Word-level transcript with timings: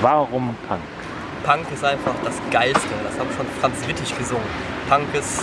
Warum 0.00 0.54
Punk? 0.68 0.80
Punk 1.44 1.66
ist 1.72 1.84
einfach 1.84 2.14
das 2.24 2.34
Geilste. 2.50 2.88
Das 3.02 3.18
haben 3.18 3.30
schon 3.36 3.46
Franz 3.60 3.86
Wittig 3.88 4.16
gesungen. 4.16 4.46
Punk 4.88 5.12
ist, 5.12 5.42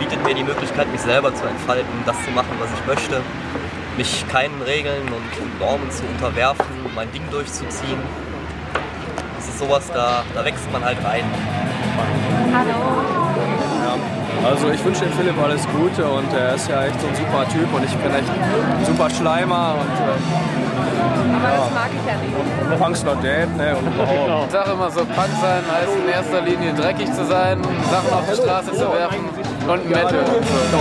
bietet 0.00 0.22
mir 0.24 0.34
die 0.34 0.42
Möglichkeit, 0.42 0.90
mich 0.90 1.00
selber 1.00 1.32
zu 1.34 1.46
entfalten, 1.46 1.92
das 2.04 2.16
zu 2.24 2.30
machen, 2.32 2.50
was 2.58 2.68
ich 2.72 2.86
möchte. 2.86 3.20
Mich 3.96 4.24
keinen 4.28 4.60
Regeln 4.62 5.06
und 5.06 5.60
Normen 5.60 5.88
zu 5.90 6.02
unterwerfen, 6.06 6.66
mein 6.96 7.10
Ding 7.12 7.22
durchzuziehen. 7.30 8.00
Das 9.36 9.48
ist 9.48 9.58
sowas, 9.60 9.88
da, 9.92 10.24
da 10.34 10.44
wächst 10.44 10.70
man 10.72 10.84
halt 10.84 10.98
rein. 11.04 11.24
Hallo. 12.52 13.23
Ja. 14.44 14.50
Also 14.50 14.68
ich 14.70 14.84
wünsche 14.84 15.04
dem 15.04 15.12
Philipp 15.12 15.38
alles 15.42 15.66
Gute 15.68 16.04
und 16.04 16.32
er 16.32 16.54
ist 16.54 16.68
ja 16.68 16.84
echt 16.84 17.00
so 17.00 17.06
ein 17.06 17.14
super 17.14 17.48
Typ 17.48 17.72
und 17.72 17.84
ich 17.84 17.96
bin 17.96 18.12
echt 18.12 18.28
ein 18.28 18.84
super 18.84 19.08
Schleimer 19.10 19.76
und 19.80 19.88
äh, 19.88 21.36
Aber 21.36 21.56
das 21.56 21.72
mag 21.72 21.90
ich 21.92 22.04
ja 22.06 22.16
nicht. 22.20 22.78
Punk's 22.78 23.02
not 23.04 23.22
dead, 23.22 23.48
ne? 23.56 23.76
Und 23.76 23.86
überhaupt. 23.86 24.46
Ich 24.46 24.52
sage 24.52 24.72
immer 24.72 24.90
so, 24.90 25.00
Punk 25.00 25.30
sein 25.40 25.64
heißt 25.72 25.96
in 25.96 26.08
erster 26.12 26.40
Linie 26.42 26.74
dreckig 26.74 27.12
zu 27.12 27.24
sein, 27.24 27.62
Sachen 27.90 28.12
auf 28.12 28.24
die 28.30 28.36
Straße 28.36 28.72
zu 28.72 28.92
werfen 28.92 29.24
und 29.66 29.88
Metal 29.88 30.18
und 30.18 30.44
so. 30.44 30.78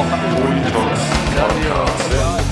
Ja, 1.38 2.43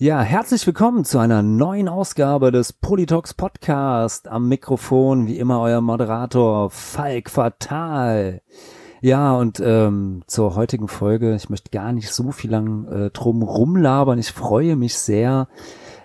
Ja, 0.00 0.20
herzlich 0.20 0.64
willkommen 0.64 1.04
zu 1.04 1.18
einer 1.18 1.42
neuen 1.42 1.88
Ausgabe 1.88 2.52
des 2.52 2.72
Politox 2.72 3.34
Podcast. 3.34 4.28
Am 4.28 4.46
Mikrofon 4.46 5.26
wie 5.26 5.40
immer 5.40 5.60
euer 5.60 5.80
Moderator 5.80 6.70
Falk 6.70 7.28
Fatal. 7.28 8.40
Ja, 9.00 9.34
und 9.34 9.58
ähm, 9.58 10.22
zur 10.28 10.54
heutigen 10.54 10.86
Folge, 10.86 11.34
ich 11.34 11.50
möchte 11.50 11.70
gar 11.70 11.92
nicht 11.92 12.10
so 12.10 12.30
viel 12.30 12.52
lang 12.52 12.86
äh, 12.86 13.10
drum 13.10 13.42
rumlabern. 13.42 14.20
Ich 14.20 14.30
freue 14.30 14.76
mich 14.76 14.96
sehr, 14.96 15.48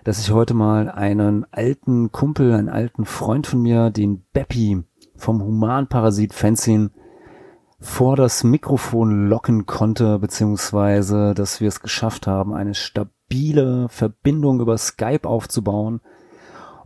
dass 0.03 0.19
ich 0.19 0.31
heute 0.31 0.55
mal 0.55 0.89
einen 0.89 1.45
alten 1.51 2.11
Kumpel, 2.11 2.51
einen 2.53 2.69
alten 2.69 3.05
Freund 3.05 3.45
von 3.45 3.61
mir, 3.61 3.91
den 3.91 4.25
Beppi 4.33 4.83
vom 5.15 5.43
Humanparasit 5.43 6.33
Fanzine 6.33 6.89
vor 7.79 8.15
das 8.15 8.43
Mikrofon 8.43 9.27
locken 9.27 9.67
konnte, 9.67 10.17
beziehungsweise 10.17 11.35
dass 11.35 11.61
wir 11.61 11.67
es 11.67 11.81
geschafft 11.81 12.25
haben, 12.25 12.55
eine 12.55 12.73
stabile 12.73 13.22
Verbindung 13.89 14.59
über 14.61 14.77
Skype 14.77 15.27
aufzubauen. 15.27 16.01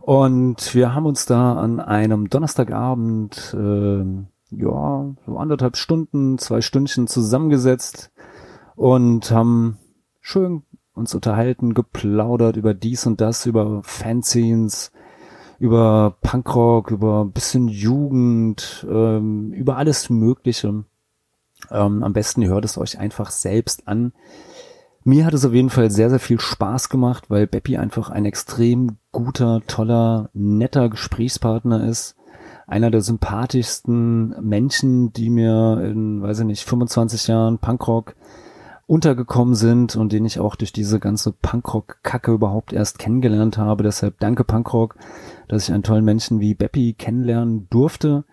Und 0.00 0.74
wir 0.74 0.94
haben 0.94 1.06
uns 1.06 1.26
da 1.26 1.54
an 1.54 1.80
einem 1.80 2.30
Donnerstagabend, 2.30 3.54
äh, 3.54 4.04
ja, 4.50 5.14
so 5.26 5.36
anderthalb 5.36 5.76
Stunden, 5.76 6.38
zwei 6.38 6.62
Stündchen 6.62 7.06
zusammengesetzt 7.06 8.10
und 8.74 9.30
haben 9.30 9.76
schön 10.20 10.62
uns 10.94 11.14
unterhalten, 11.14 11.74
geplaudert 11.74 12.56
über 12.56 12.72
dies 12.74 13.06
und 13.06 13.20
das, 13.20 13.46
über 13.46 13.82
Fanzines, 13.84 14.92
über 15.58 16.16
Punkrock, 16.22 16.90
über 16.90 17.24
bisschen 17.24 17.68
Jugend, 17.68 18.86
ähm, 18.88 19.52
über 19.52 19.76
alles 19.76 20.08
Mögliche. 20.10 20.84
Ähm, 21.70 22.02
am 22.02 22.12
besten 22.12 22.44
hört 22.46 22.64
es 22.64 22.78
euch 22.78 22.98
einfach 22.98 23.30
selbst 23.30 23.88
an. 23.88 24.12
Mir 25.08 25.24
hat 25.24 25.32
es 25.32 25.46
auf 25.46 25.54
jeden 25.54 25.70
Fall 25.70 25.90
sehr, 25.90 26.10
sehr 26.10 26.18
viel 26.18 26.38
Spaß 26.38 26.90
gemacht, 26.90 27.30
weil 27.30 27.46
Beppi 27.46 27.78
einfach 27.78 28.10
ein 28.10 28.26
extrem 28.26 28.98
guter, 29.10 29.62
toller, 29.66 30.28
netter 30.34 30.90
Gesprächspartner 30.90 31.88
ist. 31.88 32.14
Einer 32.66 32.90
der 32.90 33.00
sympathischsten 33.00 34.36
Menschen, 34.46 35.14
die 35.14 35.30
mir 35.30 35.82
in, 35.82 36.20
weiß 36.20 36.40
ich 36.40 36.44
nicht, 36.44 36.64
25 36.64 37.26
Jahren 37.26 37.56
Punkrock 37.56 38.16
untergekommen 38.86 39.54
sind 39.54 39.96
und 39.96 40.12
den 40.12 40.26
ich 40.26 40.40
auch 40.40 40.56
durch 40.56 40.74
diese 40.74 41.00
ganze 41.00 41.32
Punkrock-Kacke 41.32 42.30
überhaupt 42.30 42.74
erst 42.74 42.98
kennengelernt 42.98 43.56
habe. 43.56 43.84
Deshalb 43.84 44.20
danke 44.20 44.44
Punkrock, 44.44 44.96
dass 45.48 45.62
ich 45.66 45.72
einen 45.72 45.84
tollen 45.84 46.04
Menschen 46.04 46.38
wie 46.38 46.52
Beppi 46.52 46.92
kennenlernen 46.92 47.66
durfte. 47.70 48.24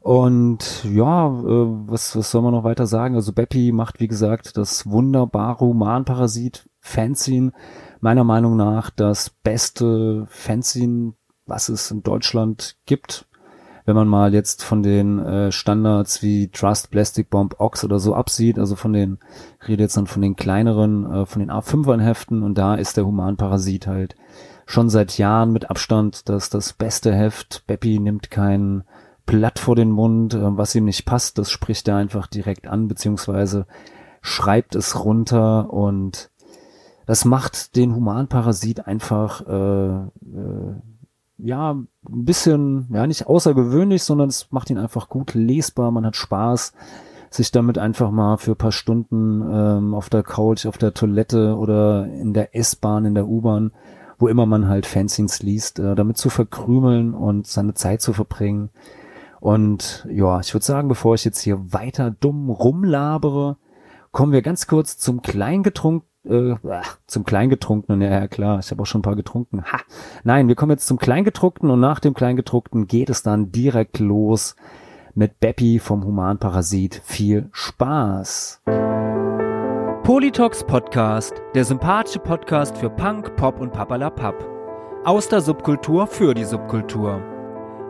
Und 0.00 0.84
ja, 0.84 1.28
äh, 1.28 1.66
was, 1.86 2.16
was 2.16 2.30
soll 2.30 2.42
man 2.42 2.52
noch 2.52 2.64
weiter 2.64 2.86
sagen? 2.86 3.14
Also 3.14 3.32
Beppi 3.32 3.70
macht, 3.72 4.00
wie 4.00 4.08
gesagt, 4.08 4.56
das 4.56 4.88
wunderbare 4.88 5.60
Humanparasit 5.60 6.68
Fanzine. 6.80 7.52
Meiner 8.00 8.24
Meinung 8.24 8.56
nach 8.56 8.88
das 8.90 9.28
beste 9.28 10.26
Fanzine, 10.28 11.12
was 11.46 11.68
es 11.68 11.90
in 11.90 12.02
Deutschland 12.02 12.76
gibt 12.86 13.26
wenn 13.90 13.96
man 13.96 14.08
mal 14.08 14.34
jetzt 14.34 14.62
von 14.62 14.84
den 14.84 15.18
äh, 15.18 15.50
Standards 15.50 16.22
wie 16.22 16.48
Trust, 16.48 16.92
Plastic 16.92 17.28
Bomb, 17.28 17.56
Ox 17.58 17.82
oder 17.82 17.98
so 17.98 18.14
absieht, 18.14 18.56
also 18.56 18.76
von 18.76 18.92
den, 18.92 19.18
ich 19.60 19.66
rede 19.66 19.82
jetzt 19.82 19.96
dann 19.96 20.06
von 20.06 20.22
den 20.22 20.36
kleineren, 20.36 21.10
äh, 21.10 21.26
von 21.26 21.40
den 21.40 21.50
A5ern 21.50 22.00
Heften 22.00 22.44
und 22.44 22.56
da 22.56 22.76
ist 22.76 22.96
der 22.96 23.04
Humanparasit 23.04 23.88
halt 23.88 24.14
schon 24.66 24.90
seit 24.90 25.18
Jahren 25.18 25.52
mit 25.52 25.70
Abstand 25.70 26.28
das, 26.28 26.50
das 26.50 26.72
beste 26.72 27.12
Heft. 27.12 27.64
Beppi 27.66 27.98
nimmt 27.98 28.30
kein 28.30 28.84
Blatt 29.30 29.60
vor 29.60 29.76
den 29.76 29.92
Mund, 29.92 30.34
äh, 30.34 30.56
was 30.56 30.74
ihm 30.74 30.86
nicht 30.86 31.04
passt, 31.04 31.38
das 31.38 31.52
spricht 31.52 31.86
er 31.86 31.96
einfach 31.96 32.26
direkt 32.26 32.66
an, 32.66 32.88
beziehungsweise 32.88 33.66
schreibt 34.22 34.74
es 34.74 35.04
runter 35.04 35.72
und 35.72 36.30
das 37.06 37.24
macht 37.24 37.76
den 37.76 37.94
Humanparasit 37.94 38.88
einfach 38.88 39.46
äh, 39.46 40.04
äh, 40.04 40.74
ja, 41.38 41.70
ein 41.72 41.88
bisschen, 42.02 42.88
ja, 42.92 43.06
nicht 43.06 43.28
außergewöhnlich, 43.28 44.02
sondern 44.02 44.28
es 44.28 44.50
macht 44.50 44.68
ihn 44.68 44.78
einfach 44.78 45.08
gut 45.08 45.34
lesbar, 45.34 45.92
man 45.92 46.04
hat 46.04 46.16
Spaß, 46.16 46.72
sich 47.30 47.52
damit 47.52 47.78
einfach 47.78 48.10
mal 48.10 48.36
für 48.36 48.56
paar 48.56 48.72
Stunden 48.72 49.42
ähm, 49.42 49.94
auf 49.94 50.10
der 50.10 50.24
Couch, 50.24 50.66
auf 50.66 50.76
der 50.76 50.92
Toilette 50.92 51.56
oder 51.56 52.06
in 52.06 52.34
der 52.34 52.56
S-Bahn, 52.56 53.04
in 53.04 53.14
der 53.14 53.28
U-Bahn, 53.28 53.70
wo 54.18 54.26
immer 54.26 54.44
man 54.44 54.68
halt 54.68 54.86
Fanzines 54.86 55.40
liest, 55.40 55.78
äh, 55.78 55.94
damit 55.94 56.18
zu 56.18 56.30
verkrümeln 56.30 57.14
und 57.14 57.46
seine 57.46 57.74
Zeit 57.74 58.02
zu 58.02 58.12
verbringen. 58.12 58.70
Und 59.40 60.06
ja, 60.10 60.38
ich 60.40 60.54
würde 60.54 60.64
sagen, 60.64 60.88
bevor 60.88 61.14
ich 61.14 61.24
jetzt 61.24 61.40
hier 61.40 61.72
weiter 61.72 62.10
dumm 62.10 62.50
rumlabere, 62.50 63.56
kommen 64.12 64.32
wir 64.32 64.42
ganz 64.42 64.66
kurz 64.66 64.98
zum 64.98 65.22
Kleingetrunk 65.22 66.04
äh, 66.24 66.56
zum 67.06 67.24
Kleingedruckten, 67.24 68.02
ja, 68.02 68.10
ja 68.10 68.28
klar, 68.28 68.58
ich 68.58 68.70
habe 68.70 68.82
auch 68.82 68.86
schon 68.86 69.00
ein 69.00 69.02
paar 69.02 69.16
getrunken. 69.16 69.64
Ha. 69.64 69.80
Nein, 70.22 70.48
wir 70.48 70.54
kommen 70.54 70.72
jetzt 70.72 70.86
zum 70.86 70.98
Kleingedruckten 70.98 71.70
und 71.70 71.80
nach 71.80 72.00
dem 72.00 72.14
Kleingedruckten 72.14 72.86
geht 72.86 73.08
es 73.08 73.22
dann 73.22 73.52
direkt 73.52 73.98
los 73.98 74.54
mit 75.14 75.40
Beppi 75.40 75.78
vom 75.78 76.04
Humanparasit. 76.04 77.00
Viel 77.04 77.48
Spaß! 77.52 78.62
Politox 80.02 80.64
Podcast, 80.64 81.34
der 81.54 81.64
sympathische 81.64 82.18
Podcast 82.18 82.76
für 82.76 82.90
Punk, 82.90 83.36
Pop 83.36 83.60
und 83.60 83.72
Papalapap. 83.72 84.34
Aus 85.04 85.28
der 85.28 85.40
Subkultur 85.40 86.06
für 86.06 86.34
die 86.34 86.44
Subkultur. 86.44 87.39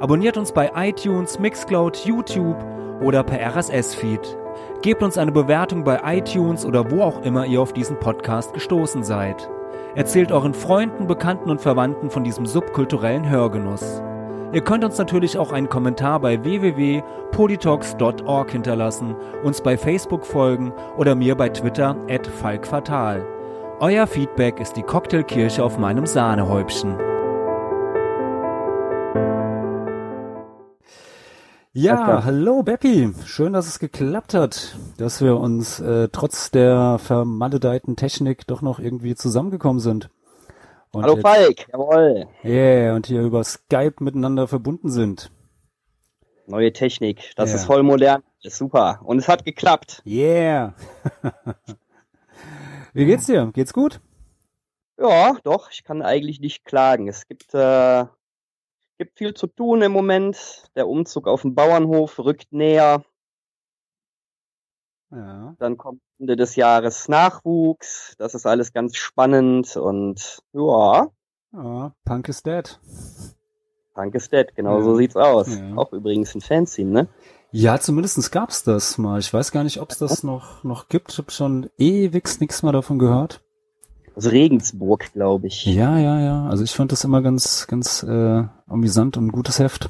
Abonniert 0.00 0.36
uns 0.38 0.52
bei 0.52 0.72
iTunes, 0.74 1.38
Mixcloud, 1.38 2.06
YouTube 2.06 2.56
oder 3.02 3.22
per 3.22 3.38
RSS-Feed. 3.54 4.38
Gebt 4.80 5.02
uns 5.02 5.18
eine 5.18 5.30
Bewertung 5.30 5.84
bei 5.84 6.00
iTunes 6.02 6.64
oder 6.64 6.90
wo 6.90 7.02
auch 7.02 7.20
immer 7.22 7.44
ihr 7.44 7.60
auf 7.60 7.74
diesen 7.74 8.00
Podcast 8.00 8.54
gestoßen 8.54 9.04
seid. 9.04 9.50
Erzählt 9.94 10.32
euren 10.32 10.54
Freunden, 10.54 11.06
Bekannten 11.06 11.50
und 11.50 11.60
Verwandten 11.60 12.08
von 12.08 12.24
diesem 12.24 12.46
subkulturellen 12.46 13.28
Hörgenuss. 13.28 14.00
Ihr 14.52 14.62
könnt 14.62 14.84
uns 14.84 14.96
natürlich 14.96 15.36
auch 15.36 15.52
einen 15.52 15.68
Kommentar 15.68 16.18
bei 16.18 16.42
www.politox.org 16.42 18.50
hinterlassen, 18.50 19.14
uns 19.44 19.60
bei 19.60 19.76
Facebook 19.76 20.24
folgen 20.24 20.72
oder 20.96 21.14
mir 21.14 21.34
bei 21.34 21.50
Twitter 21.50 21.94
at 22.08 22.26
falkfatal. 22.26 23.22
Euer 23.80 24.06
Feedback 24.06 24.60
ist 24.60 24.78
die 24.78 24.82
Cocktailkirche 24.82 25.62
auf 25.62 25.76
meinem 25.78 26.06
Sahnehäubchen. 26.06 27.09
Ja, 31.72 32.24
hallo 32.24 32.64
Beppi. 32.64 33.12
Schön, 33.26 33.52
dass 33.52 33.68
es 33.68 33.78
geklappt 33.78 34.34
hat, 34.34 34.76
dass 34.98 35.22
wir 35.22 35.36
uns 35.36 35.78
äh, 35.78 36.08
trotz 36.10 36.50
der 36.50 36.98
vermaledeiten 36.98 37.94
Technik 37.94 38.44
doch 38.48 38.60
noch 38.60 38.80
irgendwie 38.80 39.14
zusammengekommen 39.14 39.78
sind. 39.78 40.10
Und 40.90 41.04
hallo 41.04 41.14
Falk, 41.18 41.68
jawohl. 41.72 42.26
Yeah, 42.42 42.96
und 42.96 43.06
hier 43.06 43.22
über 43.22 43.44
Skype 43.44 44.02
miteinander 44.02 44.48
verbunden 44.48 44.90
sind. 44.90 45.30
Neue 46.48 46.72
Technik, 46.72 47.34
das 47.36 47.50
yeah. 47.50 47.60
ist 47.60 47.66
voll 47.66 47.84
modern, 47.84 48.24
ist 48.42 48.58
super. 48.58 48.98
Und 49.04 49.18
es 49.18 49.28
hat 49.28 49.44
geklappt. 49.44 50.02
Yeah. 50.04 50.74
Wie 52.94 53.06
geht's 53.06 53.26
dir? 53.26 53.48
Geht's 53.54 53.72
gut? 53.72 54.00
Ja, 54.98 55.36
doch, 55.44 55.70
ich 55.70 55.84
kann 55.84 56.02
eigentlich 56.02 56.40
nicht 56.40 56.64
klagen. 56.64 57.06
Es 57.06 57.28
gibt 57.28 57.54
äh, 57.54 58.06
gibt 59.00 59.16
viel 59.16 59.32
zu 59.32 59.46
tun 59.46 59.80
im 59.80 59.92
Moment. 59.92 60.70
Der 60.76 60.86
Umzug 60.86 61.26
auf 61.26 61.40
den 61.40 61.54
Bauernhof 61.54 62.18
rückt 62.18 62.52
näher. 62.52 63.02
Ja. 65.10 65.56
Dann 65.58 65.78
kommt 65.78 66.02
Ende 66.18 66.36
des 66.36 66.54
Jahres 66.54 67.08
Nachwuchs. 67.08 68.14
Das 68.18 68.34
ist 68.34 68.44
alles 68.44 68.74
ganz 68.74 68.96
spannend 68.96 69.74
und 69.78 70.42
ja, 70.52 71.08
ja 71.54 71.94
Punk 72.04 72.28
is 72.28 72.42
dead. 72.42 72.78
Punk 73.94 74.14
is 74.14 74.28
dead, 74.28 74.54
genau 74.54 74.76
Ja. 74.80 74.84
so 74.84 74.94
sieht's 74.96 75.16
aus. 75.16 75.48
Auch 75.76 75.94
übrigens 75.94 76.34
ein 76.34 76.42
Fanzine, 76.42 76.90
ne? 76.90 77.08
Ja, 77.52 77.80
zumindestens 77.80 78.30
gab's 78.30 78.64
das 78.64 78.98
mal. 78.98 79.18
Ich 79.18 79.32
weiß 79.32 79.50
gar 79.50 79.64
nicht, 79.64 79.80
ob 79.80 79.92
es 79.92 79.98
das 79.98 80.22
noch, 80.22 80.62
noch 80.62 80.88
gibt. 80.88 81.12
Ich 81.12 81.18
habe 81.18 81.30
schon 81.30 81.70
ewig 81.78 82.38
nichts 82.38 82.62
mehr 82.62 82.72
davon 82.72 82.98
gehört. 82.98 83.42
Aus 84.14 84.30
Regensburg, 84.30 85.12
glaube 85.12 85.46
ich. 85.46 85.64
Ja, 85.66 85.98
ja, 85.98 86.20
ja. 86.20 86.46
Also 86.48 86.64
ich 86.64 86.72
fand 86.72 86.92
das 86.92 87.04
immer 87.04 87.22
ganz, 87.22 87.66
ganz 87.66 88.02
äh, 88.02 88.44
amüsant 88.66 89.16
und 89.16 89.26
ein 89.26 89.32
gutes 89.32 89.58
Heft. 89.58 89.88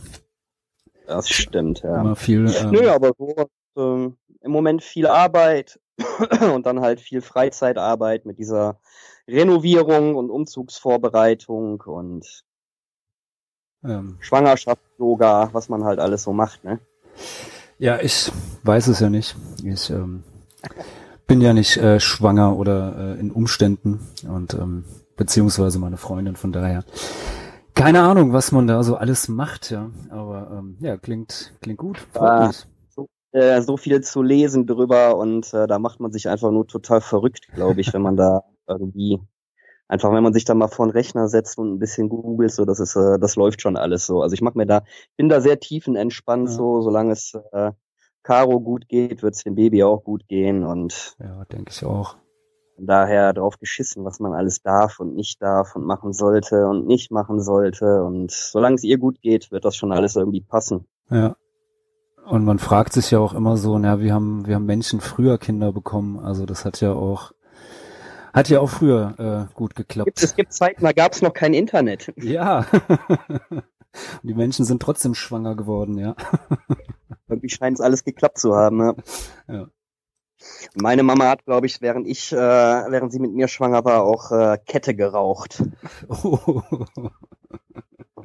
Das 1.07 1.29
stimmt, 1.29 1.83
ja. 1.83 2.01
Immer 2.01 2.17
viel. 2.17 2.53
Ähm, 2.55 2.71
Nö, 2.71 2.89
aber 2.89 3.13
so 3.19 3.35
ähm, 3.77 4.17
im 4.43 4.53
Moment 4.53 4.83
viel 4.83 5.07
Arbeit 5.07 5.81
und 6.55 6.67
dann 6.67 6.81
halt 6.81 7.01
viel 7.01 7.21
Freizeitarbeit 7.21 8.27
mit 8.27 8.39
dieser 8.39 8.79
Renovierung 9.27 10.15
und 10.17 10.31
Umzugsvorbereitung 10.31 11.81
und 11.81 12.45
ähm, 13.85 14.19
Schwangerschaft-Yoga, 14.21 15.51
was 15.53 15.69
man 15.69 15.85
halt 15.85 15.99
alles 15.99 16.23
so 16.23 16.33
macht, 16.33 16.65
ne? 16.65 16.81
Ja, 17.79 17.99
ich 18.01 18.31
weiß 18.63 18.89
es 18.89 19.01
ja 19.01 19.09
nicht. 19.09 19.37
Ich 19.65 19.89
ähm, 19.91 20.23
bin 21.31 21.41
ja 21.41 21.53
nicht 21.53 21.77
äh, 21.77 22.01
schwanger 22.01 22.57
oder 22.57 23.15
äh, 23.17 23.21
in 23.21 23.31
Umständen 23.31 24.01
und 24.29 24.53
ähm, 24.55 24.83
beziehungsweise 25.17 25.79
meine 25.79 25.97
Freundin, 25.97 26.35
von 26.35 26.51
daher 26.51 26.83
keine 27.73 28.03
Ahnung, 28.03 28.33
was 28.33 28.51
man 28.51 28.67
da 28.67 28.83
so 28.83 28.97
alles 28.97 29.29
macht, 29.29 29.71
ja. 29.71 29.91
Aber 30.11 30.51
ähm, 30.59 30.77
ja, 30.81 30.97
klingt 30.97 31.55
klingt 31.63 31.79
gut. 31.79 32.05
Ah. 32.15 32.49
mich. 32.49 32.67
Äh, 33.31 33.63
so 33.63 33.77
viel 33.77 34.01
zu 34.01 34.25
lesen 34.25 34.67
drüber 34.67 35.17
und 35.17 35.55
äh, 35.55 35.69
da 35.69 35.79
macht 35.79 36.01
man 36.01 36.11
sich 36.11 36.29
einfach 36.29 36.51
nur 36.51 36.67
total 36.67 37.01
verrückt, 37.01 37.47
glaube 37.55 37.81
ich, 37.81 37.95
wenn 37.95 38.03
man 38.03 38.17
da 38.17 38.43
irgendwie 38.67 39.21
einfach, 39.87 40.13
wenn 40.13 40.25
man 40.25 40.33
sich 40.33 40.45
da 40.45 40.55
mal 40.55 40.67
vor 40.67 40.89
den 40.89 40.91
Rechner 40.91 41.29
setzt 41.29 41.59
und 41.59 41.75
ein 41.75 41.79
bisschen 41.79 42.09
googelt, 42.09 42.51
so 42.51 42.65
das 42.65 42.81
ist, 42.81 42.97
äh, 42.97 43.21
das 43.21 43.37
läuft 43.37 43.63
schon 43.63 43.77
alles 43.77 44.05
so. 44.05 44.21
Also 44.21 44.35
ich 44.35 44.43
mach 44.43 44.57
mir 44.57 44.67
da, 44.67 44.83
bin 45.17 45.29
da 45.29 45.41
sehr 45.41 45.61
tiefenentspannt, 45.61 46.49
Ja. 46.49 46.55
so 46.57 46.81
solange 46.81 47.13
es 47.13 47.39
äh, 47.53 47.71
Caro 48.23 48.61
gut 48.61 48.89
geht, 48.89 49.23
wird 49.23 49.35
es 49.35 49.43
dem 49.45 49.55
Baby 49.55 49.83
auch 49.83 50.05
gut 50.05 50.27
gehen 50.29 50.65
und 50.65 51.17
Ja, 51.19 51.45
denke 51.47 51.71
ich 51.71 51.85
auch. 51.85 52.17
daher 52.79 53.33
drauf 53.33 53.59
geschissen, 53.59 54.05
was 54.05 54.21
man 54.21 54.33
alles 54.33 54.63
darf 54.63 55.01
und 55.01 55.15
nicht 55.15 55.41
darf 55.43 55.77
und 55.77 55.85
machen 55.85 56.13
sollte 56.13 56.67
und 56.67 56.87
nicht 56.87 57.11
machen 57.11 57.41
sollte 57.43 58.03
und 58.05 58.31
solange 58.31 58.77
es 58.77 58.85
ihr 58.85 58.99
gut 58.99 59.21
geht, 59.23 59.51
wird 59.53 59.65
das 59.65 59.77
schon 59.77 59.93
alles 59.93 60.17
irgendwie 60.17 60.41
passen. 60.43 60.87
Ja. 61.11 61.37
Und 62.27 62.45
man 62.45 62.59
fragt 62.59 62.93
sich 62.93 63.11
ja 63.11 63.19
auch 63.19 63.35
immer 63.35 63.57
so, 63.57 63.79
na, 63.79 63.99
wir 64.01 64.15
haben, 64.15 64.47
wir 64.47 64.55
haben 64.55 64.67
Menschen 64.67 65.01
früher 65.01 65.37
Kinder 65.39 65.73
bekommen. 65.73 66.19
Also 66.21 66.47
das 66.47 66.65
hat 66.65 66.81
ja 66.81 66.93
auch, 66.93 67.33
hat 68.33 68.49
ja 68.49 68.61
auch 68.61 68.69
früher 68.71 69.49
äh, 69.51 69.55
gut 69.55 69.75
Gibt, 69.75 69.89
geklappt. 69.89 70.23
es 70.23 70.37
gibt 70.37 70.53
Zeiten, 70.53 70.85
da 70.85 70.93
gab 70.93 71.13
es 71.13 71.23
noch 71.23 71.33
kein 71.33 71.55
Internet. 71.55 72.13
Ja. 72.17 72.67
Und 74.23 74.29
die 74.29 74.35
Menschen 74.35 74.65
sind 74.65 74.83
trotzdem 74.83 75.15
schwanger 75.15 75.55
geworden, 75.57 75.99
ja. 75.99 76.15
Irgendwie 77.29 77.49
scheint 77.49 77.79
es 77.79 77.81
alles 77.81 78.05
geklappt 78.05 78.39
zu 78.39 78.55
haben. 78.55 78.77
Ne? 78.79 78.97
Ja. 79.49 79.69
Meine 80.75 81.03
Mama 81.03 81.29
hat, 81.29 81.45
glaube 81.45 81.67
ich, 81.67 81.81
während 81.83 82.07
ich, 82.07 82.33
äh, 82.33 82.37
während 82.37 83.13
sie 83.13 83.21
mit 83.21 83.33
mir 83.33 83.49
schwanger 83.49 83.85
war, 83.85 84.03
auch 84.05 84.31
äh, 84.33 84.59
Kette 84.65 84.95
geraucht. 84.95 85.63
Oh. 86.09 86.63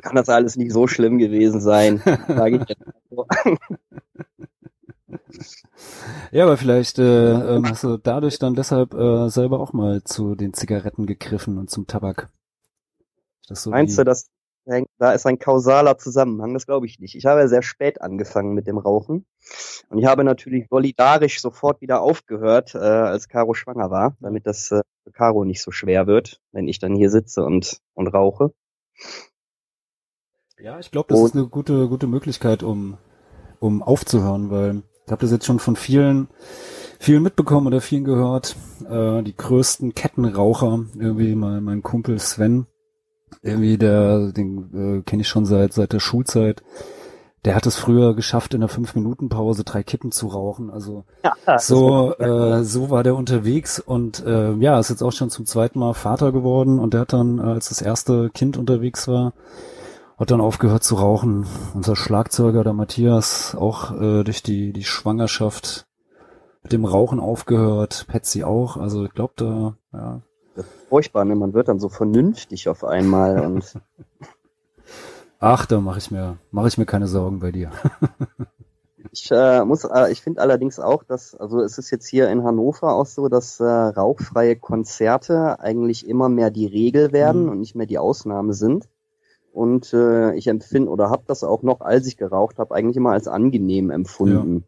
Kann 0.02 0.16
das 0.16 0.30
alles 0.30 0.56
nicht 0.56 0.72
so 0.72 0.88
schlimm 0.88 1.18
gewesen 1.18 1.62
sein, 1.62 2.02
sage 2.28 2.58
ich 2.58 2.70
jetzt 2.70 2.84
so. 3.10 3.26
Ja, 6.32 6.44
aber 6.44 6.58
vielleicht 6.58 7.00
äh, 7.00 7.56
ähm, 7.56 7.68
hast 7.68 7.84
du 7.84 7.98
dadurch 7.98 8.40
dann 8.40 8.56
deshalb 8.56 8.94
äh, 8.94 9.30
selber 9.30 9.60
auch 9.60 9.74
mal 9.74 10.04
zu 10.04 10.36
den 10.36 10.54
Zigaretten 10.54 11.06
gegriffen 11.06 11.58
und 11.58 11.70
zum 11.70 11.88
Tabak. 11.88 12.30
Das 13.48 13.64
so 13.64 13.72
Meinst 13.72 13.94
wie, 13.94 14.02
du, 14.02 14.06
dass 14.06 14.30
da 14.98 15.12
ist 15.12 15.26
ein 15.26 15.40
kausaler 15.40 15.98
Zusammenhang? 15.98 16.54
Das 16.54 16.66
glaube 16.66 16.86
ich 16.86 17.00
nicht. 17.00 17.16
Ich 17.16 17.26
habe 17.26 17.48
sehr 17.48 17.62
spät 17.62 18.02
angefangen 18.02 18.54
mit 18.54 18.68
dem 18.68 18.78
Rauchen 18.78 19.26
und 19.90 20.00
ich 20.00 20.06
habe 20.06 20.24
natürlich 20.24 20.68
solidarisch 20.70 21.40
sofort 21.40 21.82
wieder 21.82 22.02
aufgehört, 22.02 22.74
äh, 22.76 22.80
als 22.80 23.28
Caro 23.28 23.54
schwanger 23.54 23.92
war, 23.92 24.16
damit 24.20 24.48
das 24.48 24.72
äh, 24.72 24.82
für 25.04 25.12
Caro 25.12 25.46
nicht 25.46 25.62
so 25.62 25.72
schwer 25.72 26.08
wird, 26.08 26.42
wenn 26.52 26.68
ich 26.68 26.80
dann 26.80 26.96
hier 26.96 27.10
sitze 27.10 27.44
und 27.44 27.80
und 27.94 28.08
rauche. 28.08 28.52
Ja, 30.60 30.80
ich 30.80 30.92
glaube, 30.92 31.08
das 31.10 31.20
Und- 31.20 31.26
ist 31.28 31.36
eine 31.36 31.48
gute, 31.48 31.88
gute 31.90 32.08
Möglichkeit, 32.08 32.64
um, 32.64 32.98
um 33.60 33.84
aufzuhören, 33.84 34.50
weil 34.50 34.84
ich 35.06 35.12
habe 35.12 35.22
das 35.22 35.32
jetzt 35.32 35.46
schon 35.46 35.60
von 35.60 35.76
vielen, 35.76 36.28
vielen 37.00 37.22
mitbekommen 37.22 37.68
oder 37.68 37.82
vielen 37.82 38.06
gehört. 38.06 38.56
Äh, 38.90 39.22
die 39.22 39.36
größten 39.36 39.94
Kettenraucher, 39.94 40.86
irgendwie 40.96 41.36
mein, 41.36 41.64
mein 41.64 41.84
Kumpel 41.84 42.18
Sven, 42.20 42.66
irgendwie 43.42 43.78
der, 43.78 44.32
den 44.32 45.00
äh, 45.00 45.02
kenne 45.04 45.22
ich 45.22 45.28
schon 45.28 45.46
seit 45.46 45.74
seit 45.74 45.94
der 45.94 46.00
Schulzeit. 46.00 46.64
Der 47.46 47.56
hat 47.56 47.68
es 47.68 47.76
früher 47.76 48.16
geschafft, 48.16 48.56
in 48.56 48.62
einer 48.62 48.70
fünf 48.70 48.96
Minuten 48.96 49.30
Pause 49.30 49.64
drei 49.64 49.84
Kippen 49.84 50.12
zu 50.12 50.28
rauchen. 50.28 50.72
Also 50.72 51.06
so, 51.60 52.16
äh, 52.18 52.64
so 52.64 52.90
war 52.90 53.04
der 53.04 53.16
unterwegs 53.16 53.80
und 53.80 54.26
äh, 54.26 54.54
ja, 54.54 54.80
ist 54.80 54.90
jetzt 54.90 55.04
auch 55.04 55.12
schon 55.12 55.30
zum 55.30 55.46
zweiten 55.46 55.78
Mal 55.78 55.94
Vater 55.94 56.32
geworden 56.32 56.80
und 56.80 56.96
der 56.96 57.02
hat 57.02 57.14
dann, 57.14 57.38
äh, 57.38 57.44
als 57.44 57.70
das 57.70 57.84
erste 57.84 58.32
Kind 58.32 58.58
unterwegs 58.58 59.08
war, 59.08 59.34
hat 60.18 60.32
dann 60.32 60.42
aufgehört 60.42 60.84
zu 60.84 60.96
rauchen. 60.96 61.46
Unser 61.76 61.96
Schlagzeuger, 61.96 62.64
der 62.64 62.74
Matthias, 62.74 63.56
auch 63.56 63.92
äh, 63.92 64.24
durch 64.24 64.42
die, 64.42 64.74
die 64.74 64.84
Schwangerschaft 64.84 65.86
mit 66.64 66.72
dem 66.72 66.86
Rauchen 66.86 67.20
aufgehört, 67.20 68.08
Patsy 68.08 68.44
auch. 68.44 68.78
Also 68.78 69.06
ich 69.06 69.14
glaube, 69.14 69.34
da, 69.36 69.76
ja. 69.94 70.22
Furchtbar, 70.90 71.26
ne? 71.26 71.36
Man 71.36 71.54
wird 71.54 71.68
dann 71.68 71.80
so 71.80 71.90
vernünftig 71.90 72.70
auf 72.70 72.84
einmal 72.84 73.40
und 73.46 73.80
Ach, 75.40 75.66
da 75.66 75.80
mache 75.82 76.00
ich 76.00 76.12
mir, 76.12 76.38
mache 76.52 76.68
ich 76.70 76.78
mir 76.78 76.86
keine 76.86 77.08
Sorgen 77.08 77.40
bei 77.40 77.52
dir. 77.52 77.70
ich 79.12 79.30
äh, 79.32 79.64
muss, 79.66 79.84
äh, 79.84 80.12
ich 80.12 80.22
finde 80.22 80.42
allerdings 80.42 80.80
auch, 80.80 81.04
dass, 81.04 81.36
also 81.36 81.62
es 81.62 81.78
ist 81.78 81.92
jetzt 81.92 82.08
hier 82.08 82.30
in 82.30 82.44
Hannover 82.44 82.94
auch 82.94 83.06
so, 83.06 83.28
dass 83.28 83.60
äh, 83.60 83.66
rauchfreie 83.66 84.56
Konzerte 84.56 85.60
eigentlich 85.60 86.08
immer 86.08 86.30
mehr 86.30 86.52
die 86.52 86.66
Regel 86.66 87.12
werden 87.12 87.44
Mhm. 87.44 87.50
und 87.50 87.60
nicht 87.60 87.76
mehr 87.76 87.86
die 87.86 88.00
Ausnahme 88.00 88.54
sind. 88.54 88.88
Und 89.52 89.94
äh, 89.94 90.34
ich 90.36 90.48
empfinde 90.48 90.90
oder 90.90 91.10
habe 91.10 91.24
das 91.28 91.44
auch 91.44 91.64
noch, 91.64 91.82
als 91.82 92.08
ich 92.08 92.18
geraucht 92.18 92.58
habe, 92.58 92.74
eigentlich 92.76 92.98
immer 92.98 93.12
als 93.12 93.28
angenehm 93.28 93.90
empfunden. 93.90 94.64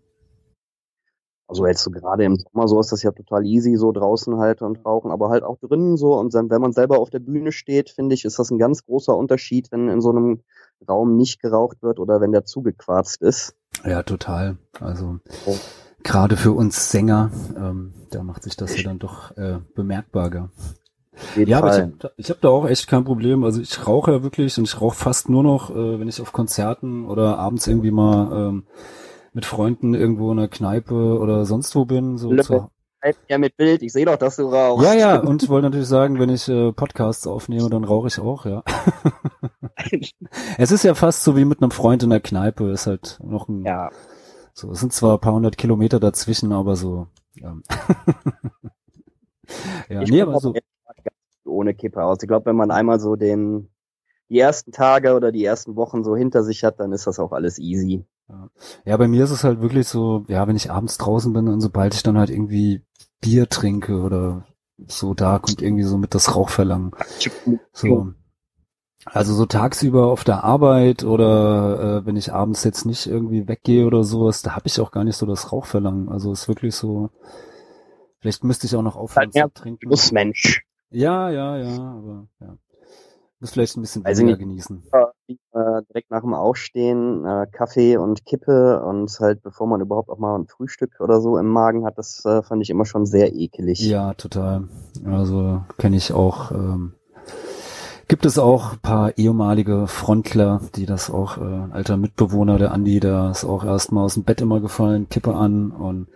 Also 1.48 1.66
jetzt 1.66 1.82
so 1.82 1.92
gerade 1.92 2.26
im 2.26 2.36
Sommer 2.36 2.68
so 2.68 2.80
ist 2.80 2.92
das 2.92 3.04
ja 3.04 3.12
total 3.12 3.46
easy, 3.46 3.78
so 3.78 3.92
draußen 3.94 4.38
halt 4.38 4.62
und 4.62 4.86
rauchen, 4.86 5.12
aber 5.12 5.30
halt 5.30 5.44
auch 5.44 5.58
drinnen 5.60 5.96
so. 5.96 6.16
Und 6.20 6.34
dann, 6.34 6.50
wenn 6.50 6.62
man 6.62 6.74
selber 6.74 7.00
auf 7.00 7.10
der 7.10 7.20
Bühne 7.20 7.54
steht, 7.54 7.90
finde 7.90 8.16
ich, 8.16 8.26
ist 8.26 8.38
das 8.38 8.52
ein 8.52 8.58
ganz 8.58 8.86
großer 8.86 9.16
Unterschied, 9.16 9.72
wenn 9.72 9.88
in 9.88 10.02
so 10.02 10.10
einem 10.10 10.42
Raum 10.88 11.16
nicht 11.16 11.42
geraucht 11.42 11.82
wird 11.82 12.00
oder 12.00 12.20
wenn 12.20 12.34
der 12.34 12.44
zugequarzt 12.46 13.22
ist. 13.22 13.56
Ja, 13.86 14.04
total. 14.04 14.58
Also 14.80 15.20
Oh. 15.46 15.56
gerade 16.04 16.36
für 16.36 16.52
uns 16.52 16.92
Sänger, 16.92 17.32
ähm, 17.56 17.94
da 18.12 18.24
macht 18.24 18.44
sich 18.44 18.58
das 18.58 18.76
ja 18.76 18.84
dann 18.84 19.00
doch 19.00 19.36
äh, 19.38 19.60
bemerkbar. 19.74 20.30
Gell? 20.30 20.50
Auf 21.14 21.38
jeden 21.38 21.50
Ja, 21.50 21.60
aber 21.60 21.70
ich 21.74 22.04
habe 22.04 22.14
hab 22.22 22.42
da 22.42 22.50
auch 22.50 22.68
echt 22.68 22.88
kein 22.88 23.06
Problem. 23.06 23.44
Also 23.44 23.62
ich 23.62 23.88
rauche 23.88 24.12
ja 24.12 24.24
wirklich 24.24 24.58
und 24.58 24.66
ich 24.66 24.82
rauche 24.82 24.96
fast 24.96 25.30
nur 25.30 25.44
noch, 25.44 25.70
äh, 25.70 26.00
wenn 26.00 26.08
ich 26.08 26.22
auf 26.22 26.34
Konzerten 26.34 27.06
oder 27.06 27.40
abends 27.40 27.68
irgendwie 27.68 27.92
mal 27.92 28.50
ähm, 28.50 28.64
mit 29.38 29.46
Freunden 29.46 29.94
irgendwo 29.94 30.32
in 30.32 30.40
einer 30.40 30.48
Kneipe 30.48 31.20
oder 31.20 31.46
sonst 31.46 31.76
wo 31.76 31.86
bin. 31.86 32.18
So 32.18 32.36
zu, 32.38 32.72
ja 33.30 33.38
mit 33.38 33.56
Bild, 33.56 33.84
ich 33.84 33.94
sehe 33.94 34.04
doch, 34.04 34.16
dass 34.16 34.38
du 34.38 34.48
rauchst. 34.48 34.84
ja, 34.84 34.96
ja, 34.96 35.20
und 35.20 35.44
ich 35.44 35.50
wollte 35.50 35.68
natürlich 35.68 35.88
sagen, 35.88 36.18
wenn 36.18 36.30
ich 36.30 36.50
äh, 36.50 36.72
Podcasts 36.72 37.28
aufnehme, 37.28 37.70
dann 37.70 37.84
rauche 37.84 38.08
ich 38.08 38.18
auch, 38.18 38.48
ja. 38.48 38.64
es 40.58 40.72
ist 40.72 40.84
ja 40.84 40.96
fast 40.96 41.24
so 41.24 41.38
wie 41.38 41.46
mit 41.46 41.62
einem 41.62 41.70
Freund 41.70 42.02
in 42.02 42.10
der 42.10 42.20
Kneipe, 42.20 42.72
ist 42.72 42.88
halt 42.88 43.20
noch 43.24 43.48
ein, 43.48 43.64
ja. 43.64 43.92
so, 44.56 44.72
es 44.72 44.80
sind 44.80 44.92
zwar 44.92 45.18
ein 45.18 45.22
paar 45.22 45.34
hundert 45.34 45.60
Kilometer 45.60 46.00
dazwischen, 46.00 46.52
aber 46.52 46.76
so, 46.76 47.06
ja. 47.36 47.56
ja, 49.88 50.02
ich 50.02 50.10
nee, 50.10 50.24
aber 50.24 50.40
so, 50.40 50.56
ohne 51.46 51.76
Kippe 51.76 52.04
aus. 52.04 52.18
Ich 52.24 52.28
glaube, 52.28 52.48
wenn 52.48 52.56
man 52.56 52.72
einmal 52.72 53.00
so 53.00 53.16
den 53.16 53.70
die 54.30 54.40
ersten 54.40 54.72
Tage 54.72 55.14
oder 55.14 55.32
die 55.32 55.46
ersten 55.46 55.76
Wochen 55.76 56.04
so 56.04 56.16
hinter 56.16 56.44
sich 56.44 56.64
hat, 56.64 56.80
dann 56.80 56.92
ist 56.92 57.06
das 57.06 57.20
auch 57.20 57.34
alles 57.34 57.60
easy. 57.60 58.04
Ja, 58.86 58.98
bei 58.98 59.08
mir 59.08 59.24
ist 59.24 59.32
es 59.32 59.44
halt 59.44 59.62
wirklich 59.62 59.88
so, 59.88 60.26
ja, 60.28 60.48
wenn 60.48 60.56
ich 60.56 60.72
abends 60.72 60.98
draußen 60.98 61.32
bin 61.32 61.48
und 61.48 61.62
sobald 61.62 61.94
ich 61.94 62.04
dann 62.04 62.18
halt 62.18 62.30
irgendwie 62.30 62.84
Bier 63.22 63.48
trinke 63.48 64.02
oder 64.02 64.46
so, 64.86 65.14
da 65.14 65.40
kommt 65.40 65.62
irgendwie 65.62 65.84
so 65.84 65.98
mit 65.98 66.14
das 66.14 66.36
Rauchverlangen. 66.36 66.92
So. 67.72 68.14
Also 69.06 69.34
so 69.34 69.46
tagsüber 69.46 70.08
auf 70.08 70.26
der 70.26 70.44
Arbeit 70.44 71.06
oder 71.06 72.02
äh, 72.02 72.06
wenn 72.06 72.18
ich 72.18 72.34
abends 72.34 72.66
jetzt 72.66 72.86
nicht 72.86 73.08
irgendwie 73.08 73.48
weggehe 73.48 73.86
oder 73.86 74.04
sowas, 74.04 74.42
da 74.42 74.56
habe 74.56 74.68
ich 74.68 74.82
auch 74.82 74.92
gar 74.92 75.06
nicht 75.06 75.16
so 75.16 75.26
das 75.26 75.54
Rauchverlangen. 75.54 76.10
Also 76.10 76.34
ist 76.34 76.50
wirklich 76.50 76.76
so, 76.76 77.10
vielleicht 78.20 78.44
müsste 78.44 78.68
ich 78.68 78.76
auch 78.76 78.82
noch 78.82 78.98
aufhören 78.98 79.32
Halt 79.34 79.54
zu 79.56 79.62
trinken. 79.62 79.88
Schlussmensch. 79.88 80.66
Ja, 80.90 81.30
ja, 81.30 81.58
ja, 81.58 81.78
aber 81.78 82.28
ja. 82.42 82.58
Muss 83.40 83.52
vielleicht 83.52 83.78
ein 83.78 83.82
bisschen 83.82 84.04
weniger 84.04 84.24
nicht. 84.26 84.40
genießen. 84.40 84.84
äh, 85.28 85.36
direkt 85.90 86.10
nach 86.10 86.22
dem 86.22 86.34
Aufstehen 86.34 87.24
äh, 87.24 87.46
Kaffee 87.52 87.98
und 87.98 88.26
Kippe 88.26 88.84
und 88.84 89.16
halt 89.20 89.44
bevor 89.44 89.68
man 89.68 89.80
überhaupt 89.82 90.10
auch 90.10 90.18
mal 90.18 90.36
ein 90.36 90.48
Frühstück 90.48 91.00
oder 91.00 91.22
so 91.22 91.38
im 91.38 91.48
Magen 91.48 91.86
hat, 91.86 91.98
das 91.98 92.26
äh, 92.26 92.42
fand 92.42 92.64
ich 92.64 92.70
immer 92.72 92.86
schon 92.86 93.06
sehr 93.06 93.34
ekelig. 93.34 93.80
Ja, 93.80 94.16
total. 94.16 94.68
Also 95.06 95.62
kenne 95.78 95.98
ich 95.98 96.14
auch. 96.14 96.52
Ähm, 96.52 96.94
gibt 98.08 98.26
es 98.26 98.40
auch 98.40 98.74
ein 98.74 98.80
paar 98.80 99.18
ehemalige 99.18 99.88
Frontler, 99.88 100.62
die 100.76 100.86
das 100.86 101.12
auch, 101.12 101.38
äh, 101.38 101.42
ein 101.42 101.74
alter 101.74 101.98
Mitbewohner, 101.98 102.58
der 102.58 102.72
Andi, 102.72 103.00
der 103.00 103.30
ist 103.32 103.44
auch 103.46 103.64
erstmal 103.64 104.06
aus 104.06 104.16
dem 104.16 104.24
Bett 104.24 104.42
immer 104.42 104.62
gefallen, 104.62 105.10
Kippe 105.10 105.36
an 105.36 105.72
und 105.72 106.08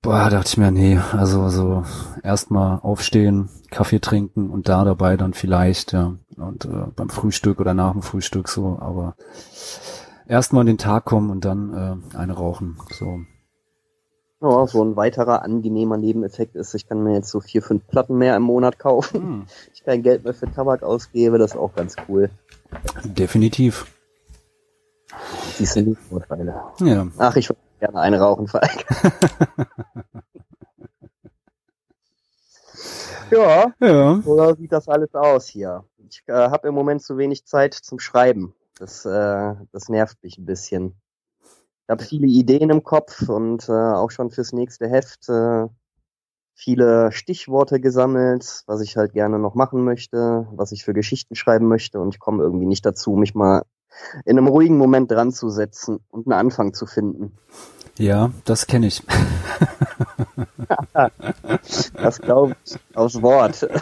Boah, 0.00 0.30
dachte 0.30 0.48
ich 0.48 0.56
mir, 0.56 0.70
nee, 0.70 0.98
also 1.12 1.48
so 1.48 1.84
erstmal 2.22 2.78
aufstehen, 2.80 3.48
Kaffee 3.70 3.98
trinken 3.98 4.48
und 4.50 4.68
da 4.68 4.84
dabei 4.84 5.16
dann 5.16 5.34
vielleicht, 5.34 5.92
ja. 5.92 6.16
Und 6.36 6.66
äh, 6.66 6.86
beim 6.94 7.10
Frühstück 7.10 7.60
oder 7.60 7.74
nach 7.74 7.92
dem 7.92 8.02
Frühstück 8.02 8.48
so, 8.48 8.78
aber 8.80 9.16
erstmal 10.28 10.60
in 10.62 10.68
den 10.68 10.78
Tag 10.78 11.04
kommen 11.04 11.30
und 11.30 11.44
dann 11.44 12.02
äh, 12.12 12.16
eine 12.16 12.34
rauchen. 12.34 12.78
So. 12.92 13.20
Ja, 14.40 14.68
so 14.68 14.84
ein 14.84 14.94
weiterer 14.94 15.42
angenehmer 15.42 15.96
Nebeneffekt 15.96 16.54
ist, 16.54 16.74
ich 16.74 16.88
kann 16.88 17.02
mir 17.02 17.14
jetzt 17.14 17.30
so 17.30 17.40
vier, 17.40 17.60
fünf 17.60 17.84
Platten 17.88 18.16
mehr 18.18 18.36
im 18.36 18.44
Monat 18.44 18.78
kaufen. 18.78 19.20
Hm. 19.20 19.46
Ich 19.74 19.84
kein 19.84 20.02
Geld 20.02 20.22
mehr 20.22 20.34
für 20.34 20.52
Tabak 20.52 20.82
ausgebe, 20.82 21.38
das 21.38 21.52
ist 21.52 21.56
auch 21.56 21.74
ganz 21.74 21.96
cool. 22.08 22.30
Definitiv. 23.02 23.86
Siehst 25.56 25.76
du 25.76 25.82
die 25.82 25.94
Vorteile. 25.94 26.62
Ja. 26.80 27.06
Ach, 27.16 27.34
ich 27.36 27.48
würde 27.48 27.58
gerne 27.78 28.00
eine 28.00 28.20
rauchen, 28.20 28.48
Falk. 28.48 28.84
ja, 33.30 33.72
Ja. 33.80 34.20
so 34.22 34.54
sieht 34.54 34.72
das 34.72 34.88
alles 34.88 35.14
aus 35.14 35.46
hier. 35.46 35.84
Ich 36.08 36.22
äh, 36.26 36.32
habe 36.32 36.68
im 36.68 36.74
Moment 36.74 37.02
zu 37.02 37.18
wenig 37.18 37.46
Zeit 37.46 37.74
zum 37.74 37.98
Schreiben. 37.98 38.54
Das, 38.78 39.04
äh, 39.04 39.54
das 39.72 39.88
nervt 39.88 40.22
mich 40.22 40.38
ein 40.38 40.46
bisschen. 40.46 40.94
Ich 41.42 41.90
habe 41.90 42.04
viele 42.04 42.26
Ideen 42.26 42.70
im 42.70 42.82
Kopf 42.82 43.28
und 43.28 43.68
äh, 43.68 43.72
auch 43.72 44.10
schon 44.10 44.30
fürs 44.30 44.52
nächste 44.52 44.88
Heft 44.88 45.28
äh, 45.28 45.66
viele 46.54 47.12
Stichworte 47.12 47.80
gesammelt, 47.80 48.62
was 48.66 48.80
ich 48.80 48.96
halt 48.96 49.12
gerne 49.12 49.38
noch 49.38 49.54
machen 49.54 49.84
möchte, 49.84 50.46
was 50.52 50.72
ich 50.72 50.84
für 50.84 50.92
Geschichten 50.92 51.34
schreiben 51.34 51.68
möchte 51.68 52.00
und 52.00 52.14
ich 52.14 52.20
komme 52.20 52.42
irgendwie 52.42 52.66
nicht 52.66 52.84
dazu, 52.84 53.12
mich 53.12 53.34
mal 53.34 53.62
in 54.24 54.38
einem 54.38 54.46
ruhigen 54.48 54.78
Moment 54.78 55.10
dran 55.10 55.32
zu 55.32 55.50
setzen 55.50 56.00
und 56.10 56.26
einen 56.26 56.38
Anfang 56.38 56.74
zu 56.74 56.86
finden. 56.86 57.32
Ja, 57.98 58.30
das 58.44 58.66
kenne 58.66 58.86
ich. 58.86 59.02
Das 61.94 62.20
glaube 62.20 62.54
ich 62.64 62.78
aus 62.94 63.20
Wort. 63.22 63.66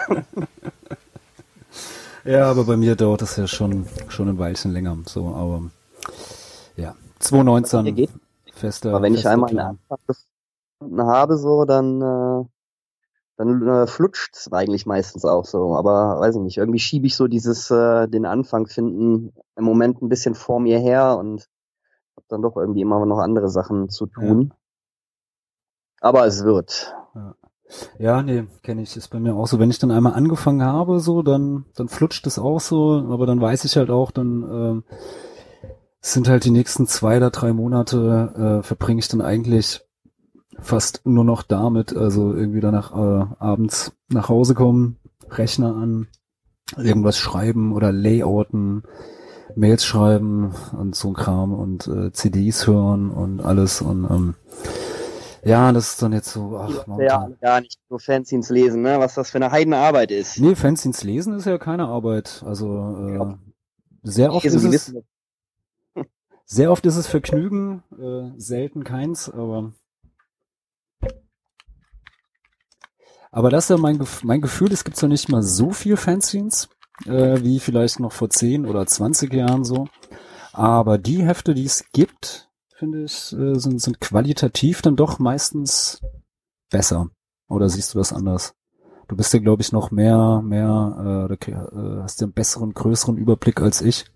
Ja, 2.27 2.51
aber 2.51 2.65
bei 2.65 2.77
mir 2.77 2.97
dauert 2.97 3.23
das 3.23 3.37
ja 3.37 3.47
schon, 3.47 3.87
schon 4.09 4.29
ein 4.29 4.37
Weilchen 4.39 4.73
länger. 4.73 4.99
So, 5.07 5.29
aber 5.29 5.63
ja. 6.75 6.97
2019 7.21 7.83
Mir 7.85 7.93
geht. 7.93 8.11
fester. 8.53 8.91
Aber 8.91 9.03
wenn 9.03 9.15
ich 9.15 9.21
fester 9.21 9.33
einmal 9.33 9.51
einen. 9.51 9.61
Anfang 9.61 9.99
gefunden 10.09 11.03
habe, 11.03 11.37
so, 11.37 11.65
dann, 11.65 12.03
äh, 12.03 12.45
dann 13.37 13.67
äh, 13.67 13.87
flutscht's 13.87 14.51
eigentlich 14.53 14.87
meistens 14.87 15.25
auch 15.25 15.45
so. 15.45 15.77
Aber 15.77 16.21
weiß 16.21 16.37
ich 16.37 16.43
nicht, 16.43 16.57
irgendwie 16.57 16.79
schiebe 16.79 17.07
ich 17.07 17.17
so 17.17 17.27
dieses, 17.29 17.71
äh, 17.71 18.09
den 18.09 18.25
Anfang 18.25 18.67
finden 18.67 19.33
im 19.57 19.65
Moment 19.65 20.01
ein 20.03 20.09
bisschen 20.09 20.35
vor 20.35 20.61
mir 20.61 20.79
her 20.79 21.19
und 21.19 21.49
habe 22.17 22.27
dann 22.29 22.43
doch 22.43 22.57
irgendwie 22.57 22.81
immer 22.81 23.05
noch 23.05 23.19
andere 23.19 23.49
Sachen 23.49 23.89
zu 23.89 24.07
tun. 24.07 24.55
Aber 26.01 26.27
es 26.27 26.45
wird. 26.45 26.95
Ja, 27.99 28.23
nee, 28.23 28.47
kenne 28.63 28.83
ich. 28.83 28.97
Ist 28.97 29.09
bei 29.09 29.19
mir 29.19 29.35
auch 29.35 29.47
so. 29.47 29.59
Wenn 29.59 29.71
ich 29.71 29.79
dann 29.79 29.91
einmal 29.91 30.15
angefangen 30.15 30.63
habe, 30.63 31.01
so, 31.01 31.23
dann, 31.23 31.67
dann 31.75 31.89
flutscht 31.89 32.27
es 32.27 32.39
auch 32.39 32.61
so, 32.61 33.05
aber 33.11 33.27
dann 33.27 33.41
weiß 33.41 33.65
ich 33.65 33.77
halt 33.77 33.91
auch, 33.91 34.11
dann 34.11 34.43
ähm, 34.43 34.85
sind 36.01 36.29
halt 36.29 36.45
die 36.45 36.51
nächsten 36.51 36.87
zwei 36.87 37.17
oder 37.17 37.31
drei 37.31 37.53
Monate, 37.53 38.61
äh, 38.61 38.63
verbringe 38.63 39.01
ich 39.01 39.09
dann 39.09 39.21
eigentlich 39.21 39.86
fast 40.61 41.03
nur 41.05 41.25
noch 41.25 41.43
damit, 41.43 41.97
also 41.97 42.35
irgendwie 42.35 42.61
danach 42.61 42.93
äh, 42.93 43.27
abends 43.39 43.93
nach 44.09 44.29
Hause 44.29 44.55
kommen, 44.55 44.97
Rechner 45.31 45.75
an, 45.75 46.09
irgendwas 46.77 47.19
schreiben 47.19 47.73
oder 47.73 47.93
Layouten, 47.93 48.83
Mails 49.55 49.85
schreiben 49.85 50.53
und 50.77 50.95
so 50.95 51.09
ein 51.09 51.15
Kram 51.15 51.55
und 51.55 51.87
äh, 51.87 52.13
CDs 52.13 52.67
hören 52.67 53.11
und 53.11 53.41
alles 53.41 53.81
und 53.81 54.05
ähm, 54.05 54.35
ja, 55.45 55.71
das 55.71 55.91
ist 55.93 56.03
dann 56.03 56.13
jetzt 56.13 56.33
so, 56.33 56.59
ach, 56.59 56.87
Ja, 56.99 57.29
gar 57.41 57.61
nicht 57.61 57.79
so 57.89 57.99
Fanzines 57.99 58.51
lesen, 58.51 58.83
ne? 58.83 58.99
was 58.99 59.15
das 59.15 59.31
für 59.31 59.39
eine 59.39 59.53
Heidenarbeit 59.53 60.11
ist. 60.11 60.41
Nee, 60.41 60.57
Fanzines 60.57 61.05
lesen 61.05 61.35
ist 61.35 61.47
ja 61.47 61.57
keine 61.57 61.87
Arbeit. 61.87 62.43
Also 62.45 63.07
äh, 63.09 63.37
sehr 64.03 64.33
oft 64.33 64.45
ist 64.45 64.55
es, 64.55 64.95
sehr 66.47 66.73
oft 66.73 66.85
ist 66.85 66.97
es 66.97 67.07
Vergnügen, 67.07 67.85
äh, 67.97 68.33
selten 68.39 68.83
keins, 68.83 69.31
aber 69.31 69.73
aber 73.37 73.51
das 73.51 73.65
ist 73.65 73.69
ja 73.69 73.77
mein, 73.77 74.03
mein 74.23 74.41
Gefühl, 74.41 74.73
es 74.73 74.83
gibt 74.83 75.01
ja 75.03 75.09
nicht 75.09 75.29
mal 75.29 75.43
so 75.43 75.71
viel 75.71 75.99
Fanzines, 75.99 76.71
äh, 77.05 77.43
wie 77.43 77.61
vielleicht 77.61 78.01
noch 78.01 78.13
vor 78.13 78.31
10 78.31 78.65
oder 78.65 78.87
20 78.87 79.31
Jahren 79.31 79.63
so. 79.63 79.89
Aber 80.55 80.97
die 80.97 81.23
Hefte, 81.23 81.53
die 81.53 81.67
es 81.67 81.85
gibt, 81.93 82.49
finde 82.75 83.05
ich, 83.05 83.35
äh, 83.35 83.59
sind, 83.59 83.83
sind 83.83 84.01
qualitativ 84.01 84.81
dann 84.81 84.97
doch 84.97 85.19
meistens 85.19 86.01
besser. 86.71 87.11
Oder 87.47 87.69
siehst 87.69 87.93
du 87.93 87.99
das 87.99 88.15
anders? 88.15 88.55
Du 89.07 89.17
bist 89.17 89.35
ja, 89.35 89.39
glaube 89.39 89.61
ich, 89.61 89.71
noch 89.71 89.91
mehr, 89.91 90.41
mehr, 90.43 91.29
äh, 91.31 91.51
äh, 91.51 92.03
hast 92.03 92.23
ja 92.23 92.25
einen 92.25 92.33
besseren, 92.33 92.73
größeren 92.73 93.19
Überblick 93.19 93.61
als 93.61 93.83
ich. 93.83 94.07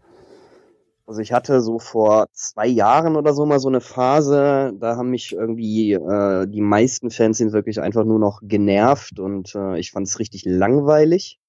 Also 1.11 1.23
ich 1.23 1.33
hatte 1.33 1.61
so 1.61 1.81
vor 1.81 2.29
zwei 2.35 2.69
Jahren 2.69 3.17
oder 3.17 3.35
so 3.35 3.45
mal 3.45 3.59
so 3.59 3.67
eine 3.67 3.81
Phase, 3.81 4.73
da 4.79 4.95
haben 4.95 5.11
mich 5.11 5.33
irgendwie 5.33 5.95
äh, 5.95 6.47
die 6.47 6.61
meisten 6.61 7.11
Fanzines 7.11 7.53
wirklich 7.53 7.81
einfach 7.81 8.05
nur 8.05 8.21
noch 8.21 8.43
genervt 8.45 9.19
und 9.19 9.53
äh, 9.57 9.77
ich 9.81 9.91
fand 9.91 10.07
es 10.07 10.21
richtig 10.21 10.45
langweilig. 10.45 11.41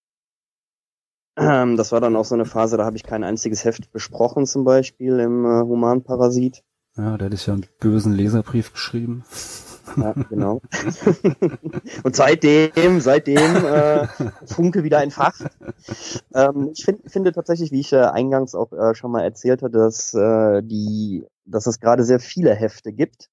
Ähm, 1.38 1.78
das 1.78 1.92
war 1.92 2.02
dann 2.02 2.16
auch 2.16 2.26
so 2.26 2.34
eine 2.34 2.46
Phase, 2.46 2.76
da 2.76 2.86
habe 2.86 2.98
ich 2.98 3.04
kein 3.04 3.24
einziges 3.24 3.64
Heft 3.64 3.92
besprochen, 3.92 4.48
zum 4.48 4.64
Beispiel 4.64 5.20
im 5.20 5.46
äh, 5.46 5.62
Humanparasit. 5.62 6.64
Ja, 6.98 7.16
der 7.18 7.28
hätte 7.28 7.36
ich 7.36 7.46
ja 7.46 7.54
einen 7.54 7.68
bösen 7.80 8.14
Leserbrief 8.14 8.74
geschrieben. 8.74 9.26
Ja, 9.98 10.14
genau. 10.30 10.62
und 12.04 12.16
seitdem, 12.16 13.00
seitdem 13.02 13.66
äh, 13.66 14.08
Funke 14.46 14.84
wieder 14.84 15.02
entfacht. 15.02 15.46
Ähm, 16.34 16.72
ich 16.74 16.86
find, 16.86 17.12
finde 17.12 17.32
tatsächlich, 17.32 17.72
wie 17.72 17.80
ich 17.80 17.94
äh, 17.94 18.02
eingangs 18.02 18.56
auch 18.56 18.72
äh, 18.72 18.96
schon 18.96 19.12
mal 19.12 19.24
erzählt 19.24 19.62
hatte, 19.62 19.78
dass 19.78 20.14
äh, 20.14 20.62
die, 20.64 21.26
dass 21.46 21.68
es 21.68 21.80
gerade 21.80 22.04
sehr 22.04 22.20
viele 22.20 22.54
Hefte 22.54 22.94
gibt, 22.94 23.30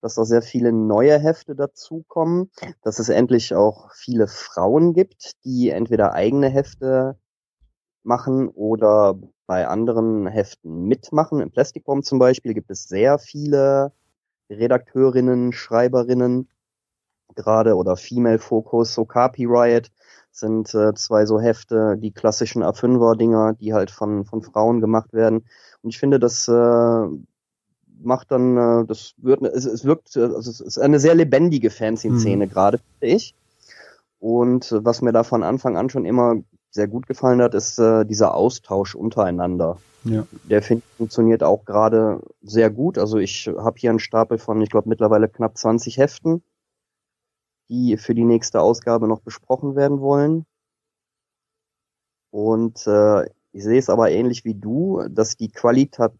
dass 0.00 0.18
auch 0.18 0.24
sehr 0.24 0.42
viele 0.42 0.72
neue 0.72 1.18
Hefte 1.18 1.54
dazukommen, 1.54 2.50
dass 2.82 2.98
es 2.98 3.08
endlich 3.08 3.54
auch 3.54 3.92
viele 3.92 4.28
Frauen 4.28 4.94
gibt, 4.94 5.32
die 5.44 5.70
entweder 5.70 6.12
eigene 6.12 6.48
Hefte 6.48 7.18
machen 8.02 8.48
oder 8.48 9.18
bei 9.46 9.66
anderen 9.66 10.26
Heften 10.26 10.84
mitmachen. 10.84 11.40
Im 11.40 11.50
Plastikraum 11.50 12.02
zum 12.02 12.18
Beispiel 12.18 12.54
gibt 12.54 12.70
es 12.70 12.84
sehr 12.84 13.18
viele 13.18 13.92
Redakteurinnen, 14.50 15.52
Schreiberinnen, 15.52 16.48
gerade 17.34 17.76
oder 17.76 17.96
Female 17.96 18.38
Focus, 18.38 18.94
so 18.94 19.04
Copy 19.04 19.44
Riot 19.44 19.90
sind 20.30 20.74
äh, 20.74 20.94
zwei 20.94 21.24
so 21.24 21.40
Hefte, 21.40 21.96
die 21.98 22.12
klassischen 22.12 22.62
A5er-Dinger, 22.62 23.54
die 23.54 23.72
halt 23.72 23.90
von, 23.90 24.24
von 24.24 24.42
Frauen 24.42 24.80
gemacht 24.80 25.12
werden. 25.12 25.44
Und 25.82 25.90
ich 25.90 25.98
finde, 25.98 26.18
das 26.18 26.46
äh, 26.48 27.06
macht 28.02 28.30
dann, 28.30 28.56
äh, 28.56 28.86
das 28.86 29.14
wird, 29.16 29.42
es, 29.42 29.64
es 29.64 29.84
wirkt, 29.84 30.14
äh, 30.16 30.22
also 30.22 30.50
es 30.50 30.60
ist 30.60 30.78
eine 30.78 31.00
sehr 31.00 31.14
lebendige 31.14 31.70
Fanzine-Szene 31.70 32.48
gerade, 32.48 32.78
finde 32.78 33.16
ich. 33.16 33.34
Und 34.18 34.70
äh, 34.72 34.84
was 34.84 35.02
mir 35.02 35.12
da 35.12 35.22
von 35.22 35.42
Anfang 35.42 35.76
an 35.76 35.88
schon 35.88 36.04
immer 36.04 36.36
sehr 36.70 36.88
gut 36.88 37.06
gefallen 37.06 37.42
hat, 37.42 37.54
ist 37.54 37.78
äh, 37.78 38.04
dieser 38.04 38.34
Austausch 38.34 38.94
untereinander. 38.94 39.78
Ja. 40.04 40.26
Der 40.44 40.62
find, 40.62 40.84
funktioniert 40.96 41.42
auch 41.42 41.64
gerade 41.64 42.20
sehr 42.42 42.70
gut. 42.70 42.98
Also 42.98 43.18
ich 43.18 43.48
habe 43.48 43.78
hier 43.78 43.90
einen 43.90 43.98
Stapel 43.98 44.38
von, 44.38 44.60
ich 44.62 44.70
glaube, 44.70 44.88
mittlerweile 44.88 45.28
knapp 45.28 45.58
20 45.58 45.98
Heften, 45.98 46.42
die 47.68 47.96
für 47.96 48.14
die 48.14 48.24
nächste 48.24 48.60
Ausgabe 48.60 49.08
noch 49.08 49.20
besprochen 49.20 49.74
werden 49.74 50.00
wollen. 50.00 50.46
Und 52.30 52.86
äh, 52.86 53.24
ich 53.52 53.64
sehe 53.64 53.78
es 53.78 53.88
aber 53.88 54.10
ähnlich 54.10 54.44
wie 54.44 54.54
du, 54.54 55.02
dass 55.08 55.36
die 55.36 55.48
Qualita 55.48 56.12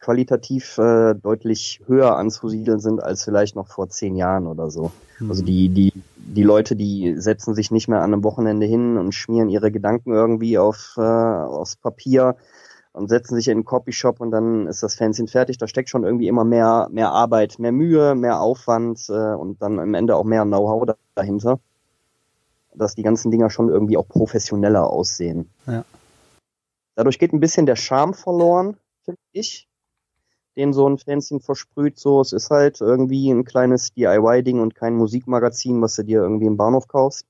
qualitativ 0.00 0.78
äh, 0.78 1.14
deutlich 1.14 1.80
höher 1.86 2.16
anzusiedeln 2.16 2.80
sind 2.80 3.02
als 3.02 3.24
vielleicht 3.24 3.56
noch 3.56 3.68
vor 3.68 3.88
zehn 3.88 4.16
Jahren 4.16 4.46
oder 4.46 4.70
so. 4.70 4.92
Also 5.28 5.42
die, 5.42 5.68
die, 5.68 5.92
die 6.16 6.42
Leute, 6.42 6.76
die 6.76 7.14
setzen 7.18 7.54
sich 7.54 7.70
nicht 7.70 7.88
mehr 7.88 8.00
an 8.02 8.12
einem 8.12 8.24
Wochenende 8.24 8.66
hin 8.66 8.96
und 8.96 9.12
schmieren 9.12 9.48
ihre 9.48 9.70
Gedanken 9.70 10.12
irgendwie 10.12 10.58
auf, 10.58 10.94
äh, 10.96 11.00
aufs 11.00 11.76
Papier 11.76 12.36
und 12.92 13.08
setzen 13.08 13.34
sich 13.34 13.48
in 13.48 13.58
den 13.58 13.64
Copyshop 13.64 14.20
und 14.20 14.30
dann 14.30 14.66
ist 14.66 14.82
das 14.82 14.94
Fanzine 14.94 15.28
fertig. 15.28 15.58
Da 15.58 15.66
steckt 15.66 15.88
schon 15.88 16.04
irgendwie 16.04 16.28
immer 16.28 16.44
mehr, 16.44 16.88
mehr 16.90 17.10
Arbeit, 17.10 17.58
mehr 17.58 17.72
Mühe, 17.72 18.14
mehr 18.14 18.40
Aufwand 18.40 19.08
äh, 19.08 19.34
und 19.34 19.62
dann 19.62 19.78
am 19.78 19.94
Ende 19.94 20.16
auch 20.16 20.24
mehr 20.24 20.44
Know-how 20.44 20.86
da- 20.86 20.96
dahinter. 21.14 21.60
Dass 22.74 22.94
die 22.94 23.02
ganzen 23.02 23.30
Dinger 23.30 23.50
schon 23.50 23.68
irgendwie 23.68 23.96
auch 23.96 24.08
professioneller 24.08 24.88
aussehen. 24.88 25.48
Ja. 25.66 25.84
dadurch 26.96 27.18
geht 27.18 27.32
ein 27.32 27.40
bisschen 27.40 27.66
der 27.66 27.76
Charme 27.76 28.14
verloren, 28.14 28.76
finde 29.04 29.20
ich, 29.32 29.68
den 30.56 30.72
so 30.72 30.88
ein 30.88 30.98
Fanzine 30.98 31.40
versprüht. 31.40 31.98
So, 31.98 32.20
es 32.20 32.32
ist 32.32 32.50
halt 32.50 32.80
irgendwie 32.80 33.30
ein 33.30 33.44
kleines 33.44 33.92
DIY-Ding 33.94 34.60
und 34.60 34.74
kein 34.74 34.94
Musikmagazin, 34.94 35.82
was 35.82 35.96
du 35.96 36.04
dir 36.04 36.22
irgendwie 36.22 36.46
im 36.46 36.56
Bahnhof 36.56 36.88
kaufst. 36.88 37.26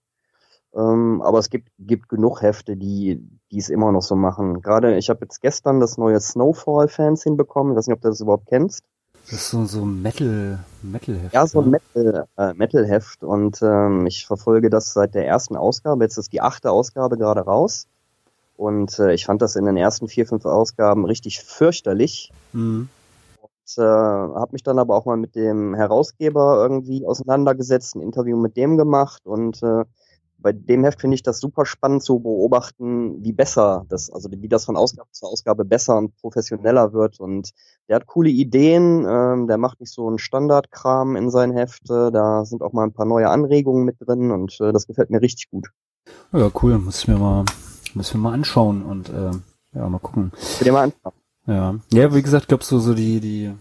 Ähm, 0.74 1.22
aber 1.22 1.38
es 1.38 1.50
gibt, 1.50 1.68
gibt 1.78 2.08
genug 2.08 2.42
Hefte, 2.42 2.76
die 2.76 3.22
die 3.54 3.60
es 3.60 3.70
immer 3.70 3.92
noch 3.92 4.02
so 4.02 4.16
machen. 4.16 4.60
Gerade, 4.60 4.98
ich 4.98 5.08
habe 5.08 5.20
jetzt 5.22 5.40
gestern 5.40 5.78
das 5.78 5.96
neue 5.96 6.20
Snowfall-Fanzine 6.20 7.36
bekommen. 7.36 7.70
Ich 7.70 7.78
weiß 7.78 7.86
nicht, 7.86 7.94
ob 7.94 8.02
du 8.02 8.08
das 8.08 8.20
überhaupt 8.20 8.46
kennst. 8.46 8.82
Das 9.26 9.34
ist 9.34 9.50
so, 9.50 9.64
so 9.64 9.84
ein 9.84 10.02
Metal, 10.02 10.58
Metal-Heft. 10.82 11.32
Ja, 11.32 11.46
so 11.46 11.60
ein 11.60 11.70
Metal, 11.70 12.26
äh, 12.36 12.52
Metal-Heft. 12.52 13.22
Und 13.22 13.62
ähm, 13.62 14.06
ich 14.06 14.26
verfolge 14.26 14.70
das 14.70 14.92
seit 14.92 15.14
der 15.14 15.26
ersten 15.26 15.56
Ausgabe. 15.56 16.02
Jetzt 16.02 16.18
ist 16.18 16.32
die 16.32 16.40
achte 16.40 16.72
Ausgabe 16.72 17.16
gerade 17.16 17.42
raus. 17.42 17.86
Und 18.56 18.98
äh, 18.98 19.14
ich 19.14 19.26
fand 19.26 19.42
das 19.42 19.56
in 19.56 19.64
den 19.64 19.76
ersten 19.76 20.08
vier, 20.08 20.26
fünf 20.26 20.44
Ausgaben 20.44 21.04
richtig 21.04 21.40
fürchterlich. 21.40 22.32
Mhm. 22.52 22.88
Und 23.40 23.78
äh, 23.78 23.82
habe 23.82 24.52
mich 24.52 24.62
dann 24.62 24.78
aber 24.78 24.96
auch 24.96 25.06
mal 25.06 25.16
mit 25.16 25.34
dem 25.34 25.74
Herausgeber 25.74 26.58
irgendwie 26.62 27.06
auseinandergesetzt, 27.06 27.96
ein 27.96 28.02
Interview 28.02 28.36
mit 28.36 28.56
dem 28.56 28.76
gemacht 28.76 29.26
und 29.26 29.62
äh, 29.62 29.84
bei 30.44 30.52
dem 30.52 30.84
Heft 30.84 31.00
finde 31.00 31.14
ich 31.14 31.22
das 31.22 31.40
super 31.40 31.64
spannend 31.64 32.02
zu 32.02 32.18
beobachten, 32.18 33.24
wie 33.24 33.32
besser 33.32 33.86
das, 33.88 34.10
also 34.10 34.30
wie 34.30 34.48
das 34.48 34.66
von 34.66 34.76
Ausgabe 34.76 35.08
zu 35.10 35.26
Ausgabe 35.26 35.64
besser 35.64 35.96
und 35.96 36.14
professioneller 36.18 36.92
wird. 36.92 37.18
Und 37.18 37.52
der 37.88 37.96
hat 37.96 38.06
coole 38.06 38.28
Ideen, 38.28 39.06
ähm, 39.08 39.46
der 39.46 39.56
macht 39.56 39.80
nicht 39.80 39.92
so 39.92 40.06
einen 40.06 40.18
Standardkram 40.18 41.16
in 41.16 41.30
seinen 41.30 41.56
Hefte, 41.56 42.10
da 42.12 42.44
sind 42.44 42.62
auch 42.62 42.74
mal 42.74 42.84
ein 42.84 42.92
paar 42.92 43.06
neue 43.06 43.30
Anregungen 43.30 43.86
mit 43.86 43.96
drin 44.00 44.30
und 44.30 44.60
äh, 44.60 44.70
das 44.70 44.86
gefällt 44.86 45.08
mir 45.08 45.22
richtig 45.22 45.50
gut. 45.50 45.68
Ja, 46.32 46.50
cool, 46.62 46.78
muss 46.78 46.98
ich 46.98 47.08
mir 47.08 47.16
mal, 47.16 47.46
muss 47.94 48.08
ich 48.08 48.14
mir 48.14 48.20
mal 48.20 48.32
anschauen 48.32 48.82
und 48.82 49.08
äh, 49.08 49.30
ja, 49.74 49.88
mal 49.88 49.98
gucken. 49.98 50.32
Dir 50.60 50.72
mal 50.72 50.84
anschauen. 50.84 51.12
Ja, 51.46 51.74
ja, 51.92 52.14
wie 52.14 52.22
gesagt, 52.22 52.48
glaub 52.48 52.62
so 52.62 52.78
so 52.78 52.94
die 52.94 53.20
die 53.20 53.52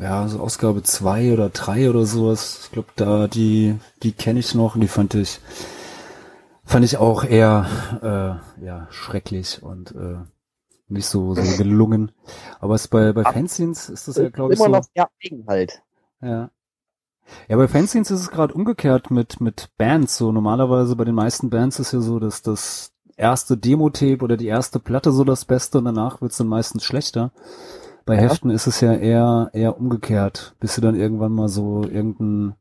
ja 0.00 0.28
so 0.28 0.40
Ausgabe 0.40 0.82
zwei 0.82 1.32
oder 1.32 1.48
drei 1.48 1.88
oder 1.88 2.04
sowas. 2.04 2.60
Ich 2.64 2.72
glaube, 2.72 2.88
da 2.96 3.28
die 3.28 3.78
die 4.02 4.12
kenne 4.12 4.40
ich 4.40 4.54
noch 4.54 4.74
und 4.74 4.82
die 4.82 4.88
fand 4.88 5.14
ich 5.14 5.40
fand 6.64 6.84
ich 6.84 6.98
auch 6.98 7.24
eher 7.24 7.66
äh, 8.60 8.64
ja 8.64 8.88
schrecklich 8.90 9.62
und 9.62 9.92
äh, 9.94 10.16
nicht 10.88 11.06
so 11.06 11.34
so 11.34 11.56
gelungen. 11.56 12.12
Aber 12.60 12.74
es 12.74 12.88
bei 12.88 13.12
bei 13.14 13.24
Fanzines 13.24 13.88
ist 13.88 14.06
das 14.08 14.16
ja 14.16 14.28
glaube 14.28 14.52
ich 14.52 14.60
Immer 14.60 14.66
so. 14.66 14.72
noch 14.72 14.84
ja, 14.94 15.08
Ding 15.22 15.44
halt. 15.46 15.82
Ja. 16.20 16.50
Ja, 17.48 17.56
bei 17.56 17.68
Fanzines 17.68 18.10
ist 18.10 18.20
es 18.20 18.30
gerade 18.30 18.52
umgekehrt 18.52 19.10
mit 19.10 19.40
mit 19.40 19.70
Bands. 19.78 20.18
So 20.18 20.30
normalerweise 20.30 20.94
bei 20.94 21.04
den 21.04 21.14
meisten 21.14 21.48
Bands 21.48 21.78
ist 21.78 21.92
ja 21.92 22.00
so, 22.00 22.18
dass 22.18 22.42
das 22.42 22.93
erste 23.16 23.56
Demo-Tape 23.56 24.22
oder 24.22 24.36
die 24.36 24.46
erste 24.46 24.78
Platte 24.78 25.12
so 25.12 25.24
das 25.24 25.44
Beste 25.44 25.78
und 25.78 25.84
danach 25.84 26.20
wird's 26.20 26.36
dann 26.36 26.48
meistens 26.48 26.84
schlechter. 26.84 27.32
Bei 28.04 28.16
Ja. 28.16 28.22
Heften 28.22 28.50
ist 28.50 28.66
es 28.66 28.80
ja 28.80 28.92
eher 28.92 29.50
eher 29.52 29.78
umgekehrt, 29.78 30.54
bis 30.60 30.74
sie 30.74 30.80
dann 30.80 30.94
irgendwann 30.94 31.32
mal 31.32 31.48
so 31.48 31.84
irgendein 31.84 32.54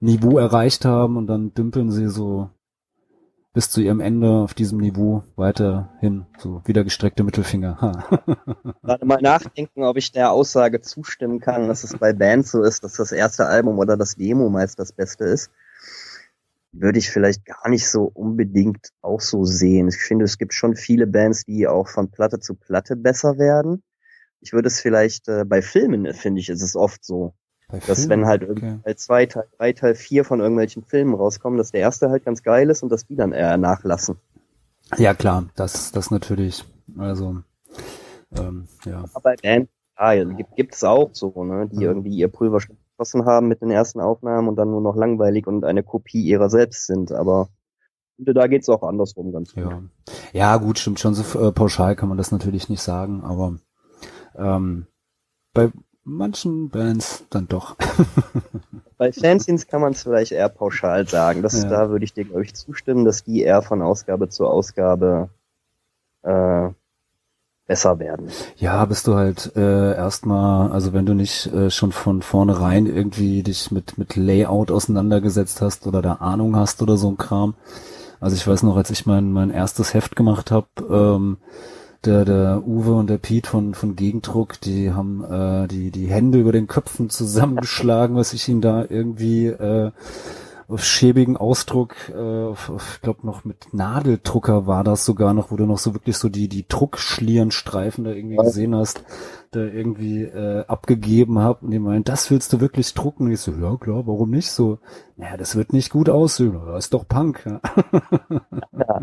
Niveau 0.00 0.38
erreicht 0.38 0.84
haben 0.84 1.16
und 1.16 1.26
dann 1.26 1.52
dümpeln 1.52 1.90
sie 1.90 2.08
so 2.08 2.48
bis 3.52 3.68
zu 3.68 3.80
ihrem 3.80 4.00
Ende 4.00 4.30
auf 4.30 4.54
diesem 4.54 4.78
Niveau 4.78 5.24
weiterhin, 5.34 6.26
so 6.38 6.62
wieder 6.64 6.84
gestreckte 6.84 7.24
Mittelfinger. 7.24 7.80
Ha. 7.80 8.04
Gerade 8.82 9.04
mal 9.04 9.20
nachdenken, 9.20 9.82
ob 9.82 9.96
ich 9.96 10.12
der 10.12 10.30
Aussage 10.30 10.80
zustimmen 10.80 11.40
kann, 11.40 11.66
dass 11.66 11.82
es 11.82 11.98
bei 11.98 12.12
Bands 12.12 12.52
so 12.52 12.62
ist, 12.62 12.84
dass 12.84 12.94
das 12.94 13.10
erste 13.10 13.46
Album 13.46 13.78
oder 13.78 13.96
das 13.96 14.14
Demo 14.14 14.48
meist 14.48 14.78
das 14.78 14.92
Beste 14.92 15.24
ist. 15.24 15.50
Würde 16.72 16.98
ich 16.98 17.10
vielleicht 17.10 17.44
gar 17.44 17.68
nicht 17.68 17.88
so 17.88 18.04
unbedingt 18.04 18.90
auch 19.00 19.20
so 19.20 19.44
sehen. 19.44 19.88
Ich 19.88 19.96
finde, 19.96 20.24
es 20.24 20.38
gibt 20.38 20.54
schon 20.54 20.76
viele 20.76 21.06
Bands, 21.06 21.44
die 21.44 21.66
auch 21.66 21.88
von 21.88 22.10
Platte 22.10 22.38
zu 22.38 22.54
Platte 22.54 22.94
besser 22.96 23.38
werden. 23.38 23.82
Ich 24.40 24.52
würde 24.52 24.68
es 24.68 24.80
vielleicht 24.80 25.28
äh, 25.28 25.44
bei 25.44 25.62
Filmen, 25.62 26.12
finde 26.14 26.40
ich, 26.40 26.48
ist 26.48 26.62
es 26.62 26.76
oft 26.76 27.04
so, 27.04 27.34
Bei 27.68 27.78
dass 27.80 28.06
Filmen? 28.06 28.10
wenn 28.10 28.26
halt 28.26 28.48
Okay. 28.48 28.94
zwei, 28.96 29.26
Teil 29.26 29.44
drei, 29.58 29.72
Teil 29.72 29.94
vier 29.94 30.24
von 30.24 30.40
irgendwelchen 30.40 30.84
Filmen 30.84 31.14
rauskommen, 31.14 31.58
dass 31.58 31.72
der 31.72 31.80
erste 31.80 32.08
halt 32.10 32.24
ganz 32.24 32.42
geil 32.42 32.70
ist 32.70 32.82
und 32.82 32.90
dass 32.90 33.04
die 33.06 33.16
dann 33.16 33.32
eher 33.32 33.56
nachlassen. 33.56 34.16
Ja 34.96 35.14
klar, 35.14 35.48
das 35.56 35.92
das 35.92 36.10
natürlich. 36.10 36.64
Also 36.96 37.42
ähm, 38.36 38.68
ja. 38.84 39.04
Aber 39.12 39.20
bei 39.22 39.36
Bands, 39.36 39.70
ja, 39.98 40.24
gibt, 40.24 40.56
gibt's 40.56 40.84
auch 40.84 41.10
so, 41.12 41.44
ne, 41.44 41.68
die 41.68 41.76
Mhm. 41.76 41.82
irgendwie 41.82 42.16
ihr 42.16 42.28
Pulver 42.28 42.60
schon 42.60 42.76
geschossen 43.00 43.24
haben 43.24 43.48
mit 43.48 43.62
den 43.62 43.70
ersten 43.70 44.00
Aufnahmen 44.00 44.48
und 44.48 44.56
dann 44.56 44.70
nur 44.70 44.80
noch 44.80 44.96
langweilig 44.96 45.46
und 45.46 45.64
eine 45.64 45.82
Kopie 45.82 46.22
ihrer 46.22 46.50
selbst 46.50 46.86
sind. 46.86 47.12
Aber 47.12 47.48
da 48.18 48.46
geht's 48.46 48.68
auch 48.68 48.82
andersrum 48.82 49.32
ganz 49.32 49.54
gut. 49.54 49.64
Ja. 49.64 49.82
ja, 50.32 50.56
gut, 50.58 50.78
stimmt 50.78 51.00
schon. 51.00 51.14
So 51.14 51.40
äh, 51.40 51.52
pauschal 51.52 51.96
kann 51.96 52.10
man 52.10 52.18
das 52.18 52.30
natürlich 52.30 52.68
nicht 52.68 52.82
sagen, 52.82 53.22
aber 53.24 53.56
ähm, 54.36 54.86
bei 55.54 55.70
manchen 56.04 56.68
Bands 56.68 57.24
dann 57.30 57.48
doch. 57.48 57.76
Bei 58.98 59.12
Fanzines 59.12 59.66
kann 59.66 59.80
man 59.80 59.92
es 59.92 60.02
vielleicht 60.02 60.32
eher 60.32 60.50
pauschal 60.50 61.08
sagen. 61.08 61.40
Das, 61.40 61.62
Ja. 61.62 61.70
Da 61.70 61.88
würde 61.88 62.04
ich 62.04 62.12
dir, 62.12 62.26
glaube 62.26 62.42
ich, 62.42 62.54
zustimmen, 62.54 63.06
dass 63.06 63.24
die 63.24 63.40
eher 63.40 63.62
von 63.62 63.80
Ausgabe 63.80 64.28
zu 64.28 64.46
Ausgabe 64.46 65.30
äh, 66.20 66.68
besser 67.70 68.00
werden. 68.00 68.26
ja, 68.56 68.84
bist 68.84 69.06
du 69.06 69.14
halt 69.14 69.52
äh, 69.54 69.94
erstmal, 69.94 70.72
also 70.72 70.92
wenn 70.92 71.06
du 71.06 71.14
nicht 71.14 71.46
äh, 71.54 71.70
schon 71.70 71.92
von 71.92 72.20
vornherein 72.20 72.86
irgendwie 72.86 73.44
dich 73.44 73.70
mit 73.70 73.96
mit 73.96 74.16
Layout 74.16 74.72
auseinandergesetzt 74.72 75.62
hast 75.62 75.86
oder 75.86 76.02
da 76.02 76.14
Ahnung 76.14 76.56
hast 76.56 76.82
oder 76.82 76.96
so 76.96 77.08
ein 77.08 77.16
Kram. 77.16 77.54
Also 78.18 78.34
ich 78.34 78.44
weiß 78.44 78.64
noch, 78.64 78.76
als 78.76 78.90
ich 78.90 79.06
mein 79.06 79.30
mein 79.30 79.50
erstes 79.50 79.94
Heft 79.94 80.16
gemacht 80.16 80.50
habe, 80.50 80.66
ähm, 80.90 81.36
der, 82.04 82.24
der 82.24 82.66
Uwe 82.66 82.94
und 82.94 83.08
der 83.08 83.18
Piet 83.18 83.46
von, 83.46 83.74
von 83.74 83.94
Gegendruck, 83.94 84.60
die 84.60 84.90
haben 84.90 85.22
äh, 85.22 85.68
die, 85.68 85.92
die 85.92 86.08
Hände 86.08 86.40
über 86.40 86.50
den 86.50 86.66
Köpfen 86.66 87.08
zusammengeschlagen, 87.08 88.16
was 88.16 88.32
ich 88.32 88.48
ihnen 88.48 88.62
da 88.62 88.84
irgendwie 88.88 89.46
äh, 89.46 89.92
schäbigen 90.78 91.36
Ausdruck, 91.36 91.94
äh, 92.10 92.50
ich 92.52 93.00
glaube 93.02 93.26
noch 93.26 93.44
mit 93.44 93.72
Nadeldrucker 93.72 94.66
war 94.66 94.84
das 94.84 95.04
sogar 95.04 95.34
noch, 95.34 95.50
wo 95.50 95.56
du 95.56 95.66
noch 95.66 95.78
so 95.78 95.94
wirklich 95.94 96.16
so 96.16 96.28
die, 96.28 96.48
die 96.48 96.66
Druckschlierenstreifen 96.68 98.04
da 98.04 98.10
irgendwie 98.10 98.36
gesehen 98.36 98.74
hast, 98.74 99.02
da 99.50 99.60
irgendwie 99.60 100.22
äh, 100.22 100.64
abgegeben 100.66 101.38
hab 101.40 101.62
und 101.62 101.70
die 101.70 101.78
meinen, 101.78 102.04
das 102.04 102.30
willst 102.30 102.52
du 102.52 102.60
wirklich 102.60 102.94
drucken? 102.94 103.26
Und 103.26 103.32
ich 103.32 103.40
so, 103.40 103.52
ja 103.52 103.76
klar, 103.76 104.06
warum 104.06 104.30
nicht? 104.30 104.50
So, 104.50 104.78
naja, 105.16 105.36
das 105.36 105.56
wird 105.56 105.72
nicht 105.72 105.90
gut 105.90 106.08
aussehen, 106.08 106.60
das 106.66 106.84
ist 106.86 106.94
doch 106.94 107.06
Punk. 107.08 107.44
Ja. 107.46 107.60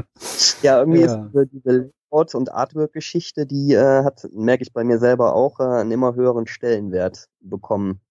Ja, 0.62 0.80
irgendwie 0.80 1.02
Ja. 1.02 1.06
ist 1.06 1.20
diese, 1.34 1.48
diese 1.48 1.92
Layout- 2.12 2.36
und 2.36 2.52
Artwork-Geschichte, 2.52 3.46
die 3.46 3.74
äh, 3.74 4.04
hat, 4.04 4.28
merke 4.34 4.64
ich 4.64 4.74
bei 4.74 4.84
mir 4.84 5.00
selber 5.00 5.34
auch, 5.36 5.60
äh, 5.60 5.64
einen 5.64 5.92
immer 5.92 6.16
höheren 6.16 6.48
Stellenwert 6.48 7.28
bekommen. 7.42 8.02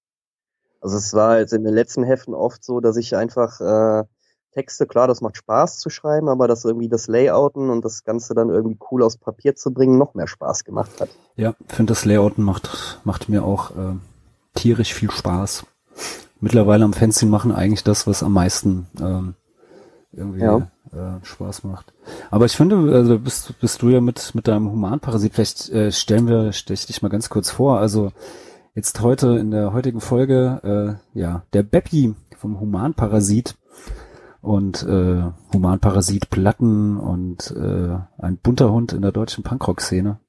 Also 0.87 0.99
es 0.99 1.15
war 1.15 1.41
jetzt 1.41 1.53
in 1.53 1.65
den 1.65 1.75
letzten 1.75 2.05
Heften 2.05 2.33
oft 2.33 2.63
so, 2.63 2.79
dass 2.79 2.97
ich 2.97 3.17
einfach 3.17 3.61
äh, 3.61 4.05
Texte, 4.53 4.87
klar, 4.87 5.09
das 5.09 5.21
macht 5.21 5.37
Spaß 5.37 5.81
zu 5.81 5.91
schreiben, 5.91 6.29
aber 6.29 6.47
dass 6.47 6.65
irgendwie 6.65 6.89
das 6.89 7.09
Layouten 7.09 7.71
und 7.71 7.85
das 7.85 8.05
Ganze 8.05 8.35
dann 8.35 8.51
irgendwie 8.51 8.79
cool 8.93 9.03
aufs 9.03 9.17
Papier 9.17 9.57
zu 9.57 9.73
bringen, 9.73 9.99
noch 9.99 10.15
mehr 10.15 10.29
Spaß 10.29 10.63
gemacht 10.63 10.93
hat. 11.01 11.09
Ja, 11.35 11.55
finde 11.67 11.91
das 11.91 12.05
Layouten 12.05 12.45
macht, 12.45 13.01
macht 13.03 13.29
mir 13.29 13.43
auch 13.45 13.73
äh, 13.73 13.97
tierisch 14.55 14.95
viel 14.95 15.11
Spaß. 15.11 15.67
Mittlerweile 16.39 16.85
am 16.85 16.93
Fanzine 16.93 17.33
machen 17.33 17.51
eigentlich 17.51 17.83
das, 17.83 18.07
was 18.07 18.23
am 18.23 18.35
meisten 18.35 18.87
ähm, 19.01 19.35
irgendwie 20.13 20.43
Ja. 20.43 20.69
äh, 20.93 21.25
Spaß 21.25 21.65
macht. 21.65 21.93
Aber 22.31 22.45
ich 22.45 22.57
finde, 22.57 22.95
also 22.95 23.19
bist, 23.19 23.59
bist 23.61 23.83
du 23.83 23.89
ja 23.89 24.01
mit, 24.01 24.37
mit 24.37 24.47
deinem 24.47 24.71
Humanparasit, 24.71 25.35
vielleicht 25.35 25.69
äh, 25.71 25.91
stellen 25.91 26.29
wir, 26.29 26.53
stell 26.53 26.75
ich 26.75 26.87
dich 26.87 27.03
mal 27.03 27.09
ganz 27.09 27.29
kurz 27.29 27.51
vor, 27.51 27.81
also 27.81 28.13
jetzt 28.77 29.01
heute 29.01 29.39
in 29.39 29.51
der 29.51 29.73
heutigen 29.73 30.01
Folge, 30.01 31.01
äh, 31.15 31.19
ja, 31.19 31.43
der 31.55 31.63
Beppi 31.63 32.15
vom 32.37 32.61
Humanparasit 32.61 33.57
und 34.43 34.83
äh, 34.85 35.23
Humanparasit 35.53 36.29
Platten 36.29 36.99
und 36.99 37.51
äh, 37.57 37.97
ein 38.19 38.37
bunter 38.37 38.71
Hund 38.71 38.93
in 38.93 39.01
der 39.01 39.13
deutschen 39.13 39.43
Punkrock-Szene. 39.43 40.21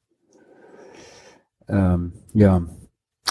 Ähm, 1.67 2.13
ja. 2.33 2.61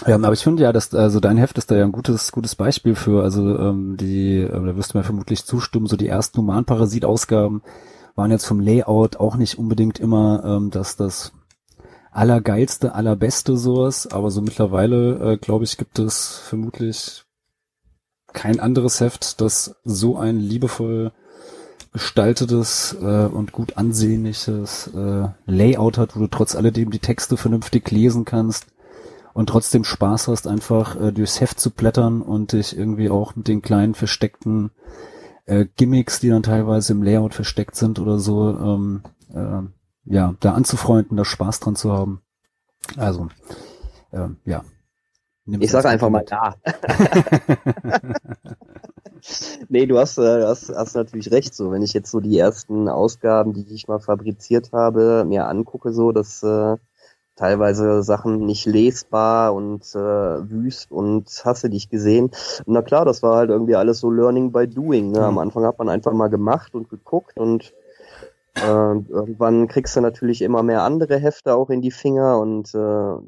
Ja, 0.05 0.15
aber 0.15 0.33
ich 0.33 0.43
finde 0.43 0.61
ja, 0.61 0.71
dass 0.71 0.93
also 0.93 1.19
dein 1.19 1.37
Heft 1.37 1.57
ist 1.57 1.71
da 1.71 1.75
ja 1.75 1.83
ein 1.83 1.91
gutes 1.91 2.31
gutes 2.31 2.53
Beispiel 2.53 2.93
für. 2.93 3.23
Also 3.23 3.57
ähm, 3.57 3.97
die, 3.97 4.37
äh, 4.41 4.51
da 4.51 4.75
wirst 4.77 4.93
du 4.93 4.99
mir 4.99 5.03
vermutlich 5.03 5.43
zustimmen. 5.43 5.87
So 5.87 5.97
die 5.97 6.07
ersten 6.07 6.37
Humanparasit-Ausgaben 6.37 7.63
waren 8.13 8.29
jetzt 8.29 8.45
vom 8.45 8.59
Layout 8.59 9.17
auch 9.17 9.35
nicht 9.35 9.57
unbedingt 9.57 9.99
immer 9.99 10.43
ähm, 10.45 10.69
dass 10.69 10.95
das 10.95 11.33
allergeilste, 12.17 12.95
allerbeste 12.95 13.57
sowas. 13.57 14.07
Aber 14.07 14.31
so 14.31 14.41
mittlerweile 14.41 15.33
äh, 15.33 15.37
glaube 15.37 15.63
ich 15.63 15.77
gibt 15.77 15.99
es 15.99 16.37
vermutlich 16.37 17.23
kein 18.33 18.59
anderes 18.59 18.99
Heft, 18.99 19.41
das 19.41 19.75
so 19.83 20.17
ein 20.17 20.39
liebevoll 20.39 21.11
gestaltetes 21.93 22.95
äh, 23.01 23.25
und 23.25 23.51
gut 23.51 23.77
ansehnliches 23.77 24.87
äh, 24.93 25.29
Layout 25.45 25.97
hat, 25.97 26.15
wo 26.15 26.19
du 26.19 26.27
trotz 26.27 26.55
alledem 26.55 26.91
die 26.91 26.99
Texte 26.99 27.37
vernünftig 27.37 27.89
lesen 27.89 28.25
kannst 28.25 28.67
und 29.33 29.47
trotzdem 29.49 29.83
Spaß 29.83 30.27
hast, 30.27 30.47
einfach 30.47 30.99
äh, 30.99 31.11
durchs 31.11 31.39
Heft 31.39 31.59
zu 31.59 31.71
blättern 31.71 32.21
und 32.21 32.51
dich 32.51 32.77
irgendwie 32.77 33.09
auch 33.09 33.35
mit 33.35 33.47
den 33.47 33.61
kleinen 33.61 33.95
versteckten 33.95 34.71
äh, 35.45 35.65
Gimmicks, 35.75 36.19
die 36.19 36.29
dann 36.29 36.43
teilweise 36.43 36.93
im 36.93 37.03
Layout 37.03 37.33
versteckt 37.33 37.75
sind 37.75 37.99
oder 37.99 38.19
so, 38.19 38.49
ähm, 38.49 39.01
äh, 39.33 39.61
ja, 40.09 40.35
da 40.39 40.53
anzufreunden, 40.53 41.17
da 41.17 41.25
Spaß 41.25 41.59
dran 41.59 41.75
zu 41.75 41.91
haben. 41.91 42.21
Also, 42.95 43.27
äh, 44.11 44.29
ja. 44.45 44.63
Nimm's 45.45 45.63
Ich 45.63 45.71
sage 45.71 45.87
als 45.87 45.93
einfach 45.93 46.09
mal 46.09 46.25
ja. 46.29 46.55
nee, 49.69 49.85
du 49.85 49.97
hast, 49.97 50.17
äh, 50.17 50.43
hast, 50.43 50.69
hast 50.69 50.95
natürlich 50.95 51.31
recht. 51.31 51.53
So, 51.55 51.71
wenn 51.71 51.81
ich 51.81 51.93
jetzt 51.93 52.11
so 52.11 52.19
die 52.19 52.37
ersten 52.37 52.89
Ausgaben, 52.89 53.53
die 53.53 53.65
ich 53.73 53.87
mal 53.87 53.99
fabriziert 53.99 54.71
habe, 54.73 55.23
mir 55.25 55.47
angucke, 55.47 55.93
so, 55.93 56.11
dass 56.11 56.43
äh, 56.43 56.75
teilweise 57.37 58.03
Sachen 58.03 58.45
nicht 58.45 58.65
lesbar 58.65 59.53
und 59.53 59.83
äh, 59.95 60.49
wüst 60.49 60.91
und 60.91 61.29
hasse 61.45 61.69
dich 61.69 61.89
gesehen. 61.89 62.25
Und 62.65 62.73
na 62.73 62.81
klar, 62.81 63.05
das 63.05 63.23
war 63.23 63.37
halt 63.37 63.49
irgendwie 63.49 63.75
alles 63.75 63.99
so 63.99 64.09
Learning 64.11 64.51
by 64.51 64.67
Doing. 64.67 65.11
Ne? 65.11 65.23
Am 65.23 65.35
Mhm. 65.35 65.39
Anfang 65.39 65.63
hat 65.65 65.79
man 65.79 65.87
einfach 65.89 66.13
mal 66.13 66.29
gemacht 66.29 66.75
und 66.75 66.89
geguckt 66.89 67.37
und 67.37 67.73
äh, 68.63 69.09
irgendwann 69.09 69.67
kriegst 69.67 69.95
du 69.95 70.01
natürlich 70.01 70.41
immer 70.41 70.63
mehr 70.63 70.83
andere 70.83 71.17
Hefte 71.17 71.55
auch 71.55 71.69
in 71.69 71.81
die 71.81 71.91
Finger 71.91 72.39
und 72.39 72.73
äh, 72.73 73.27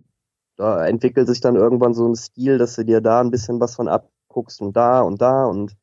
da 0.58 0.86
entwickelt 0.86 1.28
sich 1.28 1.42
dann 1.42 1.56
irgendwann 1.56 1.94
so 1.94 2.08
ein 2.08 2.16
Stil, 2.16 2.58
dass 2.58 2.76
du 2.76 2.84
dir 2.84 3.02
da 3.02 3.22
ein 3.22 3.32
bisschen 3.32 3.60
was 3.60 3.76
von 3.76 3.88
abguckst 3.88 4.62
und 4.62 4.76
da 4.76 5.02
und 5.02 5.22
da 5.22 5.46
und 5.46 5.78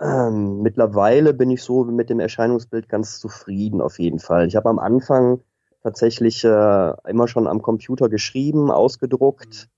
ähm, 0.00 0.62
mittlerweile 0.62 1.32
bin 1.32 1.50
ich 1.50 1.62
so 1.62 1.84
mit 1.84 2.10
dem 2.10 2.18
Erscheinungsbild 2.18 2.88
ganz 2.88 3.20
zufrieden 3.20 3.80
auf 3.80 3.98
jeden 3.98 4.18
Fall. 4.18 4.48
Ich 4.48 4.56
habe 4.56 4.68
am 4.68 4.80
Anfang 4.80 5.40
tatsächlich 5.82 6.44
äh, 6.44 6.92
immer 7.08 7.28
schon 7.28 7.46
am 7.46 7.62
Computer 7.62 8.08
geschrieben, 8.08 8.70
ausgedruckt 8.70 9.68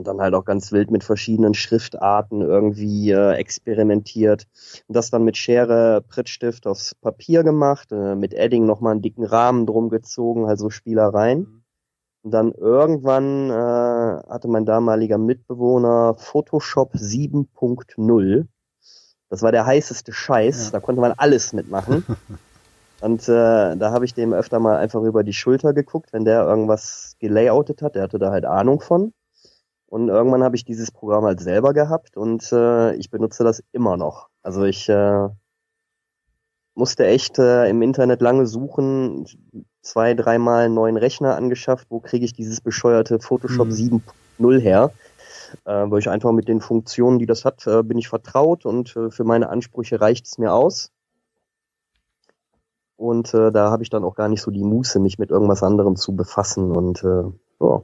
und 0.00 0.06
dann 0.06 0.22
halt 0.22 0.32
auch 0.32 0.46
ganz 0.46 0.72
wild 0.72 0.90
mit 0.90 1.04
verschiedenen 1.04 1.52
Schriftarten 1.52 2.40
irgendwie 2.40 3.10
äh, 3.10 3.32
experimentiert 3.34 4.46
und 4.88 4.96
das 4.96 5.10
dann 5.10 5.24
mit 5.24 5.36
Schere, 5.36 6.00
Prittstift 6.00 6.66
aufs 6.66 6.94
Papier 6.94 7.44
gemacht, 7.44 7.92
äh, 7.92 8.14
mit 8.14 8.32
Edding 8.32 8.64
nochmal 8.64 8.92
einen 8.92 9.02
dicken 9.02 9.24
Rahmen 9.26 9.66
drum 9.66 9.90
gezogen, 9.90 10.46
halt 10.46 10.58
so 10.58 10.70
Spielereien. 10.70 11.64
Und 12.22 12.30
dann 12.30 12.52
irgendwann 12.52 13.50
äh, 13.50 13.52
hatte 14.30 14.48
mein 14.48 14.64
damaliger 14.64 15.18
Mitbewohner 15.18 16.14
Photoshop 16.16 16.94
7.0. 16.94 18.46
Das 19.28 19.42
war 19.42 19.52
der 19.52 19.66
heißeste 19.66 20.14
Scheiß, 20.14 20.66
Ja. 20.66 20.70
da 20.72 20.80
konnte 20.80 21.02
man 21.02 21.12
alles 21.18 21.52
mitmachen. 21.52 22.06
Und 23.02 23.28
äh, 23.28 23.76
da 23.76 23.92
habe 23.92 24.06
ich 24.06 24.14
dem 24.14 24.32
öfter 24.32 24.60
mal 24.60 24.78
einfach 24.78 25.02
über 25.02 25.24
die 25.24 25.32
Schulter 25.34 25.74
geguckt, 25.74 26.14
wenn 26.14 26.24
der 26.24 26.42
irgendwas 26.44 27.16
gelayoutet 27.18 27.82
hat. 27.82 27.96
Der 27.96 28.02
hatte 28.04 28.18
da 28.18 28.30
halt 28.30 28.46
Ahnung 28.46 28.80
von. 28.80 29.12
Und 29.90 30.08
irgendwann 30.08 30.44
habe 30.44 30.54
ich 30.54 30.64
dieses 30.64 30.92
Programm 30.92 31.24
halt 31.24 31.40
selber 31.40 31.74
gehabt 31.74 32.16
und 32.16 32.50
äh, 32.52 32.94
ich 32.94 33.10
benutze 33.10 33.42
das 33.42 33.62
immer 33.72 33.96
noch. 33.96 34.28
Also 34.40 34.62
ich 34.62 34.88
äh, 34.88 35.28
musste 36.76 37.06
echt 37.06 37.40
äh, 37.40 37.68
im 37.68 37.82
Internet 37.82 38.22
lange 38.22 38.46
suchen, 38.46 39.26
zwei, 39.82 40.14
dreimal 40.14 40.66
einen 40.66 40.74
neuen 40.74 40.96
Rechner 40.96 41.34
angeschafft. 41.34 41.88
Wo 41.90 41.98
kriege 41.98 42.24
ich 42.24 42.32
dieses 42.32 42.60
bescheuerte 42.60 43.18
Photoshop 43.18 43.66
Mhm. 43.66 44.02
7.0 44.38 44.60
her? 44.60 44.92
Äh, 45.64 45.90
weil 45.90 45.98
ich 45.98 46.08
einfach 46.08 46.30
mit 46.30 46.46
den 46.46 46.60
Funktionen, 46.60 47.18
die 47.18 47.26
das 47.26 47.44
hat, 47.44 47.66
äh, 47.66 47.82
bin 47.82 47.98
ich 47.98 48.08
vertraut 48.08 48.64
und 48.66 48.94
äh, 48.94 49.10
für 49.10 49.24
meine 49.24 49.48
Ansprüche 49.48 50.00
reicht 50.00 50.26
es 50.26 50.38
mir 50.38 50.54
aus. 50.54 50.92
Und 52.96 53.34
äh, 53.34 53.50
da 53.50 53.72
habe 53.72 53.82
ich 53.82 53.90
dann 53.90 54.04
auch 54.04 54.14
gar 54.14 54.28
nicht 54.28 54.42
so 54.42 54.52
die 54.52 54.62
Muße, 54.62 55.00
mich 55.00 55.18
mit 55.18 55.30
irgendwas 55.30 55.64
anderem 55.64 55.96
zu 55.96 56.14
befassen. 56.14 56.70
Und 56.70 57.02
äh, 57.02 57.24
ja. 57.60 57.82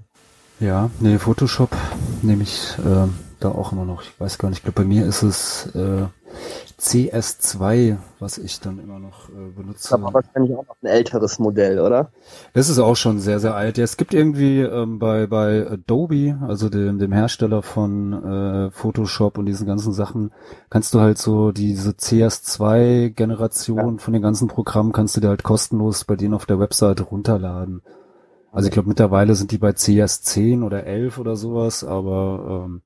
Ja, 0.59 0.89
nee, 1.01 1.19
Photoshop 1.19 1.71
nehme 2.23 2.43
ich 2.43 2.75
äh, 2.79 3.07
da 3.41 3.49
auch 3.51 3.73
immer 3.73 3.85
noch. 3.85 4.03
Ich 4.03 4.19
weiß 4.19 4.39
gar 4.39 4.49
nicht, 4.49 4.59
ich 4.59 4.65
glaube, 4.65 4.81
bei 4.83 4.89
mir 4.89 5.05
ist 5.05 5.23
es 5.23 5.67
äh, 5.75 6.07
CS2, 6.81 7.97
was 8.21 8.39
ich 8.39 8.61
dann 8.61 8.79
immer 8.79 8.99
noch 8.99 9.29
äh, 9.29 9.33
Das 9.33 9.55
benutze. 9.55 9.95
aber 9.95 10.15
wahrscheinlich 10.15 10.57
auch 10.57 10.67
noch 10.67 10.77
ein 10.83 10.87
älteres 10.87 11.39
Modell, 11.39 11.79
oder? 11.81 12.11
Das 12.55 12.69
ist 12.71 12.79
auch 12.79 12.97
schon 12.97 13.19
sehr, 13.19 13.39
sehr 13.41 13.55
alt. 13.55 13.77
Ja, 13.79 13.85
es 13.85 13.97
gibt 13.99 14.15
irgendwie 14.15 14.61
ähm, 14.61 14.99
bei, 14.99 15.27
bei 15.27 15.67
Adobe, 15.71 16.39
also 16.47 16.69
dem, 16.71 16.99
dem 16.99 17.13
Hersteller 17.13 17.63
von 17.63 18.13
äh, 18.13 18.71
Photoshop 18.71 19.37
und 19.39 19.47
diesen 19.47 19.67
ganzen 19.67 19.93
Sachen, 19.93 20.33
kannst 20.71 20.95
du 20.95 21.01
halt 21.01 21.19
so 21.19 21.53
diese 21.53 21.91
CS2-Generation 21.91 23.99
von 23.99 24.13
den 24.13 24.23
ganzen 24.23 24.49
Programmen 24.49 24.93
kannst 24.93 25.17
du 25.17 25.21
dir 25.21 25.29
halt 25.29 25.43
kostenlos 25.43 26.05
bei 26.05 26.17
denen 26.17 26.35
auf 26.35 26.47
der 26.47 26.59
Webseite 26.61 27.03
runterladen. 27.05 27.83
Also 28.57 28.69
ich 28.69 28.73
glaube 28.73 28.89
mittlerweile 28.89 29.35
sind 29.35 29.51
die 29.53 29.59
bei 29.59 29.73
CS10 29.75 30.65
oder 30.65 30.85
11 30.85 31.19
oder 31.19 31.37
sowas, 31.37 31.85
aber 31.85 32.65
ähm, 32.67 32.83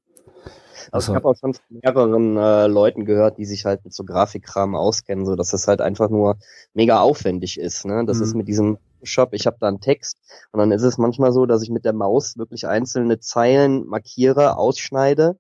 Also 0.91 1.13
ich 1.13 1.17
habe 1.17 1.29
auch 1.29 1.37
schon 1.37 1.55
von 1.55 1.65
mehreren 1.69 2.37
äh, 2.37 2.67
Leuten 2.67 3.05
gehört, 3.05 3.39
die 3.39 3.45
sich 3.45 3.65
halt 3.65 3.85
mit 3.85 3.95
so 3.95 4.05
Grafikkram 4.05 4.75
auskennen, 4.75 5.25
so 5.27 5.37
dass 5.37 5.51
das 5.51 5.69
halt 5.69 5.81
einfach 5.81 6.11
nur 6.11 6.39
mega 6.75 7.01
aufwendig 7.01 7.59
ist. 7.59 7.85
Ne? 7.85 8.05
Das 8.05 8.19
Mhm. 8.19 8.25
ist 8.25 8.35
mit 8.35 8.49
diesem 8.49 8.79
Shop, 9.03 9.33
ich 9.33 9.47
habe 9.47 9.59
da 9.61 9.69
einen 9.69 9.81
Text 9.81 10.19
und 10.53 10.59
dann 10.59 10.73
ist 10.73 10.83
es 10.83 10.99
manchmal 10.99 11.33
so, 11.33 11.47
dass 11.47 11.63
ich 11.63 11.71
mit 11.71 11.85
der 11.85 11.93
Maus 11.93 12.37
wirklich 12.37 12.67
einzelne 12.67 13.21
Zeilen 13.21 13.87
markiere, 13.87 14.57
ausschneide 14.57 15.39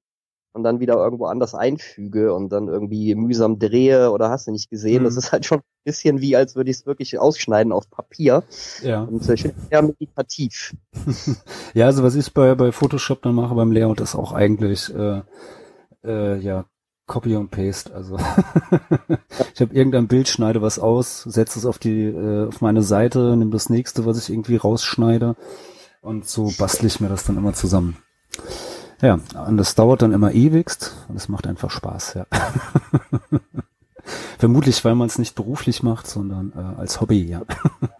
und 0.52 0.62
dann 0.64 0.80
wieder 0.80 0.94
irgendwo 0.94 1.26
anders 1.26 1.54
einfüge 1.54 2.34
und 2.34 2.50
dann 2.50 2.68
irgendwie 2.68 3.14
mühsam 3.14 3.58
drehe 3.58 4.10
oder 4.10 4.30
hast 4.30 4.46
du 4.46 4.52
nicht 4.52 4.70
gesehen. 4.70 5.02
Mhm. 5.02 5.04
Das 5.04 5.16
ist 5.16 5.32
halt 5.32 5.46
schon 5.46 5.58
ein 5.58 5.84
bisschen 5.84 6.20
wie, 6.20 6.36
als 6.36 6.56
würde 6.56 6.70
ich 6.70 6.78
es 6.78 6.86
wirklich 6.86 7.18
ausschneiden 7.18 7.72
auf 7.72 7.88
Papier. 7.88 8.42
ja. 8.82 9.02
Und 9.02 9.28
ich 9.28 9.42
finde 9.42 9.56
es 9.58 9.68
sehr 9.68 9.82
meditativ. 9.82 10.74
Ja, 11.74 11.86
also 11.86 12.02
was 12.02 12.16
ich 12.16 12.32
bei, 12.34 12.54
bei 12.54 12.72
Photoshop 12.72 13.22
dann 13.22 13.34
mache 13.34 13.54
beim 13.54 13.70
Layout 13.70 14.00
ist 14.00 14.16
auch 14.16 14.32
eigentlich 14.32 14.92
äh, 14.92 15.22
äh, 16.04 16.38
ja 16.38 16.64
Copy 17.06 17.36
und 17.36 17.50
Paste. 17.50 17.94
Also 17.94 18.16
ich 19.54 19.60
habe 19.60 19.74
irgendein 19.74 20.08
Bild, 20.08 20.28
schneide 20.28 20.62
was 20.62 20.78
aus, 20.78 21.22
setze 21.22 21.58
es 21.58 21.66
auf 21.66 21.78
die 21.78 22.04
äh, 22.06 22.48
auf 22.48 22.60
meine 22.60 22.82
Seite, 22.82 23.36
nimm 23.36 23.50
das 23.50 23.68
nächste, 23.68 24.04
was 24.04 24.18
ich 24.18 24.32
irgendwie 24.32 24.56
rausschneide 24.56 25.36
und 26.02 26.28
so 26.28 26.52
bastle 26.58 26.88
ich 26.88 27.00
mir 27.00 27.08
das 27.08 27.24
dann 27.24 27.36
immer 27.36 27.52
zusammen. 27.52 27.96
Ja, 29.00 29.18
und 29.46 29.56
das 29.56 29.74
dauert 29.74 30.02
dann 30.02 30.12
immer 30.12 30.32
ewigst 30.32 30.94
und 31.08 31.16
es 31.16 31.28
macht 31.28 31.46
einfach 31.46 31.70
Spaß, 31.70 32.14
ja. 32.14 32.26
Vermutlich, 34.38 34.84
weil 34.84 34.94
man 34.94 35.08
es 35.08 35.18
nicht 35.18 35.34
beruflich 35.34 35.82
macht, 35.82 36.06
sondern 36.06 36.52
äh, 36.56 36.80
als 36.80 37.00
Hobby, 37.00 37.24
ja. 37.24 37.42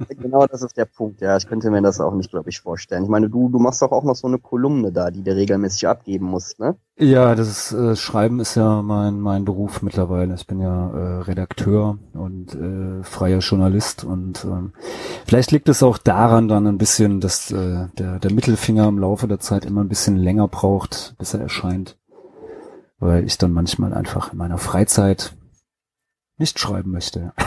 Genau, 0.09 0.46
das 0.46 0.62
ist 0.62 0.77
der 0.77 0.85
Punkt. 0.85 1.20
Ja, 1.20 1.37
ich 1.37 1.46
könnte 1.46 1.70
mir 1.70 1.81
das 1.83 2.01
auch 2.01 2.14
nicht, 2.14 2.31
glaube 2.31 2.51
ich, 2.51 2.61
vorstellen. 2.61 3.05
Ich 3.05 3.09
meine, 3.09 3.29
du, 3.29 3.49
du 3.49 3.59
machst 3.59 3.81
doch 3.83 3.90
auch 3.90 4.05
noch 4.05 4.14
so 4.14 4.27
eine 4.27 4.38
Kolumne 4.38 4.92
da, 4.92 5.11
die 5.11 5.23
du 5.23 5.35
regelmäßig 5.35 5.88
abgeben 5.88 6.27
musst, 6.27 6.59
ne? 6.59 6.77
Ja, 6.99 7.35
das 7.35 7.49
ist, 7.49 7.73
äh, 7.73 7.96
Schreiben 7.96 8.40
ist 8.40 8.57
ja 8.57 8.83
mein, 8.83 9.20
mein 9.20 9.46
Beruf 9.46 9.81
mittlerweile. 9.81 10.35
Ich 10.35 10.46
bin 10.46 10.61
ja 10.61 10.90
äh, 10.90 11.23
Redakteur 11.23 11.99
und 12.12 12.55
äh, 12.55 13.03
freier 13.03 13.38
Journalist 13.38 14.05
und 14.05 14.44
ähm, 14.44 14.73
vielleicht 15.25 15.51
liegt 15.51 15.70
es 15.70 15.83
auch 15.83 15.96
daran 15.96 16.49
dann 16.49 16.66
ein 16.66 16.77
bisschen, 16.77 17.20
dass 17.20 17.51
äh, 17.51 17.87
der, 17.99 18.18
der 18.18 18.33
Mittelfinger 18.33 18.87
im 18.87 18.99
Laufe 18.99 19.27
der 19.29 19.40
Zeit 19.40 19.64
immer 19.64 19.83
ein 19.83 19.88
bisschen 19.88 20.16
länger 20.16 20.46
braucht, 20.49 21.14
bis 21.18 21.33
er 21.33 21.40
erscheint. 21.40 21.96
Weil 22.99 23.25
ich 23.25 23.38
dann 23.38 23.53
manchmal 23.53 23.94
einfach 23.94 24.33
in 24.33 24.38
meiner 24.38 24.59
Freizeit 24.59 25.35
nicht 26.40 26.59
schreiben 26.59 26.90
möchte. 26.90 27.33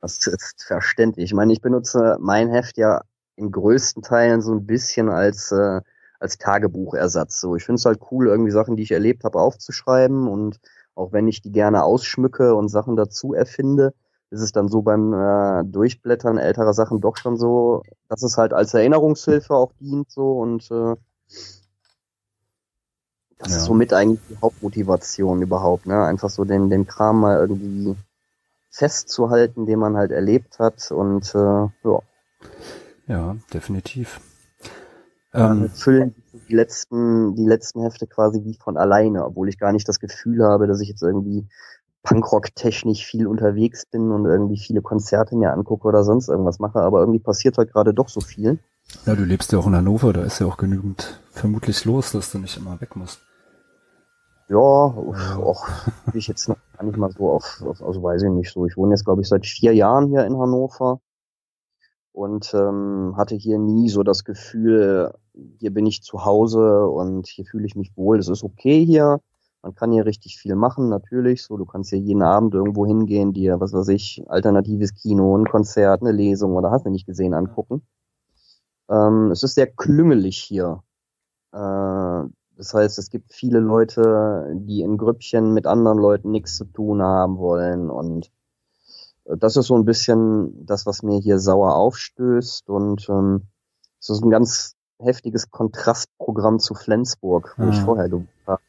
Das 0.00 0.26
ist 0.26 0.64
verständlich. 0.66 1.26
Ich 1.26 1.32
meine, 1.32 1.52
ich 1.52 1.60
benutze 1.60 2.16
mein 2.18 2.50
Heft 2.50 2.76
ja 2.76 3.02
in 3.36 3.52
größten 3.52 4.02
Teilen 4.02 4.42
so 4.42 4.52
ein 4.52 4.66
bisschen 4.66 5.08
als, 5.08 5.52
äh, 5.52 5.80
als 6.18 6.38
Tagebuchersatz. 6.38 7.40
So, 7.40 7.54
ich 7.54 7.62
finde 7.62 7.78
es 7.78 7.84
halt 7.84 8.00
cool, 8.10 8.26
irgendwie 8.26 8.50
Sachen, 8.50 8.76
die 8.76 8.82
ich 8.82 8.90
erlebt 8.90 9.22
habe, 9.22 9.38
aufzuschreiben 9.38 10.26
und 10.26 10.58
auch 10.96 11.12
wenn 11.12 11.28
ich 11.28 11.40
die 11.40 11.52
gerne 11.52 11.84
ausschmücke 11.84 12.56
und 12.56 12.68
Sachen 12.68 12.96
dazu 12.96 13.32
erfinde, 13.32 13.94
ist 14.30 14.40
es 14.40 14.50
dann 14.50 14.66
so 14.66 14.82
beim 14.82 15.12
äh, 15.12 15.62
Durchblättern 15.64 16.36
älterer 16.36 16.74
Sachen 16.74 17.00
doch 17.00 17.16
schon 17.16 17.36
so, 17.36 17.82
dass 18.08 18.24
es 18.24 18.36
halt 18.36 18.52
als 18.52 18.74
Erinnerungshilfe 18.74 19.54
auch 19.54 19.72
dient 19.74 20.10
so 20.10 20.32
und 20.32 20.68
äh, 20.72 20.96
das 23.42 23.52
Ja. 23.52 23.56
ist 23.58 23.64
somit 23.64 23.92
eigentlich 23.92 24.20
die 24.30 24.36
Hauptmotivation 24.40 25.42
überhaupt, 25.42 25.86
ne? 25.86 26.04
Einfach 26.04 26.30
so 26.30 26.44
den, 26.44 26.70
den 26.70 26.86
Kram 26.86 27.20
mal 27.20 27.38
irgendwie 27.38 27.96
festzuhalten, 28.70 29.66
den 29.66 29.78
man 29.78 29.96
halt 29.96 30.10
erlebt 30.12 30.58
hat 30.58 30.90
und 30.90 31.34
äh, 31.34 31.38
ja, 31.38 31.98
Ja, 33.06 33.36
definitiv. 33.52 34.20
Ähm, 35.34 35.70
füllen 35.70 36.14
die 36.48 36.54
letzten, 36.54 37.34
die 37.34 37.44
letzten 37.46 37.82
Hefte 37.82 38.06
quasi 38.06 38.44
wie 38.44 38.54
von 38.54 38.76
alleine, 38.76 39.24
obwohl 39.24 39.48
ich 39.48 39.58
gar 39.58 39.72
nicht 39.72 39.88
das 39.88 39.98
Gefühl 39.98 40.44
habe, 40.44 40.66
dass 40.66 40.80
ich 40.80 40.88
jetzt 40.88 41.02
irgendwie 41.02 41.46
Punkrock-technisch 42.02 43.06
viel 43.06 43.26
unterwegs 43.26 43.86
bin 43.86 44.10
und 44.10 44.26
irgendwie 44.26 44.58
viele 44.58 44.82
Konzerte 44.82 45.36
mir 45.36 45.52
angucke 45.52 45.86
oder 45.88 46.04
sonst 46.04 46.28
irgendwas 46.28 46.58
mache, 46.58 46.80
aber 46.80 47.00
irgendwie 47.00 47.20
passiert 47.20 47.56
halt 47.58 47.72
gerade 47.72 47.94
doch 47.94 48.08
so 48.08 48.20
viel. 48.20 48.58
ja, 49.06 49.14
du 49.14 49.24
lebst 49.24 49.52
ja 49.52 49.58
auch 49.58 49.66
in 49.66 49.76
Hannover, 49.76 50.12
da 50.12 50.22
ist 50.22 50.38
ja 50.40 50.46
auch 50.46 50.56
genügend 50.58 51.20
vermutlich 51.30 51.84
los, 51.84 52.12
dass 52.12 52.30
du 52.32 52.38
nicht 52.38 52.56
immer 52.58 52.80
weg 52.80 52.96
musst. 52.96 53.20
Ja, 54.52 54.58
auch 54.58 55.66
ich 56.14 56.28
jetzt 56.28 56.48
noch 56.48 56.58
gar 56.76 56.84
nicht 56.84 56.98
mal 56.98 57.10
so 57.10 57.30
auf, 57.30 57.62
auf, 57.62 57.82
also 57.82 58.02
weiß 58.02 58.22
ich 58.22 58.30
nicht 58.30 58.52
so. 58.52 58.66
Ich 58.66 58.76
wohne 58.76 58.92
jetzt, 58.92 59.04
glaube 59.04 59.22
ich, 59.22 59.28
seit 59.28 59.46
vier 59.46 59.74
Jahren 59.74 60.08
hier 60.08 60.26
in 60.26 60.36
Hannover 60.38 61.00
und 62.12 62.52
ähm, 62.54 63.14
hatte 63.16 63.34
hier 63.34 63.58
nie 63.58 63.88
so 63.88 64.02
das 64.02 64.24
Gefühl, 64.24 65.14
hier 65.58 65.72
bin 65.72 65.86
ich 65.86 66.02
zu 66.02 66.24
Hause 66.26 66.86
und 66.86 67.26
hier 67.28 67.46
fühle 67.46 67.66
ich 67.66 67.76
mich 67.76 67.96
wohl. 67.96 68.18
Es 68.18 68.28
ist 68.28 68.44
okay 68.44 68.84
hier, 68.84 69.20
Man 69.62 69.74
kann 69.74 69.92
hier 69.92 70.06
richtig 70.06 70.38
viel 70.38 70.56
machen, 70.56 70.88
natürlich. 70.88 71.44
So, 71.44 71.56
du 71.56 71.64
kannst 71.64 71.90
hier 71.90 71.98
jeden 72.00 72.22
Abend 72.22 72.54
irgendwo 72.54 72.84
hingehen, 72.86 73.32
dir, 73.32 73.60
was 73.60 73.72
weiß 73.72 73.88
ich, 73.88 74.22
alternatives 74.28 74.94
Kino, 74.94 75.36
ein 75.38 75.46
Konzert, 75.46 76.02
eine 76.02 76.12
Lesung 76.12 76.54
oder 76.56 76.70
hast 76.72 76.84
du 76.84 76.90
nicht 76.90 77.06
gesehen 77.06 77.32
angucken. 77.34 77.86
Ähm, 78.90 79.30
es 79.32 79.42
ist 79.42 79.54
sehr 79.54 79.68
klüngelig 79.68 80.38
hier. 80.38 80.82
Äh, 81.52 82.24
das 82.62 82.74
heißt, 82.74 82.98
es 82.98 83.10
gibt 83.10 83.32
viele 83.32 83.58
Leute, 83.58 84.52
die 84.54 84.82
in 84.82 84.96
Grüppchen 84.96 85.52
mit 85.52 85.66
anderen 85.66 85.98
Leuten 85.98 86.30
nichts 86.30 86.56
zu 86.56 86.64
tun 86.64 87.02
haben 87.02 87.36
wollen 87.38 87.90
und 87.90 88.30
äh, 89.24 89.36
das 89.36 89.56
ist 89.56 89.66
so 89.66 89.74
ein 89.74 89.84
bisschen 89.84 90.64
das, 90.64 90.86
was 90.86 91.02
mir 91.02 91.18
hier 91.18 91.40
sauer 91.40 91.74
aufstößt 91.74 92.68
und 92.68 93.08
ähm, 93.08 93.48
es 93.98 94.10
ist 94.10 94.22
ein 94.22 94.30
ganz 94.30 94.76
heftiges 95.00 95.50
Kontrastprogramm 95.50 96.60
zu 96.60 96.74
Flensburg, 96.74 97.56
wo 97.58 97.64
Mhm. 97.64 97.70
ich 97.70 97.82
vorher 97.82 98.08
gewohnt 98.08 98.28
habe, 98.46 98.62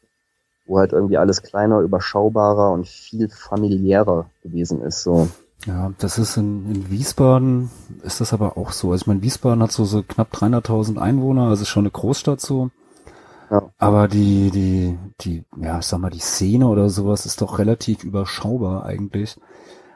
wo 0.66 0.78
halt 0.80 0.92
irgendwie 0.92 1.18
alles 1.18 1.42
kleiner, 1.42 1.78
überschaubarer 1.78 2.72
und 2.72 2.88
viel 2.88 3.28
familiärer 3.28 4.28
gewesen 4.42 4.82
ist. 4.82 5.04
So. 5.04 5.28
Ja, 5.66 5.92
das 5.98 6.18
ist 6.18 6.36
in, 6.36 6.68
in 6.68 6.90
Wiesbaden, 6.90 7.70
ist 8.02 8.20
das 8.20 8.32
aber 8.32 8.58
auch 8.58 8.72
so. 8.72 8.90
Also 8.90 9.02
ich 9.02 9.06
meine, 9.06 9.22
Wiesbaden 9.22 9.62
hat 9.62 9.70
so, 9.70 9.84
so 9.84 10.02
knapp 10.02 10.34
300.000 10.34 10.98
Einwohner, 10.98 11.48
also 11.48 11.62
ist 11.62 11.68
schon 11.68 11.84
eine 11.84 11.92
Großstadt 11.92 12.40
so. 12.40 12.70
Ja. 13.50 13.70
Aber 13.78 14.08
die, 14.08 14.50
die, 14.50 14.98
die, 15.20 15.44
ja, 15.60 15.78
ich 15.78 15.86
sag 15.86 16.00
mal, 16.00 16.10
die 16.10 16.18
Szene 16.18 16.66
oder 16.66 16.88
sowas 16.88 17.26
ist 17.26 17.40
doch 17.42 17.58
relativ 17.58 18.04
überschaubar 18.04 18.84
eigentlich. 18.84 19.36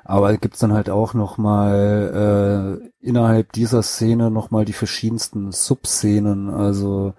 Aber 0.05 0.35
gibt's 0.37 0.61
dann 0.61 0.73
halt 0.73 0.89
auch 0.89 1.13
nochmal 1.13 2.81
äh, 2.81 3.07
innerhalb 3.07 3.53
dieser 3.53 3.83
Szene 3.83 4.31
nochmal 4.31 4.65
die 4.65 4.73
verschiedensten 4.73 5.53
Subszenen, 5.53 6.49
also 6.49 7.13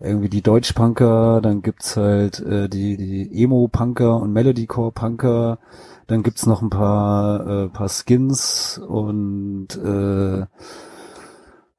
irgendwie 0.00 0.28
die 0.28 0.42
Deutschpunker, 0.42 1.40
dann 1.40 1.62
gibt's 1.62 1.96
halt 1.96 2.40
äh, 2.40 2.68
die, 2.68 2.96
die 2.96 3.44
Emo-Punker 3.44 4.16
und 4.16 4.32
Melodycore-Punker, 4.32 5.58
dann 6.08 6.22
gibt's 6.24 6.46
noch 6.46 6.62
ein 6.62 6.70
paar, 6.70 7.46
äh, 7.46 7.68
paar 7.68 7.88
Skins 7.88 8.78
und 8.78 9.68
äh, 9.76 10.44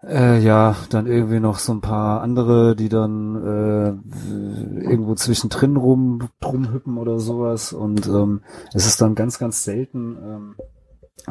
äh, 0.07 0.39
ja, 0.39 0.75
dann 0.89 1.07
irgendwie 1.07 1.39
noch 1.39 1.59
so 1.59 1.73
ein 1.73 1.81
paar 1.81 2.21
andere, 2.21 2.75
die 2.75 2.89
dann 2.89 3.35
äh, 3.35 4.81
irgendwo 4.83 5.15
zwischendrin 5.15 5.77
rum 5.77 6.29
rumhüppen 6.43 6.97
oder 6.97 7.19
sowas. 7.19 7.73
Und 7.73 8.07
ähm, 8.07 8.41
es 8.73 8.85
ist 8.85 9.01
dann 9.01 9.15
ganz, 9.15 9.39
ganz 9.39 9.63
selten, 9.63 10.17
ähm, 10.21 10.55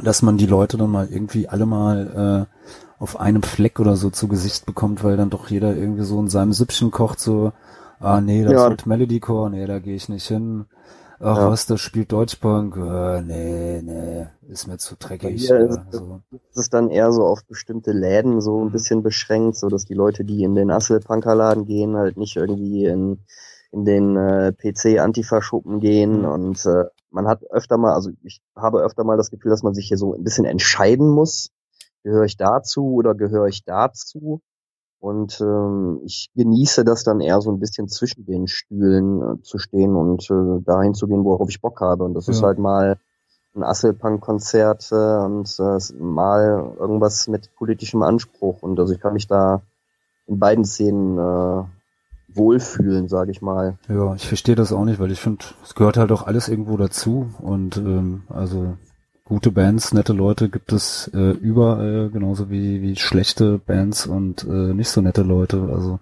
dass 0.03 0.23
man 0.23 0.39
die 0.39 0.47
Leute 0.47 0.79
dann 0.79 0.91
mal 0.91 1.09
irgendwie 1.11 1.49
alle 1.49 1.67
mal 1.67 2.49
äh, 2.49 3.03
auf 3.03 3.21
einem 3.21 3.43
Fleck 3.43 3.81
oder 3.81 3.97
so 3.97 4.11
zu 4.11 4.29
Gesicht 4.29 4.65
bekommt, 4.65 5.03
weil 5.05 5.17
dann 5.17 5.31
doch 5.31 5.51
jeder 5.51 5.77
irgendwie 5.77 6.05
so 6.05 6.21
in 6.21 6.29
seinem 6.29 6.53
Süppchen 6.53 6.91
kocht, 6.91 7.21
so, 7.21 7.53
ah 8.01 8.21
nee, 8.21 8.45
das 8.45 8.53
Ja. 8.53 8.69
halt 8.69 8.87
Melodycore, 8.87 9.51
nee, 9.51 9.67
da 9.67 9.81
gehe 9.81 9.97
ich 9.97 10.09
nicht 10.09 10.27
hin. 10.27 10.67
Ach 11.25 11.37
Ja. 11.37 11.51
was, 11.51 11.67
das 11.67 11.81
spielt 11.81 12.11
Deutschpunk, 12.11 12.77
äh, 12.77 13.23
nee, 13.23 13.81
nee, 13.83 14.27
ist 14.49 14.67
mir 14.67 14.77
zu 14.79 14.97
dreckig. 14.97 15.41
Hier 15.41 15.57
ist 15.61 15.77
äh, 15.77 15.81
es- 15.91 15.97
so. 15.97 16.21
Es 16.51 16.57
ist 16.57 16.75
dann 16.75 16.91
eher 16.91 17.13
so 17.13 17.25
auf 17.25 17.45
bestimmte 17.45 17.93
Läden 17.93 18.41
so 18.41 18.65
ein 18.65 18.73
bisschen 18.73 19.03
beschränkt, 19.03 19.57
so 19.57 19.69
dass 19.69 19.85
die 19.85 19.95
Leute, 19.95 20.25
die 20.25 20.43
in 20.43 20.55
den 20.57 20.71
Asselpunkerladen 20.71 21.65
gehen, 21.67 21.97
halt 21.97 22.17
nicht 22.17 22.37
irgendwie 22.37 22.87
in, 22.87 23.21
in 23.71 23.85
den 23.85 24.17
äh, 24.17 24.53
PC-Antifa-Schuppen 24.53 25.79
gehen 25.81 26.25
und 26.25 26.65
äh, 26.67 26.85
man 27.11 27.29
hat 27.29 27.45
öfter 27.51 27.77
mal, 27.79 27.93
also 27.95 28.11
ich 28.25 28.41
habe 28.57 28.81
öfter 28.81 29.05
mal 29.05 29.17
das 29.17 29.31
Gefühl, 29.31 29.51
dass 29.51 29.63
man 29.63 29.75
sich 29.75 29.87
hier 29.87 29.99
so 29.99 30.15
ein 30.15 30.25
bisschen 30.25 30.45
entscheiden 30.45 31.09
muss. 31.09 31.51
Gehöre 32.03 32.25
ich 32.25 32.37
dazu 32.37 32.95
oder 32.95 33.15
gehöre 33.15 33.47
ich 33.47 33.65
dazu? 33.65 34.41
Und 35.03 35.41
ähm, 35.41 36.01
ich 36.05 36.31
genieße 36.37 36.85
das 36.85 37.03
dann 37.03 37.21
eher 37.21 37.41
so 37.41 37.51
ein 37.51 37.59
bisschen 37.59 37.89
zwischen 37.89 38.25
den 38.25 38.47
Stühlen 38.47 39.21
äh, 39.21 39.43
zu 39.43 39.59
stehen 39.59 39.97
und 39.97 40.31
äh, 40.31 40.63
dahin 40.65 40.95
zu 40.95 41.09
gehen, 41.09 41.25
worauf 41.25 41.49
ich 41.49 41.61
Bock 41.61 41.81
habe. 41.81 42.05
Und 42.05 42.15
das 42.15 42.29
ist 42.29 42.41
Ja. 42.41 42.47
halt 42.47 42.61
mal 42.61 42.99
ein 43.57 43.65
Asselpunk-Konzert 43.65 44.93
äh, 44.93 45.25
und 45.25 45.59
äh, 45.59 45.79
mal 46.01 46.73
irgendwas 46.79 47.27
mit 47.27 47.53
politischem 47.57 48.05
Anspruch. 48.05 48.63
Und 48.63 48.79
also 48.79 48.95
ich 48.95 49.01
kann 49.01 49.15
mich 49.15 49.27
da 49.27 49.63
in 50.29 50.39
beiden 50.39 50.65
Szenen 50.65 51.19
äh, 51.19 51.65
wohlfühlen, 52.33 53.09
sage 53.09 53.33
ich 53.33 53.43
mal. 53.43 53.79
Ja, 53.89 54.15
ich 54.15 54.29
verstehe 54.29 54.55
das 54.55 54.73
auch 54.73 54.85
nicht, 54.85 55.01
weil 55.01 55.11
ich 55.11 55.21
finde, 55.21 55.45
es 55.65 55.75
gehört 55.75 55.97
halt 55.97 56.13
auch 56.13 56.29
alles 56.29 56.49
irgendwo 56.49 56.77
dazu 56.77 57.29
und 57.41 57.77
ähm, 57.77 58.23
also 58.29 58.77
gute 59.25 59.51
Bands, 59.51 59.93
nette 59.93 60.13
Leute 60.13 60.49
gibt 60.49 60.73
es 60.73 61.11
äh, 61.15 61.31
überall, 61.33 62.11
genauso 62.11 62.51
wie, 62.51 62.83
wie 62.83 62.97
schlechte 62.97 63.59
Bands 63.59 64.07
und 64.07 64.45
äh, 64.45 64.75
nicht 64.75 64.89
so 64.89 65.01
nette 65.01 65.23
Leute. 65.23 65.69
Also 65.73 66.01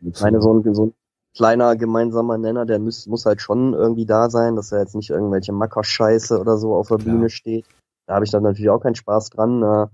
Ich 0.00 0.20
meine, 0.20 0.40
so 0.40 0.54
ein, 0.54 0.74
so 0.74 0.86
ein 0.86 0.94
kleiner 1.36 1.76
gemeinsamer 1.76 2.38
Nenner, 2.38 2.64
der 2.64 2.78
muss, 2.78 3.06
muss 3.06 3.26
halt 3.26 3.40
schon 3.40 3.74
irgendwie 3.74 4.06
da 4.06 4.30
sein, 4.30 4.56
dass 4.56 4.72
er 4.72 4.80
jetzt 4.80 4.94
nicht 4.94 5.10
irgendwelche 5.10 5.52
Mackerscheiße 5.52 6.38
oder 6.38 6.56
so 6.56 6.74
auf 6.74 6.88
der 6.88 6.98
Klar. 6.98 7.14
Bühne 7.14 7.30
steht. 7.30 7.66
Da 8.06 8.16
habe 8.16 8.24
ich 8.26 8.30
dann 8.30 8.42
natürlich 8.42 8.68
auch 8.68 8.80
keinen 8.80 8.94
Spaß 8.94 9.30
dran. 9.30 9.62
Äh, 9.62 9.86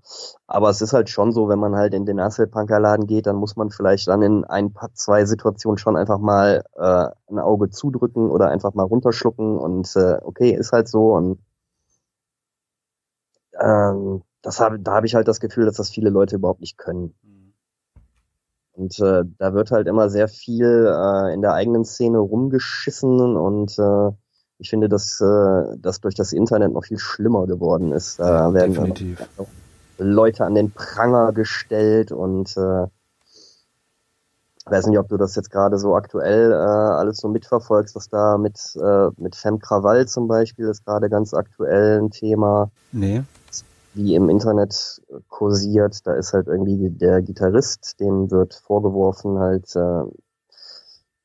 aber 0.47 0.69
es 0.71 0.83
ist 0.83 0.93
halt 0.93 1.09
schon 1.09 1.33
so, 1.33 1.49
wenn 1.49 1.61
man 1.61 1.77
halt 1.77 1.95
in 1.95 2.07
den 2.07 2.19
Asselpunkerladen 2.19 3.07
geht, 3.07 3.27
dann 3.27 3.37
muss 3.37 3.57
man 3.57 3.71
vielleicht 3.71 4.09
dann 4.09 4.23
in 4.23 4.45
ein 4.45 4.73
paar, 4.73 4.93
zwei 4.95 5.25
Situationen 5.25 5.79
schon 5.79 5.97
einfach 5.97 6.19
mal 6.19 6.65
äh, 6.77 7.07
ein 7.33 7.39
Auge 7.39 7.71
zudrücken 7.71 8.31
oder 8.31 8.49
einfach 8.49 8.75
mal 8.75 8.83
runterschlucken 8.83 9.57
und 9.57 9.95
äh, 9.97 10.19
okay, 10.23 10.51
ist 10.51 10.73
halt 10.73 10.89
so. 10.89 11.15
Und 11.15 11.39
ähm, 13.61 14.23
das 14.43 14.61
habe, 14.61 14.79
da 14.79 14.95
habe 14.95 15.07
ich 15.07 15.15
halt 15.15 15.29
das 15.29 15.41
Gefühl, 15.41 15.67
dass 15.67 15.77
das 15.77 15.91
viele 15.91 16.11
Leute 16.11 16.37
überhaupt 16.37 16.61
nicht 16.61 16.79
können. 16.79 17.15
Und 18.73 18.99
äh, 19.01 19.25
da 19.39 19.53
wird 19.53 19.71
halt 19.71 19.87
immer 19.87 20.09
sehr 20.09 20.29
viel 20.29 20.87
äh, 20.87 21.35
in 21.35 21.43
der 21.43 21.53
eigenen 21.53 21.85
Szene 21.85 22.19
rumgeschissen 22.19 23.37
und 23.37 23.79
äh, 23.79 24.11
ich 24.59 24.71
finde, 24.71 24.89
dass 24.89 25.21
äh, 25.21 25.77
das 25.79 26.01
durch 26.01 26.15
das 26.15 26.33
Internet 26.33 26.73
noch 26.73 26.85
viel 26.85 26.99
schlimmer 26.99 27.47
geworden 27.47 27.93
ist. 27.93 28.21
Da 28.21 28.53
werden 28.55 28.75
dann 28.75 28.95
definitiv. 28.95 29.29
Leute 29.99 30.45
an 30.47 30.55
den 30.55 30.71
Pranger 30.71 31.33
gestellt 31.33 32.11
und 32.11 32.57
äh, 32.57 32.87
weiß 34.67 34.87
nicht, 34.87 34.99
ob 34.99 35.09
du 35.09 35.19
das 35.19 35.35
jetzt 35.35 35.51
gerade 35.51 35.79
so 35.79 35.95
aktuell 35.95 36.53
äh, 36.53 36.55
alles 36.55 37.19
so 37.19 37.29
mitverfolgst, 37.29 37.95
was 37.97 38.09
da 38.09 38.39
mit, 38.39 38.59
äh, 38.77 39.09
mit 39.19 39.37
Femme 39.37 39.59
Krawall 39.59 40.07
zum 40.07 40.29
Beispiel 40.29 40.69
ist 40.69 40.87
gerade 40.87 41.11
ganz 41.11 41.35
aktuell 41.35 42.01
ein 42.01 42.11
Thema 42.11 42.71
Nee. 42.93 43.23
Wie 43.95 44.15
im 44.15 44.29
Internet 44.29 45.03
kursiert, 45.29 46.07
da 46.07 46.15
ist 46.15 46.33
halt 46.33 46.47
irgendwie 46.47 46.91
der 46.91 47.23
Gitarrist, 47.23 47.99
dem 48.01 48.31
wird 48.31 48.55
vorgeworfen 48.55 49.39
halt, 49.39 49.75
äh, 49.75 50.05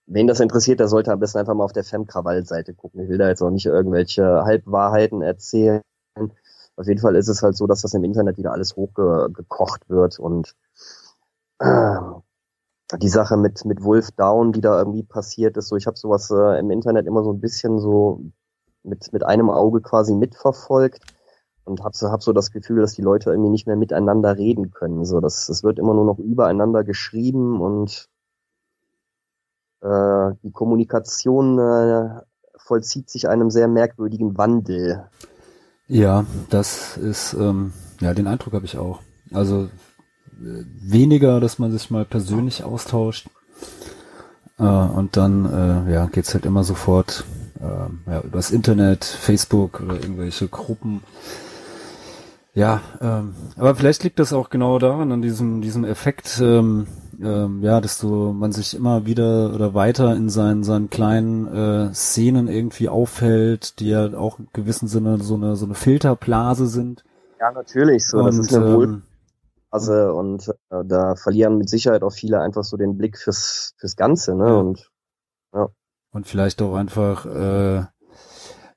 wen 0.07 0.27
das 0.27 0.39
interessiert, 0.39 0.79
der 0.79 0.87
sollte 0.87 1.11
am 1.11 1.19
besten 1.19 1.39
einfach 1.39 1.53
mal 1.53 1.63
auf 1.63 1.73
der 1.73 1.83
Femme-Krawall-Seite 1.83 2.73
gucken. 2.73 3.01
Ich 3.01 3.09
will 3.09 3.17
da 3.17 3.27
jetzt 3.27 3.41
auch 3.41 3.49
nicht 3.49 3.65
irgendwelche 3.65 4.43
Halbwahrheiten 4.43 5.21
erzählen. 5.21 5.81
Auf 6.75 6.87
jeden 6.87 6.99
Fall 7.01 7.15
ist 7.15 7.29
es 7.29 7.41
halt 7.41 7.55
so, 7.55 7.67
dass 7.67 7.81
das 7.81 7.93
im 7.93 8.03
Internet 8.03 8.37
wieder 8.37 8.51
alles 8.51 8.75
hochgekocht 8.75 9.89
wird 9.89 10.19
und 10.19 10.55
äh, 11.59 11.97
die 12.99 13.09
Sache 13.09 13.37
mit 13.37 13.65
mit 13.65 13.83
Wolf 13.83 14.11
Down, 14.11 14.51
die 14.51 14.61
da 14.61 14.77
irgendwie 14.77 15.03
passiert 15.03 15.57
ist, 15.57 15.69
so 15.69 15.75
ich 15.75 15.87
habe 15.87 15.97
sowas 15.97 16.29
äh, 16.31 16.59
im 16.59 16.69
Internet 16.71 17.07
immer 17.07 17.23
so 17.23 17.31
ein 17.31 17.39
bisschen 17.39 17.79
so 17.79 18.21
mit 18.83 19.11
mit 19.13 19.23
einem 19.23 19.49
Auge 19.49 19.81
quasi 19.81 20.13
mitverfolgt 20.13 21.01
und 21.65 21.83
hab 21.83 21.95
so, 21.95 22.11
hab 22.11 22.23
so 22.23 22.31
das 22.31 22.51
Gefühl, 22.51 22.81
dass 22.81 22.93
die 22.93 23.01
Leute 23.01 23.31
irgendwie 23.31 23.49
nicht 23.49 23.67
mehr 23.67 23.75
miteinander 23.75 24.37
reden 24.37 24.71
können. 24.71 25.03
So, 25.03 25.19
das, 25.19 25.49
es 25.49 25.63
wird 25.63 25.79
immer 25.79 25.93
nur 25.93 26.05
noch 26.05 26.19
übereinander 26.19 26.83
geschrieben 26.83 27.59
und 27.59 28.09
äh, 29.81 30.31
die 30.43 30.51
Kommunikation 30.51 31.59
äh, 31.59 32.21
vollzieht 32.57 33.09
sich 33.09 33.27
einem 33.27 33.49
sehr 33.51 33.67
merkwürdigen 33.67 34.37
Wandel. 34.37 35.09
Ja, 35.87 36.25
das 36.49 36.97
ist, 36.97 37.33
ähm, 37.33 37.73
ja, 37.99 38.13
den 38.13 38.27
Eindruck 38.27 38.53
habe 38.53 38.65
ich 38.65 38.77
auch. 38.77 39.01
Also 39.31 39.69
äh, 40.41 40.63
weniger, 40.81 41.39
dass 41.39 41.59
man 41.59 41.71
sich 41.71 41.91
mal 41.91 42.05
persönlich 42.05 42.63
austauscht. 42.63 43.27
Äh, 44.57 44.63
und 44.63 45.17
dann 45.17 45.45
äh, 45.87 45.93
ja, 45.93 46.05
geht's 46.07 46.33
halt 46.33 46.45
immer 46.45 46.63
sofort 46.63 47.25
äh, 47.59 48.11
ja, 48.11 48.21
übers 48.21 48.51
Internet, 48.51 49.03
Facebook 49.03 49.81
oder 49.81 49.95
irgendwelche 49.95 50.47
Gruppen. 50.47 51.03
Ja, 52.55 52.79
ähm, 53.01 53.35
aber 53.57 53.75
vielleicht 53.75 54.05
liegt 54.05 54.17
das 54.17 54.31
auch 54.31 54.49
genau 54.49 54.79
daran, 54.79 55.11
an 55.11 55.21
diesem, 55.21 55.61
diesem 55.61 55.83
Effekt, 55.83 56.39
ähm, 56.41 56.87
ähm, 57.21 57.61
ja, 57.61 57.81
dass 57.81 57.99
du, 57.99 58.31
man 58.31 58.53
sich 58.53 58.73
immer 58.73 59.05
wieder 59.05 59.53
oder 59.53 59.73
weiter 59.73 60.15
in 60.15 60.29
seinen, 60.29 60.63
seinen 60.63 60.89
kleinen 60.89 61.47
äh, 61.47 61.93
Szenen 61.93 62.47
irgendwie 62.47 62.87
aufhält, 62.87 63.81
die 63.81 63.89
ja 63.89 64.13
auch 64.13 64.39
in 64.39 64.47
gewissem 64.53 64.87
Sinne 64.87 65.21
so 65.21 65.35
eine, 65.35 65.57
so 65.57 65.65
eine 65.65 65.75
Filterblase 65.75 66.67
sind. 66.67 67.03
Ja, 67.41 67.51
natürlich. 67.51 68.07
So, 68.07 68.23
das 68.23 68.37
Und, 68.37 68.41
ist 68.45 68.55
eine 68.55 68.73
Wohl 68.73 68.85
ähm, 68.85 70.15
und 70.15 70.47
äh, 70.69 70.85
da 70.85 71.15
verlieren 71.15 71.57
mit 71.57 71.69
Sicherheit 71.69 72.03
auch 72.03 72.13
viele 72.13 72.39
einfach 72.39 72.63
so 72.63 72.77
den 72.77 72.97
Blick 72.97 73.17
fürs 73.17 73.73
fürs 73.77 73.97
Ganze, 73.97 74.33
ne? 74.33 74.47
Ja. 74.47 74.53
Und 74.53 74.89
Und 76.13 76.25
vielleicht 76.25 76.61
auch 76.61 76.75
einfach, 76.75 77.25
äh, 77.25 77.83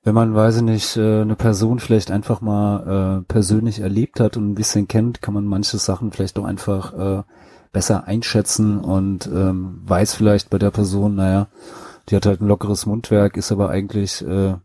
wenn 0.09 0.15
man, 0.15 0.33
weiß 0.33 0.55
ich 0.57 0.61
nicht, 0.63 0.97
äh, 0.97 1.21
eine 1.21 1.35
Person 1.35 1.77
vielleicht 1.77 2.09
einfach 2.09 2.41
mal 2.41 3.19
äh, 3.19 3.31
persönlich 3.31 3.79
erlebt 3.79 4.19
hat 4.19 4.37
und 4.37 4.49
ein 4.49 4.55
bisschen 4.55 4.87
kennt, 4.87 5.21
kann 5.21 5.35
man 5.35 5.45
manche 5.45 5.77
Sachen 5.77 6.11
vielleicht 6.11 6.39
auch 6.39 6.45
einfach 6.45 6.93
äh, 7.19 7.23
besser 7.71 8.05
einschätzen 8.05 8.79
und 8.79 9.27
ähm, 9.27 9.83
weiß 9.85 10.15
vielleicht 10.15 10.49
bei 10.49 10.57
der 10.57 10.71
Person, 10.71 11.13
naja, 11.13 11.45
Die 12.09 12.15
hat 12.15 12.25
halt 12.25 12.41
ein 12.41 12.47
lockeres 12.47 12.87
Mundwerk, 12.87 13.37
ist 13.37 13.51
aber 13.51 13.69
eigentlich 13.69 14.25
äh, 14.25 14.55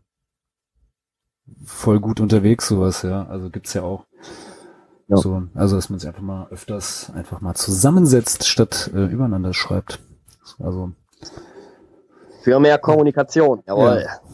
voll 1.63 1.99
gut 1.99 2.19
unterwegs, 2.19 2.67
sowas, 2.67 3.03
ja. 3.03 3.27
Also 3.27 3.51
gibt's 3.51 3.75
ja 3.75 3.83
auch. 3.83 4.05
Ja. 5.09 5.17
So, 5.17 5.43
also 5.53 5.75
dass 5.75 5.91
man 5.91 5.99
sich 5.99 6.07
einfach 6.07 6.23
mal 6.23 6.47
öfters 6.49 7.11
einfach 7.13 7.41
mal 7.41 7.53
zusammensetzt, 7.53 8.47
statt 8.47 8.89
äh, 8.95 9.05
übereinander 9.05 9.53
schreibt. 9.53 9.99
Also 10.57 10.93
Für 12.41 12.59
mehr 12.59 12.79
Kommunikation, 12.79 13.61
jawohl. 13.67 14.01
Ja. 14.03 14.24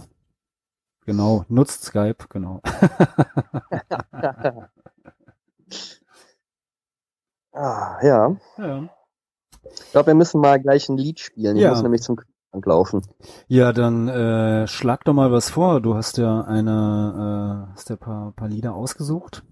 Genau, 1.06 1.46
nutzt 1.50 1.84
Skype, 1.84 2.26
genau. 2.30 2.62
Ah, 7.54 8.00
ja. 8.02 8.36
ja. 8.58 8.90
Ich 9.64 9.92
glaube, 9.92 10.08
wir 10.08 10.16
müssen 10.16 10.42
mal 10.42 10.60
gleich 10.60 10.90
ein 10.90 10.98
Lied 10.98 11.20
spielen. 11.20 11.58
Ich 11.58 11.64
Ja. 11.64 11.70
muss 11.70 11.82
nämlich 11.84 12.02
zum 12.02 12.16
Kühlschrank 12.16 12.66
laufen. 12.66 13.02
Ja, 13.48 13.74
dann 13.74 14.08
äh, 14.08 14.68
schlag 14.68 15.04
doch 15.04 15.14
mal 15.14 15.32
was 15.32 15.50
vor. 15.50 15.82
Du 15.82 15.96
hast 15.96 16.18
ja 16.18 16.42
eine, 16.42 17.68
äh, 17.70 17.74
hast 17.74 17.90
ja 17.90 17.98
paar, 17.98 18.32
paar 18.32 18.48
Lieder 18.48 18.74
ausgesucht. 18.74 19.44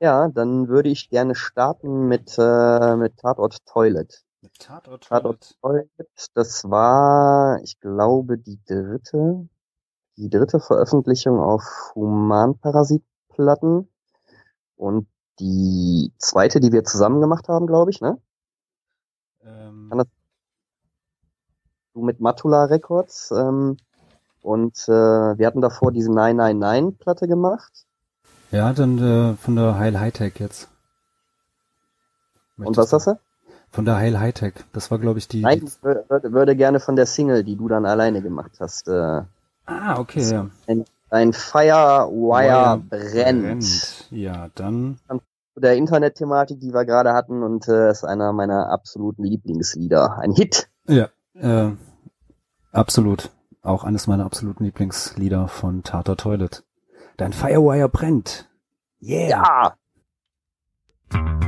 Ja, 0.00 0.28
dann 0.28 0.68
würde 0.68 0.88
ich 0.88 1.08
gerne 1.10 1.34
starten 1.34 2.08
mit, 2.08 2.36
äh, 2.38 2.96
mit 2.96 3.18
Tatort 3.18 3.64
Toilet. 3.66 4.24
Mit 4.42 4.58
Tatort. 4.58 5.04
Tatort 5.08 5.54
Toilet, 5.60 5.88
das 6.34 6.64
war, 6.68 7.60
ich 7.62 7.80
glaube, 7.80 8.36
die 8.38 8.60
dritte, 8.66 9.48
die 10.16 10.30
dritte 10.30 10.60
Veröffentlichung 10.60 11.40
auf 11.40 11.92
Humanparasitplatten 11.94 13.88
und 14.76 15.06
die 15.40 16.12
zweite, 16.18 16.60
die 16.60 16.72
wir 16.72 16.84
zusammen 16.84 17.20
gemacht 17.20 17.48
haben, 17.48 17.66
glaube 17.66 17.90
ich, 17.90 18.00
ne? 18.00 18.18
Ähm, 19.44 19.90
das- 19.96 20.06
Du 21.94 22.02
mit 22.02 22.18
Matula 22.20 22.64
Records 22.64 23.30
ähm, 23.30 23.76
und 24.42 24.76
äh, 24.88 24.92
wir 25.38 25.46
hatten 25.46 25.60
davor 25.60 25.92
diese 25.92 26.10
999-Platte 26.10 27.28
gemacht. 27.28 27.72
ja, 28.50 28.72
dann 28.72 28.98
äh, 28.98 29.34
von 29.36 29.54
der 29.54 29.78
Heil 29.78 29.98
Hightech 30.00 30.34
jetzt. 30.40 30.68
Und 32.56 32.76
was 32.76 32.92
hast 32.92 33.06
du? 33.06 33.18
Von 33.70 33.84
der 33.84 33.96
Heil 33.96 34.18
Hightech. 34.18 34.54
Das 34.72 34.90
war, 34.90 34.98
glaube 34.98 35.18
ich, 35.20 35.28
die. 35.28 35.40
Nein, 35.42 35.62
ich 35.64 35.72
wür- 35.84 36.08
würde, 36.08 36.32
würde 36.32 36.56
gerne 36.56 36.78
von 36.80 36.96
der 36.96 37.06
Single, 37.06 37.42
die 37.44 37.54
du 37.56 37.68
dann 37.68 37.86
alleine 37.86 38.22
gemacht 38.22 38.52
hast. 38.60 38.88
Äh, 38.88 39.22
ah, 39.66 39.98
okay, 39.98 40.22
ja. 40.30 40.48
ein 41.10 41.32
Firewire 41.32 42.82
brennt. 42.88 44.06
Ja, 44.10 44.48
dann. 44.54 44.98
Zu 45.54 45.60
der 45.60 45.76
Internet-Thematik, 45.76 46.60
die 46.60 46.72
wir 46.72 46.84
gerade 46.84 47.12
hatten 47.12 47.42
und 47.42 47.68
äh, 47.68 47.90
ist 47.90 48.04
einer 48.04 48.32
meiner 48.32 48.70
absoluten 48.70 49.22
Lieblingslieder. 49.22 50.18
Ein 50.18 50.32
Hit. 50.32 50.68
Ja, 50.88 51.08
äh, 51.34 51.70
absolut. 52.72 53.30
Auch 53.62 53.84
eines 53.84 54.06
meiner 54.06 54.24
absoluten 54.24 54.64
Lieblingslieder 54.64 55.48
von 55.48 55.82
Tata 55.84 56.16
Toilet. 56.16 56.64
Dein 57.16 57.32
Firewire 57.32 57.88
brennt. 57.88 58.48
Yeah. 59.00 59.74
Ja. 61.12 61.44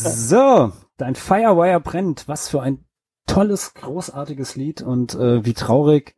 So, 0.00 0.72
Dein 0.98 1.14
Firewire 1.14 1.80
brennt. 1.80 2.26
Was 2.26 2.48
für 2.48 2.60
ein 2.60 2.84
tolles, 3.26 3.74
großartiges 3.74 4.56
Lied 4.56 4.82
und 4.82 5.14
äh, 5.14 5.44
wie 5.44 5.54
traurig, 5.54 6.16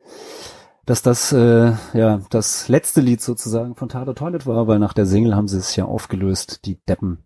dass 0.87 1.03
das 1.03 1.33
äh, 1.33 1.72
ja 1.93 2.20
das 2.31 2.68
letzte 2.68 3.03
Lied 3.03 3.20
sozusagen 3.20 3.74
von 3.74 3.91
Tado 3.91 4.14
Toilet 4.14 4.47
war, 4.47 4.66
weil 4.66 4.78
nach 4.78 4.95
der 4.95 5.07
Single 5.07 5.37
haben 5.37 5.49
sie 5.49 5.59
es 5.59 5.76
ja 5.76 5.85
aufgelöst, 5.85 6.64
die 6.64 6.81
Deppen. 6.87 7.24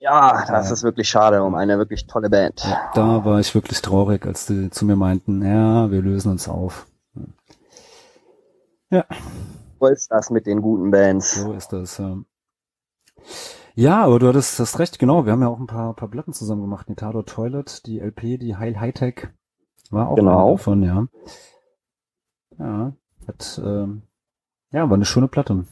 Ja, 0.00 0.46
das 0.46 0.70
ist 0.70 0.84
wirklich 0.84 1.08
schade 1.08 1.42
um 1.42 1.54
eine 1.54 1.76
wirklich 1.76 2.06
tolle 2.06 2.30
Band. 2.30 2.64
Ja, 2.64 2.90
da 2.94 3.24
war 3.24 3.40
ich 3.40 3.54
wirklich 3.54 3.82
traurig, 3.82 4.24
als 4.24 4.46
die 4.46 4.70
zu 4.70 4.86
mir 4.86 4.96
meinten, 4.96 5.44
ja, 5.44 5.90
wir 5.90 6.00
lösen 6.00 6.30
uns 6.30 6.48
auf. 6.48 6.86
Ja. 8.90 9.04
So 9.80 9.86
ist 9.86 10.10
das 10.10 10.30
mit 10.30 10.46
den 10.46 10.62
guten 10.62 10.90
Bands. 10.90 11.34
So 11.34 11.52
ist 11.52 11.72
das. 11.72 11.98
Ja, 11.98 12.16
ja 13.78 14.04
aber 14.04 14.18
du 14.18 14.28
hattest 14.28 14.58
das 14.58 14.78
recht, 14.78 14.98
genau. 14.98 15.24
Wir 15.24 15.32
haben 15.32 15.42
ja 15.42 15.48
auch 15.48 15.58
ein 15.60 15.66
paar, 15.66 15.94
paar 15.94 16.08
Platten 16.08 16.32
zusammen 16.32 16.62
gemacht. 16.62 16.88
Nitado 16.88 17.22
Toilet, 17.22 17.86
die 17.86 18.00
LP, 18.00 18.38
die 18.38 18.56
Heil 18.56 18.78
Hightech 18.78 19.28
war 19.90 20.08
auch 20.08 20.16
Genau. 20.16 20.52
davon, 20.52 20.82
ja. 20.82 21.06
Ja, 22.58 22.92
hat, 23.26 23.60
ähm, 23.64 24.02
ja, 24.72 24.88
war 24.88 24.94
eine 24.94 25.04
schöne 25.04 25.28
Platte. 25.28 25.64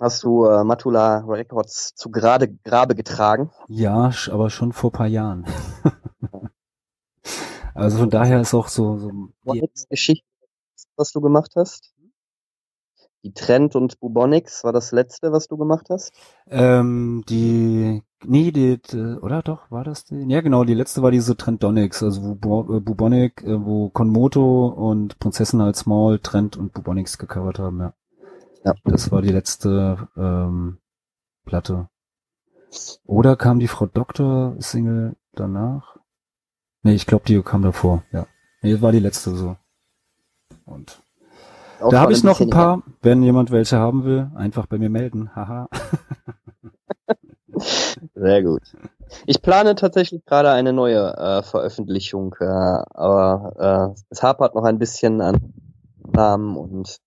Hast 0.00 0.22
du 0.22 0.46
äh, 0.46 0.64
Matula 0.64 1.18
Records 1.26 1.94
zu 1.94 2.10
gerade 2.10 2.48
Grabe 2.64 2.94
getragen? 2.94 3.50
Ja, 3.68 4.10
aber 4.30 4.48
schon 4.48 4.72
vor 4.72 4.92
paar 4.92 5.08
Jahren. 5.08 5.44
also 7.74 7.98
von 7.98 8.10
daher 8.10 8.40
ist 8.40 8.54
auch 8.54 8.68
so, 8.68 8.96
so 8.96 9.10
die, 9.52 9.68
Geschichte, 9.90 10.24
was 10.96 11.12
du 11.12 11.20
gemacht 11.20 11.52
hast? 11.56 11.89
Die 13.22 13.32
Trend 13.32 13.76
und 13.76 14.00
Bubonics 14.00 14.64
war 14.64 14.72
das 14.72 14.92
letzte, 14.92 15.30
was 15.30 15.46
du 15.46 15.58
gemacht 15.58 15.88
hast? 15.90 16.12
ähm, 16.48 17.22
die, 17.28 18.02
nee, 18.24 18.50
die, 18.50 18.80
oder 19.20 19.42
doch, 19.42 19.70
war 19.70 19.84
das 19.84 20.04
die? 20.04 20.24
Ja, 20.28 20.40
genau, 20.40 20.64
die 20.64 20.74
letzte 20.74 21.02
war 21.02 21.10
diese 21.10 21.36
Trendonics, 21.36 22.02
also 22.02 22.38
wo 22.40 22.76
äh, 22.76 22.80
Bubonic, 22.80 23.42
äh, 23.42 23.62
wo 23.62 23.90
Konmoto 23.90 24.68
und 24.68 25.18
Prinzessin 25.18 25.60
als 25.60 25.80
Small 25.80 26.18
Trend 26.20 26.56
und 26.56 26.72
Bubonics 26.72 27.18
gecovert 27.18 27.58
haben, 27.58 27.80
ja. 27.80 27.92
Ja. 28.64 28.74
Das 28.84 29.10
war 29.10 29.22
die 29.22 29.32
letzte 29.32 30.08
ähm, 30.16 30.78
Platte. 31.44 31.88
Oder 33.04 33.36
kam 33.36 33.58
die 33.58 33.68
Frau 33.68 33.86
Doktor 33.86 34.54
Single 34.58 35.16
danach? 35.32 35.96
Nee, 36.82 36.94
ich 36.94 37.06
glaube, 37.06 37.24
die 37.26 37.42
kam 37.42 37.62
davor, 37.62 38.04
ja. 38.12 38.26
Nee, 38.62 38.80
war 38.80 38.92
die 38.92 39.00
letzte 39.00 39.34
so. 39.34 39.56
Und 40.64 41.02
da 41.90 42.00
habe 42.00 42.12
ich 42.12 42.22
noch 42.22 42.40
ein 42.40 42.50
paar, 42.50 42.82
wenn 43.02 43.22
jemand 43.22 43.50
welche 43.50 43.78
haben 43.78 44.04
will, 44.04 44.30
einfach 44.34 44.66
bei 44.66 44.78
mir 44.78 44.90
melden. 44.90 45.34
Haha. 45.34 45.68
Sehr 48.14 48.42
gut. 48.42 48.62
Ich 49.26 49.42
plane 49.42 49.74
tatsächlich 49.74 50.24
gerade 50.24 50.50
eine 50.50 50.72
neue 50.72 51.16
äh, 51.16 51.42
Veröffentlichung, 51.42 52.34
äh, 52.40 52.44
aber 52.44 53.94
äh, 53.96 54.02
es 54.10 54.22
hapert 54.22 54.54
noch 54.54 54.64
ein 54.64 54.78
bisschen 54.78 55.20
an 55.20 55.52
Namen 56.12 56.56
und 56.56 56.98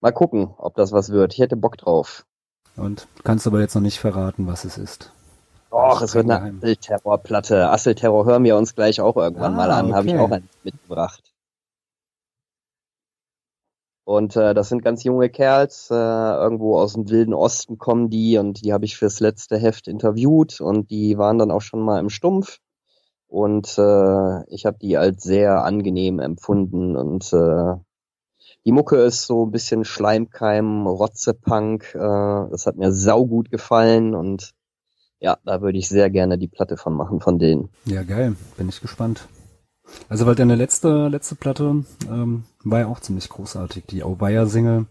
mal 0.00 0.12
gucken, 0.12 0.54
ob 0.56 0.74
das 0.76 0.92
was 0.92 1.10
wird. 1.10 1.34
Ich 1.34 1.40
hätte 1.40 1.56
Bock 1.56 1.76
drauf. 1.76 2.24
Und 2.76 3.06
kannst 3.24 3.46
aber 3.46 3.60
jetzt 3.60 3.74
noch 3.74 3.82
nicht 3.82 3.98
verraten, 3.98 4.46
was 4.46 4.64
es 4.64 4.78
ist. 4.78 5.12
Och, 5.70 6.00
es 6.00 6.14
wird 6.14 6.30
eine. 6.30 6.56
Asselterror-Platte. 6.58 7.70
Asselterror 7.70 8.24
hören 8.24 8.44
wir 8.44 8.56
uns 8.56 8.74
gleich 8.74 9.00
auch 9.00 9.16
irgendwann 9.16 9.54
Ah, 9.54 9.56
mal 9.56 9.70
an. 9.70 9.94
Habe 9.94 10.06
ich 10.06 10.14
okay. 10.14 10.36
auch 10.36 10.40
mitgebracht. 10.62 11.22
Und 14.06 14.36
äh, 14.36 14.54
das 14.54 14.68
sind 14.68 14.84
ganz 14.84 15.02
junge 15.02 15.28
Kerls, 15.28 15.88
äh, 15.90 15.94
irgendwo 15.94 16.78
aus 16.78 16.92
dem 16.92 17.10
wilden 17.10 17.34
Osten 17.34 17.76
kommen 17.76 18.08
die 18.08 18.38
und 18.38 18.64
die 18.64 18.72
habe 18.72 18.84
ich 18.84 18.96
fürs 18.96 19.18
letzte 19.18 19.58
Heft 19.58 19.88
interviewt 19.88 20.60
und 20.60 20.92
die 20.92 21.18
waren 21.18 21.38
dann 21.38 21.50
auch 21.50 21.60
schon 21.60 21.80
mal 21.80 21.98
im 21.98 22.08
Stumpf. 22.08 22.60
Und 23.26 23.76
äh, 23.78 24.54
ich 24.54 24.64
habe 24.64 24.78
die 24.80 24.96
als 24.96 25.24
sehr 25.24 25.64
angenehm 25.64 26.20
empfunden 26.20 26.94
und 26.94 27.32
äh, 27.32 27.74
die 28.64 28.70
Mucke 28.70 28.98
ist 28.98 29.26
so 29.26 29.44
ein 29.44 29.50
bisschen 29.50 29.84
Schleimkeim, 29.84 30.86
Rotzepunk. 30.86 31.92
Äh, 31.96 31.98
das 31.98 32.66
hat 32.66 32.76
mir 32.76 32.92
saugut 32.92 33.50
gefallen 33.50 34.14
und 34.14 34.52
ja, 35.18 35.36
da 35.44 35.62
würde 35.62 35.78
ich 35.78 35.88
sehr 35.88 36.10
gerne 36.10 36.38
die 36.38 36.46
Platte 36.46 36.76
von 36.76 36.94
machen, 36.94 37.18
von 37.18 37.40
denen. 37.40 37.70
Ja, 37.86 38.04
geil. 38.04 38.36
Bin 38.56 38.68
ich 38.68 38.80
gespannt. 38.80 39.26
Also, 40.08 40.26
weil 40.26 40.34
deine 40.34 40.54
letzte, 40.56 41.08
letzte 41.08 41.34
Platte 41.34 41.84
ähm, 42.10 42.44
war 42.64 42.80
ja 42.80 42.86
auch 42.86 43.00
ziemlich 43.00 43.28
großartig. 43.28 43.84
Die 43.86 44.02
Auweia-Single. 44.02 44.86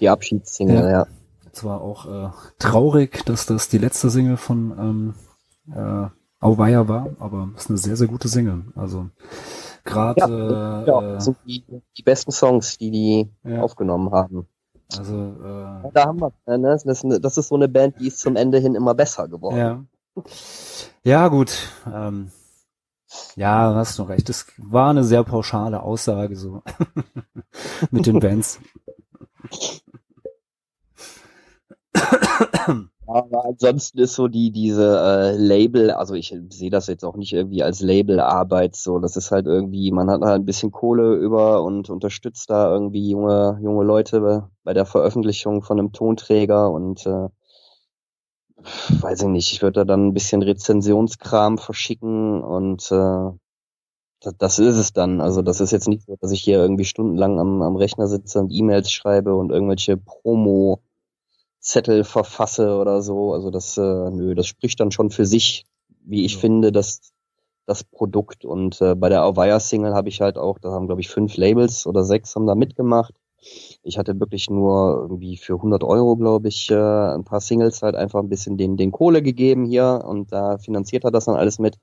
Die 0.00 0.08
Abschiedssingle, 0.08 0.76
Ja. 0.76 0.90
ja. 0.90 1.06
Zwar 1.52 1.82
auch 1.82 2.06
äh, 2.06 2.30
traurig, 2.58 3.24
dass 3.26 3.44
das 3.46 3.68
die 3.68 3.76
letzte 3.78 4.08
Single 4.08 4.38
von 4.38 4.72
ähm, 4.78 5.14
äh, 5.74 6.08
Auweia 6.40 6.88
war, 6.88 7.10
aber 7.20 7.50
ist 7.56 7.68
eine 7.68 7.76
sehr, 7.78 7.96
sehr 7.96 8.08
gute 8.08 8.26
Single. 8.28 8.64
Also, 8.74 9.10
gerade 9.84 10.20
Ja, 10.20 10.82
äh, 10.82 10.86
ja, 10.86 11.12
das 11.14 11.24
sind 11.26 11.36
die, 11.46 11.62
die 11.96 12.02
besten 12.02 12.32
Songs, 12.32 12.78
die 12.78 12.90
die 12.90 13.30
Ja. 13.44 13.60
aufgenommen 13.60 14.10
haben. 14.12 14.46
also 14.96 15.14
äh, 15.14 15.90
Da 15.92 16.06
haben 16.06 16.20
wir, 16.20 16.32
äh, 16.46 16.56
ne? 16.56 16.70
das, 16.70 16.84
ist 16.86 17.04
eine- 17.04 17.20
das 17.20 17.36
ist 17.36 17.48
so 17.48 17.54
eine 17.54 17.68
Band, 17.68 17.96
die 18.00 18.08
ist 18.08 18.18
zum 18.20 18.36
Ende 18.36 18.58
hin 18.58 18.74
immer 18.74 18.94
besser 18.94 19.28
geworden. 19.28 19.56
Ja. 19.56 19.84
Ja, 21.04 21.28
gut. 21.28 21.52
Ähm, 21.92 22.30
ja, 23.36 23.74
hast 23.74 23.98
du 23.98 24.04
recht. 24.04 24.28
Es 24.30 24.46
war 24.58 24.90
eine 24.90 25.04
sehr 25.04 25.24
pauschale 25.24 25.82
Aussage 25.82 26.36
so 26.36 26.62
mit 27.90 28.06
den 28.06 28.20
Bands. 28.20 28.60
Aber 33.06 33.44
ansonsten 33.44 33.98
ist 33.98 34.14
so 34.14 34.28
die 34.28 34.52
diese 34.52 34.98
äh, 35.00 35.36
Label, 35.36 35.90
also 35.90 36.14
ich 36.14 36.34
sehe 36.50 36.70
das 36.70 36.86
jetzt 36.86 37.04
auch 37.04 37.16
nicht 37.16 37.32
irgendwie 37.32 37.62
als 37.62 37.80
Labelarbeit 37.80 38.76
so, 38.76 38.98
das 39.00 39.16
ist 39.16 39.30
halt 39.32 39.46
irgendwie, 39.46 39.90
man 39.92 40.08
hat 40.08 40.22
halt 40.22 40.40
ein 40.42 40.44
bisschen 40.46 40.70
Kohle 40.70 41.14
über 41.16 41.62
und 41.64 41.90
unterstützt 41.90 42.48
da 42.50 42.72
irgendwie 42.72 43.10
junge 43.10 43.58
junge 43.62 43.84
Leute 43.84 44.20
bei- 44.20 44.42
bei 44.64 44.72
der 44.72 44.86
Veröffentlichung 44.86 45.62
von 45.62 45.78
einem 45.78 45.92
Tonträger 45.92 46.70
und 46.70 47.04
äh, 47.06 47.28
weiß 49.00 49.22
ich 49.22 49.28
nicht, 49.28 49.52
ich 49.52 49.62
würde 49.62 49.80
da 49.80 49.84
dann 49.84 50.08
ein 50.08 50.14
bisschen 50.14 50.42
Rezensionskram 50.42 51.58
verschicken 51.58 52.42
und 52.42 52.90
äh, 52.92 53.30
das, 54.20 54.34
das 54.38 54.58
ist 54.58 54.76
es 54.76 54.92
dann. 54.92 55.20
Also 55.20 55.42
das 55.42 55.60
ist 55.60 55.72
jetzt 55.72 55.88
nicht 55.88 56.04
so, 56.06 56.16
dass 56.20 56.32
ich 56.32 56.42
hier 56.42 56.58
irgendwie 56.58 56.84
stundenlang 56.84 57.38
am, 57.40 57.62
am 57.62 57.76
Rechner 57.76 58.06
sitze 58.08 58.40
und 58.40 58.50
E-Mails 58.52 58.90
schreibe 58.92 59.34
und 59.34 59.50
irgendwelche 59.50 59.96
Promo 59.96 60.82
Zettel 61.60 62.04
verfasse 62.04 62.76
oder 62.76 63.02
so. 63.02 63.32
Also 63.32 63.50
das, 63.50 63.76
äh, 63.78 63.82
nö, 64.10 64.34
das 64.34 64.46
spricht 64.46 64.80
dann 64.80 64.90
schon 64.92 65.10
für 65.10 65.26
sich, 65.26 65.66
wie 66.04 66.24
ich 66.24 66.34
Ja. 66.34 66.40
finde, 66.40 66.72
das, 66.72 67.12
das 67.66 67.84
Produkt. 67.84 68.44
Und 68.44 68.80
äh, 68.80 68.94
bei 68.94 69.08
der 69.08 69.22
Avaya 69.22 69.60
Single 69.60 69.94
habe 69.94 70.08
ich 70.08 70.20
halt 70.20 70.38
auch, 70.38 70.58
da 70.58 70.70
haben 70.72 70.86
glaube 70.86 71.00
ich 71.00 71.08
fünf 71.08 71.36
Labels 71.36 71.86
oder 71.86 72.04
sechs 72.04 72.34
haben 72.36 72.46
da 72.46 72.54
mitgemacht. 72.54 73.14
Ich 73.84 73.98
hatte 73.98 74.18
wirklich 74.20 74.48
nur 74.48 74.98
irgendwie 75.02 75.36
für 75.36 75.54
100 75.54 75.82
Euro, 75.82 76.16
glaube 76.16 76.48
ich, 76.48 76.70
äh, 76.70 76.74
ein 76.74 77.24
paar 77.24 77.40
Singles 77.40 77.82
halt 77.82 77.96
einfach 77.96 78.20
ein 78.20 78.28
bisschen 78.28 78.56
den, 78.56 78.76
den 78.76 78.92
Kohle 78.92 79.22
gegeben 79.22 79.64
hier 79.64 80.02
und 80.06 80.32
da 80.32 80.58
finanziert 80.58 81.04
er 81.04 81.10
das 81.10 81.24
dann 81.24 81.36
alles 81.36 81.58
mit. 81.58 81.78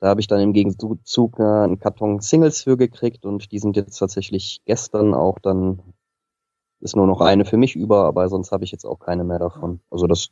Da 0.00 0.08
habe 0.08 0.20
ich 0.20 0.26
dann 0.26 0.40
im 0.40 0.52
Gegenzug 0.52 1.38
äh, 1.38 1.42
einen 1.42 1.78
Karton 1.78 2.20
Singles 2.20 2.62
für 2.62 2.76
gekriegt 2.76 3.24
und 3.24 3.52
die 3.52 3.58
sind 3.60 3.76
jetzt 3.76 3.96
tatsächlich 3.98 4.60
gestern 4.66 5.14
auch 5.14 5.38
dann 5.38 5.80
ist 6.80 6.96
nur 6.96 7.06
noch 7.06 7.20
eine 7.20 7.44
für 7.44 7.56
mich 7.56 7.74
über, 7.76 8.04
aber 8.04 8.28
sonst 8.28 8.52
habe 8.52 8.64
ich 8.64 8.72
jetzt 8.72 8.84
auch 8.84 8.98
keine 8.98 9.24
mehr 9.24 9.38
davon. 9.38 9.80
Also 9.90 10.06
das 10.06 10.28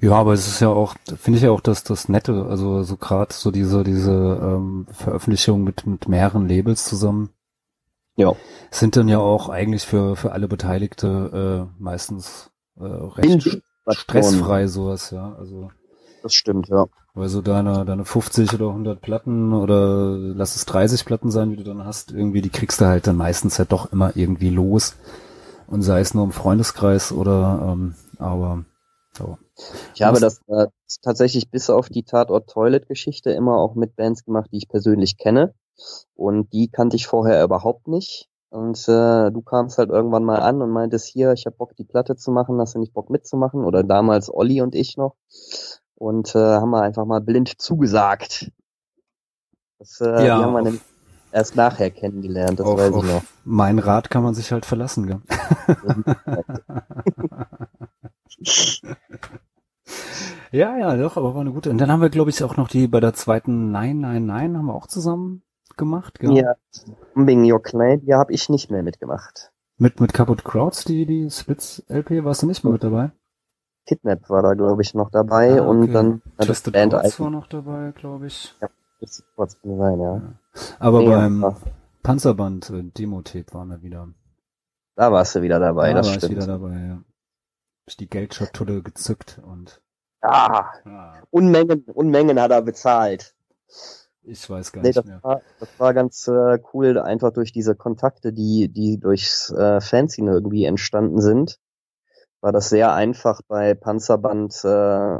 Ja, 0.00 0.12
aber 0.14 0.32
es 0.32 0.48
ist 0.48 0.60
ja 0.60 0.68
auch, 0.68 0.94
finde 1.16 1.38
ich 1.38 1.44
ja 1.44 1.50
auch, 1.50 1.60
dass 1.60 1.84
das 1.84 2.08
Nette, 2.08 2.46
also 2.46 2.82
so 2.82 2.96
gerade 2.96 3.32
so 3.32 3.50
diese 3.50 3.84
diese 3.84 4.12
ähm, 4.12 4.86
Veröffentlichung 4.90 5.62
mit 5.62 5.86
mit 5.86 6.08
mehreren 6.08 6.48
Labels 6.48 6.84
zusammen 6.84 7.30
ja 8.20 8.34
sind 8.70 8.96
dann 8.96 9.08
ja 9.08 9.18
auch 9.18 9.48
eigentlich 9.48 9.84
für 9.84 10.16
für 10.16 10.32
alle 10.32 10.48
Beteiligte 10.48 11.68
äh, 11.68 11.82
meistens 11.82 12.50
äh, 12.78 12.84
recht 12.84 13.62
stressfrei 13.88 14.66
sowas, 14.66 15.10
ja. 15.10 15.34
Also 15.38 15.70
Das 16.22 16.34
stimmt, 16.34 16.68
ja. 16.68 16.86
Weil 17.14 17.28
so 17.28 17.42
deine, 17.42 17.84
deine 17.84 18.04
50 18.04 18.54
oder 18.54 18.68
100 18.68 19.00
Platten 19.00 19.52
oder 19.52 20.16
lass 20.16 20.54
es 20.54 20.64
30 20.66 21.04
Platten 21.04 21.30
sein, 21.30 21.50
die 21.50 21.56
du 21.56 21.64
dann 21.64 21.84
hast, 21.84 22.12
irgendwie, 22.12 22.40
die 22.40 22.50
kriegst 22.50 22.80
du 22.80 22.86
halt 22.86 23.08
dann 23.08 23.16
meistens 23.16 23.58
halt 23.58 23.72
doch 23.72 23.92
immer 23.92 24.16
irgendwie 24.16 24.50
los. 24.50 24.94
Und 25.66 25.82
sei 25.82 26.00
es 26.00 26.14
nur 26.14 26.24
im 26.24 26.32
Freundeskreis 26.32 27.12
oder, 27.12 27.72
ähm, 27.72 27.94
aber, 28.18 28.64
so. 29.16 29.38
Ich 29.94 30.02
habe 30.02 30.20
das 30.20 30.40
äh, 30.46 30.68
tatsächlich 31.02 31.50
bis 31.50 31.68
auf 31.68 31.88
die 31.88 32.04
Tatort-Toilet-Geschichte 32.04 33.30
immer 33.30 33.58
auch 33.58 33.74
mit 33.74 33.96
Bands 33.96 34.24
gemacht, 34.24 34.50
die 34.52 34.58
ich 34.58 34.68
persönlich 34.68 35.16
kenne. 35.16 35.52
Und 36.14 36.52
die 36.52 36.68
kannte 36.68 36.96
ich 36.96 37.06
vorher 37.06 37.42
überhaupt 37.42 37.88
nicht. 37.88 38.28
Und 38.50 38.76
äh, 38.88 39.30
du 39.30 39.42
kamst 39.42 39.78
halt 39.78 39.90
irgendwann 39.90 40.24
mal 40.24 40.40
an 40.40 40.60
und 40.60 40.70
meintest, 40.70 41.06
hier, 41.06 41.32
ich 41.32 41.46
habe 41.46 41.56
Bock, 41.56 41.76
die 41.76 41.84
Platte 41.84 42.16
zu 42.16 42.32
machen, 42.32 42.60
hast 42.60 42.74
du 42.74 42.80
nicht 42.80 42.92
Bock 42.92 43.08
mitzumachen? 43.08 43.64
Oder 43.64 43.84
damals 43.84 44.32
Olli 44.32 44.60
und 44.60 44.74
ich 44.74 44.96
noch. 44.96 45.14
Und 45.94 46.34
äh, 46.34 46.38
haben 46.38 46.70
wir 46.70 46.82
einfach 46.82 47.04
mal 47.04 47.20
blind 47.20 47.60
zugesagt. 47.60 48.50
Das, 49.78 50.00
äh, 50.00 50.26
Ja, 50.26 50.42
haben 50.42 50.52
wir 50.52 50.62
nämlich 50.62 50.82
erst 51.30 51.54
nachher 51.54 51.90
kennengelernt, 51.90 52.58
das 52.58 52.66
auf, 52.66 52.76
weiß 52.76 52.96
ich 52.96 53.02
noch. 53.04 53.22
mein 53.44 53.78
Rat 53.78 54.10
kann 54.10 54.24
man 54.24 54.34
sich 54.34 54.50
halt 54.50 54.66
verlassen, 54.66 55.06
gell? 55.06 55.20
Ja, 60.52 60.76
ja, 60.76 60.96
doch, 60.96 61.16
aber 61.16 61.34
war 61.34 61.40
eine 61.42 61.52
gute. 61.52 61.70
Und 61.70 61.78
dann 61.78 61.90
haben 61.92 62.00
wir, 62.02 62.10
glaube 62.10 62.30
ich, 62.30 62.42
auch 62.42 62.56
noch 62.56 62.68
die 62.68 62.88
bei 62.88 62.98
der 63.00 63.14
zweiten 63.14 63.70
Nein, 63.70 64.00
Nein, 64.00 64.26
Nein 64.26 64.56
haben 64.56 64.66
wir 64.66 64.74
auch 64.74 64.88
zusammen 64.88 65.42
gemacht, 65.80 66.20
gell? 66.20 66.36
Ja, 66.36 66.54
Bombing 67.14 67.50
Your 67.52 67.60
Clay, 67.60 67.98
die 67.98 68.14
habe 68.14 68.32
ich 68.32 68.48
nicht 68.48 68.70
mehr 68.70 68.84
mitgemacht. 68.84 69.50
Mit, 69.78 69.98
mit 69.98 70.12
Kaputt 70.14 70.44
Crowds, 70.44 70.84
die, 70.84 71.06
die 71.06 71.28
Splits-LP, 71.28 72.22
warst 72.22 72.42
du 72.42 72.46
nicht 72.46 72.62
mehr 72.62 72.72
mit 72.72 72.84
dabei? 72.84 73.10
Kidnap 73.86 74.30
war 74.30 74.42
da, 74.42 74.54
glaube 74.54 74.82
ich, 74.82 74.94
noch 74.94 75.10
dabei 75.10 75.58
Ah, 75.60 75.64
und 75.64 75.82
okay. 75.84 75.92
dann 75.92 76.22
hat 76.38 76.48
das 76.48 76.62
Twisted 76.62 76.74
Band 76.74 76.92
Chords 76.92 77.18
war 77.18 77.30
noch 77.30 77.46
dabei, 77.48 77.92
glaube 77.96 78.26
ich. 78.28 78.54
Das 79.00 79.24
kann 79.36 79.78
sein, 79.78 80.00
ja. 80.00 80.22
Aber 80.78 81.00
Ja, 81.02 81.10
beim 81.16 81.40
ja. 81.42 81.56
Panzerband 82.02 82.70
äh, 82.70 82.82
Demo-Tape 82.84 83.52
waren 83.52 83.70
wir 83.70 83.82
wieder. 83.82 84.08
Da 84.96 85.10
warst 85.10 85.34
du 85.34 85.42
wieder 85.42 85.58
dabei, 85.58 85.88
da 85.92 85.98
das 85.98 86.08
war 86.08 86.14
stimmt. 86.14 86.32
ich 86.32 86.36
wieder 86.36 86.46
dabei, 86.46 86.78
ja. 86.78 87.02
Ich 87.86 87.96
die 87.96 88.08
Geldschatulle 88.08 88.82
gezückt 88.82 89.40
und 89.42 89.80
Ah, 90.22 90.66
ah, 90.84 91.14
Unmengen, 91.30 91.84
Unmengen 91.94 92.38
hat 92.38 92.50
er 92.50 92.60
bezahlt. 92.60 93.34
Ich 94.22 94.48
weiß 94.48 94.72
gar 94.72 94.82
Nee, 94.82 94.88
nicht 94.88 94.98
das 94.98 95.04
mehr. 95.04 95.22
war, 95.22 95.42
das 95.58 95.68
war 95.78 95.94
ganz 95.94 96.28
äh, 96.28 96.58
cool, 96.72 96.98
einfach 96.98 97.32
durch 97.32 97.52
diese 97.52 97.74
Kontakte, 97.74 98.32
die, 98.32 98.68
die 98.68 98.98
durchs 98.98 99.50
äh, 99.50 99.80
Fanzine 99.80 100.32
irgendwie 100.32 100.64
entstanden 100.64 101.20
sind, 101.20 101.58
war 102.40 102.52
das 102.52 102.68
sehr 102.70 102.92
einfach 102.94 103.40
bei 103.48 103.74
Panzerband 103.74 104.64
äh, 104.64 105.18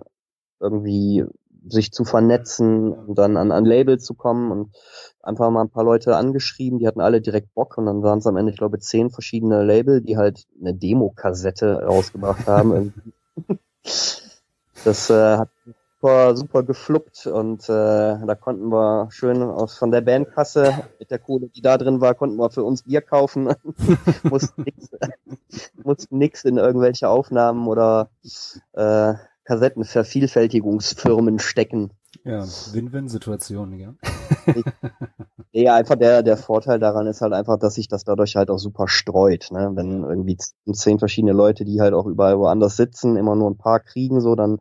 irgendwie 0.61 1.25
sich 1.69 1.93
zu 1.93 2.05
vernetzen 2.05 2.93
und 2.93 3.19
dann 3.19 3.37
an 3.37 3.53
ein 3.53 3.67
Label 3.67 3.99
zu 3.99 4.15
kommen 4.15 4.51
und 4.51 4.77
einfach 5.23 5.51
mal 5.51 5.61
ein 5.63 5.71
paar 5.71 5.85
Leute 5.85 6.17
angeschrieben, 6.17 6.79
die 6.79 6.87
hatten 6.87 7.01
alle 7.03 7.21
direkt 7.21 7.53
Bock 7.55 7.77
und 7.77 7.87
dann 7.87 8.03
waren 8.03 8.19
es 8.21 8.27
am 8.27 8.37
Ende, 8.37 8.53
ich 8.53 8.59
glaube, 8.59 8.79
zehn 8.79 9.11
verschiedene 9.11 9.63
Label, 9.63 10.01
die 10.01 10.17
halt 10.17 10.47
eine 10.59 10.75
Demo-Kassette 10.75 11.83
rausgebracht 11.85 12.47
haben. 12.47 12.95
das 14.85 15.11
äh, 15.11 15.37
hat 15.39 15.51
super, 16.01 16.35
super 16.35 16.63
gefluppt 16.63 17.27
und 17.27 17.65
äh, 17.65 17.69
da 17.69 18.35
konnten 18.35 18.71
wir 18.71 19.09
schön 19.11 19.43
aus 19.43 19.77
von 19.77 19.91
der 19.91 20.01
Bandkasse 20.01 20.85
mit 20.99 21.11
der 21.11 21.19
Kohle, 21.19 21.49
die 21.49 21.61
da 21.61 21.77
drin 21.77 22.01
war, 22.01 22.15
konnten 22.15 22.39
wir 22.39 22.49
für 22.51 22.65
uns 22.65 22.85
Bier 22.85 23.03
kaufen. 23.03 23.53
mussten 24.23 24.63
nix, 24.63 24.89
mussten 25.85 26.17
nix 26.17 26.45
in 26.45 26.57
irgendwelche 26.57 27.09
Aufnahmen 27.09 27.69
oder 27.69 28.09
äh, 28.73 29.15
Kassettenvervielfältigungsfirmen 29.45 31.39
stecken. 31.39 31.91
Ja, 32.25 32.45
Win-Win-Situation, 32.73 33.79
ja. 33.79 33.95
Ja, 35.53 35.75
einfach 35.75 35.97
der, 35.97 36.23
der 36.23 36.37
Vorteil 36.37 36.79
daran 36.79 37.09
ist 37.09 37.23
halt 37.23 37.33
einfach, 37.33 37.59
dass 37.59 37.75
sich 37.75 37.89
das 37.89 38.05
dadurch 38.05 38.37
halt 38.37 38.51
auch 38.51 38.59
super 38.59 38.87
streut. 38.87 39.49
Ne? 39.51 39.73
Wenn 39.75 40.05
irgendwie 40.05 40.37
zehn 40.37 41.01
verschiedene 41.01 41.33
Leute, 41.33 41.65
die 41.65 41.81
halt 41.81 41.93
auch 41.93 42.07
überall 42.07 42.39
woanders 42.39 42.77
sitzen, 42.77 43.17
immer 43.17 43.35
nur 43.35 43.51
ein 43.51 43.59
paar 43.59 43.81
kriegen, 43.81 44.21
so, 44.21 44.37
dann 44.37 44.61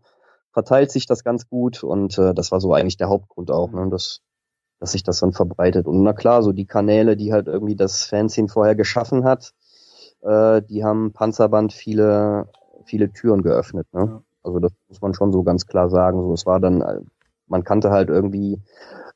verteilt 0.52 0.92
sich 0.92 1.06
das 1.06 1.24
ganz 1.24 1.48
gut 1.50 1.84
und 1.84 2.18
äh, 2.18 2.34
das 2.34 2.52
war 2.52 2.60
so 2.60 2.74
eigentlich 2.74 2.98
der 2.98 3.10
Hauptgrund 3.10 3.52
auch, 3.52 3.72
ne? 3.72 3.88
dass, 3.90 4.22
dass 4.80 4.94
sich 4.94 5.04
das 5.04 5.20
dann 5.20 5.34
verbreitet. 5.34 5.88
Und 5.88 6.04
na 6.04 6.14
klar, 6.14 6.44
so 6.44 6.52
die 6.52 6.66
Kanäle, 6.66 7.16
die 7.16 7.34
halt 7.34 7.48
irgendwie 7.48 7.76
das 7.76 8.04
Fanzine 8.04 8.48
vorher 8.48 8.76
geschaffen 8.76 9.24
hat, 9.24 9.54
äh, 10.22 10.62
die 10.62 10.84
haben 10.84 11.14
Panzerband 11.14 11.74
viele, 11.74 12.48
viele 12.86 13.12
Türen 13.12 13.42
geöffnet. 13.42 13.88
Ne? 13.94 14.06
Ja. 14.06 14.22
Also 14.44 14.60
das 14.60 14.72
muss 14.88 15.02
man 15.02 15.14
schon 15.14 15.32
so 15.32 15.44
ganz 15.44 15.68
klar 15.68 15.90
sagen. 15.90 16.22
So, 16.24 16.34
es 16.34 16.46
war 16.46 16.60
dann, 16.60 16.82
äh, 16.82 17.02
man 17.48 17.64
kannte 17.64 17.92
halt 17.92 18.10
irgendwie 18.10 18.60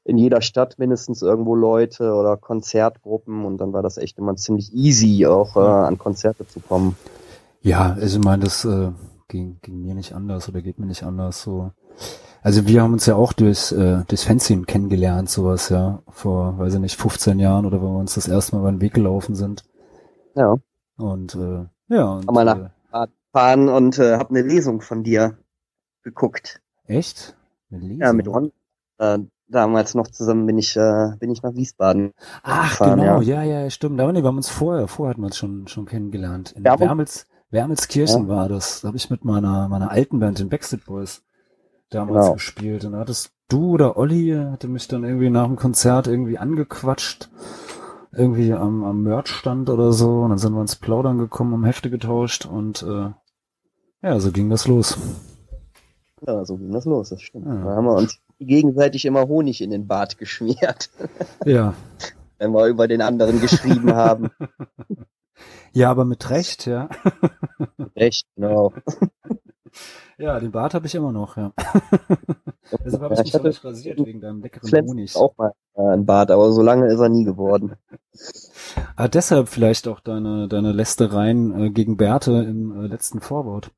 in 0.05 0.17
jeder 0.17 0.41
Stadt 0.41 0.77
mindestens 0.79 1.21
irgendwo 1.21 1.55
Leute 1.55 2.13
oder 2.13 2.35
Konzertgruppen 2.35 3.45
und 3.45 3.57
dann 3.57 3.71
war 3.71 3.81
das 3.81 3.97
echt 3.97 4.17
immer 4.17 4.35
ziemlich 4.35 4.73
easy, 4.73 5.25
auch 5.25 5.55
äh, 5.55 5.59
an 5.59 5.97
Konzerte 5.97 6.45
zu 6.45 6.59
kommen. 6.59 6.97
Ja, 7.61 7.93
also 7.93 8.19
ich 8.19 8.25
meine, 8.25 8.43
das 8.43 8.65
äh, 8.65 8.91
ging, 9.27 9.57
ging 9.61 9.81
mir 9.81 9.95
nicht 9.95 10.13
anders 10.13 10.47
oder 10.49 10.61
geht 10.61 10.79
mir 10.79 10.85
nicht 10.85 11.03
anders 11.03 11.41
so. 11.43 11.71
Also 12.41 12.67
wir 12.67 12.81
haben 12.81 12.93
uns 12.93 13.05
ja 13.05 13.15
auch 13.15 13.31
durchs, 13.33 13.71
äh, 13.71 14.03
durchs 14.07 14.23
Fanzine 14.25 14.63
kennengelernt, 14.65 15.29
sowas, 15.29 15.69
ja, 15.69 16.01
vor, 16.09 16.57
weiß 16.59 16.73
ich 16.75 16.79
nicht, 16.79 16.97
15 16.99 17.39
Jahren 17.39 17.65
oder 17.65 17.81
wenn 17.81 17.89
wir 17.93 17.99
uns 17.99 18.15
das 18.15 18.27
erste 18.27 18.55
Mal 18.55 18.61
über 18.61 18.71
den 18.71 18.81
Weg 18.81 18.93
gelaufen 18.93 19.35
sind. 19.35 19.63
Ja. 20.35 20.55
Und 20.97 21.35
äh, 21.35 21.65
ja, 21.93 22.05
und, 22.15 22.29
wir 22.31 22.43
nach- 22.43 22.71
äh, 22.91 23.07
Fahren 23.31 23.67
und 23.69 23.97
äh, 23.97 24.17
habe 24.17 24.29
eine 24.29 24.41
Lesung 24.43 24.81
von 24.81 25.03
dir 25.03 25.37
geguckt. 26.03 26.61
echt? 26.85 27.35
Eine 27.71 27.81
Lesung? 27.81 28.01
Ja, 28.01 28.13
mit 28.13 28.27
Ron. 28.27 28.51
Äh, 28.99 29.19
damals 29.47 29.95
noch 29.95 30.07
zusammen 30.07 30.45
bin 30.45 30.57
ich, 30.57 30.75
äh, 30.75 31.11
bin 31.19 31.31
ich 31.31 31.41
nach 31.41 31.53
Wiesbaden. 31.55 32.11
Ach, 32.43 32.69
gefahren, 32.71 32.99
genau, 32.99 33.21
ja. 33.21 33.41
ja, 33.43 33.61
ja, 33.61 33.69
stimmt. 33.69 33.99
Aber 33.99 34.11
nee, 34.13 34.21
wir 34.21 34.27
haben 34.27 34.37
uns 34.37 34.49
vorher, 34.49 34.87
vorher 34.87 35.11
hatten 35.11 35.21
wir 35.21 35.27
uns 35.27 35.37
schon, 35.37 35.67
schon 35.67 35.85
kennengelernt. 35.85 36.51
In 36.51 36.67
aber- 36.67 36.81
Wermels, 36.85 37.25
Wermelskirchen 37.53 38.27
war 38.27 38.49
das. 38.49 38.81
Da 38.81 38.87
habe 38.89 38.97
ich 38.97 39.09
mit 39.09 39.23
meiner, 39.23 39.67
meiner 39.69 39.91
alten 39.91 40.19
Band, 40.19 40.39
den 40.39 40.49
Backstreet 40.49 40.85
Boys, 40.85 41.21
damals 41.89 42.25
Genau. 42.25 42.33
gespielt. 42.33 42.83
Und 42.85 42.93
da 42.93 42.99
hattest 42.99 43.31
du 43.47 43.71
oder 43.71 43.95
Olli, 43.97 44.35
hatte 44.51 44.67
mich 44.67 44.87
dann 44.87 45.03
irgendwie 45.03 45.29
nach 45.29 45.45
dem 45.45 45.55
Konzert 45.55 46.07
irgendwie 46.07 46.37
angequatscht. 46.37 47.29
Irgendwie 48.15 48.53
am, 48.53 48.83
am 48.83 49.01
Merch-Stand 49.03 49.69
oder 49.69 49.91
so. 49.93 50.21
Und 50.21 50.29
dann 50.31 50.37
sind 50.37 50.53
wir 50.53 50.61
ins 50.61 50.75
Plaudern 50.75 51.17
gekommen, 51.17 51.53
haben 51.53 51.63
Hefte 51.63 51.89
getauscht 51.89 52.45
und 52.45 52.83
äh, 52.83 53.09
ja, 54.01 54.19
so 54.19 54.31
ging 54.31 54.49
das 54.49 54.67
los. 54.67 54.97
Ja, 56.25 56.45
so 56.45 56.57
ging 56.57 56.71
das 56.71 56.85
los, 56.85 57.09
das 57.09 57.21
stimmt. 57.21 57.45
Ja. 57.47 57.55
Da 57.55 57.75
haben 57.75 57.85
wir 57.85 57.95
uns 57.95 58.19
gegenseitig 58.39 59.05
immer 59.05 59.27
Honig 59.27 59.61
in 59.61 59.71
den 59.71 59.87
Bart 59.87 60.17
geschmiert, 60.19 60.89
Ja. 61.45 61.73
wenn 62.37 62.51
wir 62.51 62.67
über 62.67 62.87
den 62.87 63.01
anderen 63.01 63.39
geschrieben 63.41 63.93
haben. 63.93 64.29
Ja, 65.73 65.89
aber 65.89 66.05
mit 66.05 66.29
Recht, 66.29 66.65
ja. 66.67 66.89
Echt, 67.95 68.25
genau. 68.35 68.73
Ja, 70.19 70.39
den 70.39 70.51
Bart 70.51 70.75
habe 70.75 70.85
ich 70.85 70.93
immer 70.93 71.11
noch, 71.11 71.35
ja. 71.35 71.51
Deshalb 72.85 73.01
habe 73.01 73.15
ich 73.15 73.17
Ja, 73.17 73.23
mich 73.23 73.27
ich 73.29 73.33
hatte- 73.33 73.47
nicht 73.47 73.65
rasiert, 73.65 74.05
wegen 74.05 74.21
deinem 74.21 74.41
leckeren 74.41 74.69
Zuletzt 74.69 74.87
Honig. 74.91 75.15
auch 75.15 75.35
mal 75.37 75.51
äh, 75.73 75.81
ein 75.81 76.05
Bart, 76.05 76.29
aber 76.29 76.51
so 76.51 76.61
lange 76.61 76.85
ist 76.93 76.99
er 76.99 77.09
nie 77.09 77.23
geworden. 77.23 77.73
Ah, 78.95 79.07
deshalb 79.07 79.47
vielleicht 79.49 79.87
auch 79.87 79.99
deine, 79.99 80.47
deine 80.47 80.71
Lästereien 80.71 81.59
äh, 81.59 81.69
gegen 81.71 81.97
Bärte 81.97 82.31
im 82.47 82.83
äh, 82.83 82.87
letzten 82.87 83.19
Vorwort. 83.21 83.71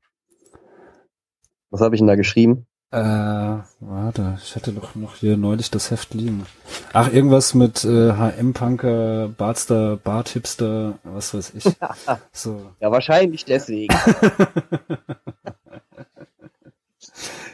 Was 1.70 1.80
habe 1.80 1.94
ich 1.94 2.00
denn 2.02 2.06
da 2.08 2.16
geschrieben? 2.16 2.66
Äh, 2.96 3.58
warte, 3.80 4.38
ich 4.42 4.56
hatte 4.56 4.72
doch 4.72 4.94
noch 4.94 5.16
hier 5.16 5.36
neulich 5.36 5.70
das 5.70 5.90
Heft 5.90 6.14
liegen. 6.14 6.46
Ach, 6.94 7.12
irgendwas 7.12 7.52
mit 7.52 7.84
äh, 7.84 8.12
HM-Punker, 8.12 9.28
Bartstar, 9.36 9.96
Bart-Hipster, 9.96 10.98
was 11.04 11.34
weiß 11.34 11.52
ich. 11.56 11.64
So. 12.32 12.62
Ja, 12.80 12.90
wahrscheinlich 12.90 13.44
deswegen. 13.44 13.94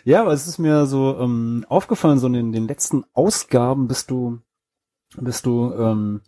Ja, 0.05 0.23
aber 0.23 0.33
es 0.33 0.49
ist 0.49 0.59
mir 0.59 0.87
so 0.87 1.17
ähm, 1.21 1.65
aufgefallen, 1.69 2.19
so 2.19 2.27
in 2.27 2.33
den, 2.33 2.53
den 2.53 2.67
letzten 2.67 3.05
Ausgaben 3.13 3.87
bist 3.87 4.11
du, 4.11 4.41
bist 5.17 5.47
du 5.47 5.73
ähm, 5.73 6.23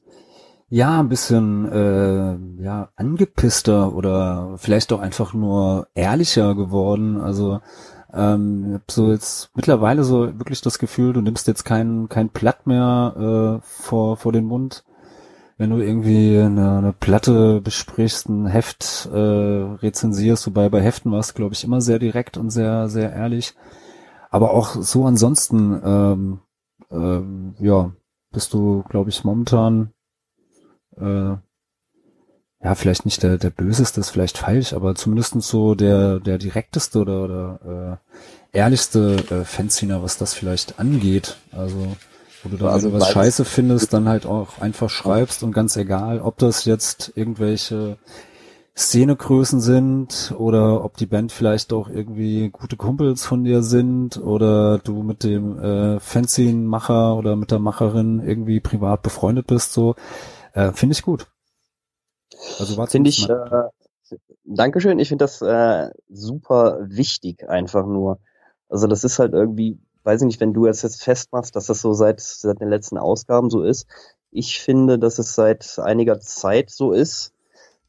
ja 0.69 1.01
ein 1.01 1.09
bisschen 1.09 1.71
äh, 1.73 2.63
ja 2.63 2.91
angepisster 2.95 3.93
oder 3.93 4.55
vielleicht 4.59 4.93
auch 4.93 5.01
einfach 5.01 5.35
nur 5.35 5.89
ehrlicher 5.95 6.55
geworden. 6.55 7.21
Also 7.21 7.63
ähm, 8.15 8.75
hab 8.75 8.91
so 8.91 9.11
jetzt 9.11 9.51
mittlerweile 9.55 10.05
so 10.05 10.39
wirklich 10.39 10.61
das 10.61 10.79
Gefühl, 10.79 11.13
du 11.13 11.21
nimmst 11.21 11.47
jetzt 11.47 11.65
kein 11.65 12.09
kein 12.09 12.29
Blatt 12.29 12.67
mehr 12.67 13.61
äh, 13.61 13.67
vor 13.67 14.17
vor 14.17 14.33
den 14.33 14.45
Mund. 14.45 14.85
Wenn 15.57 15.71
du 15.71 15.79
irgendwie 15.79 16.39
eine, 16.39 16.79
eine 16.79 16.93
Platte 16.93 17.61
besprichst, 17.61 18.29
ein 18.29 18.47
Heft 18.47 19.09
äh, 19.13 19.17
rezensierst, 19.17 20.47
wobei 20.49 20.69
bei 20.69 20.81
Heften 20.81 21.13
warst 21.13 21.31
du, 21.31 21.35
glaube 21.35 21.55
ich, 21.55 21.63
immer 21.63 21.81
sehr 21.81 22.01
direkt 22.01 22.37
und 22.37 22.51
sehr, 22.51 22.89
sehr 22.89 23.13
ehrlich. 23.13 23.55
Aber 24.31 24.51
auch 24.51 24.75
so 24.75 25.05
ansonsten, 25.07 25.81
ähm, 25.85 26.41
ähm, 26.91 27.55
ja, 27.61 27.93
bist 28.33 28.53
du, 28.53 28.83
glaube 28.89 29.11
ich, 29.11 29.23
momentan 29.23 29.93
äh, 30.97 31.37
ja, 32.65 32.75
vielleicht 32.75 33.05
nicht 33.05 33.23
der, 33.23 33.37
der 33.37 33.51
böseste, 33.51 34.01
ist 34.01 34.09
vielleicht 34.09 34.39
falsch, 34.39 34.73
aber 34.73 34.95
zumindest 34.95 35.41
so 35.43 35.75
der, 35.75 36.19
der 36.19 36.39
direkteste 36.39 36.99
oder, 36.99 37.25
oder 37.25 38.01
äh, 38.53 38.59
ehrlichste 38.59 39.17
äh, 39.31 39.45
Fanziner, 39.45 40.03
was 40.03 40.17
das 40.17 40.33
vielleicht 40.33 40.81
angeht. 40.81 41.37
Also, 41.53 41.95
wo 42.43 42.49
du 42.49 42.57
da 42.57 42.69
Also, 42.69 42.91
was 42.95 43.11
scheiße 43.11 43.45
findest, 43.45 43.93
dann 43.93 44.09
halt 44.09 44.25
auch 44.25 44.61
einfach 44.61 44.89
schreibst 44.89 45.43
und 45.43 45.53
ganz 45.53 45.77
egal, 45.77 46.21
ob 46.23 46.39
das 46.39 46.65
jetzt 46.65 47.13
irgendwelche 47.17 47.99
Szenegrößen 48.75 49.61
sind 49.61 50.35
oder 50.39 50.85
ob 50.85 50.97
die 50.97 51.07
Band 51.07 51.33
vielleicht 51.33 51.71
auch 51.75 51.91
irgendwie 51.91 52.49
gute 52.49 52.77
Kumpels 52.77 53.27
von 53.27 53.45
dir 53.45 53.63
sind 53.63 54.17
oder 54.17 54.79
du 54.79 55.03
mit 55.03 55.23
dem 55.23 55.59
äh, 55.59 56.01
Fanzine-Macher 56.01 57.15
oder 57.15 57.37
mit 57.37 57.51
der 57.51 57.59
Macherin 57.59 58.23
irgendwie 58.27 58.61
privat 58.61 59.03
befreundet 59.03 59.47
bist, 59.47 59.75
so 59.75 59.97
äh, 60.55 60.73
finde 60.73 60.95
ich 60.95 61.03
gut. 61.03 61.27
Also 62.59 62.77
war 62.77 62.87
Finde 62.87 63.11
ich, 63.11 63.27
mal- 63.29 63.71
äh, 64.11 64.17
Dankeschön, 64.45 64.99
ich 64.99 65.09
finde 65.09 65.25
das 65.25 65.41
äh, 65.43 65.91
super 66.09 66.79
wichtig 66.83 67.49
einfach 67.49 67.87
nur. 67.87 68.19
Also 68.69 68.87
das 68.87 69.05
ist 69.05 69.19
halt 69.19 69.33
irgendwie, 69.33 69.79
weiß 70.03 70.21
ich 70.23 70.27
nicht, 70.27 70.41
wenn 70.41 70.53
du 70.53 70.67
es 70.67 70.83
jetzt 70.83 71.03
festmachst, 71.03 71.57
dass 71.57 71.67
das 71.67 71.81
so 71.81 71.93
seit, 71.93 72.21
seit 72.21 72.61
den 72.61 72.69
letzten 72.69 72.99
Ausgaben 72.99 73.51
so 73.51 73.63
ist. 73.63 73.87
Ich 74.31 74.61
finde, 74.61 74.99
dass 74.99 75.19
es 75.19 75.35
seit 75.35 75.79
einiger 75.79 76.21
Zeit 76.21 76.71
so 76.71 76.93
ist, 76.93 77.33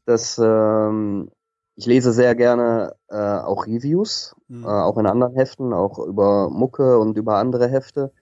dass 0.04 0.38
ähm, 0.42 1.30
ich 1.74 1.86
lese 1.86 2.12
sehr 2.12 2.34
gerne 2.34 2.94
äh, 3.08 3.16
auch 3.16 3.66
Reviews, 3.66 4.34
Mhm. 4.48 4.64
äh, 4.64 4.68
auch 4.68 4.96
in 4.96 5.06
anderen 5.06 5.34
Heften, 5.34 5.72
auch 5.72 5.98
über 5.98 6.48
Mucke 6.48 6.98
und 6.98 7.18
über 7.18 7.36
andere 7.36 7.68
Hefte. 7.68 8.12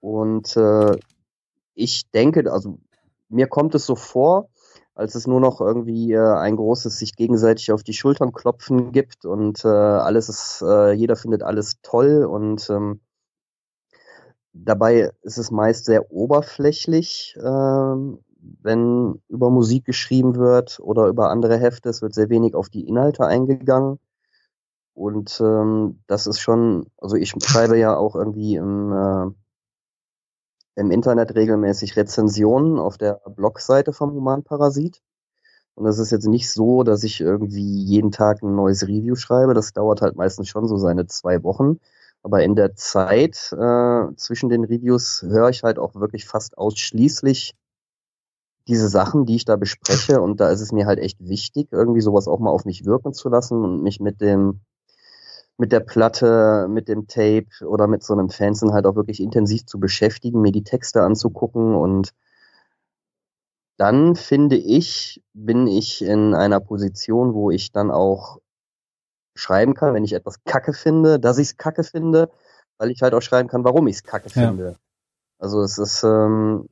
Und 0.00 0.56
äh, 0.56 0.96
ich 1.74 2.10
denke, 2.10 2.50
also 2.50 2.78
mir 3.28 3.46
kommt 3.46 3.74
es 3.74 3.86
so 3.86 3.94
vor, 3.94 4.48
als 4.98 5.14
es 5.14 5.28
nur 5.28 5.40
noch 5.40 5.60
irgendwie 5.60 6.12
äh, 6.12 6.18
ein 6.18 6.56
großes 6.56 6.98
sich 6.98 7.14
gegenseitig 7.14 7.70
auf 7.70 7.84
die 7.84 7.92
Schultern 7.92 8.32
klopfen 8.32 8.90
gibt 8.90 9.24
und 9.24 9.64
äh, 9.64 9.68
alles 9.68 10.28
ist, 10.28 10.60
äh, 10.66 10.92
jeder 10.92 11.14
findet 11.14 11.44
alles 11.44 11.80
toll 11.82 12.24
und 12.24 12.68
ähm, 12.68 13.00
dabei 14.52 15.12
ist 15.22 15.38
es 15.38 15.52
meist 15.52 15.84
sehr 15.84 16.10
oberflächlich, 16.10 17.36
ähm, 17.40 18.18
wenn 18.60 19.22
über 19.28 19.50
Musik 19.50 19.84
geschrieben 19.84 20.34
wird 20.34 20.80
oder 20.80 21.06
über 21.06 21.30
andere 21.30 21.58
Hefte. 21.58 21.90
Es 21.90 22.02
wird 22.02 22.14
sehr 22.14 22.28
wenig 22.28 22.56
auf 22.56 22.68
die 22.68 22.88
Inhalte 22.88 23.24
eingegangen. 23.24 24.00
Und 24.94 25.40
ähm, 25.40 26.02
das 26.08 26.26
ist 26.26 26.40
schon, 26.40 26.86
also 26.96 27.14
ich 27.14 27.34
schreibe 27.40 27.78
ja 27.78 27.96
auch 27.96 28.16
irgendwie 28.16 28.56
im, 28.56 28.92
äh, 28.92 29.30
im 30.78 30.92
Internet 30.92 31.34
regelmäßig 31.34 31.96
Rezensionen 31.96 32.78
auf 32.78 32.98
der 32.98 33.20
Blogseite 33.34 33.92
vom 33.92 34.12
Humanparasit. 34.12 35.02
Und 35.74 35.84
das 35.84 35.98
ist 35.98 36.12
jetzt 36.12 36.26
nicht 36.26 36.50
so, 36.50 36.84
dass 36.84 37.02
ich 37.02 37.20
irgendwie 37.20 37.82
jeden 37.84 38.12
Tag 38.12 38.42
ein 38.42 38.54
neues 38.54 38.84
Review 38.84 39.16
schreibe. 39.16 39.54
Das 39.54 39.72
dauert 39.72 40.02
halt 40.02 40.16
meistens 40.16 40.48
schon 40.48 40.68
so 40.68 40.76
seine 40.76 41.06
zwei 41.06 41.42
Wochen. 41.42 41.78
Aber 42.22 42.42
in 42.42 42.54
der 42.54 42.74
Zeit 42.76 43.52
äh, 43.52 44.14
zwischen 44.16 44.48
den 44.48 44.64
Reviews 44.64 45.22
höre 45.22 45.48
ich 45.50 45.62
halt 45.62 45.78
auch 45.78 45.94
wirklich 45.94 46.26
fast 46.26 46.56
ausschließlich 46.58 47.54
diese 48.68 48.88
Sachen, 48.88 49.24
die 49.24 49.36
ich 49.36 49.44
da 49.44 49.56
bespreche. 49.56 50.20
Und 50.20 50.40
da 50.40 50.50
ist 50.50 50.60
es 50.60 50.72
mir 50.72 50.86
halt 50.86 51.00
echt 51.00 51.18
wichtig, 51.20 51.68
irgendwie 51.72 52.02
sowas 52.02 52.28
auch 52.28 52.38
mal 52.38 52.50
auf 52.50 52.64
mich 52.64 52.84
wirken 52.84 53.12
zu 53.12 53.28
lassen 53.28 53.64
und 53.64 53.82
mich 53.82 53.98
mit 53.98 54.20
dem 54.20 54.60
mit 55.58 55.72
der 55.72 55.80
Platte, 55.80 56.66
mit 56.70 56.88
dem 56.88 57.08
Tape 57.08 57.48
oder 57.66 57.88
mit 57.88 58.02
so 58.02 58.14
einem 58.14 58.30
Fanzine 58.30 58.72
halt 58.72 58.86
auch 58.86 58.94
wirklich 58.94 59.20
intensiv 59.20 59.66
zu 59.66 59.78
beschäftigen, 59.78 60.40
mir 60.40 60.52
die 60.52 60.62
Texte 60.62 61.02
anzugucken 61.02 61.74
und 61.74 62.14
dann 63.76 64.16
finde 64.16 64.56
ich, 64.56 65.22
bin 65.34 65.66
ich 65.66 66.02
in 66.02 66.34
einer 66.34 66.60
Position, 66.60 67.34
wo 67.34 67.50
ich 67.50 67.70
dann 67.72 67.90
auch 67.90 68.38
schreiben 69.36 69.74
kann, 69.74 69.94
wenn 69.94 70.04
ich 70.04 70.12
etwas 70.14 70.42
kacke 70.44 70.72
finde, 70.72 71.20
dass 71.20 71.38
ich 71.38 71.48
es 71.48 71.56
kacke 71.56 71.84
finde, 71.84 72.30
weil 72.76 72.90
ich 72.90 73.02
halt 73.02 73.14
auch 73.14 73.22
schreiben 73.22 73.48
kann, 73.48 73.64
warum 73.64 73.86
ich 73.86 73.96
es 73.96 74.02
kacke 74.02 74.28
Ja. 74.34 74.48
finde. 74.48 74.76
Also 75.38 75.62
es 75.62 75.78
ist 75.78 76.02
ähm, 76.02 76.68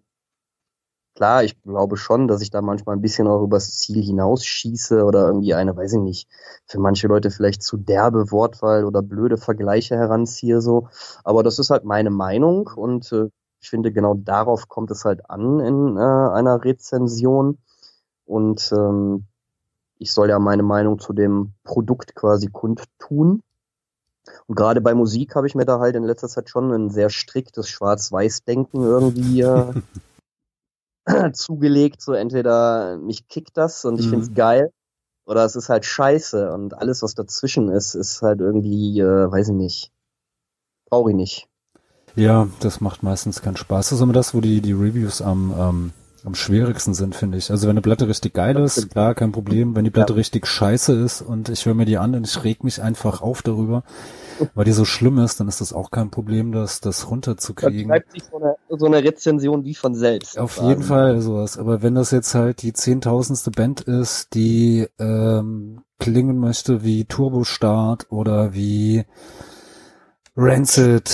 klar, 1.17 1.43
ich 1.43 1.61
glaube 1.63 1.97
schon, 1.97 2.29
dass 2.29 2.43
ich 2.43 2.51
da 2.51 2.63
manchmal 2.63 2.95
ein 2.95 3.03
bisschen 3.03 3.27
auch 3.27 3.43
übers 3.43 3.79
Ziel 3.79 4.03
hinausschieße 4.03 5.03
oder 5.03 5.27
irgendwie 5.27 5.55
eine, 5.55 5.77
weiß 5.77 5.95
ich 5.95 6.01
nicht, 6.01 6.29
für 6.67 6.79
manche 6.79 7.09
Leute 7.09 7.31
vielleicht 7.31 7.63
zu 7.63 7.77
derbe 7.77 8.31
Wortwahl 8.31 8.85
oder 8.85 9.03
blöde 9.03 9.39
Vergleiche 9.39 9.97
heranziehe 9.97 10.61
so. 10.61 10.89
Aber 11.25 11.43
das 11.43 11.59
ist 11.59 11.71
halt 11.71 11.85
meine 11.85 12.11
Meinung 12.11 12.71
und 12.77 13.11
äh, 13.13 13.29
ich 13.61 13.71
finde 13.71 13.91
genau 13.91 14.15
darauf 14.15 14.69
kommt 14.69 14.91
es 14.91 15.05
halt 15.05 15.29
an 15.29 15.59
in 15.59 15.97
äh, 15.97 16.01
einer 16.01 16.63
Rezension 16.63 17.59
und 18.27 18.71
ähm, 18.73 19.27
ich 19.99 20.13
soll 20.13 20.29
ja 20.29 20.39
meine 20.39 20.63
Meinung 20.63 20.99
zu 20.99 21.15
dem 21.15 21.55
Produkt 21.65 22.15
quasi 22.15 22.49
kundtun. 22.49 23.43
Und 24.47 24.57
gerade 24.57 24.81
bei 24.81 24.93
Musik 24.93 25.35
habe 25.35 25.47
ich 25.47 25.55
mir 25.55 25.65
da 25.65 25.79
halt 25.79 25.97
in 25.97 26.05
letzter 26.05 26.29
Zeit 26.29 26.51
schon 26.51 26.73
ein 26.73 26.91
sehr 26.91 27.11
striktes 27.11 27.69
Schwarz-Weiß-Denken 27.69 28.83
irgendwie 28.83 29.41
äh, 29.41 29.73
zugelegt. 31.33 32.03
So 32.03 32.13
entweder 32.13 32.97
mich 32.99 33.29
kickt 33.29 33.57
das 33.57 33.85
und 33.85 33.99
ich 33.99 34.07
Mhm. 34.07 34.11
find's 34.11 34.35
geil 34.35 34.73
oder 35.27 35.45
es 35.45 35.57
ist 35.57 35.69
halt 35.69 35.85
scheiße 35.85 36.53
und 36.53 36.75
alles, 36.75 37.03
was 37.03 37.15
dazwischen 37.15 37.69
ist, 37.69 37.95
ist 37.95 38.23
halt 38.23 38.41
irgendwie, 38.41 39.01
äh, 39.01 39.31
weiß 39.31 39.49
ich 39.49 39.55
nicht, 39.55 39.93
brauche 40.89 41.11
ich 41.11 41.17
nicht. 41.17 41.49
Ja, 42.15 42.49
das 42.61 42.81
macht 42.81 43.03
meistens 43.03 43.43
keinen 43.43 43.57
Spaß. 43.57 43.91
Das 43.91 43.99
ist 43.99 44.03
immer 44.03 44.13
das, 44.13 44.35
wo 44.35 44.41
die, 44.41 44.61
die 44.61 44.73
Reviews 44.73 45.21
am, 45.21 45.55
ähm, 45.59 45.93
am 46.27 46.35
schwierigsten 46.35 46.93
sind, 46.93 47.15
finde 47.15 47.39
ich. 47.39 47.53
Also 47.53 47.69
wenn 47.69 47.75
eine 47.75 47.83
Platte 47.83 48.09
richtig 48.09 48.35
geil 48.35 48.57
ist, 48.57 48.91
klar, 48.91 49.15
kein 49.15 49.31
Problem. 49.31 49.77
Wenn 49.77 49.85
die 49.85 49.91
Platte 49.91 50.17
richtig 50.17 50.47
scheiße 50.47 50.93
ist 50.93 51.23
und 51.23 51.49
ich 51.49 51.67
höre 51.67 51.75
mir 51.75 51.85
die 51.85 51.99
an 51.99 52.17
und 52.17 52.27
ich 52.27 52.43
reg 52.43 52.65
mich 52.65 52.83
einfach 52.83 53.23
auf 53.23 53.43
darüber, 53.43 53.85
weil 54.55 54.65
die 54.65 54.73
so 54.73 54.85
schlimm 54.85 55.19
ist, 55.19 55.39
dann 55.39 55.47
ist 55.47 55.61
das 55.61 55.73
auch 55.73 55.93
kein 55.93 56.11
Problem, 56.11 56.51
das, 56.51 56.81
das 56.81 57.09
runterzukriegen. 57.09 57.89
schreibt 57.89 58.11
sich 58.11 58.25
so 58.25 58.39
eine, 58.39 58.57
so 58.69 58.87
eine 58.87 59.05
Rezension 59.05 59.65
wie 59.65 59.75
von 59.75 59.95
selbst. 59.95 60.37
Auf 60.37 60.61
jeden 60.61 60.83
Fall 60.83 61.21
sowas. 61.21 61.59
Aber 61.59 61.83
wenn 61.83 61.95
das 61.95 62.11
jetzt 62.11 62.35
halt 62.35 62.63
die 62.63 62.73
zehntausendste 62.73 63.53
Band 63.53 63.83
ist, 63.83 64.35
die 64.35 64.89
ähm, 64.99 65.83
klingen 66.01 66.39
möchte 66.39 66.83
wie 66.83 67.05
Turbostart 67.05 68.11
oder 68.11 68.53
wie 68.53 69.05
Rancid 70.37 71.09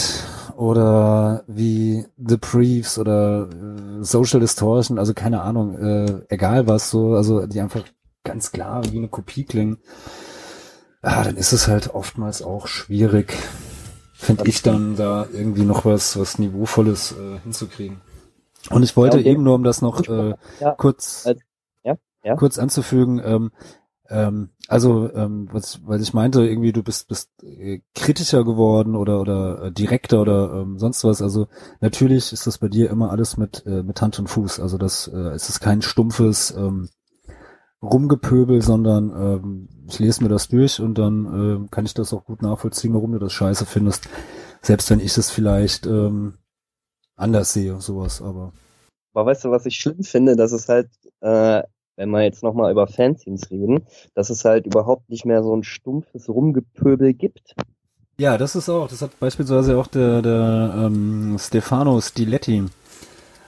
oder 0.62 1.42
wie 1.48 2.06
The 2.16 2.36
Briefs 2.36 2.96
oder 2.98 3.48
äh, 3.50 4.04
Social 4.04 4.38
Distortion, 4.38 4.98
also 4.98 5.12
keine 5.12 5.42
Ahnung, 5.42 5.76
äh, 5.76 6.20
egal 6.28 6.68
was 6.68 6.88
so, 6.90 7.14
also 7.14 7.46
die 7.46 7.60
einfach 7.60 7.82
ganz 8.22 8.52
klar 8.52 8.84
wie 8.92 8.98
eine 8.98 9.08
Kopie 9.08 9.42
klingen, 9.44 9.78
ah, 11.02 11.24
dann 11.24 11.36
ist 11.36 11.52
es 11.52 11.66
halt 11.66 11.92
oftmals 11.94 12.42
auch 12.42 12.68
schwierig, 12.68 13.34
finde 14.14 14.44
ich 14.48 14.62
dann 14.62 14.94
da 14.94 15.26
irgendwie 15.32 15.64
noch 15.64 15.84
was, 15.84 16.16
was 16.16 16.38
Niveauvolles 16.38 17.12
äh, 17.12 17.40
hinzukriegen. 17.42 18.00
Und 18.70 18.84
ich 18.84 18.96
wollte 18.96 19.16
Ja, 19.16 19.22
okay. 19.22 19.32
eben 19.32 19.42
nur, 19.42 19.56
um 19.56 19.64
das 19.64 19.82
noch 19.82 20.06
äh, 20.08 20.34
Ja, 20.60 20.70
kurz, 20.76 21.26
als- 21.26 21.42
ja, 21.82 21.96
ja. 22.22 22.36
kurz 22.36 22.58
anzufügen, 22.60 23.20
ähm, 23.24 23.50
ähm, 24.12 24.50
also 24.68 25.12
ähm, 25.14 25.48
was, 25.50 25.80
was 25.84 26.02
ich 26.02 26.14
meinte, 26.14 26.44
irgendwie 26.44 26.72
du 26.72 26.82
bist 26.82 27.08
bist 27.08 27.30
äh, 27.42 27.80
kritischer 27.94 28.44
geworden 28.44 28.94
oder 28.94 29.20
oder 29.20 29.64
äh, 29.64 29.72
direkter 29.72 30.20
oder 30.20 30.52
ähm, 30.52 30.78
sonst 30.78 31.02
was. 31.04 31.22
Also 31.22 31.48
natürlich 31.80 32.32
ist 32.32 32.46
das 32.46 32.58
bei 32.58 32.68
dir 32.68 32.90
immer 32.90 33.10
alles 33.10 33.36
mit 33.36 33.64
äh, 33.66 33.82
mit 33.82 34.00
Hand 34.02 34.18
und 34.18 34.28
Fuß. 34.28 34.60
Also 34.60 34.78
das 34.78 35.08
äh, 35.08 35.16
es 35.34 35.48
ist 35.48 35.60
kein 35.60 35.82
stumpfes 35.82 36.54
ähm, 36.56 36.88
Rumgepöbel, 37.82 38.62
sondern 38.62 39.10
ähm, 39.10 39.68
ich 39.88 39.98
lese 39.98 40.22
mir 40.22 40.28
das 40.28 40.48
durch 40.48 40.80
und 40.80 40.98
dann 40.98 41.26
ähm, 41.26 41.70
kann 41.70 41.86
ich 41.86 41.94
das 41.94 42.12
auch 42.12 42.24
gut 42.24 42.42
nachvollziehen, 42.42 42.94
warum 42.94 43.12
du 43.12 43.18
das 43.18 43.32
scheiße 43.32 43.66
findest. 43.66 44.08
Selbst 44.62 44.90
wenn 44.90 45.00
ich 45.00 45.16
es 45.18 45.30
vielleicht 45.30 45.86
ähm, 45.86 46.34
anders 47.16 47.52
sehe, 47.52 47.80
sowas, 47.80 48.22
aber 48.22 48.52
Aber 49.14 49.26
weißt 49.26 49.44
du, 49.44 49.50
was 49.50 49.66
ich 49.66 49.76
schlimm 49.76 50.02
finde, 50.04 50.36
dass 50.36 50.52
es 50.52 50.68
halt, 50.68 50.88
äh, 51.20 51.62
wenn 51.96 52.10
wir 52.10 52.22
jetzt 52.22 52.42
nochmal 52.42 52.72
über 52.72 52.86
Fanzines 52.86 53.50
reden, 53.50 53.86
dass 54.14 54.30
es 54.30 54.44
halt 54.44 54.66
überhaupt 54.66 55.08
nicht 55.10 55.24
mehr 55.24 55.42
so 55.42 55.54
ein 55.54 55.62
stumpfes 55.62 56.28
Rumgepöbel 56.28 57.14
gibt. 57.14 57.54
Ja, 58.18 58.38
das 58.38 58.54
ist 58.56 58.68
auch, 58.68 58.88
das 58.88 59.02
hat 59.02 59.18
beispielsweise 59.18 59.78
auch 59.78 59.86
der, 59.86 60.22
der 60.22 60.74
ähm, 60.76 61.36
Stefano 61.38 62.00
Stiletti, 62.00 62.64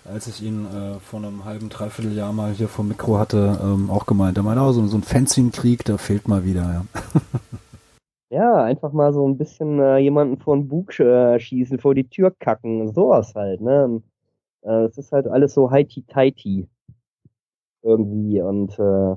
als 0.05 0.27
ich 0.27 0.43
ihn 0.43 0.67
äh, 0.67 0.99
vor 1.01 1.21
einem 1.21 1.45
halben, 1.45 1.69
dreiviertel 1.69 2.17
Jahr 2.17 2.33
mal 2.33 2.53
hier 2.53 2.69
vom 2.69 2.89
Mikro 2.89 3.19
hatte, 3.19 3.59
ähm, 3.63 3.91
auch 3.91 4.07
gemeint. 4.07 4.37
Er 4.37 4.43
meinte, 4.43 4.63
oh, 4.63 4.73
so, 4.73 4.87
so 4.87 4.97
ein 4.99 5.03
Fanzine-Krieg, 5.03 5.85
der 5.85 5.99
fehlt 5.99 6.29
mal 6.29 6.45
wieder, 6.45 6.63
ja. 6.63 6.85
Ja, 8.31 8.65
einfach 8.65 8.93
mal 8.93 9.13
so 9.13 9.27
ein 9.29 9.39
bisschen 9.39 9.79
äh, 9.81 9.99
jemanden 9.99 10.39
vor 10.39 10.57
den 10.57 10.67
Bug 10.69 10.99
äh, 10.99 11.39
schießen, 11.39 11.79
vor 11.79 11.95
die 11.95 12.09
Tür 12.09 12.33
kacken, 12.33 12.93
sowas 12.93 13.35
halt, 13.35 13.61
ne? 13.61 14.03
Äh, 14.63 14.85
Es 14.87 14.99
ist 14.99 15.13
halt 15.13 15.29
alles 15.29 15.55
so 15.55 15.71
heiti-teiti 15.71 16.69
irgendwie 17.85 18.41
und 18.43 18.79
äh, 18.79 19.17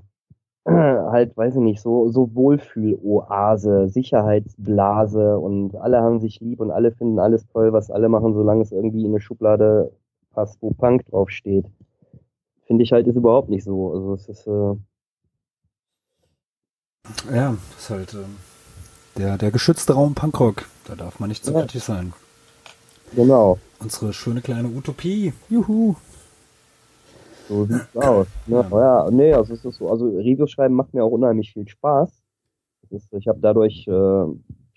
halt, 0.69 1.35
weiß 1.37 1.55
ich 1.55 1.61
nicht, 1.61 1.81
so, 1.81 2.09
so 2.11 2.29
Wohlfühl-Oase, 2.35 3.87
Sicherheitsblase 3.89 5.39
und 5.39 5.75
alle 5.77 6.01
haben 6.01 6.19
sich 6.19 6.39
lieb 6.41 6.59
und 6.59 6.71
alle 6.71 6.91
finden 6.91 7.19
alles 7.19 7.47
toll, 7.47 7.71
was 7.73 7.89
alle 7.89 8.09
machen, 8.09 8.33
solange 8.33 8.61
es 8.63 8.71
irgendwie 8.73 9.05
in 9.05 9.11
eine 9.11 9.21
Schublade 9.21 9.91
passt, 10.33 10.57
wo 10.61 10.71
Punk 10.71 11.05
draufsteht. 11.05 11.65
Finde 12.65 12.83
ich 12.83 12.91
halt 12.91 13.07
ist 13.07 13.15
überhaupt 13.15 13.49
nicht 13.49 13.63
so. 13.63 13.93
Also 13.93 14.13
es 14.15 14.27
ist, 14.27 14.45
äh, 14.47 14.75
Ja, 17.33 17.55
das 17.73 17.83
ist 17.83 17.89
halt 17.89 18.13
ähm, 18.13 18.35
der, 19.17 19.37
der 19.37 19.51
geschützte 19.51 19.93
Raum 19.93 20.15
Punkrock. 20.15 20.65
Da 20.85 20.95
darf 20.95 21.19
man 21.19 21.29
nicht 21.29 21.45
zu 21.45 21.53
Ja. 21.53 21.61
kritisch 21.61 21.83
sein. 21.83 22.13
genau. 23.15 23.57
Unsere 23.79 24.11
schöne 24.11 24.41
kleine 24.41 24.67
Utopie. 24.69 25.33
Juhu. 25.49 25.95
So 27.47 27.65
sieht's 27.65 27.95
aus. 27.95 28.27
Ne? 28.45 28.67
Ja. 28.71 29.09
nee, 29.11 29.33
also 29.33 29.53
es 29.53 29.63
ist 29.63 29.77
so, 29.77 29.89
also 29.89 30.05
Reviews 30.05 30.51
schreiben 30.51 30.75
macht 30.75 30.93
mir 30.93 31.03
auch 31.03 31.11
unheimlich 31.11 31.53
viel 31.53 31.67
Spaß. 31.67 32.11
Ist, 32.89 33.11
ich 33.13 33.27
habe 33.27 33.39
dadurch 33.41 33.85
äh, 33.87 34.25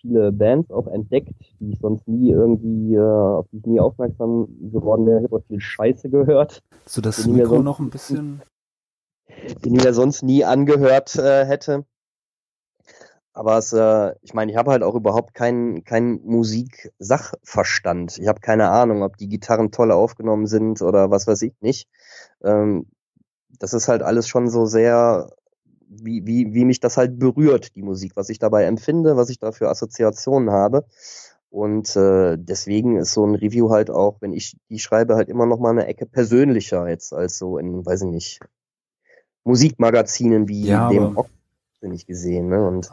viele 0.00 0.32
Bands 0.32 0.70
auch 0.70 0.86
entdeckt, 0.88 1.34
die 1.60 1.72
ich 1.72 1.78
sonst 1.80 2.08
nie 2.08 2.30
irgendwie, 2.30 2.94
äh, 2.94 3.00
auf 3.00 3.46
die 3.52 3.58
ich 3.58 3.66
nie 3.66 3.78
aufmerksam 3.80 4.48
geworden 4.72 5.06
wäre. 5.06 5.18
Ich 5.18 5.24
habe 5.24 5.36
auch 5.36 5.44
viel 5.46 5.60
Scheiße 5.60 6.10
gehört, 6.10 6.62
du 6.94 7.00
das 7.00 7.24
Mikro 7.26 7.56
so- 7.56 7.62
noch 7.62 7.78
ein 7.78 7.90
bisschen? 7.90 8.42
die 9.64 9.70
mir 9.70 9.94
sonst 9.94 10.22
nie 10.22 10.44
angehört 10.44 11.16
äh, 11.16 11.44
hätte. 11.46 11.84
Aber 13.32 13.58
es, 13.58 13.72
äh, 13.72 14.14
ich 14.22 14.34
meine, 14.34 14.50
ich 14.50 14.58
habe 14.58 14.72
halt 14.72 14.82
auch 14.82 14.96
überhaupt 14.96 15.34
keinen 15.34 15.84
keinen 15.84 16.20
Musiksachverstand. 16.24 18.18
Ich 18.18 18.26
habe 18.26 18.40
keine 18.40 18.70
Ahnung, 18.70 19.02
ob 19.04 19.16
die 19.16 19.28
Gitarren 19.28 19.70
toll 19.70 19.92
aufgenommen 19.92 20.46
sind 20.46 20.82
oder 20.82 21.10
was 21.10 21.26
weiß 21.28 21.42
ich 21.42 21.54
nicht. 21.60 21.88
Ähm, 22.42 22.86
das 23.58 23.74
ist 23.74 23.88
halt 23.88 24.02
alles 24.02 24.28
schon 24.28 24.48
so 24.48 24.66
sehr 24.66 25.30
wie, 25.90 26.24
wie, 26.24 26.54
wie 26.54 26.64
mich 26.64 26.80
das 26.80 26.96
halt 26.96 27.18
berührt, 27.18 27.74
die 27.74 27.82
Musik, 27.82 28.12
was 28.14 28.28
ich 28.28 28.38
dabei 28.38 28.64
empfinde, 28.64 29.16
was 29.16 29.28
ich 29.28 29.38
da 29.38 29.52
für 29.52 29.68
Assoziationen 29.68 30.50
habe. 30.50 30.86
Und 31.50 31.96
äh, 31.96 32.36
deswegen 32.38 32.96
ist 32.96 33.12
so 33.12 33.26
ein 33.26 33.34
Review 33.34 33.70
halt 33.70 33.90
auch, 33.90 34.18
wenn 34.20 34.32
ich 34.32 34.56
die 34.68 34.78
schreibe, 34.78 35.16
halt 35.16 35.28
immer 35.28 35.46
noch 35.46 35.58
mal 35.58 35.70
eine 35.70 35.86
Ecke 35.86 36.06
persönlicher 36.06 36.88
jetzt 36.88 37.12
als 37.12 37.38
so 37.38 37.58
in, 37.58 37.84
weiß 37.84 38.02
ich 38.02 38.08
nicht, 38.08 38.40
Musikmagazinen 39.42 40.46
wie 40.46 40.66
Ja, 40.66 40.88
dem 40.88 41.06
Rock 41.16 41.28
bin 41.80 41.92
ich 41.92 42.06
gesehen. 42.06 42.48
Ne? 42.48 42.64
Und 42.64 42.92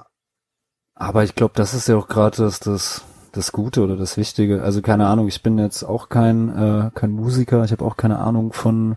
Aber 0.96 1.24
ich 1.24 1.36
glaube, 1.36 1.54
das 1.56 1.76
ist 1.76 1.88
ja 1.88 1.98
auch 1.98 2.08
gerade 2.08 2.38
das, 2.38 2.60
das, 2.60 3.06
das 3.38 3.52
Gute 3.52 3.82
oder 3.84 3.96
das 3.96 4.18
Wichtige. 4.18 4.64
Also 4.64 4.82
keine 4.82 5.08
Ahnung, 5.08 5.28
ich 5.28 5.42
bin 5.44 5.58
jetzt 5.60 5.84
auch 5.84 6.10
kein, 6.10 6.50
äh, 6.50 6.90
kein 6.94 7.12
Musiker, 7.12 7.64
ich 7.64 7.72
habe 7.72 7.86
auch 7.86 7.96
keine 7.98 8.20
Ahnung 8.20 8.52
von, 8.54 8.96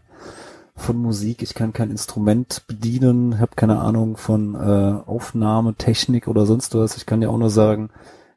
von 0.76 0.96
Musik, 0.96 1.42
ich 1.42 1.54
kann 1.54 1.72
kein 1.72 1.90
Instrument 1.90 2.62
bedienen, 2.66 3.38
habe 3.38 3.52
keine 3.56 3.78
Ahnung 3.80 4.16
von 4.16 4.54
äh, 4.54 5.08
Aufnahmetechnik 5.08 6.26
oder 6.28 6.46
sonst 6.46 6.74
was. 6.74 6.96
Ich 6.96 7.06
kann 7.06 7.20
dir 7.20 7.30
auch 7.30 7.38
nur 7.38 7.50
sagen, 7.50 7.90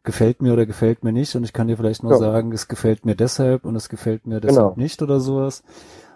gefällt 0.04 0.42
mir 0.42 0.52
oder 0.54 0.66
gefällt 0.66 1.04
mir 1.04 1.14
nicht 1.14 1.36
und 1.36 1.44
ich 1.46 1.54
kann 1.54 1.68
dir 1.70 1.78
vielleicht 1.78 2.04
nur 2.04 2.12
Ja. 2.12 2.18
sagen, 2.18 2.52
es 2.52 2.68
gefällt 2.68 3.06
mir 3.06 3.16
deshalb 3.16 3.64
und 3.66 3.76
es 3.76 3.88
gefällt 3.88 4.28
mir 4.28 4.42
deshalb 4.42 4.76
Genau. 4.76 4.82
nicht 4.84 5.02
oder 5.02 5.20
sowas. 5.22 5.64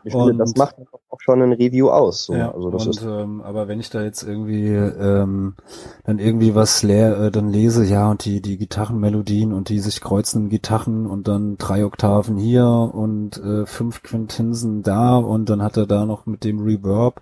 Ich 0.04 0.14
finde, 0.14 0.36
das 0.36 0.56
macht 0.56 0.76
auch 1.10 1.20
schon 1.20 1.42
ein 1.42 1.54
Review 1.54 1.90
aus. 1.90 2.26
So. 2.26 2.34
Ja, 2.34 2.54
also 2.54 2.70
das 2.70 2.86
und, 2.86 2.98
ist 2.98 3.04
ähm, 3.04 3.42
aber 3.42 3.68
wenn 3.68 3.80
ich 3.80 3.90
da 3.90 4.04
jetzt 4.04 4.24
irgendwie 4.24 4.68
ähm, 4.68 5.56
dann 6.04 6.20
irgendwie 6.20 6.56
was 6.56 6.84
leer, 6.84 7.18
äh, 7.20 7.32
dann 7.32 7.50
lese, 7.50 7.86
ja, 7.86 8.10
und 8.10 8.26
die, 8.26 8.42
die 8.42 8.58
Gitarrenmelodien 8.58 9.54
und 9.54 9.70
die 9.70 9.80
sich 9.80 10.02
kreuzenden 10.02 10.50
Gitarren 10.50 11.06
und 11.06 11.28
dann 11.28 11.58
drei 11.58 11.86
Oktaven 11.86 12.38
hier 12.38 12.66
und 12.66 13.38
äh, 13.38 13.66
fünf 13.66 14.04
Quintensen 14.04 14.84
da 14.84 15.18
und 15.18 15.50
dann 15.50 15.62
hat 15.62 15.78
er 15.78 15.88
da 15.88 16.06
noch 16.06 16.26
mit 16.26 16.44
dem 16.44 16.60
Reverb 16.60 17.22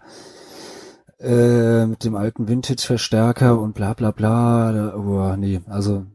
äh, 1.20 1.86
mit 1.86 2.04
dem 2.04 2.16
alten 2.16 2.48
Vintage-Verstärker 2.48 3.60
und 3.60 3.74
bla 3.74 3.94
bla 3.94 4.12
bla. 4.12 4.72
Da, 4.72 4.96
oh, 4.96 5.36
nee, 5.38 5.62
also 5.68 6.06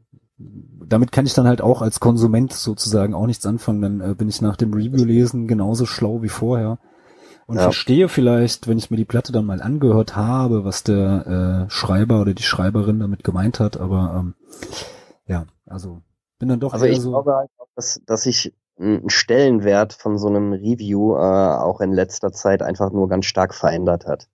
damit 0.87 1.13
kann 1.13 1.27
ich 1.27 1.35
dann 1.35 1.47
halt 1.47 1.61
auch 1.61 1.83
als 1.83 2.01
Konsument 2.01 2.53
sozusagen 2.53 3.15
auch 3.15 3.27
nichts 3.27 3.47
anfangen. 3.47 3.83
Dann 3.83 4.01
äh, 4.01 4.15
bin 4.15 4.29
ich 4.29 4.43
nach 4.43 4.57
dem 4.57 4.73
Review 4.75 5.05
lesen 5.05 5.47
genauso 5.47 5.87
schlau 5.87 6.23
wie 6.23 6.29
vorher 6.29 6.79
und 7.47 7.57
Ja. 7.57 7.65
verstehe 7.65 8.09
vielleicht, 8.09 8.69
wenn 8.69 8.79
ich 8.79 8.91
mir 8.91 8.97
die 8.97 9.05
Platte 9.05 9.33
dann 9.33 9.45
mal 9.45 9.61
angehört 9.63 10.17
habe, 10.17 10.65
was 10.65 10.85
der 10.85 11.67
äh, 11.69 11.71
Schreiber 11.71 12.21
oder 12.21 12.35
die 12.35 12.43
Schreiberin 12.43 13.01
damit 13.01 13.25
gemeint 13.25 13.61
hat. 13.61 13.79
Aber 13.79 14.15
ähm, 14.19 14.35
ja, 15.27 15.47
also 15.67 16.03
bin 16.39 16.49
dann 16.49 16.61
doch 16.61 16.73
Also 16.73 16.87
ich 16.87 17.01
so. 17.01 17.11
glaube 17.11 17.35
halt 17.35 17.51
auch, 17.59 17.69
dass, 17.77 18.01
dass 18.07 18.23
sich 18.23 18.55
ein 18.79 19.11
Stellenwert 19.11 19.93
von 19.93 20.17
so 20.17 20.29
einem 20.29 20.53
Review 20.53 21.15
äh, 21.15 21.19
auch 21.19 21.81
in 21.81 21.93
letzter 21.93 22.33
Zeit 22.33 22.63
einfach 22.63 22.91
nur 22.93 23.09
ganz 23.09 23.27
stark 23.27 23.55
verändert 23.55 24.07
hat. 24.07 24.29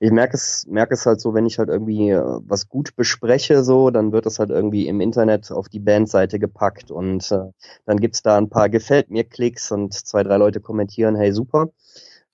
Ich 0.00 0.10
merke 0.10 0.36
es, 0.36 0.66
merke 0.68 0.94
es 0.94 1.06
halt 1.06 1.20
so, 1.20 1.34
wenn 1.34 1.46
ich 1.46 1.58
halt 1.58 1.68
irgendwie 1.68 2.10
äh, 2.10 2.22
was 2.46 2.68
gut 2.68 2.94
bespreche, 2.96 3.64
so, 3.64 3.90
dann 3.90 4.12
wird 4.12 4.26
es 4.26 4.38
halt 4.38 4.50
irgendwie 4.50 4.86
im 4.86 5.00
Internet 5.00 5.50
auf 5.50 5.68
die 5.68 5.80
Bandseite 5.80 6.38
gepackt 6.38 6.90
und 6.90 7.30
äh, 7.32 7.50
dann 7.86 7.98
gibt's 7.98 8.22
da 8.22 8.36
ein 8.36 8.50
paar 8.50 8.68
gefällt 8.68 9.10
mir 9.10 9.24
Klicks 9.24 9.70
und 9.72 9.94
zwei, 9.94 10.22
drei 10.22 10.36
Leute 10.36 10.60
kommentieren, 10.60 11.16
hey 11.16 11.32
super. 11.32 11.70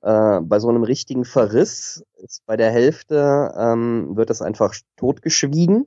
Äh, 0.01 0.41
bei 0.43 0.59
so 0.59 0.69
einem 0.69 0.85
richtigen 0.85 1.25
Verriss 1.25 2.05
ist 2.17 2.45
bei 2.47 2.57
der 2.57 2.71
Hälfte 2.71 3.55
ähm, 3.57 4.17
wird 4.17 4.31
es 4.31 4.43
einfach 4.43 4.75
totgeschwiegen. 4.97 5.87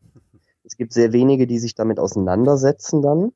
Es 0.63 0.77
gibt 0.77 0.93
sehr 0.93 1.13
wenige, 1.13 1.47
die 1.47 1.59
sich 1.59 1.75
damit 1.75 1.99
auseinandersetzen 1.99 3.01
dann. 3.01 3.31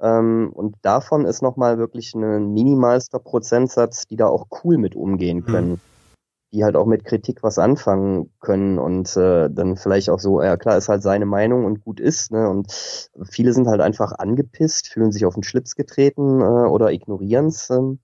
Ähm, 0.00 0.50
und 0.52 0.76
davon 0.82 1.24
ist 1.24 1.42
nochmal 1.42 1.78
wirklich 1.78 2.14
ein 2.14 2.52
minimalster 2.52 3.18
Prozentsatz, 3.18 4.06
die 4.06 4.16
da 4.16 4.26
auch 4.26 4.46
cool 4.62 4.76
mit 4.76 4.94
umgehen 4.94 5.44
können. 5.44 5.80
Die 6.52 6.64
halt 6.64 6.76
auch 6.76 6.86
mit 6.86 7.04
Kritik 7.04 7.42
was 7.42 7.58
anfangen 7.58 8.32
können 8.40 8.78
und 8.78 9.16
äh, 9.16 9.50
dann 9.50 9.76
vielleicht 9.76 10.10
auch 10.10 10.20
so, 10.20 10.42
ja 10.42 10.56
klar, 10.56 10.76
ist 10.78 10.88
halt 10.88 11.02
seine 11.02 11.26
Meinung 11.26 11.64
und 11.64 11.82
gut 11.84 12.00
ist, 12.00 12.30
ne? 12.30 12.48
Und 12.48 12.72
viele 13.30 13.52
sind 13.52 13.66
halt 13.68 13.80
einfach 13.80 14.12
angepisst, 14.12 14.88
fühlen 14.88 15.12
sich 15.12 15.26
auf 15.26 15.34
den 15.34 15.42
Schlips 15.42 15.74
getreten 15.74 16.40
äh, 16.40 16.44
oder 16.44 16.92
ignorieren's. 16.92 17.68
Ähm. 17.70 17.98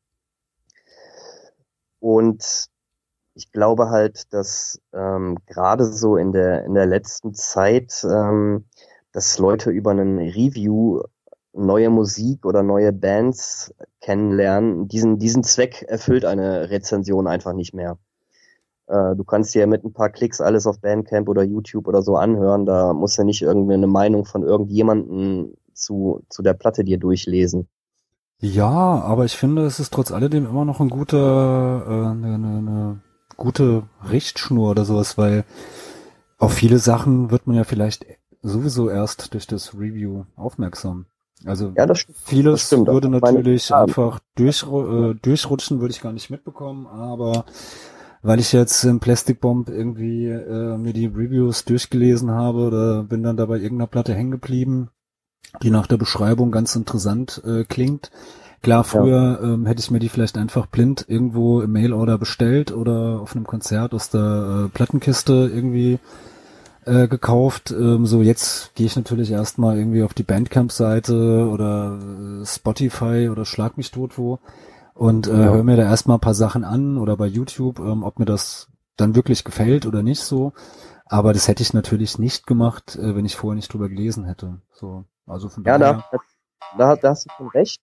Und 2.00 2.68
ich 3.34 3.52
glaube 3.52 3.90
halt, 3.90 4.32
dass 4.32 4.80
ähm, 4.92 5.38
gerade 5.46 5.84
so 5.86 6.16
in 6.16 6.32
der 6.32 6.64
in 6.64 6.74
der 6.74 6.86
letzten 6.86 7.34
Zeit, 7.34 8.04
ähm, 8.04 8.64
dass 9.12 9.38
Leute 9.38 9.70
über 9.70 9.92
einen 9.92 10.18
Review 10.18 11.02
neue 11.52 11.90
Musik 11.90 12.44
oder 12.46 12.62
neue 12.62 12.92
Bands 12.92 13.74
kennenlernen, 14.00 14.88
diesen 14.88 15.18
diesen 15.18 15.44
Zweck 15.44 15.82
erfüllt 15.82 16.24
eine 16.24 16.70
Rezension 16.70 17.26
einfach 17.26 17.52
nicht 17.52 17.74
mehr. 17.74 17.98
Äh, 18.92 19.16
du 19.16 19.24
kannst 19.24 19.54
dir 19.54 19.66
mit 19.66 19.84
ein 19.84 19.92
paar 19.92 20.10
Klicks 20.10 20.40
alles 20.40 20.66
auf 20.66 20.80
Bandcamp 20.80 21.28
oder 21.28 21.42
YouTube 21.42 21.88
oder 21.88 22.02
so 22.02 22.16
anhören. 22.16 22.66
Da 22.66 22.92
musst 22.92 23.18
du 23.18 23.24
nicht 23.24 23.40
irgendwie 23.42 23.74
eine 23.74 23.86
Meinung 23.86 24.26
von 24.26 24.42
irgendjemanden 24.42 25.56
zu 25.72 26.22
zu 26.28 26.42
der 26.42 26.52
Platte 26.52 26.84
dir 26.84 26.98
durchlesen. 26.98 27.68
Ja, 28.40 28.68
aber 28.68 29.24
ich 29.24 29.36
finde, 29.36 29.64
es 29.64 29.78
ist 29.78 29.92
trotz 29.92 30.10
alledem 30.10 30.46
immer 30.46 30.64
noch 30.64 30.80
ein 30.80 30.90
guter, 30.90 31.84
äh, 31.86 32.10
eine, 32.10 32.34
eine, 32.34 33.00
gute 33.36 33.84
Richtschnur 34.10 34.70
oder 34.72 34.84
sowas, 34.84 35.16
weil 35.16 35.44
auf 36.38 36.52
viele 36.52 36.78
Sachen 36.78 37.30
wird 37.30 37.46
man 37.46 37.56
ja 37.56 37.64
vielleicht 37.64 38.04
sowieso 38.42 38.90
erst 38.90 39.32
durch 39.32 39.46
das 39.46 39.74
Review 39.74 40.24
aufmerksam. 40.36 41.06
Also 41.44 41.72
Ja, 41.76 41.86
das 41.86 42.04
vieles 42.24 42.52
das 42.52 42.66
stimmt. 42.66 42.88
würde 42.88 43.08
natürlich 43.08 43.72
einfach 43.72 44.18
durch, 44.34 44.64
äh, 44.64 45.14
durchrutschen, 45.14 45.80
würde 45.80 45.92
ich 45.92 46.00
gar 46.00 46.12
nicht 46.12 46.30
mitbekommen, 46.30 46.86
aber 46.86 47.44
weil 48.22 48.38
ich 48.38 48.52
jetzt 48.52 48.84
im 48.84 49.00
Plastic 49.00 49.40
Bomb 49.40 49.68
irgendwie 49.68 50.26
äh, 50.26 50.78
mir 50.78 50.92
die 50.92 51.06
Reviews 51.06 51.64
durchgelesen 51.64 52.30
habe 52.30 52.58
oder 52.60 53.02
bin 53.02 53.22
dann 53.22 53.36
dabei 53.36 53.56
irgendeiner 53.56 53.88
Platte 53.88 54.14
hängen 54.14 54.30
geblieben, 54.30 54.90
die 55.62 55.70
nach 55.70 55.88
der 55.88 55.96
Beschreibung 55.96 56.50
ganz 56.52 56.76
interessant 56.76 57.42
äh, 57.44 57.64
klingt. 57.64 58.10
Klar, 58.62 58.84
früher 58.84 59.40
ähm, 59.42 59.66
hätte 59.66 59.80
ich 59.80 59.90
mir 59.90 59.98
die 59.98 60.08
vielleicht 60.08 60.38
einfach 60.38 60.66
blind 60.66 61.04
irgendwo 61.08 61.62
im 61.62 61.72
Mailorder 61.72 62.16
bestellt 62.16 62.70
oder 62.70 63.20
auf 63.20 63.34
einem 63.34 63.44
Konzert 63.44 63.92
aus 63.92 64.08
der 64.08 64.66
äh, 64.66 64.68
Plattenkiste 64.68 65.50
irgendwie 65.52 65.98
äh, 66.84 67.08
gekauft. 67.08 67.72
Ähm, 67.72 68.06
so 68.06 68.22
jetzt 68.22 68.72
gehe 68.76 68.86
ich 68.86 68.94
natürlich 68.94 69.32
erstmal 69.32 69.78
irgendwie 69.78 70.04
auf 70.04 70.14
die 70.14 70.22
Bandcamp-Seite 70.22 71.48
oder 71.50 71.98
äh, 71.98 72.46
Spotify 72.46 73.28
oder 73.32 73.44
Schlag 73.44 73.76
mich 73.76 73.90
tot 73.90 74.16
wo 74.16 74.38
und 74.94 75.26
äh, 75.26 75.32
höre 75.32 75.64
mir 75.64 75.76
da 75.76 75.84
erstmal 75.84 76.18
ein 76.18 76.20
paar 76.20 76.34
Sachen 76.34 76.64
an 76.64 76.98
oder 76.98 77.16
bei 77.16 77.26
YouTube, 77.26 77.78
ähm, 77.80 78.02
ob 78.02 78.18
mir 78.18 78.24
das 78.24 78.68
dann 78.96 79.14
wirklich 79.14 79.44
gefällt 79.44 79.86
oder 79.86 80.02
nicht 80.02 80.20
so. 80.20 80.52
Aber 81.06 81.32
das 81.32 81.48
hätte 81.48 81.62
ich 81.62 81.74
natürlich 81.74 82.18
nicht 82.18 82.46
gemacht, 82.46 82.96
äh, 82.96 83.14
wenn 83.16 83.24
ich 83.24 83.36
vorher 83.36 83.56
nicht 83.56 83.72
drüber 83.72 83.88
gelesen 83.88 84.24
hätte. 84.24 84.60
So, 84.72 85.04
also 85.26 85.48
von 85.48 85.64
Ja, 85.64 85.78
daher. 85.78 86.04
da, 86.10 86.18
da, 86.78 86.96
da 86.96 87.10
hast 87.10 87.26
du 87.26 87.30
schon 87.36 87.48
recht. 87.48 87.80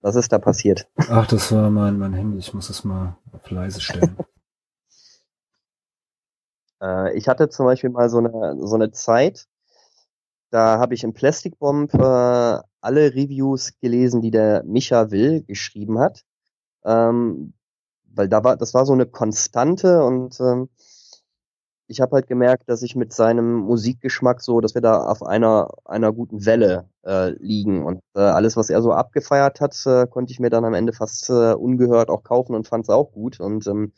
Was 0.00 0.16
ist 0.16 0.32
da 0.32 0.38
passiert? 0.38 0.88
Ach, 1.10 1.26
das 1.26 1.52
war 1.52 1.70
mein, 1.70 1.98
mein 1.98 2.14
Handy. 2.14 2.38
Ich 2.38 2.54
muss 2.54 2.70
es 2.70 2.84
mal 2.84 3.16
auf 3.32 3.50
leise 3.50 3.80
stellen. 3.80 4.16
Äh, 6.82 7.16
ich 7.16 7.28
hatte 7.28 7.48
zum 7.48 7.66
Beispiel 7.66 7.90
mal 7.90 8.08
so 8.08 8.18
eine, 8.18 8.56
so 8.66 8.74
eine 8.74 8.90
Zeit, 8.90 9.46
da 10.50 10.78
habe 10.78 10.94
ich 10.94 11.04
im 11.04 11.12
Plastic 11.14 11.58
Bomb 11.58 11.92
äh, 11.94 11.98
alle 12.80 13.14
Reviews 13.14 13.72
gelesen, 13.80 14.22
die 14.22 14.30
der 14.30 14.62
Micha 14.64 15.10
Will 15.10 15.42
geschrieben 15.42 15.98
hat. 15.98 16.24
Ähm, 16.84 17.54
weil 18.14 18.28
da 18.28 18.42
war, 18.44 18.56
das 18.56 18.74
war 18.74 18.86
so 18.86 18.92
eine 18.92 19.06
Konstante 19.06 20.02
und 20.04 20.40
ähm, 20.40 20.68
ich 21.88 22.00
habe 22.00 22.16
halt 22.16 22.26
gemerkt, 22.26 22.68
dass 22.68 22.82
ich 22.82 22.96
mit 22.96 23.12
seinem 23.14 23.54
Musikgeschmack 23.60 24.42
so, 24.42 24.60
dass 24.60 24.74
wir 24.74 24.82
da 24.82 25.06
auf 25.06 25.22
einer 25.22 25.70
einer 25.86 26.12
guten 26.12 26.44
Welle 26.44 26.88
äh, 27.04 27.30
liegen 27.38 27.84
und 27.84 28.00
äh, 28.14 28.20
alles, 28.20 28.56
was 28.56 28.70
er 28.70 28.82
so 28.82 28.92
abgefeiert 28.92 29.60
hat, 29.60 29.74
äh, 29.86 30.06
konnte 30.06 30.32
ich 30.32 30.40
mir 30.40 30.50
dann 30.50 30.64
am 30.66 30.74
Ende 30.74 30.92
fast 30.92 31.30
äh, 31.30 31.54
ungehört 31.54 32.10
auch 32.10 32.22
kaufen 32.24 32.54
und 32.54 32.68
fand 32.68 32.84
es 32.84 32.90
auch 32.90 33.12
gut 33.12 33.40
und 33.40 33.66
ähm, 33.66 33.92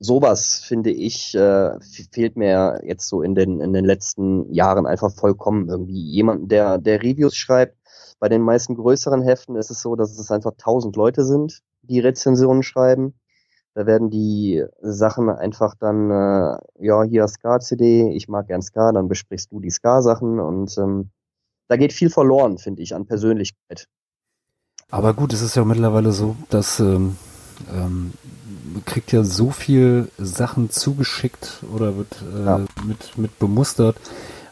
sowas 0.00 0.60
finde 0.60 0.90
ich 0.90 1.34
äh, 1.34 1.78
fehlt 2.12 2.36
mir 2.36 2.80
jetzt 2.84 3.08
so 3.08 3.22
in 3.22 3.34
den 3.34 3.60
in 3.60 3.72
den 3.72 3.84
letzten 3.84 4.52
Jahren 4.52 4.86
einfach 4.86 5.12
vollkommen 5.12 5.68
irgendwie. 5.68 6.00
Jemand 6.00 6.50
der 6.52 6.78
der 6.78 7.02
Reviews 7.02 7.34
schreibt 7.34 7.76
bei 8.20 8.28
den 8.28 8.42
meisten 8.42 8.74
größeren 8.74 9.22
Heften 9.22 9.56
ist 9.56 9.70
es 9.70 9.80
so 9.80 9.96
dass 9.96 10.18
es 10.18 10.30
einfach 10.30 10.52
tausend 10.56 10.96
Leute 10.96 11.24
sind 11.24 11.62
die 11.82 12.00
Rezensionen 12.00 12.62
schreiben. 12.62 13.14
Da 13.74 13.86
werden 13.86 14.10
die 14.10 14.64
Sachen 14.80 15.30
einfach 15.30 15.74
dann 15.78 16.10
äh, 16.10 16.58
ja 16.78 17.02
hier 17.02 17.26
Ska 17.28 17.60
CD 17.60 18.12
ich 18.14 18.28
mag 18.28 18.46
gern 18.46 18.62
Ska 18.62 18.92
dann 18.92 19.08
besprichst 19.08 19.50
du 19.52 19.60
die 19.60 19.70
Ska 19.70 20.02
Sachen 20.02 20.38
und 20.38 20.76
ähm, 20.78 21.10
da 21.68 21.76
geht 21.76 21.92
viel 21.92 22.10
verloren 22.10 22.58
finde 22.58 22.82
ich 22.82 22.94
an 22.94 23.06
Persönlichkeit. 23.06 23.88
Aber 24.90 25.12
gut, 25.12 25.34
es 25.34 25.42
ist 25.42 25.54
ja 25.54 25.64
mittlerweile 25.66 26.12
so, 26.12 26.34
dass 26.48 26.80
ähm, 26.80 27.16
ähm, 27.74 28.12
kriegt 28.84 29.12
ja 29.12 29.24
so 29.24 29.50
viel 29.50 30.08
Sachen 30.18 30.70
zugeschickt 30.70 31.64
oder 31.74 31.96
wird 31.96 32.16
äh, 32.34 32.44
Ja. 32.44 32.60
mit, 32.84 33.18
mit 33.18 33.38
bemustert. 33.38 33.96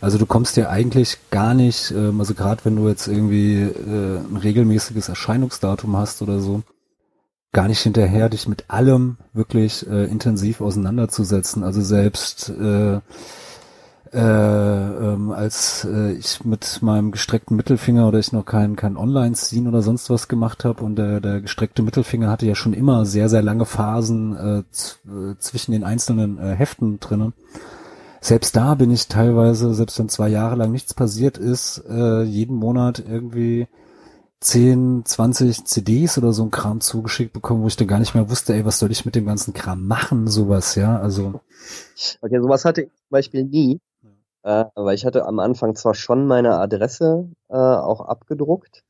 Also 0.01 0.19
du 0.19 0.27
kommst 0.27 0.57
ja 0.57 0.69
eigentlich 0.69 1.19
gar 1.31 1.55
nicht, 1.55 1.91
ähm, 1.91 2.21
also 2.21 2.35
gerade 2.35 2.65
wenn 2.65 2.77
du 2.77 2.89
jetzt 2.89 3.09
irgendwie 3.09 3.63
äh, 3.63 4.19
ein 4.19 4.37
regelmäßiges 4.37 5.09
Erscheinungsdatum 5.09 5.97
hast 5.97 6.23
oder 6.23 6.41
so, 6.41 6.63
gar 7.53 7.69
nicht 7.69 7.81
hinterher, 7.81 8.29
dich 8.29 8.47
mit 8.49 8.65
allem 8.69 9.17
wirklich 9.33 9.87
äh, 9.89 10.05
intensiv 10.05 10.61
auseinanderzusetzen. 10.61 11.65
Also 11.65 11.81
selbst 11.81 12.51
äh, 12.51 13.01
äh, 14.17 14.19
ähm, 14.19 15.31
als 15.31 15.85
äh, 15.85 16.13
ich 16.13 16.43
mit 16.43 16.81
meinem 16.81 17.11
gestreckten 17.11 17.55
Mittelfinger 17.55 18.09
oder 18.09 18.19
ich 18.19 18.33
noch 18.33 18.47
kein, 18.47 18.75
kein 18.75 18.97
Online-Scene 18.97 19.69
oder 19.69 19.83
sonst 19.83 20.09
was 20.09 20.27
gemacht 20.27 20.65
habe 20.65 20.83
und 20.83 20.97
der, 20.97 21.21
der 21.21 21.43
gestreckte 21.43 21.83
Mittelfinger 21.83 22.31
hatte 22.31 22.47
ja 22.47 22.55
schon 22.55 22.73
immer 22.73 23.05
sehr, 23.05 23.29
sehr 23.29 23.43
lange 23.43 23.67
Phasen 23.67 24.35
äh, 24.35 24.59
äh, 24.61 25.37
zwischen 25.39 25.73
den 25.73 25.85
einzelnen 25.85 26.39
äh, 26.39 26.55
Heften 26.55 26.99
drinnen. 26.99 27.35
Selbst 28.23 28.57
da 28.57 28.75
bin 28.75 28.91
ich 28.91 29.09
teilweise, 29.09 29.75
selbst 29.75 29.99
wenn 29.99 30.09
zwei 30.09 30.29
Jahre 30.29 30.57
lang 30.57 30.73
nichts 30.73 30.95
passiert 30.95 31.37
ist, 31.37 31.85
äh, 31.87 32.23
jeden 32.23 32.57
Monat 32.57 33.05
irgendwie 33.07 33.69
10, 34.41 35.05
20 35.05 35.67
CDs 35.67 36.17
oder 36.17 36.33
so 36.33 36.43
ein 36.43 36.51
Kram 36.51 36.81
zugeschickt 36.81 37.35
bekommen, 37.35 37.63
wo 37.63 37.67
ich 37.67 37.77
dann 37.77 37.87
gar 37.87 37.99
nicht 37.99 38.15
mehr 38.15 38.31
wusste, 38.31 38.55
ey, 38.55 38.65
was 38.65 38.79
soll 38.79 38.91
ich 38.91 39.05
mit 39.05 39.15
dem 39.15 39.27
ganzen 39.27 39.53
Kram 39.53 39.87
machen, 39.87 40.27
sowas, 40.27 40.75
ja, 40.75 40.99
also. 40.99 41.43
Okay, 42.23 42.41
sowas 42.41 42.65
hatte 42.65 42.83
ich 42.83 42.89
zum 42.89 43.11
Beispiel 43.11 43.45
nie. 43.45 43.81
Äh, 44.47 44.67
weil 44.77 44.95
ich 44.95 45.05
hatte 45.05 45.27
am 45.27 45.41
Anfang 45.41 45.75
zwar 45.75 45.95
schon 45.95 46.29
meine 46.29 46.57
Adresse 46.57 47.29
äh, 47.49 47.57
auch 47.57 48.01
abgedruckt, 48.01 48.85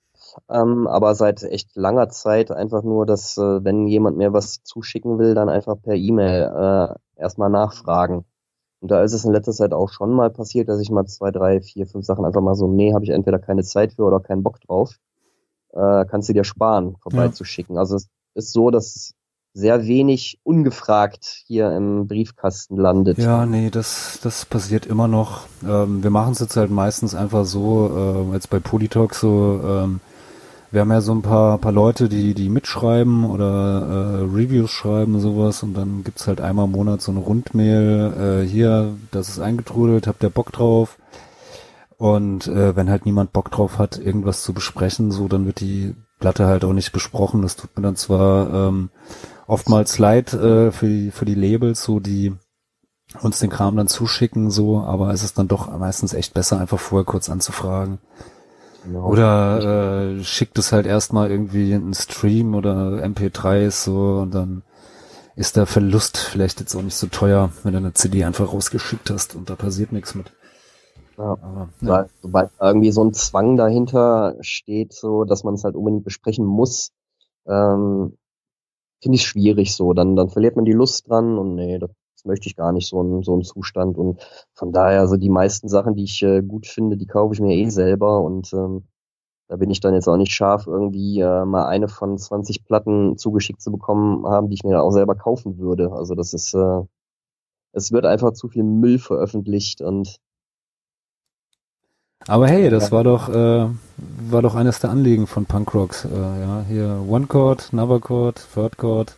ähm, 0.51 0.87
aber 0.87 1.15
seit 1.15 1.43
echt 1.45 1.75
langer 1.77 2.11
Zeit 2.11 2.51
einfach 2.51 2.83
nur, 2.83 3.07
dass 3.07 3.39
äh, 3.39 3.65
wenn 3.65 3.87
jemand 3.87 4.19
mir 4.19 4.35
was 4.35 4.63
zuschicken 4.65 5.19
will, 5.19 5.35
dann 5.35 5.49
einfach 5.49 5.81
per 5.81 5.95
E-Mail 5.95 6.43
äh, 6.43 7.21
erstmal 7.21 7.49
nachfragen. 7.49 8.27
Und 8.81 8.91
da 8.91 9.03
ist 9.03 9.15
es 9.15 9.25
in 9.25 9.33
letzter 9.33 9.53
Zeit 9.53 9.73
auch 9.73 9.89
schon 9.89 10.13
mal 10.13 10.29
passiert, 10.29 10.69
dass 10.69 10.79
ich 10.79 10.91
mal 10.91 11.07
zwei, 11.07 11.31
drei, 11.31 11.63
vier, 11.63 11.87
fünf 11.87 12.05
Sachen 12.05 12.27
einfach 12.27 12.43
mal 12.43 12.55
so, 12.55 12.69
nee, 12.69 12.93
habe 12.93 13.05
ich 13.05 13.11
entweder 13.11 13.39
keine 13.39 13.63
Zeit 13.63 13.95
für 13.95 14.03
oder 14.03 14.21
keinen 14.21 14.43
Bock 14.43 14.61
drauf. 14.61 14.99
Äh, 15.73 16.05
kannst 16.05 16.29
du 16.29 16.35
dir 16.35 16.45
sparen, 16.45 16.97
vorbeizuschicken. 17.01 17.79
Also 17.79 17.97
es 17.97 18.11
ist 18.35 18.53
so, 18.53 18.71
dass 18.71 19.15
sehr 19.57 19.87
wenig 19.87 20.39
ungefragt 20.43 21.43
hier 21.47 21.75
im 21.75 22.07
Briefkasten 22.07 22.77
landet. 22.77 23.17
Ja, 23.17 23.47
nee, 23.47 23.71
das, 23.71 24.19
das 24.23 24.45
passiert 24.45 24.85
immer 24.85 25.09
noch. 25.09 25.47
Ähm, 25.67 26.03
wir 26.03 26.11
machen 26.11 26.33
es 26.33 26.41
jetzt 26.41 26.57
halt 26.57 26.71
meistens 26.71 27.15
einfach 27.15 27.47
so, 27.47 28.27
äh, 28.31 28.35
jetzt 28.35 28.51
bei 28.51 28.59
Polytalk 28.59 29.15
so, 29.15 29.61
ähm, 29.67 30.01
wir 30.71 30.83
haben 30.83 30.91
ja 30.91 31.01
so 31.01 31.13
ein 31.13 31.23
paar, 31.23 31.57
paar 31.57 31.73
Leute, 31.73 32.11
die, 32.11 32.35
die 32.35 32.51
mitschreiben 32.51 33.25
oder 33.25 33.47
äh, 33.49 34.37
Reviews 34.37 34.71
schreiben 34.71 35.21
sowas 35.21 35.63
und 35.63 35.73
dann 35.73 36.05
gibt's 36.05 36.27
halt 36.27 36.43
einmal 36.43 36.67
im 36.67 36.73
Monat 36.73 37.01
so 37.01 37.11
eine 37.11 37.21
Rundmail, 37.21 38.43
äh, 38.45 38.47
hier, 38.47 38.95
das 39.11 39.31
ist 39.31 39.39
eingetrudelt, 39.39 40.07
habt 40.07 40.23
ihr 40.23 40.29
Bock 40.29 40.53
drauf? 40.53 40.99
Und 41.97 42.47
äh, 42.47 42.77
wenn 42.77 42.91
halt 42.91 43.07
niemand 43.07 43.33
Bock 43.33 43.51
drauf 43.51 43.79
hat, 43.79 43.97
irgendwas 43.97 44.43
zu 44.43 44.53
besprechen, 44.53 45.13
so, 45.13 45.29
dann 45.29 45.47
wird 45.47 45.61
die 45.61 45.95
Platte 46.19 46.47
halt 46.47 46.63
auch 46.65 46.75
nicht 46.75 46.93
besprochen. 46.93 47.41
Das 47.41 47.57
tut 47.57 47.75
mir 47.75 47.83
dann 47.83 47.97
zwar 47.97 48.69
ähm, 48.69 48.91
oftmals 49.47 49.99
leid 49.99 50.33
äh, 50.33 50.71
für 50.73 50.87
die 50.87 51.11
für 51.11 51.25
die 51.25 51.35
Labels, 51.35 51.83
so 51.83 52.01
die 52.01 52.35
uns 53.23 53.39
den 53.39 53.51
Kram 53.51 53.77
dann 53.77 53.89
zuschicken, 53.89 54.51
so, 54.51 54.81
aber 54.81 55.11
es 55.11 55.23
ist 55.23 55.39
dann 55.39 55.49
doch 55.49 55.77
meistens 55.79 56.13
echt 56.13 56.35
besser, 56.35 56.61
einfach 56.61 56.79
vorher 56.79 57.05
kurz 57.05 57.31
anzufragen. 57.31 57.99
Genau. 58.85 59.07
Oder 59.07 60.19
äh, 60.19 60.25
schickt 60.25 60.59
es 60.59 60.73
halt 60.73 60.87
erstmal 60.87 61.31
irgendwie 61.31 61.73
in 61.73 61.83
einen 61.83 61.95
Stream 61.95 62.55
oder 62.55 63.03
MP3s 63.05 63.85
so 63.85 64.21
und 64.23 64.35
dann 64.35 64.63
ist 65.35 65.57
der 65.57 65.67
Verlust 65.67 66.17
vielleicht 66.19 66.61
jetzt 66.61 66.75
auch 66.75 66.83
nicht 66.83 66.97
so 66.97 67.09
teuer, 67.09 67.51
wenn 67.63 67.73
du 67.73 67.79
eine 67.79 67.95
CD 67.95 68.25
einfach 68.25 68.53
rausgeschickt 68.53 69.11
hast 69.11 69.35
und 69.35 69.51
da 69.51 69.57
passiert 69.57 69.93
nichts 69.93 70.15
mit. 70.15 70.33
Ja. 71.19 71.33
Aber, 71.33 71.69
ja. 71.81 71.89
Weil, 71.89 72.07
sobald 72.23 72.51
irgendwie 72.61 72.93
so 72.93 73.05
ein 73.05 73.13
Zwang 73.13 73.57
dahinter 73.57 74.37
steht, 74.41 74.93
so 74.93 75.25
dass 75.25 75.45
man 75.45 75.55
es 75.55 75.65
halt 75.65 75.75
unbedingt 75.75 76.05
besprechen 76.05 76.45
muss, 76.45 76.93
ähm, 77.47 78.17
finde 79.03 79.17
ich 79.17 79.27
schwierig 79.27 79.75
so. 79.75 79.93
Dann, 79.93 80.17
dann 80.17 80.29
verliert 80.29 80.57
man 80.57 80.65
die 80.65 80.73
Lust 80.73 81.09
dran 81.09 81.39
und 81.39 81.55
nee, 81.55 81.79
das 81.79 81.91
möchte 82.25 82.49
ich 82.49 82.57
gar 82.57 82.73
nicht, 82.73 82.89
so 82.89 83.03
ein, 83.03 83.23
so 83.23 83.37
ein 83.37 83.43
Zustand. 83.43 83.99
Und 83.99 84.21
von 84.55 84.73
daher, 84.73 85.01
also 85.01 85.17
die 85.17 85.31
meisten 85.31 85.69
Sachen, 85.69 85.95
die 85.95 86.05
ich 86.05 86.23
äh, 86.23 86.43
gut 86.43 86.67
finde, 86.67 86.97
die 86.97 87.07
kaufe 87.07 87.35
ich 87.35 87.41
mir 87.41 87.55
eh 87.55 87.69
selber 87.69 88.23
und 88.23 88.53
ähm, 88.53 88.85
da 89.49 89.57
bin 89.57 89.71
ich 89.71 89.81
dann 89.81 89.95
jetzt 89.95 90.09
auch 90.09 90.17
nicht 90.17 90.33
scharf, 90.33 90.67
irgendwie 90.67 91.21
äh, 91.21 91.45
mal 91.45 91.67
eine 91.67 91.89
von 91.89 92.19
20 92.19 92.65
Platten 92.65 93.17
zugeschickt 93.17 93.63
zu 93.63 93.71
bekommen 93.71 94.27
haben, 94.27 94.49
die 94.49 94.55
ich 94.55 94.65
mir 94.65 94.73
dann 94.73 94.81
auch 94.81 94.91
selber 94.91 95.15
kaufen 95.15 95.59
würde. 95.59 95.93
Also 95.93 96.15
das 96.15 96.35
ist, 96.35 96.53
äh, 96.55 96.83
es 97.73 97.93
wird 97.93 98.07
einfach 98.07 98.33
zu 98.33 98.49
viel 98.49 98.65
Müll 98.65 98.99
veröffentlicht 98.99 99.83
und 99.83 100.19
Aber 102.29 102.49
hey, 102.49 102.71
das 102.71 102.91
war 102.91 103.05
doch 103.05 103.29
äh, 103.29 103.69
war 103.97 104.43
doch 104.43 104.55
eines 104.55 104.81
der 104.81 104.91
Anliegen 104.91 105.27
von 105.27 105.47
Punkrocks. 105.47 106.05
Äh, 106.05 106.09
ja, 106.41 106.65
hier 106.67 107.05
One 107.09 107.27
Chord, 107.27 107.69
Another 107.73 108.01
Chord, 108.01 108.45
Third 108.53 108.77
Chord, 108.79 109.17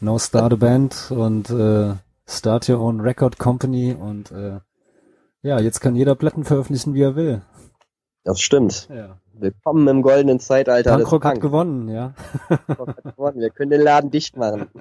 Now 0.00 0.18
Start 0.18 0.52
a 0.52 0.56
Band 0.56 1.10
und 1.10 1.48
äh, 1.50 1.94
Start 2.28 2.68
Your 2.68 2.80
Own 2.80 3.00
Record 3.00 3.38
Company 3.38 3.94
und 3.98 4.30
äh, 4.32 4.60
ja, 5.42 5.60
jetzt 5.60 5.80
kann 5.80 5.94
jeder 5.94 6.16
Platten 6.16 6.44
veröffentlichen, 6.44 6.94
wie 6.94 7.02
er 7.02 7.16
will. 7.16 7.42
das 8.24 8.40
stimmt. 8.40 8.88
Ja. 8.92 9.18
Willkommen 9.32 9.86
im 9.88 10.02
goldenen 10.02 10.40
Zeitalter 10.40 10.96
Punkrock 10.96 11.24
hat 11.24 11.40
gewonnen, 11.40 11.88
ja. 11.88 12.14
Punkrock 12.66 12.88
hat 12.88 13.04
gewonnen. 13.16 13.40
Wir 13.40 13.50
können 13.50 13.70
den 13.70 13.82
Laden 13.82 14.10
dicht 14.10 14.36
machen. 14.36 14.68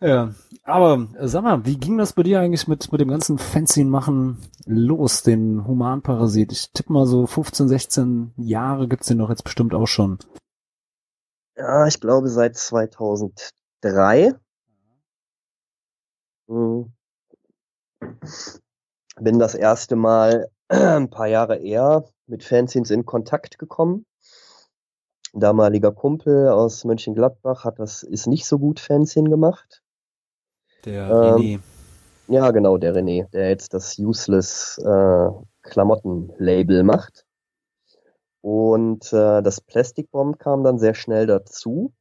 Ja, 0.00 0.34
aber 0.64 1.08
äh, 1.18 1.28
sag 1.28 1.42
mal, 1.44 1.64
wie 1.66 1.78
ging 1.78 1.98
das 1.98 2.14
bei 2.14 2.22
dir 2.22 2.40
eigentlich 2.40 2.66
mit, 2.66 2.90
mit 2.90 3.00
dem 3.00 3.08
ganzen 3.08 3.38
Fanzine-Machen 3.38 4.38
los, 4.66 5.22
den 5.22 5.66
Humanparasit? 5.66 6.52
Ich 6.52 6.72
tippe 6.72 6.92
mal 6.92 7.06
so 7.06 7.26
15, 7.26 7.68
16 7.68 8.32
Jahre 8.36 8.88
gibt's 8.88 9.08
den 9.08 9.18
doch 9.18 9.28
jetzt 9.28 9.44
bestimmt 9.44 9.74
auch 9.74 9.86
schon. 9.86 10.18
Ja, 11.56 11.86
ich 11.86 12.00
glaube 12.00 12.28
seit 12.28 12.56
2003. 12.56 14.34
Hm. 16.48 16.92
Bin 19.20 19.38
das 19.38 19.54
erste 19.54 19.96
Mal 19.96 20.48
ein 20.68 21.10
paar 21.10 21.28
Jahre 21.28 21.58
eher 21.58 22.04
mit 22.26 22.42
Fanzines 22.42 22.90
in 22.90 23.04
Kontakt 23.04 23.58
gekommen. 23.58 24.06
Ein 25.34 25.40
damaliger 25.40 25.92
Kumpel 25.92 26.48
aus 26.48 26.84
Mönchengladbach 26.84 27.64
hat 27.64 27.78
das, 27.78 28.02
ist 28.02 28.26
nicht 28.26 28.46
so 28.46 28.58
gut 28.58 28.80
Fanzine 28.80 29.28
gemacht. 29.28 29.83
Der 30.84 31.04
Ähm, 31.04 31.12
René. 31.12 31.60
Ja, 32.28 32.50
genau, 32.50 32.78
der 32.78 32.94
René, 32.94 33.28
der 33.30 33.50
jetzt 33.50 33.74
das 33.74 33.98
Useless 33.98 34.78
äh, 34.78 35.28
Klamotten-Label 35.62 36.82
macht. 36.82 37.26
Und 38.40 39.12
äh, 39.12 39.42
das 39.42 39.60
Plastic 39.60 40.10
Bomb 40.10 40.38
kam 40.38 40.64
dann 40.64 40.78
sehr 40.78 40.94
schnell 40.94 41.26
dazu. 41.26 41.92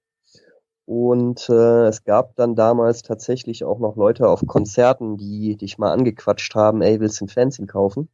Und 0.86 1.48
äh, 1.50 1.88
es 1.88 2.04
gab 2.04 2.36
dann 2.36 2.56
damals 2.56 3.02
tatsächlich 3.02 3.64
auch 3.64 3.80
noch 3.80 3.96
Leute 3.96 4.28
auf 4.28 4.42
Konzerten, 4.46 5.18
die 5.18 5.56
dich 5.56 5.78
mal 5.78 5.94
angequatscht 5.94 6.56
haben, 6.56 6.82
ey, 6.82 7.00
willst 7.00 7.22
du 7.22 7.26
ein 7.26 7.30
Fanzine 7.30 7.68
kaufen? 7.68 8.10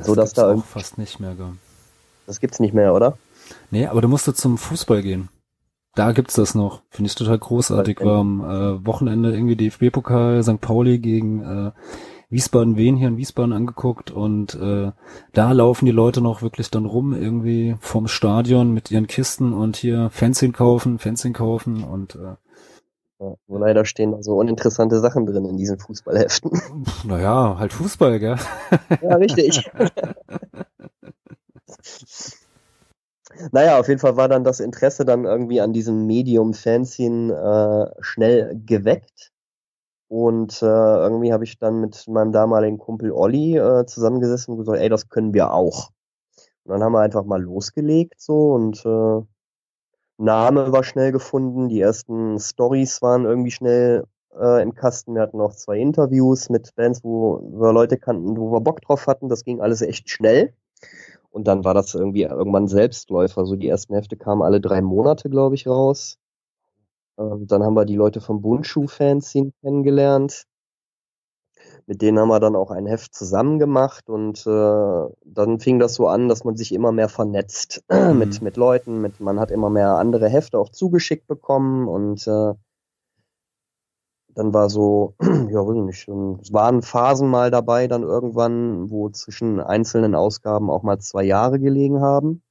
so 0.00 0.14
dass 0.14 0.32
da 0.32 0.52
auch 0.52 0.64
fast 0.64 0.98
nicht 0.98 1.20
mehr. 1.20 1.34
Gell? 1.34 1.52
Das 2.26 2.40
gibt's 2.40 2.60
nicht 2.60 2.74
mehr, 2.74 2.94
oder? 2.94 3.18
Nee, 3.70 3.86
aber 3.86 4.00
du 4.00 4.08
musst 4.08 4.26
jetzt 4.26 4.40
zum 4.40 4.58
Fußball 4.58 5.02
gehen. 5.02 5.28
Da 5.98 6.12
gibt's 6.12 6.34
das 6.34 6.54
noch. 6.54 6.82
Finde 6.90 7.08
ich 7.08 7.16
total 7.16 7.38
großartig. 7.40 8.00
War 8.04 8.20
am 8.20 8.40
äh, 8.40 8.86
Wochenende 8.86 9.32
irgendwie 9.32 9.56
DFB-Pokal 9.56 10.44
St. 10.44 10.60
Pauli 10.60 11.00
gegen 11.00 11.42
äh, 11.42 11.72
Wiesbaden-Wien 12.30 12.94
hier 12.96 13.08
in 13.08 13.16
Wiesbaden 13.16 13.52
angeguckt 13.52 14.12
und 14.12 14.54
äh, 14.54 14.92
da 15.32 15.52
laufen 15.52 15.86
die 15.86 15.90
Leute 15.90 16.20
noch 16.20 16.40
wirklich 16.40 16.70
dann 16.70 16.86
rum 16.86 17.20
irgendwie 17.20 17.74
vom 17.80 18.06
Stadion 18.06 18.72
mit 18.72 18.92
ihren 18.92 19.08
Kisten 19.08 19.52
und 19.52 19.74
hier 19.76 20.08
Fanzine 20.10 20.52
kaufen, 20.52 21.00
Fanzine 21.00 21.34
kaufen 21.34 21.82
und 21.82 22.14
äh, 22.14 22.36
Ja, 23.18 23.34
nur 23.48 23.58
leider 23.58 23.84
stehen 23.84 24.12
da 24.12 24.22
so 24.22 24.36
uninteressante 24.36 25.00
Sachen 25.00 25.26
drin 25.26 25.46
in 25.46 25.56
diesen 25.56 25.80
Fußballheften. 25.80 26.62
naja, 27.02 27.56
halt 27.58 27.72
Fußball, 27.72 28.20
gell? 28.20 28.36
Ja, 29.02 29.16
richtig. 29.16 29.68
naja, 33.52 33.78
auf 33.78 33.88
jeden 33.88 34.00
Fall 34.00 34.16
war 34.16 34.28
dann 34.28 34.44
das 34.44 34.60
Interesse 34.60 35.04
dann 35.04 35.24
irgendwie 35.24 35.60
an 35.60 35.72
diesem 35.72 36.06
Medium 36.06 36.54
Fanzine 36.54 37.94
äh, 37.96 38.02
schnell 38.02 38.60
geweckt. 38.64 39.32
Und 40.08 40.62
äh, 40.62 40.66
irgendwie 40.66 41.32
habe 41.32 41.44
ich 41.44 41.58
dann 41.58 41.80
mit 41.80 42.08
meinem 42.08 42.32
damaligen 42.32 42.78
Kumpel 42.78 43.12
Olli 43.12 43.58
äh, 43.58 43.84
zusammengesessen 43.84 44.52
und 44.52 44.58
gesagt, 44.60 44.78
ey, 44.80 44.88
das 44.88 45.10
können 45.10 45.34
wir 45.34 45.52
auch. 45.52 45.90
Und 46.64 46.72
dann 46.72 46.82
haben 46.82 46.92
wir 46.92 47.00
einfach 47.00 47.24
mal 47.24 47.42
losgelegt 47.42 48.20
so 48.20 48.52
und 48.52 48.84
äh, 48.86 49.22
Name 50.18 50.72
war 50.72 50.82
schnell 50.82 51.12
gefunden, 51.12 51.68
die 51.68 51.80
ersten 51.80 52.40
Stories 52.40 53.02
waren 53.02 53.24
irgendwie 53.24 53.52
schnell 53.52 54.04
äh, 54.38 54.62
im 54.62 54.74
Kasten. 54.74 55.14
Wir 55.14 55.22
hatten 55.22 55.38
noch 55.38 55.54
zwei 55.54 55.78
Interviews 55.78 56.50
mit 56.50 56.74
Bands, 56.74 57.04
wo 57.04 57.40
wir 57.52 57.72
Leute 57.72 57.98
kannten, 57.98 58.36
wo 58.36 58.50
wir 58.50 58.60
Bock 58.60 58.80
drauf 58.80 59.06
hatten. 59.06 59.28
Das 59.28 59.44
ging 59.44 59.60
alles 59.60 59.80
echt 59.80 60.10
schnell. 60.10 60.54
Und 61.30 61.46
dann 61.46 61.64
war 61.64 61.74
das 61.74 61.94
irgendwie 61.94 62.22
irgendwann 62.22 62.68
Selbstläufer. 62.68 63.46
So 63.46 63.56
die 63.56 63.68
ersten 63.68 63.94
Hefte 63.94 64.16
kamen 64.16 64.42
alle 64.42 64.60
drei 64.60 64.80
Monate, 64.82 65.30
glaube 65.30 65.54
ich, 65.54 65.66
raus. 65.66 66.18
Ähm, 67.18 67.46
dann 67.46 67.62
haben 67.62 67.74
wir 67.74 67.84
die 67.84 67.96
Leute 67.96 68.20
vom 68.20 68.40
Bundschuh-Fanzine 68.42 69.52
kennengelernt. 69.62 70.46
mit 71.86 72.02
denen 72.02 72.18
haben 72.18 72.28
wir 72.28 72.40
dann 72.40 72.56
auch 72.56 72.70
ein 72.70 72.86
Heft 72.86 73.14
zusammen 73.14 73.58
gemacht 73.58 74.08
und 74.10 74.46
äh, 74.46 75.06
dann 75.24 75.58
fing 75.60 75.78
das 75.78 75.94
so 75.94 76.06
an, 76.06 76.28
dass 76.28 76.44
man 76.44 76.56
sich 76.56 76.72
immer 76.72 76.92
mehr 76.92 77.08
vernetzt 77.08 77.82
mit, 78.14 78.42
mit 78.42 78.56
Leuten, 78.56 79.00
mit, 79.00 79.20
man 79.20 79.40
hat 79.40 79.50
immer 79.50 79.70
mehr 79.70 79.96
andere 79.96 80.28
Hefte 80.28 80.58
auch 80.58 80.68
zugeschickt 80.70 81.26
bekommen 81.26 81.88
und 81.88 82.26
äh, 82.26 82.54
dann 84.38 84.54
war 84.54 84.70
so, 84.70 85.16
ja, 85.20 85.66
weiß 85.66 85.76
ich 85.76 85.82
nicht, 85.82 86.08
es 86.42 86.52
waren 86.52 86.82
Phasen 86.82 87.28
mal 87.28 87.50
dabei, 87.50 87.88
dann 87.88 88.04
irgendwann, 88.04 88.88
wo 88.88 89.10
zwischen 89.10 89.58
einzelnen 89.58 90.14
Ausgaben 90.14 90.70
auch 90.70 90.84
mal 90.84 91.00
zwei 91.00 91.24
Jahre 91.24 91.58
gelegen 91.58 92.00
haben. 92.00 92.44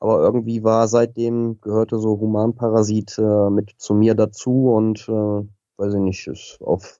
Aber 0.00 0.20
irgendwie 0.20 0.64
war 0.64 0.88
seitdem, 0.88 1.60
gehörte 1.60 2.00
so 2.00 2.18
Humanparasit 2.18 3.16
äh, 3.16 3.48
mit 3.48 3.74
zu 3.76 3.94
mir 3.94 4.16
dazu 4.16 4.72
und 4.72 5.08
äh, 5.08 5.46
weiß 5.76 5.94
ich 5.94 6.00
nicht, 6.00 6.26
ist 6.26 6.58
auf 6.60 6.98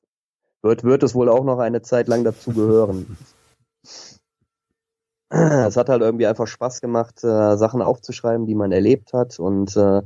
wird, 0.62 0.84
wird 0.84 1.02
es 1.02 1.16
wohl 1.16 1.28
auch 1.28 1.44
noch 1.44 1.58
eine 1.58 1.82
Zeit 1.82 2.06
lang 2.06 2.22
dazu 2.22 2.52
gehören. 2.52 3.16
es 5.28 5.76
hat 5.76 5.88
halt 5.88 6.02
irgendwie 6.02 6.28
einfach 6.28 6.46
Spaß 6.46 6.80
gemacht, 6.80 7.24
äh, 7.24 7.56
Sachen 7.56 7.82
aufzuschreiben, 7.82 8.46
die 8.46 8.54
man 8.54 8.70
erlebt 8.70 9.12
hat 9.12 9.40
und 9.40 9.76
äh, 9.76 10.02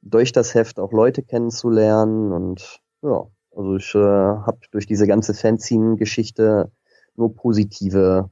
durch 0.00 0.32
das 0.32 0.54
Heft 0.54 0.80
auch 0.80 0.92
Leute 0.92 1.22
kennenzulernen 1.22 2.32
und 2.32 2.82
ja, 3.04 3.26
also 3.54 3.76
ich 3.76 3.94
äh, 3.94 3.98
habe 3.98 4.58
durch 4.70 4.86
diese 4.86 5.06
ganze 5.06 5.34
Fanzine-Geschichte 5.34 6.72
nur 7.14 7.34
positive 7.34 8.30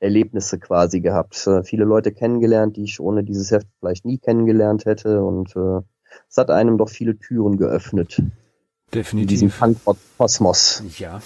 Erlebnisse 0.00 0.58
quasi 0.58 1.00
gehabt. 1.00 1.46
Äh, 1.46 1.62
viele 1.62 1.84
Leute 1.84 2.12
kennengelernt, 2.12 2.76
die 2.76 2.84
ich 2.84 2.98
ohne 3.00 3.22
dieses 3.22 3.50
Heft 3.50 3.68
vielleicht 3.78 4.04
nie 4.04 4.18
kennengelernt 4.18 4.84
hätte 4.84 5.22
und 5.22 5.54
äh, 5.54 5.80
es 6.28 6.36
hat 6.36 6.50
einem 6.50 6.78
doch 6.78 6.88
viele 6.88 7.16
Türen 7.16 7.56
geöffnet. 7.56 8.18
In 8.18 9.26
diesem 9.26 9.48
Definitiv. 9.48 9.58
Punk-Kosmos. 9.58 10.82
Ja. 10.98 11.22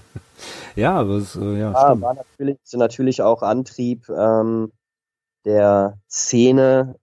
ja, 0.76 0.94
aber 0.94 1.16
es, 1.16 1.34
äh, 1.34 1.58
ja, 1.58 1.72
Ja, 1.72 2.00
war 2.00 2.14
natürlich, 2.14 2.58
natürlich 2.72 3.22
auch 3.22 3.42
Antrieb 3.42 4.08
ähm, 4.08 4.70
der 5.44 5.98
Szene, 6.08 6.96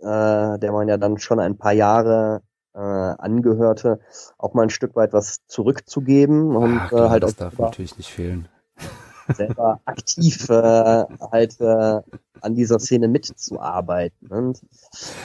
äh, 0.00 0.58
der 0.58 0.72
man 0.72 0.88
ja 0.88 0.98
dann 0.98 1.18
schon 1.18 1.40
ein 1.40 1.56
paar 1.56 1.72
Jahre 1.72 2.42
äh, 2.78 2.80
angehörte, 2.80 3.98
auch 4.38 4.54
mal 4.54 4.62
ein 4.62 4.70
Stück 4.70 4.94
weit 4.94 5.12
was 5.12 5.40
zurückzugeben 5.48 6.54
und 6.54 6.78
Ah, 6.78 6.86
klar, 6.88 7.06
äh, 7.06 7.10
halt 7.10 7.22
das 7.24 7.32
auch 7.32 7.36
darf 7.36 7.52
selber, 7.54 7.64
natürlich 7.64 7.98
nicht 7.98 8.10
fehlen. 8.10 8.48
selber 9.34 9.80
aktiv 9.84 10.48
äh, 10.48 11.04
halt 11.32 11.60
äh, 11.60 12.00
an 12.40 12.54
dieser 12.54 12.78
Szene 12.78 13.08
mitzuarbeiten. 13.08 14.28
Und 14.28 14.62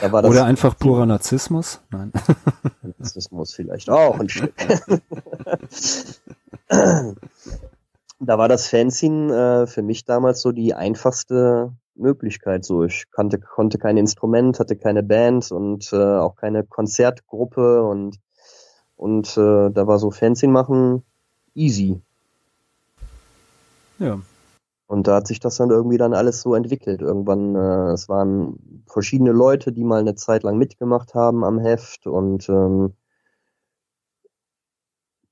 da 0.00 0.10
war 0.10 0.22
das 0.22 0.30
Oder 0.32 0.44
einfach 0.44 0.76
purer 0.76 1.06
Narzissmus? 1.06 1.80
Nein. 1.90 2.12
Narzissmus 2.98 3.54
vielleicht 3.54 3.88
auch 3.88 4.18
ein 4.18 4.28
Stück. 4.28 4.54
da 8.18 8.38
war 8.38 8.48
das 8.48 8.66
Fanzine 8.66 9.62
äh, 9.62 9.66
für 9.68 9.82
mich 9.82 10.04
damals 10.04 10.40
so 10.40 10.50
die 10.50 10.74
einfachste 10.74 11.72
Möglichkeit. 11.94 12.64
So, 12.64 12.84
ich 12.84 13.04
kannte, 13.10 13.38
konnte 13.38 13.78
kein 13.78 13.96
Instrument, 13.96 14.58
hatte 14.58 14.76
keine 14.76 15.02
Band 15.02 15.50
und 15.52 15.92
äh, 15.92 15.96
auch 15.96 16.36
keine 16.36 16.64
Konzertgruppe 16.64 17.82
und 17.82 18.18
und 18.96 19.36
äh, 19.36 19.70
da 19.70 19.86
war 19.86 19.98
so 19.98 20.10
Fanzine 20.10 20.52
machen 20.52 21.02
easy. 21.54 22.00
Ja. 23.98 24.20
Und 24.86 25.06
da 25.06 25.16
hat 25.16 25.26
sich 25.26 25.40
das 25.40 25.56
dann 25.56 25.70
irgendwie 25.70 25.96
dann 25.96 26.12
alles 26.12 26.42
so 26.42 26.54
entwickelt. 26.54 27.00
Irgendwann, 27.00 27.54
äh, 27.54 27.92
es 27.92 28.08
waren 28.08 28.84
verschiedene 28.86 29.32
Leute, 29.32 29.72
die 29.72 29.84
mal 29.84 30.00
eine 30.00 30.14
Zeit 30.14 30.42
lang 30.42 30.58
mitgemacht 30.58 31.14
haben 31.14 31.42
am 31.44 31.58
Heft 31.58 32.06
und 32.06 32.48
ähm, 32.48 32.92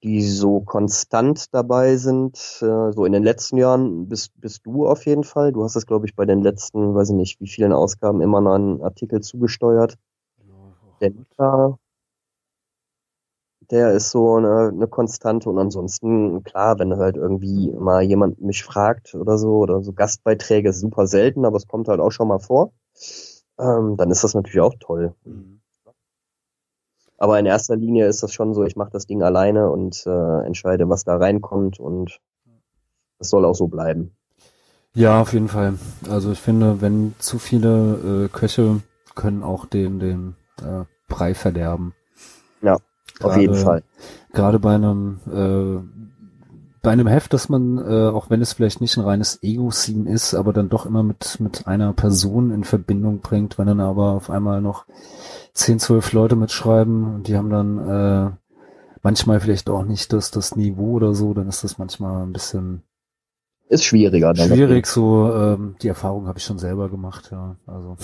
die 0.02 0.22
so 0.22 0.60
konstant 0.60 1.54
dabei 1.54 1.96
sind. 1.96 2.36
Äh, 2.60 2.92
so 2.92 3.04
in 3.04 3.12
den 3.12 3.22
letzten 3.22 3.56
Jahren 3.56 4.08
bist, 4.08 4.32
bist 4.40 4.66
du 4.66 4.86
auf 4.86 5.06
jeden 5.06 5.24
Fall. 5.24 5.52
Du 5.52 5.62
hast 5.64 5.76
es, 5.76 5.86
glaube 5.86 6.06
ich, 6.06 6.16
bei 6.16 6.24
den 6.24 6.42
letzten, 6.42 6.94
weiß 6.94 7.10
ich 7.10 7.16
nicht, 7.16 7.40
wie 7.40 7.48
vielen 7.48 7.72
Ausgaben 7.72 8.20
immer 8.20 8.40
noch 8.40 8.54
einen 8.54 8.82
Artikel 8.82 9.20
zugesteuert. 9.20 9.96
Der 11.00 11.10
Luca, 11.10 11.78
der 13.70 13.92
ist 13.92 14.10
so 14.10 14.36
eine, 14.36 14.68
eine 14.68 14.86
Konstante 14.86 15.48
und 15.48 15.58
ansonsten, 15.58 16.42
klar, 16.42 16.78
wenn 16.78 16.96
halt 16.96 17.16
irgendwie 17.16 17.70
mal 17.72 18.02
jemand 18.02 18.40
mich 18.40 18.62
fragt 18.64 19.14
oder 19.14 19.38
so, 19.38 19.58
oder 19.58 19.82
so 19.82 19.92
Gastbeiträge 19.92 20.68
ist 20.68 20.80
super 20.80 21.06
selten, 21.06 21.44
aber 21.44 21.56
es 21.56 21.66
kommt 21.66 21.88
halt 21.88 22.00
auch 22.00 22.10
schon 22.12 22.28
mal 22.28 22.38
vor, 22.38 22.72
ähm, 23.58 23.96
dann 23.96 24.10
ist 24.10 24.24
das 24.24 24.34
natürlich 24.34 24.60
auch 24.60 24.74
toll. 24.78 25.14
Aber 27.22 27.38
in 27.38 27.46
erster 27.46 27.76
Linie 27.76 28.08
ist 28.08 28.24
das 28.24 28.34
schon 28.34 28.52
so, 28.52 28.64
ich 28.64 28.74
mache 28.74 28.90
das 28.90 29.06
Ding 29.06 29.22
alleine 29.22 29.70
und 29.70 30.04
äh, 30.06 30.44
entscheide, 30.44 30.88
was 30.88 31.04
da 31.04 31.18
reinkommt 31.18 31.78
und 31.78 32.18
das 33.20 33.28
soll 33.28 33.44
auch 33.44 33.54
so 33.54 33.68
bleiben. 33.68 34.16
Ja, 34.92 35.20
auf 35.20 35.32
jeden 35.32 35.46
Fall. 35.46 35.74
Also 36.10 36.32
ich 36.32 36.40
finde, 36.40 36.80
wenn 36.80 37.14
zu 37.20 37.38
viele 37.38 38.24
äh, 38.24 38.28
Köche 38.28 38.82
können 39.14 39.44
auch 39.44 39.66
den, 39.66 40.00
den 40.00 40.34
äh, 40.62 40.84
Brei 41.08 41.34
verderben. 41.34 41.94
Ja, 42.60 42.78
auf 43.20 43.36
jeden 43.36 43.54
Fall. 43.54 43.84
Gerade 44.32 44.58
bei 44.58 44.74
einem 44.74 45.20
äh, 45.32 46.11
bei 46.82 46.90
einem 46.90 47.06
Heft, 47.06 47.32
dass 47.32 47.48
man, 47.48 47.78
äh, 47.78 48.08
auch 48.08 48.28
wenn 48.28 48.42
es 48.42 48.52
vielleicht 48.52 48.80
nicht 48.80 48.96
ein 48.96 49.04
reines 49.04 49.40
Ego-Scene 49.40 50.10
ist, 50.10 50.34
aber 50.34 50.52
dann 50.52 50.68
doch 50.68 50.84
immer 50.84 51.04
mit, 51.04 51.38
mit 51.38 51.68
einer 51.68 51.92
Person 51.92 52.50
in 52.50 52.64
Verbindung 52.64 53.20
bringt, 53.20 53.56
wenn 53.56 53.68
dann 53.68 53.80
aber 53.80 54.10
auf 54.10 54.30
einmal 54.30 54.60
noch 54.60 54.86
10, 55.54 55.78
12 55.78 56.12
Leute 56.12 56.36
mitschreiben 56.36 57.14
und 57.14 57.28
die 57.28 57.36
haben 57.36 57.50
dann 57.50 57.78
äh, 57.78 58.30
manchmal 59.02 59.38
vielleicht 59.38 59.70
auch 59.70 59.84
nicht 59.84 60.12
das, 60.12 60.32
das 60.32 60.56
Niveau 60.56 60.94
oder 60.94 61.14
so, 61.14 61.32
dann 61.34 61.48
ist 61.48 61.62
das 61.62 61.78
manchmal 61.78 62.24
ein 62.24 62.32
bisschen 62.32 62.82
Ist 63.68 63.84
schwieriger. 63.84 64.34
Dann 64.34 64.48
schwierig. 64.48 64.86
So, 64.86 65.32
ähm, 65.32 65.76
die 65.82 65.88
Erfahrung 65.88 66.26
habe 66.26 66.38
ich 66.38 66.44
schon 66.44 66.58
selber 66.58 66.88
gemacht, 66.88 67.30
ja. 67.30 67.56
Also 67.64 67.96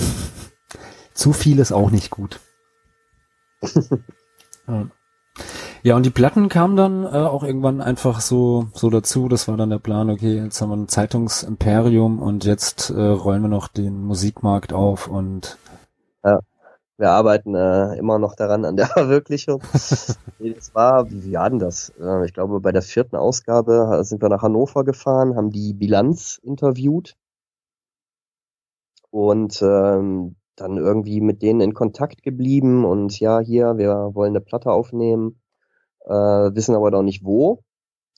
zu 1.14 1.32
viel 1.32 1.58
ist 1.58 1.72
auch 1.72 1.90
nicht 1.90 2.10
gut. 2.10 2.38
ja. 4.68 4.88
Ja, 5.82 5.96
und 5.96 6.04
die 6.04 6.10
Platten 6.10 6.48
kamen 6.48 6.76
dann 6.76 7.04
äh, 7.04 7.08
auch 7.08 7.42
irgendwann 7.42 7.80
einfach 7.80 8.20
so 8.20 8.68
so 8.74 8.90
dazu. 8.90 9.28
Das 9.28 9.48
war 9.48 9.56
dann 9.56 9.70
der 9.70 9.78
Plan, 9.78 10.10
okay, 10.10 10.36
jetzt 10.36 10.60
haben 10.60 10.70
wir 10.70 10.76
ein 10.76 10.88
Zeitungsimperium 10.88 12.20
und 12.20 12.44
jetzt 12.44 12.90
äh, 12.90 13.00
rollen 13.00 13.42
wir 13.42 13.48
noch 13.48 13.68
den 13.68 14.02
Musikmarkt 14.02 14.72
auf 14.72 15.08
und 15.08 15.58
Wir 16.98 17.12
arbeiten 17.12 17.54
äh, 17.54 17.94
immer 17.94 18.18
noch 18.18 18.34
daran 18.34 18.64
an 18.64 18.76
der 18.76 18.86
Verwirklichung. 18.88 19.62
nee, 20.38 20.52
das 20.52 20.74
war, 20.74 21.08
wie, 21.10 21.34
war 21.34 21.48
denn 21.48 21.60
das? 21.60 21.90
Äh, 22.00 22.26
ich 22.26 22.34
glaube, 22.34 22.60
bei 22.60 22.72
der 22.72 22.82
vierten 22.82 23.16
Ausgabe 23.16 24.00
sind 24.02 24.20
wir 24.20 24.28
nach 24.28 24.42
Hannover 24.42 24.84
gefahren, 24.84 25.36
haben 25.36 25.50
die 25.50 25.74
Bilanz 25.74 26.40
interviewt 26.42 27.16
und 29.10 29.62
ähm, 29.62 30.36
dann 30.56 30.76
irgendwie 30.76 31.20
mit 31.20 31.40
denen 31.40 31.60
in 31.60 31.72
Kontakt 31.72 32.22
geblieben 32.24 32.84
und 32.84 33.20
ja, 33.20 33.38
hier, 33.38 33.78
wir 33.78 34.10
wollen 34.14 34.30
eine 34.32 34.40
Platte 34.40 34.72
aufnehmen, 34.72 35.40
äh, 36.06 36.10
wissen 36.54 36.74
aber 36.74 36.90
noch 36.90 37.02
nicht 37.02 37.24
wo. 37.24 37.62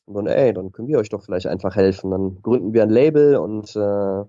Und 0.07 0.15
dann, 0.15 0.27
ey, 0.27 0.53
dann 0.53 0.73
können 0.73 0.89
wir 0.89 0.99
euch 0.99 1.09
doch 1.09 1.23
vielleicht 1.23 1.47
einfach 1.47 1.77
helfen. 1.77 2.11
Dann 2.11 2.43
gründen 2.43 2.73
wir 2.73 2.83
ein 2.83 2.91
Label 2.91 3.37
und 3.37 3.75
äh, 3.77 4.25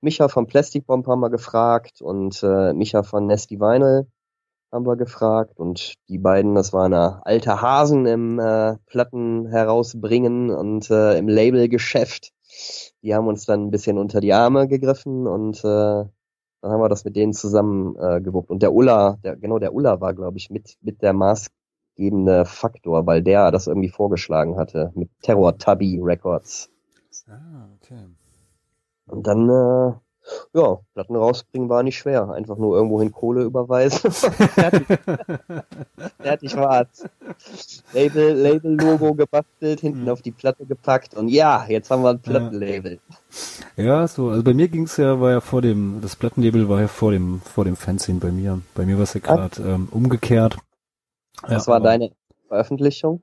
Micha 0.00 0.28
von 0.28 0.46
Plastic 0.46 0.86
Bomb 0.86 1.06
haben 1.06 1.20
wir 1.20 1.30
gefragt 1.30 2.02
und 2.02 2.42
äh, 2.42 2.72
Micha 2.72 3.02
von 3.02 3.26
Nasty 3.26 3.58
Vinyl 3.58 4.06
haben 4.72 4.86
wir 4.86 4.96
gefragt 4.96 5.58
und 5.58 5.94
die 6.08 6.18
beiden, 6.18 6.54
das 6.54 6.72
waren 6.72 6.92
äh, 6.92 7.12
alte 7.22 7.62
Hasen 7.62 8.06
im 8.06 8.38
äh, 8.38 8.76
Platten 8.86 9.46
herausbringen 9.48 10.50
und 10.50 10.90
äh, 10.90 11.18
im 11.18 11.28
Labelgeschäft. 11.28 12.32
Die 13.02 13.14
haben 13.14 13.26
uns 13.28 13.46
dann 13.46 13.66
ein 13.66 13.70
bisschen 13.70 13.98
unter 13.98 14.20
die 14.20 14.32
Arme 14.32 14.68
gegriffen 14.68 15.26
und 15.26 15.58
äh, 15.58 16.04
dann 16.62 16.72
haben 16.72 16.80
wir 16.80 16.88
das 16.88 17.04
mit 17.04 17.16
denen 17.16 17.32
zusammen 17.32 17.96
äh, 17.96 18.20
gewuppt. 18.20 18.50
Und 18.50 18.62
der 18.62 18.72
Ulla, 18.72 19.18
der, 19.22 19.36
genau 19.36 19.58
der 19.58 19.72
Ulla 19.72 20.00
war, 20.00 20.14
glaube 20.14 20.38
ich, 20.38 20.50
mit, 20.50 20.76
mit 20.80 21.02
der 21.02 21.12
maßgebende 21.96 22.44
Faktor, 22.44 23.06
weil 23.06 23.22
der 23.22 23.50
das 23.50 23.66
irgendwie 23.66 23.88
vorgeschlagen 23.88 24.56
hatte 24.56 24.92
mit 24.94 25.08
Terror 25.22 25.56
Tubby 25.58 26.00
Records. 26.02 26.70
Ah, 27.28 27.68
okay. 27.76 28.04
Und 29.06 29.26
dann, 29.26 29.48
äh, 29.48 29.92
ja, 30.54 30.78
Platten 30.92 31.14
rausbringen 31.14 31.68
war 31.68 31.84
nicht 31.84 31.96
schwer. 31.96 32.30
Einfach 32.30 32.56
nur 32.56 32.74
irgendwohin 32.74 33.12
Kohle 33.12 33.44
überweisen. 33.44 34.10
Fertig. 34.10 34.86
Fertig 36.18 36.56
war's. 36.56 37.04
Label, 37.92 38.34
Label-Logo 38.34 39.14
gebastelt, 39.14 39.80
hinten 39.80 40.08
auf 40.08 40.22
die 40.22 40.32
Platte 40.32 40.66
gepackt 40.66 41.14
und 41.14 41.28
ja, 41.28 41.64
jetzt 41.68 41.90
haben 41.90 42.02
wir 42.02 42.10
ein 42.10 42.20
Plattenlabel. 42.20 42.98
Ja, 43.76 44.08
so, 44.08 44.30
also 44.30 44.42
bei 44.42 44.54
mir 44.54 44.68
ging's 44.68 44.96
ja, 44.96 45.20
war 45.20 45.30
ja 45.30 45.40
vor 45.40 45.62
dem, 45.62 46.00
das 46.00 46.16
Plattenlabel 46.16 46.68
war 46.68 46.80
ja 46.80 46.88
vor 46.88 47.12
dem, 47.12 47.40
vor 47.42 47.64
dem 47.64 47.76
Fanzine 47.76 48.18
bei 48.18 48.32
mir. 48.32 48.60
Bei 48.74 48.84
mir 48.84 48.96
war 48.96 49.04
es 49.04 49.14
ja 49.14 49.20
gerade 49.20 49.62
ähm, 49.62 49.88
umgekehrt. 49.92 50.56
Das 51.42 51.66
ja, 51.66 51.72
war 51.72 51.80
deine, 51.80 52.12
Veröffentlichung? 52.48 53.22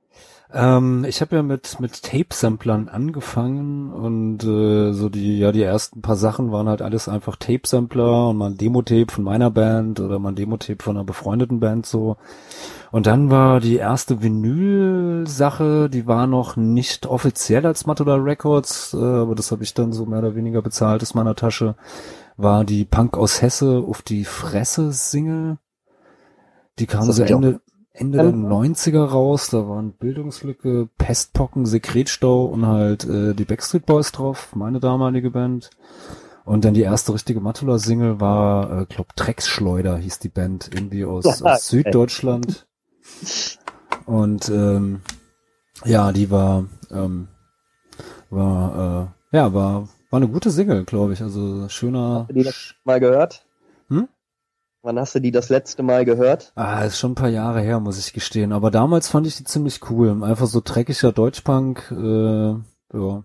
Ähm, 0.53 1.05
ich 1.07 1.21
habe 1.21 1.35
ja 1.35 1.43
mit 1.43 1.79
mit 1.79 2.03
Tape-Samplern 2.03 2.89
angefangen 2.89 3.91
und 3.91 4.43
äh, 4.43 4.91
so 4.93 5.09
die 5.09 5.39
ja 5.39 5.51
die 5.51 5.63
ersten 5.63 6.01
paar 6.01 6.15
Sachen 6.15 6.51
waren 6.51 6.69
halt 6.69 6.81
alles 6.81 7.07
einfach 7.07 7.37
Tape-Sampler 7.37 8.29
und 8.29 8.37
mal 8.37 8.51
ein 8.51 8.57
Demo-Tape 8.57 9.11
von 9.11 9.23
meiner 9.23 9.49
Band 9.49 9.99
oder 9.99 10.19
mal 10.19 10.29
ein 10.29 10.35
Demo-Tape 10.35 10.83
von 10.83 10.97
einer 10.97 11.05
befreundeten 11.05 11.59
Band 11.59 11.85
so. 11.85 12.17
Und 12.91 13.07
dann 13.07 13.31
war 13.31 13.59
die 13.59 13.77
erste 13.77 14.21
Vinyl-Sache, 14.21 15.89
die 15.89 16.05
war 16.05 16.27
noch 16.27 16.55
nicht 16.55 17.07
offiziell 17.07 17.65
als 17.65 17.87
Matula 17.87 18.15
Records, 18.15 18.93
äh, 18.93 18.97
aber 18.97 19.33
das 19.33 19.51
habe 19.51 19.63
ich 19.63 19.73
dann 19.73 19.93
so 19.93 20.05
mehr 20.05 20.19
oder 20.19 20.35
weniger 20.35 20.61
bezahlt 20.61 21.01
aus 21.01 21.15
meiner 21.15 21.35
Tasche, 21.35 21.75
war 22.37 22.63
die 22.63 22.85
Punk 22.85 23.17
aus 23.17 23.41
Hesse 23.41 23.83
auf 23.87 24.03
die 24.03 24.25
Fresse 24.25 24.91
Single. 24.91 25.57
Die 26.79 26.87
kam 26.87 27.11
so 27.11 27.23
Ende, 27.23 27.61
Ende 27.95 28.17
der 28.17 28.31
90er 28.31 29.05
raus, 29.05 29.49
da 29.51 29.67
waren 29.69 29.93
Bildungslücke, 29.93 30.89
Pestpocken, 30.97 31.67
Sekretstau 31.67 32.45
und 32.45 32.65
halt 32.65 33.05
äh, 33.05 33.35
die 33.35 33.45
Backstreet 33.45 33.85
Boys 33.85 34.11
drauf, 34.11 34.55
meine 34.55 34.79
damalige 34.79 35.29
Band. 35.29 35.69
Und 36.43 36.65
dann 36.65 36.73
die 36.73 36.81
erste 36.81 37.13
richtige 37.13 37.39
Matula-Single 37.39 38.19
war, 38.19 38.81
äh, 38.81 38.85
glaub, 38.85 39.15
Drecksschleuder 39.15 39.97
hieß 39.97 40.17
die 40.19 40.29
Band, 40.29 40.71
irgendwie 40.73 41.05
aus, 41.05 41.39
Ja, 41.39 41.45
aus 41.53 41.67
Süddeutschland. 41.67 42.67
Und 44.07 44.49
ähm, 44.49 45.01
ja, 45.85 46.11
die 46.11 46.31
war, 46.31 46.65
ähm, 46.89 47.27
war, 48.31 49.13
äh, 49.31 49.37
ja, 49.37 49.53
war, 49.53 49.87
war 50.09 50.17
eine 50.17 50.27
gute 50.27 50.49
Single, 50.49 50.83
glaube 50.83 51.13
ich. 51.13 51.21
Also 51.21 51.69
schöner. 51.69 52.25
Hast 52.27 52.29
du 52.31 52.33
die 52.33 52.49
mal 52.83 52.99
gehört? 52.99 53.45
Wann 54.85 54.99
hast 54.99 55.15
du 55.15 55.19
die 55.21 55.31
das 55.31 55.47
letzte 55.47 55.81
Mal 55.81 56.03
gehört? 56.03 56.51
Ah, 56.55 56.83
ist 56.83 56.99
schon 56.99 57.13
ein 57.13 57.15
paar 57.15 57.29
Jahre 57.29 57.61
her, 57.61 57.79
muss 57.79 57.97
ich 57.97 58.11
gestehen. 58.11 58.51
Aber 58.51 58.69
damals 58.69 59.07
fand 59.07 59.25
ich 59.25 59.37
die 59.37 59.45
ziemlich 59.45 59.89
cool. 59.89 60.21
Einfach 60.21 60.45
so 60.45 60.61
dreckiger 60.61 61.13
Deutschpunk, 61.13 61.89
äh, 61.89 62.49
ja. 62.93 63.23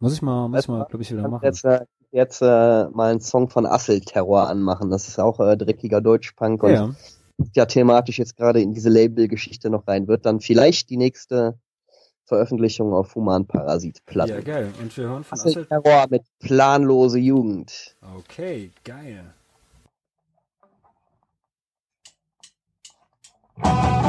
Muss 0.00 0.12
ich 0.12 0.20
mal, 0.20 0.48
muss 0.48 0.62
ich 0.62 0.68
mal, 0.68 0.84
glaube 0.86 1.02
ich, 1.02 1.12
wieder 1.12 1.28
machen. 1.28 1.44
jetzt, 1.44 1.64
äh, 1.64 1.84
jetzt 2.10 2.42
äh, 2.42 2.88
mal 2.88 3.12
einen 3.12 3.20
Song 3.20 3.50
von 3.50 3.66
Asselterror 3.66 4.48
anmachen. 4.48 4.90
Das 4.90 5.06
ist 5.06 5.20
auch 5.20 5.38
äh, 5.38 5.56
dreckiger 5.56 6.00
Deutschpunk 6.00 6.64
und 6.64 6.72
Ja, 6.72 6.90
ja 7.54 7.66
thematisch 7.66 8.18
jetzt 8.18 8.36
gerade 8.36 8.60
in 8.60 8.74
diese 8.74 8.88
Label-Geschichte 8.88 9.70
noch 9.70 9.86
rein. 9.86 10.08
Wird 10.08 10.26
dann 10.26 10.40
vielleicht 10.40 10.90
die 10.90 10.96
nächste 10.96 11.56
Veröffentlichung 12.24 12.92
auf 12.94 13.14
Human 13.14 13.46
Parasit 13.46 14.04
Platte. 14.06 14.32
ja, 14.32 14.40
geil. 14.40 14.72
Und 14.82 14.96
wir 14.96 15.04
hören 15.04 15.22
von 15.22 15.38
Assel. 15.38 15.50
Asselterror 15.52 16.06
mit 16.10 16.22
planlose 16.40 17.20
Jugend. 17.20 17.96
Okay, 18.18 18.72
geil. 18.82 19.34
Alles 23.62 23.99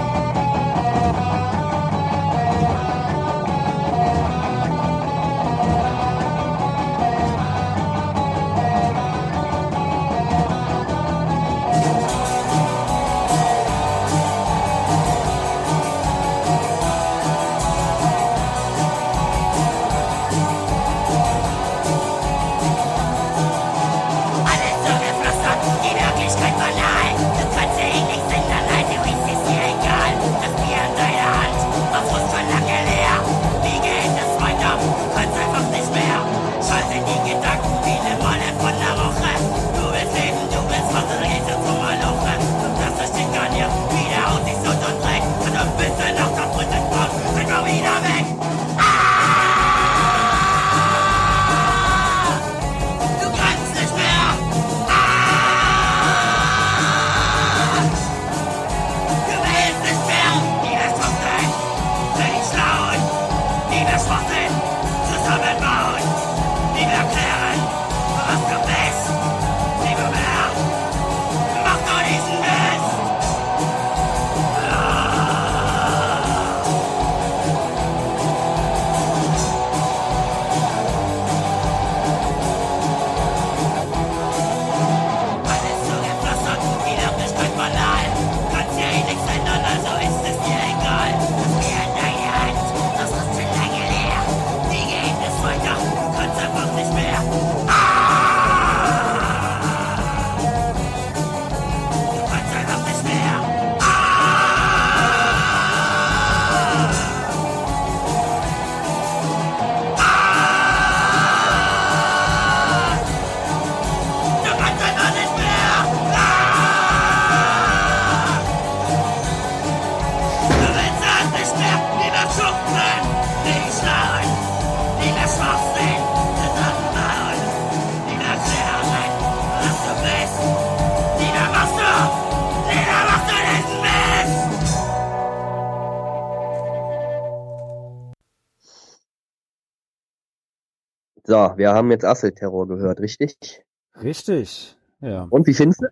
wir 141.61 141.73
haben 141.73 141.91
jetzt 141.91 142.03
Asselterror 142.03 142.67
gehört, 142.67 142.99
richtig? 143.01 143.63
Richtig. 144.01 144.75
Ja. 144.99 145.27
Und 145.29 145.45
wie 145.45 145.53
findest 145.53 145.81
du? 145.81 145.87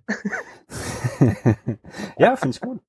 ja, 2.17 2.35
finde 2.35 2.55
ich 2.55 2.61
gut. 2.61 2.79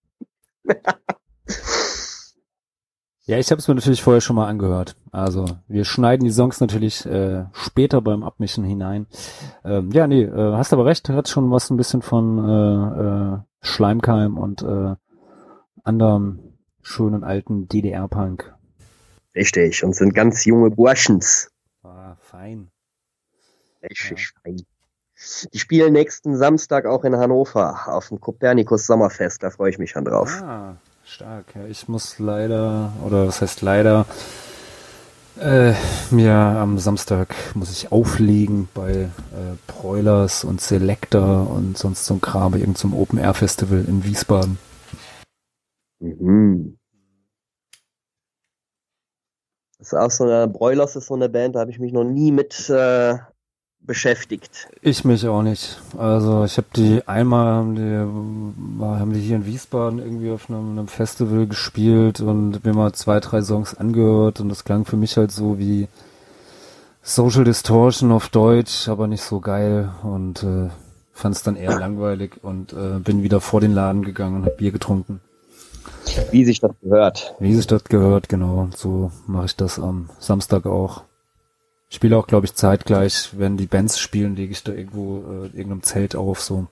Ja, 3.26 3.36
ich 3.36 3.50
habe 3.50 3.58
es 3.58 3.68
mir 3.68 3.74
natürlich 3.74 4.02
vorher 4.02 4.22
schon 4.22 4.36
mal 4.36 4.48
angehört. 4.48 4.96
Also 5.12 5.44
wir 5.68 5.84
schneiden 5.84 6.24
die 6.24 6.32
Songs 6.32 6.58
natürlich 6.60 7.04
äh, 7.04 7.44
später 7.52 8.00
beim 8.00 8.22
Abmischen 8.22 8.64
hinein. 8.64 9.06
Ähm, 9.62 9.90
ja, 9.92 10.06
nee, 10.06 10.22
äh, 10.22 10.52
hast 10.54 10.72
aber 10.72 10.86
recht, 10.86 11.10
hat 11.10 11.28
schon 11.28 11.50
was 11.50 11.68
ein 11.68 11.76
bisschen 11.76 12.00
von 12.00 12.38
äh, 12.48 13.34
äh, 13.34 13.38
Schleimkeim 13.60 14.38
und 14.38 14.62
äh, 14.62 14.94
anderem 15.84 16.54
schönen 16.80 17.24
alten 17.24 17.68
DDR-Punk. 17.68 18.54
Richtig, 19.34 19.84
und 19.84 19.94
sind 19.94 20.14
ganz 20.14 20.46
junge 20.46 20.70
Burschens. 20.70 21.50
Ah, 22.40 22.44
fein. 22.44 22.70
Richtig 23.82 24.32
fein. 24.42 24.62
Die 25.52 25.58
spielen 25.58 25.92
nächsten 25.92 26.38
Samstag 26.38 26.86
auch 26.86 27.04
in 27.04 27.14
Hannover 27.14 27.86
auf 27.86 28.08
dem 28.08 28.18
Kopernikus 28.18 28.86
Sommerfest. 28.86 29.42
Da 29.42 29.50
freue 29.50 29.68
ich 29.68 29.78
mich 29.78 29.90
schon 29.90 30.06
drauf. 30.06 30.40
Ah, 30.42 30.76
stark. 31.04 31.54
Ja, 31.54 31.66
ich 31.66 31.88
muss 31.88 32.18
leider, 32.18 32.94
oder 33.04 33.26
was 33.26 33.42
heißt 33.42 33.60
leider, 33.60 34.06
äh, 35.38 35.74
mir 36.10 36.34
am 36.34 36.78
Samstag 36.78 37.34
muss 37.54 37.70
ich 37.70 37.92
auflegen 37.92 38.70
bei 38.72 38.92
äh, 38.92 39.10
Broilers 39.66 40.42
und 40.42 40.62
Selector 40.62 41.50
und 41.50 41.76
sonst 41.76 42.06
so 42.06 42.14
ein 42.14 42.22
Kram 42.22 42.52
bei 42.52 42.58
irgendeinem 42.58 42.94
Open-Air-Festival 42.94 43.84
in 43.86 44.04
Wiesbaden. 44.04 44.58
Mhm. 45.98 46.78
Das 49.69 49.69
ist 49.80 49.94
auch 49.94 50.10
so 50.10 50.24
eine, 50.24 50.48
Broilers 50.48 50.96
ist 50.96 51.06
so 51.06 51.14
eine 51.14 51.28
Band, 51.28 51.56
da 51.56 51.60
habe 51.60 51.70
ich 51.70 51.78
mich 51.78 51.92
noch 51.92 52.04
nie 52.04 52.32
mit 52.32 52.68
äh, 52.68 53.16
beschäftigt. 53.80 54.68
Ich 54.82 55.04
mich 55.04 55.26
auch 55.26 55.42
nicht. 55.42 55.80
Also 55.96 56.44
ich 56.44 56.56
habe 56.58 56.68
die 56.76 57.06
einmal 57.08 57.46
haben 57.46 57.74
die, 57.74 58.84
haben 58.84 59.12
die 59.12 59.20
hier 59.20 59.36
in 59.36 59.46
Wiesbaden 59.46 59.98
irgendwie 59.98 60.30
auf 60.30 60.50
einem, 60.50 60.78
einem 60.78 60.88
Festival 60.88 61.46
gespielt 61.46 62.20
und 62.20 62.64
mir 62.64 62.74
mal 62.74 62.92
zwei, 62.92 63.20
drei 63.20 63.42
Songs 63.42 63.74
angehört 63.74 64.40
und 64.40 64.48
das 64.48 64.64
klang 64.64 64.84
für 64.84 64.96
mich 64.96 65.16
halt 65.16 65.32
so 65.32 65.58
wie 65.58 65.88
Social 67.02 67.44
Distortion 67.44 68.12
auf 68.12 68.28
Deutsch, 68.28 68.88
aber 68.88 69.06
nicht 69.06 69.22
so 69.22 69.40
geil 69.40 69.90
und 70.02 70.42
äh, 70.42 70.68
fand 71.12 71.34
es 71.34 71.42
dann 71.42 71.56
eher 71.56 71.78
langweilig 71.78 72.42
und 72.42 72.72
äh, 72.72 72.98
bin 72.98 73.22
wieder 73.22 73.40
vor 73.40 73.60
den 73.60 73.72
Laden 73.72 74.02
gegangen 74.02 74.36
und 74.36 74.44
habe 74.44 74.56
Bier 74.56 74.72
getrunken. 74.72 75.20
Wie 76.30 76.44
sich 76.44 76.60
das 76.60 76.72
gehört. 76.82 77.34
Wie 77.38 77.54
sich 77.54 77.66
das 77.66 77.84
gehört, 77.84 78.28
genau. 78.28 78.68
So 78.76 79.10
mache 79.26 79.46
ich 79.46 79.56
das 79.56 79.78
am 79.78 80.10
Samstag 80.18 80.66
auch. 80.66 81.02
Ich 81.88 81.96
spiele 81.96 82.16
auch, 82.16 82.26
glaube 82.26 82.46
ich, 82.46 82.54
zeitgleich, 82.54 83.30
wenn 83.38 83.56
die 83.56 83.66
Bands 83.66 83.98
spielen, 83.98 84.36
lege 84.36 84.52
ich 84.52 84.62
da 84.62 84.72
irgendwo 84.72 85.18
äh, 85.18 85.46
in 85.46 85.54
irgendeinem 85.54 85.82
Zelt 85.82 86.14
auf, 86.16 86.40
so. 86.40 86.66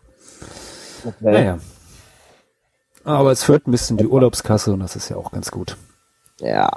Naja. 1.20 1.58
Aber 3.04 3.30
es 3.32 3.42
füllt 3.44 3.66
ein 3.66 3.70
bisschen 3.72 3.96
die 3.96 4.06
Urlaubskasse 4.06 4.72
und 4.72 4.80
das 4.80 4.96
ist 4.96 5.08
ja 5.08 5.16
auch 5.16 5.30
ganz 5.32 5.50
gut. 5.50 5.76
Ja. 6.40 6.70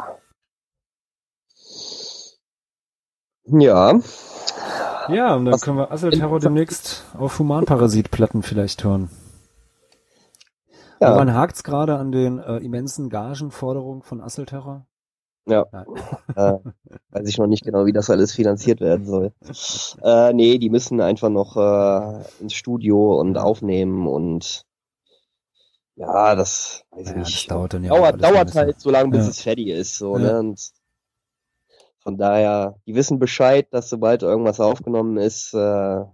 Ja. 3.46 4.00
Ja, 5.10 5.36
und 5.36 5.46
dann 5.46 5.54
Was- 5.54 5.62
können 5.62 5.78
wir 5.78 5.92
Asselterror 5.92 6.40
demnächst 6.40 7.04
auf 7.18 7.40
Humanparasit-Platten 7.40 8.44
vielleicht 8.44 8.84
hören. 8.84 9.10
Ja. 11.02 11.16
Woran 11.16 11.34
hakt's 11.34 11.64
gerade 11.64 11.98
an 11.98 12.12
den 12.12 12.38
äh, 12.40 12.58
immensen 12.58 13.10
Gagenforderungen 13.10 14.04
von 14.04 14.22
Asselterror? 14.22 14.86
Ja. 15.48 15.66
Äh, 16.34 16.54
weiß 17.10 17.28
ich 17.28 17.38
noch 17.38 17.48
nicht 17.48 17.66
genau, 17.66 17.86
wie 17.86 17.92
das 17.92 18.10
alles 18.10 18.32
finanziert 18.34 18.80
werden 18.80 19.06
soll. 19.06 19.34
Äh, 20.02 20.32
nee, 20.32 20.58
die 20.60 20.70
müssen 20.70 21.02
einfach 21.02 21.30
noch 21.30 21.58
äh, 21.58 22.24
ins 22.40 22.54
Studio 22.54 23.20
und 23.20 23.38
aufnehmen 23.38 24.08
und 24.08 24.66
ja, 25.98 26.36
das 26.36 26.86
weiß 26.92 27.02
ich 27.02 27.08
Ja, 27.08 27.20
das 27.20 27.26
nicht. 27.26 27.52
dauert 27.52 27.74
dann 27.74 27.84
ja 27.84 27.90
dauert, 27.94 28.24
dauert 28.24 28.56
halt 28.56 28.80
so 28.80 28.92
lange, 28.92 29.10
bis 29.12 29.26
Ja. 29.26 29.30
es 29.30 29.42
fertig 29.42 29.68
ist. 29.68 29.98
So, 29.98 30.18
Ja. 30.18 30.20
ne? 30.20 30.40
Und 30.40 30.72
von 32.00 32.18
daher, 32.18 32.76
die 32.88 32.96
wissen 32.96 33.20
Bescheid, 33.20 33.68
dass 33.72 33.90
sobald 33.90 34.24
irgendwas 34.24 34.62
aufgenommen 34.62 35.18
ist, 35.18 35.54
äh, 35.54 36.06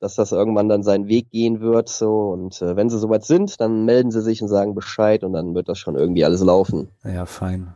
dass 0.00 0.14
das 0.14 0.32
irgendwann 0.32 0.68
dann 0.68 0.82
seinen 0.82 1.08
Weg 1.08 1.30
gehen 1.30 1.60
wird. 1.60 1.88
So 1.88 2.30
und 2.30 2.60
äh, 2.62 2.74
wenn 2.74 2.90
sie 2.90 2.98
soweit 2.98 3.24
sind, 3.24 3.60
dann 3.60 3.84
melden 3.84 4.10
sie 4.10 4.22
sich 4.22 4.42
und 4.42 4.48
sagen 4.48 4.74
Bescheid 4.74 5.22
und 5.22 5.32
dann 5.32 5.54
wird 5.54 5.68
das 5.68 5.78
schon 5.78 5.96
irgendwie 5.96 6.24
alles 6.24 6.42
laufen. 6.42 6.88
Ja, 7.04 7.26
fein. 7.26 7.74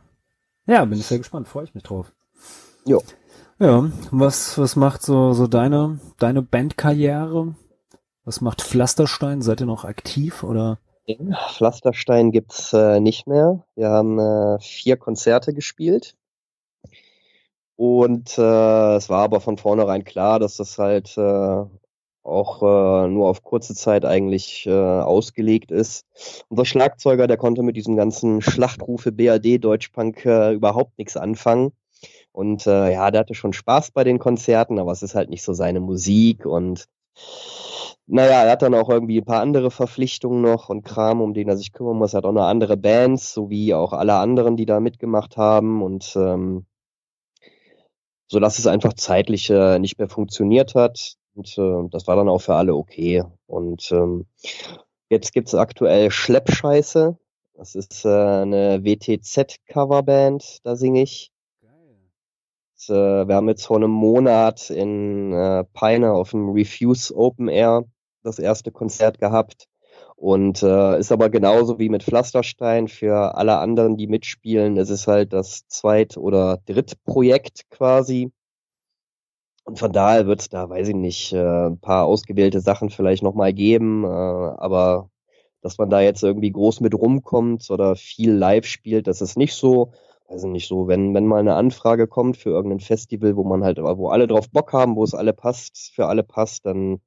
Ja, 0.67 0.85
bin 0.87 0.99
ich 0.99 1.07
sehr 1.07 1.19
gespannt, 1.19 1.47
freue 1.47 1.65
ich 1.65 1.75
mich 1.75 1.85
drauf. 1.85 2.13
Jo. 2.87 3.03
Ja, 3.59 3.89
was, 4.11 4.59
was 4.59 4.75
macht 4.75 5.03
so, 5.03 5.33
so 5.33 5.47
deine, 5.47 6.01
deine 6.19 6.43
Bandkarriere? 6.43 7.55
Was 8.25 8.41
macht 8.41 8.63
Pflasterstein? 8.63 9.43
Seid 9.43 9.61
ihr 9.61 9.67
noch 9.67 9.85
aktiv 9.85 10.43
oder? 10.43 10.79
Pflasterstein 11.51 12.33
gibt's 12.33 12.73
äh, 12.73 12.99
nicht 12.99 13.27
mehr. 13.27 13.65
Wir 13.77 13.91
haben 13.91 14.19
äh, 14.19 14.59
vier 14.61 14.97
Konzerte 14.97 15.53
gespielt. 15.53 16.17
Und 17.77 18.39
äh, 18.39 18.97
es 18.97 19.11
war 19.11 19.23
aber 19.25 19.41
von 19.41 19.59
vornherein 19.59 20.05
klar, 20.05 20.39
dass 20.39 20.57
das 20.57 20.79
halt 20.79 21.17
äh, 21.19 21.65
auch 22.25 22.63
äh, 22.63 23.09
nur 23.09 23.29
auf 23.29 23.43
kurze 23.43 23.75
Zeit 23.75 24.05
eigentlich 24.05 24.67
äh, 24.67 24.73
ausgelegt 24.73 25.71
ist. 25.71 26.07
Unser 26.49 26.65
Schlagzeuger, 26.65 27.27
der 27.27 27.37
konnte 27.37 27.63
mit 27.63 27.77
diesem 27.77 27.97
ganzen 27.97 28.41
Schlachtrufe 28.41 29.13
BAD 29.13 29.59
Deutschpunk 29.63 30.25
äh, 30.25 30.53
überhaupt 30.53 30.99
nichts 30.99 31.17
anfangen. 31.17 31.73
Und 32.33 32.67
äh, 32.67 32.93
ja, 32.93 33.11
der 33.11 33.21
hatte 33.21 33.35
schon 33.35 33.53
Spaß 33.53 33.93
bei 33.93 34.05
den 34.05 34.19
Konzerten, 34.19 34.79
aber 34.79 34.93
es 34.93 35.03
ist 35.03 35.15
halt 35.15 35.31
nicht 35.31 35.45
so 35.45 35.53
seine 35.53 35.81
Musik 35.81 36.47
und 36.47 36.89
naja, 38.07 38.45
er 38.45 38.53
hat 38.53 38.63
dann 38.63 38.75
auch 38.75 38.91
irgendwie 38.91 39.19
ein 39.19 39.25
paar 39.25 39.41
andere 39.41 39.71
Verpflichtungen 39.71 40.43
noch 40.43 40.69
und 40.69 40.85
Kram, 40.85 41.23
um 41.23 41.33
den 41.33 41.49
er 41.49 41.57
sich 41.57 41.73
kümmern 41.73 41.97
muss. 41.97 42.13
Er 42.13 42.19
hat 42.19 42.25
auch 42.27 42.33
noch 42.33 42.45
andere 42.45 42.77
Bands, 42.77 43.33
sowie 43.33 43.73
auch 43.73 43.93
alle 43.95 44.15
anderen, 44.15 44.57
die 44.57 44.67
da 44.67 44.79
mitgemacht 44.81 45.39
haben. 45.39 45.83
Und 45.83 46.15
ähm, 46.17 46.67
so 48.27 48.41
dass 48.41 48.59
es 48.59 48.67
einfach 48.67 48.95
zeitlich 48.95 49.49
äh, 49.51 49.79
nicht 49.79 49.99
mehr 49.99 50.09
funktioniert 50.09 50.75
hat. 50.75 51.15
Und 51.35 51.59
äh, 51.59 51.89
das 51.91 52.07
war 52.07 52.17
dann 52.17 52.29
auch 52.29 52.41
für 52.41 52.55
alle 52.55 52.75
okay. 52.75 53.25
Und 53.47 53.91
ähm, 53.93 54.27
jetzt 55.11 55.33
gibt's 55.33 55.55
aktuell 55.55 56.11
Schleppscheiße. 56.11 57.17
Das 57.55 57.75
ist 57.75 58.05
äh, 58.05 58.09
eine 58.09 58.85
WTZ-Coverband, 58.85 60.59
da 60.65 60.77
singe 60.77 61.03
ich. 61.03 61.31
Und, 61.63 62.95
äh, 62.95 63.29
wir 63.29 63.35
haben 63.35 63.49
jetzt 63.49 63.67
vor 63.67 63.77
einem 63.77 63.91
Monat 63.91 64.71
in 64.71 65.33
äh, 65.33 65.65
Peine 65.73 66.13
auf 66.13 66.31
dem 66.31 66.51
Refuse 66.51 67.15
Open 67.17 67.49
Air 67.49 67.85
das 68.23 68.39
erste 68.39 68.73
Konzert 68.73 69.19
gehabt. 69.19 69.67
Und 70.17 70.63
äh, 70.63 70.99
ist 70.99 71.13
aber 71.13 71.29
genauso 71.31 71.79
wie 71.79 71.89
mit 71.89 72.03
Pflasterstein 72.03 72.89
für 72.89 73.37
alle 73.37 73.59
anderen, 73.59 73.97
die 73.97 74.07
mitspielen. 74.07 74.77
Es 74.77 74.91
ist 74.91 75.07
halt 75.07 75.33
das 75.33 75.67
Zweit- 75.69 76.17
oder 76.17 76.59
Drittprojekt 76.67 77.69
quasi. 77.71 78.33
Und 79.65 79.79
von 79.79 79.93
daher 79.93 80.27
wird 80.27 80.41
es 80.41 80.49
da, 80.51 80.69
weiß 80.69 80.89
ich 80.89 80.95
nicht, 80.95 81.33
äh, 81.33 81.67
ein 81.69 81.79
paar 81.79 82.05
ausgewählte 82.05 82.61
Sachen 82.61 82.91
vielleicht 82.91 83.23
nochmal 83.23 83.53
geben. 83.53 84.05
Äh, 84.05 84.09
aber 84.09 85.11
dass 85.63 85.79
man 85.79 85.89
da 85.89 86.01
jetzt 86.01 86.23
irgendwie 86.23 86.53
groß 86.53 86.81
mit 86.81 86.95
rumkommt 86.95 87.71
oder 87.71 87.97
viel 87.97 88.33
live 88.33 88.67
spielt, 88.67 89.07
das 89.07 89.23
ist 89.23 89.39
nicht 89.39 89.55
so. 89.55 89.93
Also 90.29 90.49
nicht 90.49 90.69
so, 90.69 90.89
wenn, 90.89 91.15
wenn 91.15 91.27
mal 91.27 91.39
eine 91.39 91.55
Anfrage 91.55 92.07
kommt 92.07 92.37
für 92.37 92.51
irgendein 92.51 92.81
Festival, 92.81 93.37
wo 93.37 93.45
man 93.45 93.65
halt, 93.65 93.79
wo 93.79 94.09
alle 94.09 94.27
drauf 94.27 94.51
Bock 94.51 94.73
haben, 94.73 94.97
wo 94.97 95.05
es 95.05 95.15
alle 95.15 95.33
passt, 95.33 95.93
für 95.95 96.07
alle 96.07 96.23
passt, 96.23 96.67
dann 96.67 97.01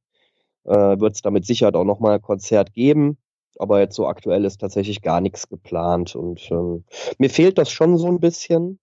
äh, 0.66 1.00
wird 1.00 1.16
es 1.16 1.22
damit 1.22 1.46
Sicherheit 1.46 1.76
auch 1.76 1.84
nochmal 1.84 2.16
ein 2.16 2.22
Konzert 2.22 2.74
geben. 2.74 3.18
Aber 3.60 3.80
jetzt 3.80 3.96
so 3.96 4.08
aktuell 4.08 4.46
ist 4.46 4.60
tatsächlich 4.62 5.02
gar 5.02 5.22
nichts 5.22 5.50
geplant. 5.50 6.16
Und 6.16 6.50
ähm, 6.52 6.84
mir 7.18 7.30
fehlt 7.30 7.58
das 7.58 7.72
schon 7.72 7.98
so 7.98 8.08
ein 8.08 8.20
bisschen. 8.20 8.80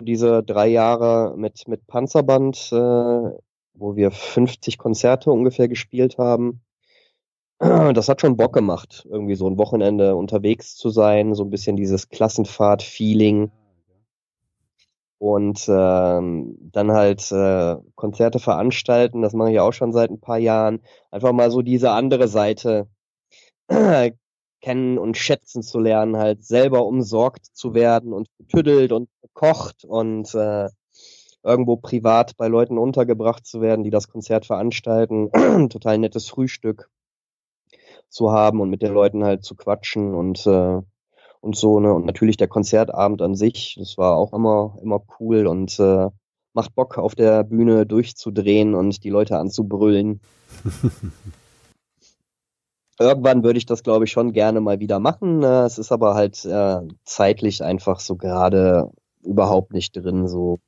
Diese 0.00 0.42
drei 0.42 0.68
Jahre 0.68 1.34
mit, 1.36 1.66
mit 1.66 1.86
Panzerband, 1.86 2.70
äh, 2.72 3.30
wo 3.74 3.96
wir 3.96 4.10
50 4.10 4.78
Konzerte 4.78 5.30
ungefähr 5.30 5.68
gespielt 5.68 6.18
haben. 6.18 6.62
Das 7.94 8.08
hat 8.08 8.20
schon 8.20 8.36
Bock 8.36 8.52
gemacht, 8.52 9.04
irgendwie 9.10 9.34
so 9.34 9.48
ein 9.48 9.58
Wochenende 9.58 10.14
unterwegs 10.14 10.76
zu 10.76 10.90
sein, 10.90 11.34
so 11.34 11.42
ein 11.42 11.50
bisschen 11.50 11.74
dieses 11.74 12.08
Klassenfahrt-Feeling 12.08 13.50
und 15.18 15.66
ähm, 15.68 16.56
dann 16.60 16.92
halt 16.92 17.30
äh, 17.32 17.76
Konzerte 17.96 18.38
veranstalten, 18.38 19.22
das 19.22 19.32
mache 19.32 19.52
ich 19.52 19.60
auch 19.60 19.72
schon 19.72 19.92
seit 19.92 20.10
ein 20.10 20.20
paar 20.20 20.38
Jahren, 20.38 20.80
einfach 21.10 21.32
mal 21.32 21.50
so 21.50 21.62
diese 21.62 21.90
andere 21.90 22.28
Seite 22.28 22.88
kennen 24.60 24.98
und 24.98 25.16
schätzen 25.16 25.62
zu 25.62 25.80
lernen, 25.80 26.16
halt 26.16 26.44
selber 26.44 26.86
umsorgt 26.86 27.46
zu 27.46 27.74
werden 27.74 28.12
und 28.12 28.28
getüdelt 28.38 28.92
und 28.92 29.08
gekocht 29.38 29.84
und 29.84 30.34
äh, 30.34 30.68
irgendwo 31.42 31.76
privat 31.76 32.36
bei 32.36 32.48
Leuten 32.48 32.78
untergebracht 32.78 33.46
zu 33.46 33.60
werden, 33.60 33.84
die 33.84 33.90
das 33.90 34.08
Konzert 34.08 34.46
veranstalten, 34.46 35.30
total 35.70 35.98
nettes 35.98 36.28
Frühstück 36.28 36.90
zu 38.08 38.32
haben 38.32 38.60
und 38.60 38.70
mit 38.70 38.82
den 38.82 38.92
Leuten 38.92 39.24
halt 39.24 39.44
zu 39.44 39.54
quatschen 39.54 40.14
und 40.14 40.46
äh, 40.46 40.80
und 41.40 41.56
so, 41.56 41.78
ne? 41.78 41.94
Und 41.94 42.04
natürlich 42.04 42.36
der 42.36 42.48
Konzertabend 42.48 43.22
an 43.22 43.36
sich, 43.36 43.76
das 43.78 43.96
war 43.96 44.16
auch 44.16 44.32
immer, 44.32 44.76
immer 44.82 45.00
cool 45.20 45.46
und 45.46 45.78
äh, 45.78 46.08
macht 46.52 46.74
Bock, 46.74 46.98
auf 46.98 47.14
der 47.14 47.44
Bühne 47.44 47.86
durchzudrehen 47.86 48.74
und 48.74 49.04
die 49.04 49.10
Leute 49.10 49.38
anzubrüllen. 49.38 50.20
Irgendwann 52.98 53.44
würde 53.44 53.58
ich 53.58 53.66
das, 53.66 53.84
glaube 53.84 54.06
ich, 54.06 54.10
schon 54.10 54.32
gerne 54.32 54.60
mal 54.60 54.80
wieder 54.80 54.98
machen. 54.98 55.44
Äh, 55.44 55.66
es 55.66 55.78
ist 55.78 55.92
aber 55.92 56.16
halt 56.16 56.44
äh, 56.44 56.80
zeitlich 57.04 57.62
einfach 57.62 58.00
so 58.00 58.16
gerade 58.16 58.90
überhaupt 59.22 59.72
nicht 59.72 59.92
drin. 59.96 60.28
So, 60.28 60.60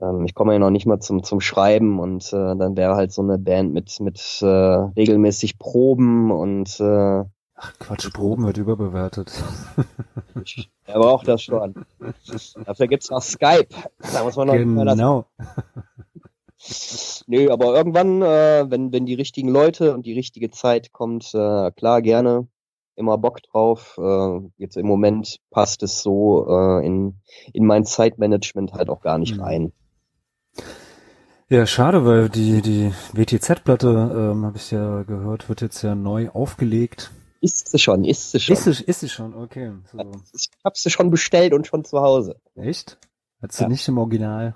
ähm, 0.00 0.24
ich 0.24 0.34
komme 0.34 0.52
ja 0.52 0.58
noch 0.58 0.70
nicht 0.70 0.86
mal 0.86 1.00
zum 1.00 1.22
zum 1.22 1.40
Schreiben 1.40 2.00
und 2.00 2.32
äh, 2.32 2.56
dann 2.56 2.76
wäre 2.76 2.96
halt 2.96 3.12
so 3.12 3.22
eine 3.22 3.38
Band 3.38 3.72
mit 3.72 4.00
mit 4.00 4.38
äh, 4.42 4.46
regelmäßig 4.46 5.58
Proben 5.58 6.30
und 6.30 6.80
äh, 6.80 7.24
Ach 7.62 7.78
Quatsch, 7.78 8.10
Proben 8.14 8.46
wird 8.46 8.56
überbewertet. 8.56 9.30
Er 10.86 10.98
braucht 10.98 11.28
das 11.28 11.42
schon. 11.42 11.84
Dafür 12.64 12.86
gibt's 12.86 13.10
noch 13.10 13.20
Skype. 13.20 13.68
Da 14.14 14.24
muss 14.24 14.36
man 14.36 14.46
noch 14.46 14.54
genau. 14.54 15.26
Nö, 17.26 17.50
aber 17.50 17.74
irgendwann, 17.76 18.22
äh, 18.22 18.64
wenn, 18.70 18.92
wenn 18.92 19.04
die 19.04 19.14
richtigen 19.14 19.48
Leute 19.48 19.94
und 19.94 20.06
die 20.06 20.14
richtige 20.14 20.50
Zeit 20.50 20.92
kommt, 20.92 21.34
äh, 21.34 21.70
klar, 21.72 22.00
gerne. 22.00 22.48
Immer 23.00 23.16
Bock 23.18 23.42
drauf. 23.42 23.98
Äh, 23.98 24.40
jetzt 24.58 24.76
im 24.76 24.86
Moment 24.86 25.38
passt 25.50 25.82
es 25.82 26.02
so 26.02 26.46
äh, 26.48 26.86
in, 26.86 27.16
in 27.54 27.64
mein 27.64 27.84
Zeitmanagement 27.86 28.74
halt 28.74 28.90
auch 28.90 29.00
gar 29.00 29.16
nicht 29.18 29.36
Mhm. 29.36 29.42
rein. 29.42 29.72
Ja, 31.48 31.66
schade, 31.66 32.04
weil 32.06 32.28
die, 32.28 32.62
die 32.62 32.92
WTZ-Platte, 33.12 33.88
ähm, 34.32 34.44
habe 34.44 34.56
ich 34.56 34.70
ja 34.70 35.02
gehört, 35.02 35.48
wird 35.48 35.62
jetzt 35.62 35.82
ja 35.82 35.94
neu 35.96 36.28
aufgelegt. 36.28 37.10
Ist 37.40 37.68
sie 37.70 37.78
schon, 37.78 38.04
ist 38.04 38.30
sie 38.30 38.38
schon. 38.38 38.52
Ist 38.52 38.64
sie, 38.64 38.84
ist 38.84 39.00
sie 39.00 39.08
schon, 39.08 39.34
okay. 39.34 39.72
So. 39.90 39.98
Ich 40.34 40.50
hab 40.62 40.76
sie 40.76 40.90
schon 40.90 41.10
bestellt 41.10 41.54
und 41.54 41.66
schon 41.66 41.84
zu 41.84 42.00
Hause. 42.00 42.36
Echt? 42.54 42.98
Hat 43.42 43.50
sie 43.52 43.62
Ja. 43.62 43.68
nicht 43.68 43.88
im 43.88 43.98
Original? 43.98 44.54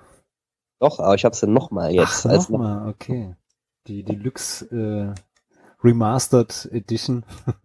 Doch, 0.79 0.99
aber 0.99 1.15
ich 1.15 1.25
habe 1.25 1.35
sie 1.35 1.47
nochmal 1.47 1.91
jetzt. 1.93 2.25
Ach, 2.27 2.29
als 2.29 2.47
nochmal, 2.49 2.87
okay. 2.87 3.35
Die 3.87 4.03
Deluxe 4.03 4.65
äh, 5.15 5.19
Remastered 5.85 6.69
Edition. 6.71 7.23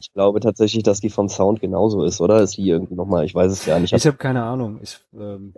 Ich 0.00 0.12
glaube 0.12 0.40
tatsächlich, 0.40 0.82
dass 0.82 0.98
die 0.98 1.10
vom 1.10 1.28
Sound 1.28 1.60
genauso 1.60 2.02
ist, 2.02 2.20
oder? 2.20 2.40
Ist 2.42 2.56
die 2.56 2.68
irgendwie 2.68 2.96
nochmal, 2.96 3.24
ich 3.24 3.36
weiß 3.36 3.52
es 3.52 3.64
ja 3.66 3.78
nicht. 3.78 3.92
Ich 3.92 4.04
habe 4.04 4.16
keine 4.16 4.42
Ahnung. 4.42 4.80
Ich, 4.82 4.98
ähm, 5.14 5.54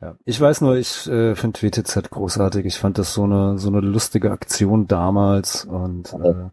ja. 0.00 0.14
ich 0.24 0.40
weiß 0.40 0.60
nur, 0.60 0.76
ich 0.76 1.08
äh, 1.08 1.34
finde 1.34 1.60
WTZ 1.60 2.10
großartig. 2.10 2.64
Ich 2.64 2.78
fand 2.78 2.96
das 2.98 3.12
so 3.12 3.24
eine 3.24 3.58
so 3.58 3.66
eine 3.66 3.80
lustige 3.80 4.30
Aktion 4.30 4.86
damals 4.86 5.64
und 5.64 6.12
äh, 6.12 6.48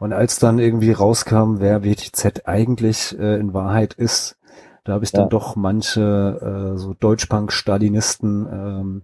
und 0.00 0.12
als 0.12 0.40
dann 0.40 0.58
irgendwie 0.58 0.90
rauskam, 0.90 1.60
wer 1.60 1.84
WTZ 1.84 2.42
eigentlich 2.46 3.16
äh, 3.16 3.38
in 3.38 3.54
Wahrheit 3.54 3.94
ist, 3.94 4.36
da 4.82 4.94
habe 4.94 5.04
ich 5.04 5.12
dann 5.12 5.26
Ja. 5.26 5.28
doch 5.28 5.54
manche 5.54 6.74
äh, 6.74 6.78
so 6.78 6.94
Deutschpunk-Stalinisten, 6.94 8.48
ähm, 8.50 9.02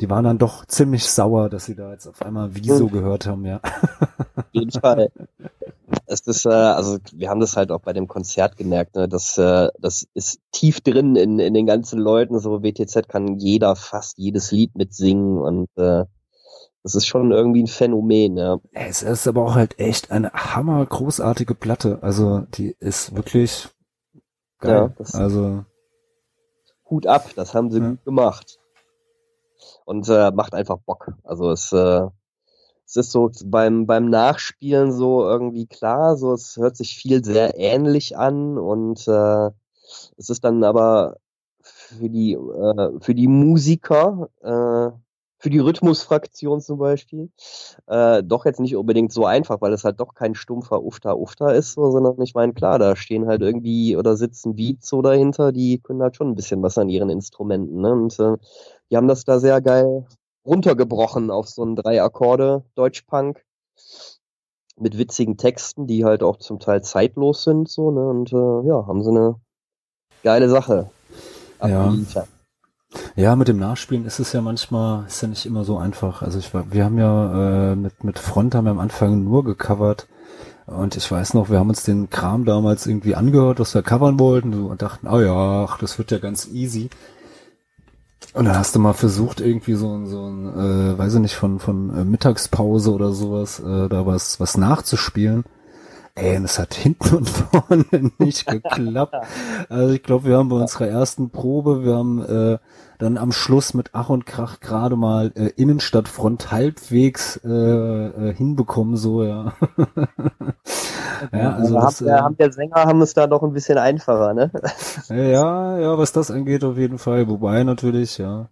die 0.00 0.08
waren 0.10 0.24
dann 0.24 0.38
doch 0.38 0.64
ziemlich 0.66 1.04
sauer, 1.04 1.48
dass 1.50 1.66
sie 1.66 1.74
da 1.74 1.92
jetzt 1.92 2.06
auf 2.06 2.22
einmal 2.22 2.54
Wieso 2.54 2.86
Hm. 2.86 2.92
gehört 2.92 3.26
haben, 3.26 3.44
ja. 3.44 3.60
Auf 4.36 4.44
jeden 4.52 4.70
Fall. 4.72 5.10
Es 6.06 6.20
ist, 6.20 6.46
äh, 6.46 6.50
also 6.50 6.98
wir 7.12 7.28
haben 7.28 7.40
das 7.40 7.56
halt 7.56 7.70
auch 7.70 7.80
bei 7.80 7.92
dem 7.92 8.08
Konzert 8.08 8.56
gemerkt, 8.56 8.94
ne? 8.96 9.08
das, 9.08 9.36
äh, 9.38 9.68
das 9.78 10.06
ist 10.14 10.40
tief 10.52 10.80
drin 10.80 11.16
in, 11.16 11.38
in 11.38 11.52
den 11.54 11.66
ganzen 11.66 11.98
Leuten. 11.98 12.38
So 12.38 12.62
WTZ 12.62 13.08
kann 13.08 13.38
jeder 13.38 13.76
fast 13.76 14.16
jedes 14.18 14.52
Lied 14.52 14.74
mitsingen 14.76 15.38
und 15.38 15.68
äh, 15.76 16.04
das 16.82 16.94
ist 16.94 17.06
schon 17.06 17.30
irgendwie 17.30 17.62
ein 17.62 17.66
Phänomen, 17.66 18.36
ja. 18.38 18.58
Es 18.72 19.02
ist 19.02 19.28
aber 19.28 19.44
auch 19.44 19.54
halt 19.54 19.78
echt 19.78 20.10
eine 20.10 20.32
hammer 20.32 20.84
großartige 20.86 21.54
Platte. 21.54 21.98
Also 22.02 22.40
die 22.54 22.74
ist 22.80 23.14
wirklich 23.14 23.68
geil. 24.60 24.74
Ja, 24.74 24.88
das- 24.96 25.14
also 25.14 25.64
Hut 26.88 27.06
ab, 27.06 27.30
das 27.36 27.54
haben 27.54 27.70
sie 27.70 27.80
Ja. 27.80 27.90
gut 27.90 28.04
gemacht. 28.04 28.58
Und 29.90 30.08
äh, 30.08 30.30
macht 30.30 30.54
einfach 30.54 30.78
Bock. 30.78 31.14
Also 31.24 31.50
es, 31.50 31.72
äh, 31.72 32.06
es 32.86 32.94
ist 32.94 33.10
so 33.10 33.28
beim, 33.44 33.86
beim 33.86 34.08
Nachspielen 34.08 34.92
so 34.92 35.24
irgendwie 35.24 35.66
klar, 35.66 36.16
so 36.16 36.32
es 36.32 36.56
hört 36.56 36.76
sich 36.76 36.96
viel 36.96 37.24
sehr 37.24 37.58
ähnlich 37.58 38.16
an 38.16 38.56
und 38.56 39.08
äh, 39.08 39.50
es 40.16 40.30
ist 40.30 40.44
dann 40.44 40.62
aber 40.62 41.16
für 41.64 42.08
die, 42.08 42.34
äh, 42.34 43.00
für 43.00 43.16
die 43.16 43.26
Musiker, 43.26 44.28
äh, 44.42 44.96
für 45.38 45.50
die 45.50 45.58
Rhythmusfraktion 45.58 46.60
zum 46.60 46.78
Beispiel, 46.78 47.30
äh, 47.88 48.22
doch 48.22 48.44
jetzt 48.44 48.60
nicht 48.60 48.76
unbedingt 48.76 49.12
so 49.12 49.26
einfach, 49.26 49.60
weil 49.60 49.72
es 49.72 49.82
halt 49.82 49.98
doch 49.98 50.14
kein 50.14 50.36
stumpfer 50.36 50.84
Ufta-Ufta 50.84 51.50
ist, 51.50 51.72
so, 51.72 51.90
sondern 51.90 52.20
ich 52.22 52.34
meine, 52.34 52.52
klar, 52.52 52.78
da 52.78 52.94
stehen 52.94 53.26
halt 53.26 53.40
irgendwie 53.40 53.96
oder 53.96 54.16
sitzen 54.16 54.54
Beats 54.54 54.86
so 54.88 55.02
dahinter, 55.02 55.50
die 55.50 55.80
können 55.80 56.02
halt 56.02 56.14
schon 56.14 56.28
ein 56.28 56.36
bisschen 56.36 56.62
was 56.62 56.78
an 56.78 56.90
ihren 56.90 57.10
Instrumenten, 57.10 57.80
ne? 57.80 57.92
Und 57.92 58.20
äh, 58.20 58.36
die 58.90 58.96
haben 58.96 59.08
das 59.08 59.24
da 59.24 59.38
sehr 59.38 59.60
geil 59.60 60.06
runtergebrochen 60.44 61.30
auf 61.30 61.48
so 61.48 61.62
einen 61.62 61.76
drei 61.76 62.02
Akkorde 62.02 62.64
Deutschpunk 62.74 63.44
mit 64.76 64.96
witzigen 64.96 65.36
Texten, 65.36 65.86
die 65.86 66.04
halt 66.04 66.22
auch 66.22 66.38
zum 66.38 66.58
Teil 66.58 66.82
zeitlos 66.82 67.44
sind, 67.44 67.68
so, 67.68 67.90
ne? 67.90 68.08
Und 68.08 68.32
äh, 68.32 68.68
ja, 68.68 68.86
haben 68.86 69.02
sie 69.02 69.10
eine 69.10 69.36
geile 70.22 70.48
Sache. 70.48 70.90
Ja. 71.62 71.94
Ja, 73.14 73.36
mit 73.36 73.46
dem 73.46 73.58
Nachspielen 73.58 74.04
ist 74.04 74.18
es 74.18 74.32
ja 74.32 74.40
manchmal, 74.40 75.06
ist 75.06 75.22
ja 75.22 75.28
nicht 75.28 75.46
immer 75.46 75.64
so 75.64 75.78
einfach. 75.78 76.22
Also 76.22 76.38
ich 76.40 76.52
wir 76.52 76.84
haben 76.84 76.98
ja 76.98 77.72
äh, 77.72 77.76
mit, 77.76 78.02
mit 78.02 78.18
Front 78.18 78.54
haben 78.54 78.64
wir 78.64 78.72
am 78.72 78.80
Anfang 78.80 79.22
nur 79.22 79.44
gecovert. 79.44 80.08
Und 80.66 80.96
ich 80.96 81.10
weiß 81.10 81.34
noch, 81.34 81.50
wir 81.50 81.58
haben 81.58 81.68
uns 81.68 81.84
den 81.84 82.10
Kram 82.10 82.44
damals 82.44 82.86
irgendwie 82.86 83.14
angehört, 83.14 83.60
was 83.60 83.74
wir 83.74 83.82
covern 83.82 84.18
wollten 84.18 84.54
und 84.64 84.82
dachten, 84.82 85.06
oh 85.06 85.20
ja, 85.20 85.64
ach, 85.64 85.78
das 85.78 85.98
wird 85.98 86.10
ja 86.10 86.18
ganz 86.18 86.48
easy. 86.48 86.90
Und 88.32 88.44
dann 88.44 88.56
hast 88.56 88.74
du 88.74 88.78
mal 88.78 88.92
versucht, 88.92 89.40
irgendwie 89.40 89.74
so, 89.74 89.92
ein 89.92 90.06
so 90.06 90.24
ein, 90.26 90.46
äh, 90.46 90.98
weiß 90.98 91.14
ich 91.14 91.20
nicht, 91.20 91.34
von, 91.34 91.58
von 91.58 91.90
äh, 91.96 92.04
Mittagspause 92.04 92.92
oder 92.92 93.12
sowas, 93.12 93.60
äh, 93.60 93.88
da 93.88 94.06
was, 94.06 94.38
was 94.38 94.56
nachzuspielen. 94.56 95.44
Ey, 96.14 96.36
und 96.36 96.44
es 96.44 96.58
hat 96.58 96.74
hinten 96.74 97.16
und 97.16 97.28
vorne 97.28 97.84
nicht 98.18 98.46
geklappt. 98.46 99.14
Also 99.68 99.94
ich 99.94 100.02
glaube, 100.02 100.28
wir 100.28 100.36
haben 100.36 100.48
bei 100.48 100.56
unserer 100.56 100.88
ersten 100.88 101.30
Probe, 101.30 101.84
wir 101.84 101.94
haben 101.94 102.22
äh, 102.24 102.58
dann 103.00 103.18
am 103.18 103.32
Schluss 103.32 103.74
mit 103.74 103.90
Ach 103.92 104.10
und 104.10 104.26
Krach 104.26 104.60
gerade 104.60 104.96
mal 104.96 105.32
äh, 105.34 105.50
Innenstadtfront 105.56 106.52
halbwegs 106.52 107.40
äh, 107.44 107.48
äh, 107.48 108.34
hinbekommen, 108.34 108.96
so 108.96 109.24
ja. 109.24 109.54
ja, 111.32 111.54
also 111.54 111.74
da 111.74 111.80
das, 111.80 112.00
haben, 112.00 112.06
der, 112.06 112.16
äh, 112.16 112.20
haben 112.20 112.36
der 112.36 112.52
Sänger 112.52 112.84
haben 112.84 113.02
es 113.02 113.14
da 113.14 113.26
doch 113.26 113.42
ein 113.42 113.52
bisschen 113.52 113.78
einfacher, 113.78 114.34
ne? 114.34 114.50
ja, 115.08 115.78
ja, 115.78 115.98
was 115.98 116.12
das 116.12 116.30
angeht 116.30 116.62
auf 116.62 116.76
jeden 116.76 116.98
Fall. 116.98 117.28
Wobei 117.28 117.64
natürlich, 117.64 118.18
ja. 118.18 118.48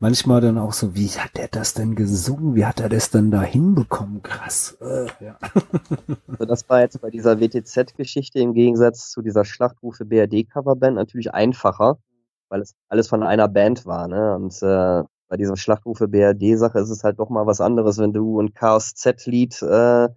Manchmal 0.00 0.40
dann 0.40 0.58
auch 0.58 0.72
so, 0.72 0.94
wie 0.96 1.08
hat 1.08 1.36
der 1.36 1.48
das 1.48 1.72
denn 1.72 1.94
gesungen? 1.94 2.56
Wie 2.56 2.66
hat 2.66 2.80
er 2.80 2.88
das 2.88 3.10
denn 3.10 3.30
da 3.30 3.42
hinbekommen? 3.42 4.22
Krass. 4.22 4.76
Äh, 4.80 5.06
ja. 5.24 5.38
Also 6.28 6.46
das 6.46 6.68
war 6.68 6.80
jetzt 6.80 7.00
bei 7.00 7.10
dieser 7.10 7.40
WTZ-Geschichte 7.40 8.40
im 8.40 8.54
Gegensatz 8.54 9.10
zu 9.10 9.22
dieser 9.22 9.44
Schlachtrufe 9.44 10.04
BRD-Coverband 10.04 10.96
natürlich 10.96 11.32
einfacher, 11.32 11.98
weil 12.54 12.60
es 12.60 12.76
alles 12.88 13.08
von 13.08 13.24
einer 13.24 13.48
Band 13.48 13.84
war, 13.84 14.06
ne? 14.06 14.36
Und 14.36 14.62
äh, 14.62 15.02
bei 15.28 15.36
dieser 15.36 15.56
Schlachtrufe 15.56 16.06
BRD-Sache 16.06 16.78
ist 16.78 16.90
es 16.90 17.02
halt 17.02 17.18
doch 17.18 17.28
mal 17.28 17.46
was 17.48 17.60
anderes, 17.60 17.98
wenn 17.98 18.12
du 18.12 18.40
ein 18.40 18.54
Chaos 18.54 18.94
Z-Lied 18.94 19.60
äh, 19.62 20.08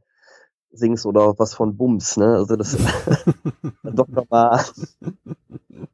singst 0.69 1.07
oder 1.07 1.33
was 1.39 1.55
von 1.55 1.77
Bums, 1.77 2.15
ne? 2.15 2.35
Also 2.35 2.55
das 2.55 2.77
doch 3.83 4.07
noch 4.07 4.29
mal 4.29 4.63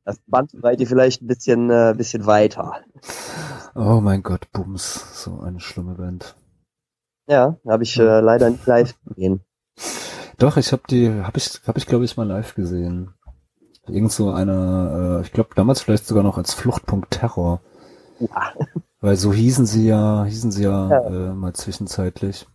das 0.03 0.19
Bandbreite 0.27 0.85
vielleicht 0.85 1.21
ein 1.21 1.27
bisschen, 1.27 1.69
äh, 1.69 1.93
bisschen 1.95 2.25
weiter. 2.25 2.81
Oh 3.73 4.01
mein 4.01 4.21
Gott, 4.21 4.51
Bums. 4.51 5.23
So 5.23 5.39
eine 5.39 5.61
schlimme 5.61 5.95
Band. 5.95 6.35
Ja, 7.25 7.55
habe 7.65 7.83
ich 7.83 7.97
äh, 7.97 8.19
leider 8.19 8.49
nicht 8.49 8.67
live 8.67 8.93
gesehen. 9.05 9.45
Doch, 10.39 10.57
ich 10.57 10.73
habe 10.73 10.83
die, 10.89 11.09
habe 11.09 11.37
ich, 11.37 11.61
habe 11.65 11.79
ich 11.79 11.85
glaube 11.85 12.03
ich 12.03 12.17
mal 12.17 12.27
live 12.27 12.53
gesehen. 12.53 13.13
Irgend 13.87 14.11
so 14.11 14.31
eine, 14.31 15.19
äh, 15.19 15.25
ich 15.25 15.33
glaube 15.33 15.49
damals 15.55 15.81
vielleicht 15.81 16.07
sogar 16.07 16.23
noch 16.23 16.37
als 16.37 16.53
Fluchtpunkt 16.53 17.11
Terror, 17.11 17.59
Ja. 18.19 18.53
weil 19.01 19.15
so 19.17 19.33
hießen 19.33 19.65
sie 19.65 19.87
ja, 19.87 20.23
hießen 20.25 20.51
sie 20.51 20.63
ja, 20.63 20.89
Ja. 20.89 21.07
Äh, 21.07 21.33
mal 21.33 21.53
zwischenzeitlich. 21.53 22.47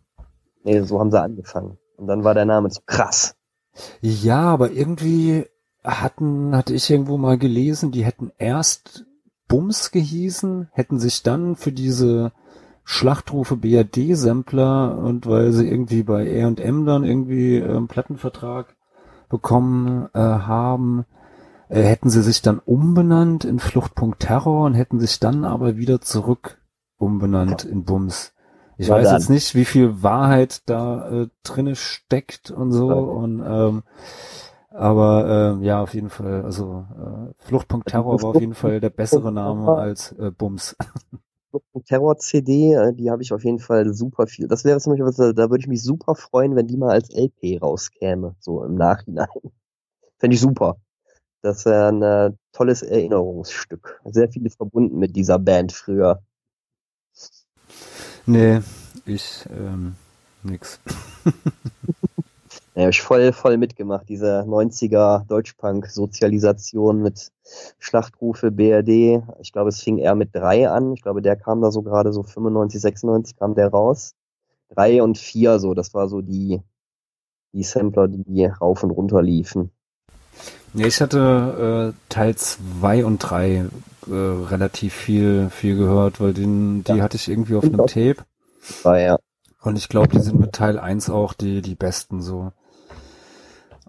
Nee, 0.64 0.80
so 0.82 0.98
haben 1.00 1.10
sie 1.10 1.20
angefangen. 1.20 1.78
Und 1.96 2.06
dann 2.06 2.24
war 2.24 2.34
der 2.34 2.44
Name 2.46 2.70
zu 2.70 2.80
krass. 2.86 3.34
Ja, 4.00 4.40
aber 4.42 4.70
irgendwie 4.70 5.46
hatten, 5.84 6.56
hatte 6.56 6.74
ich 6.74 6.90
irgendwo 6.90 7.16
mal 7.16 7.38
gelesen, 7.38 7.92
die 7.92 8.04
hätten 8.04 8.32
erst 8.38 9.04
Bums 9.48 9.90
gehießen, 9.90 10.68
hätten 10.72 10.98
sich 10.98 11.22
dann 11.22 11.56
für 11.56 11.72
diese 11.72 12.32
Schlachtrufe 12.84 13.56
BRD-Sampler 13.56 14.98
und 14.98 15.26
weil 15.26 15.52
sie 15.52 15.68
irgendwie 15.68 16.02
bei 16.02 16.26
R&M 16.26 16.86
dann 16.86 17.04
irgendwie 17.04 17.62
einen 17.62 17.86
Plattenvertrag 17.88 18.74
bekommen 19.28 20.08
äh, 20.14 20.18
haben, 20.18 21.04
äh, 21.68 21.82
hätten 21.82 22.10
sie 22.10 22.22
sich 22.22 22.42
dann 22.42 22.58
umbenannt 22.58 23.44
in 23.44 23.58
Fluchtpunkt 23.58 24.20
Terror 24.20 24.66
und 24.66 24.74
hätten 24.74 25.00
sich 25.00 25.20
dann 25.20 25.44
aber 25.44 25.76
wieder 25.76 26.00
zurück 26.00 26.58
umbenannt 26.98 27.64
in 27.64 27.84
Bums. 27.84 28.32
Ich 28.76 28.88
weiß 28.88 29.10
jetzt 29.10 29.30
nicht, 29.30 29.54
wie 29.56 29.64
viel 29.64 30.02
Wahrheit 30.02 30.62
da 30.66 31.10
äh, 31.10 31.28
drinne 31.42 31.74
steckt 31.74 32.50
und 32.50 32.70
so 32.70 32.88
und 32.88 33.42
ähm, 33.44 33.82
aber 34.70 35.58
äh, 35.60 35.64
ja, 35.64 35.82
auf 35.82 35.94
jeden 35.94 36.10
Fall, 36.10 36.44
also 36.44 36.86
äh, 36.96 37.32
Fluchtpunkt 37.38 37.88
Terror 37.88 38.22
war 38.22 38.30
auf 38.30 38.40
jeden 38.40 38.54
Fall 38.54 38.78
der 38.80 38.90
bessere 38.90 39.32
Name 39.32 39.76
als 39.76 40.12
äh, 40.12 40.30
Bums. 40.30 40.76
Terror-CD, 41.86 42.74
äh, 42.74 42.94
die 42.94 43.10
habe 43.10 43.22
ich 43.22 43.32
auf 43.32 43.42
jeden 43.42 43.58
Fall 43.58 43.92
super 43.92 44.26
viel. 44.26 44.46
Das 44.46 44.64
wäre 44.64 44.78
zum 44.78 44.92
Beispiel 44.92 45.06
was, 45.06 45.16
da 45.16 45.50
würde 45.50 45.58
ich 45.58 45.66
mich 45.66 45.82
super 45.82 46.14
freuen, 46.14 46.54
wenn 46.54 46.66
die 46.66 46.76
mal 46.76 46.90
als 46.90 47.10
LP 47.10 47.60
rauskäme, 47.60 48.36
so 48.38 48.62
im 48.62 48.76
Nachhinein. 48.76 49.26
Fände 50.18 50.34
ich 50.34 50.40
super. 50.40 50.76
Das 51.42 51.64
wäre 51.64 51.88
ein 51.88 52.02
äh, 52.02 52.30
tolles 52.52 52.82
Erinnerungsstück. 52.82 54.00
Sehr 54.04 54.28
viele 54.28 54.50
verbunden 54.50 54.98
mit 54.98 55.14
dieser 55.16 55.38
Band 55.38 55.72
früher. 55.72 56.20
Nee, 58.26 58.60
ich 59.06 59.46
ähm, 59.50 59.94
nix. 60.42 60.80
Ja, 62.78 62.84
hab 62.84 62.90
ich 62.90 63.02
voll, 63.02 63.32
voll 63.32 63.56
mitgemacht, 63.56 64.08
diese 64.08 64.44
90er 64.46 65.26
Deutschpunk-Sozialisation 65.26 67.02
mit 67.02 67.32
Schlachtrufe, 67.80 68.52
BRD. 68.52 69.20
Ich 69.40 69.50
glaube, 69.50 69.70
es 69.70 69.82
fing 69.82 69.98
eher 69.98 70.14
mit 70.14 70.32
drei 70.32 70.68
an. 70.68 70.92
Ich 70.92 71.02
glaube, 71.02 71.20
der 71.20 71.34
kam 71.34 71.60
da 71.60 71.72
so 71.72 71.82
gerade 71.82 72.12
so 72.12 72.22
95, 72.22 72.80
96 72.80 73.36
kam 73.36 73.56
der 73.56 73.66
raus. 73.66 74.14
Drei 74.68 75.02
und 75.02 75.18
vier, 75.18 75.58
so, 75.58 75.74
das 75.74 75.92
war 75.92 76.08
so 76.08 76.20
die, 76.20 76.60
die 77.52 77.64
Sampler, 77.64 78.06
die 78.06 78.44
rauf 78.44 78.84
und 78.84 78.92
runter 78.92 79.22
liefen. 79.22 79.72
Nee, 80.74 80.86
ich 80.86 81.00
hatte 81.00 81.94
äh, 81.94 81.98
Teil 82.08 82.36
zwei 82.36 83.04
und 83.04 83.18
drei 83.18 83.66
äh, 84.06 84.12
relativ 84.12 84.94
viel, 84.94 85.50
viel 85.50 85.76
gehört, 85.76 86.20
weil 86.20 86.34
den, 86.34 86.84
die 86.84 86.92
Ja. 86.92 87.02
hatte 87.04 87.16
ich 87.16 87.28
irgendwie 87.28 87.56
auf 87.56 87.64
einem 87.64 87.86
Tape. 87.86 88.16
War 88.82 88.98
ja. 88.98 89.18
Und 89.62 89.76
ich 89.76 89.88
glaube, 89.88 90.08
die 90.08 90.20
sind 90.20 90.38
mit 90.38 90.52
Teil 90.52 90.78
1 90.78 91.10
auch 91.10 91.32
die, 91.32 91.62
die 91.62 91.74
besten 91.74 92.22
so. 92.22 92.52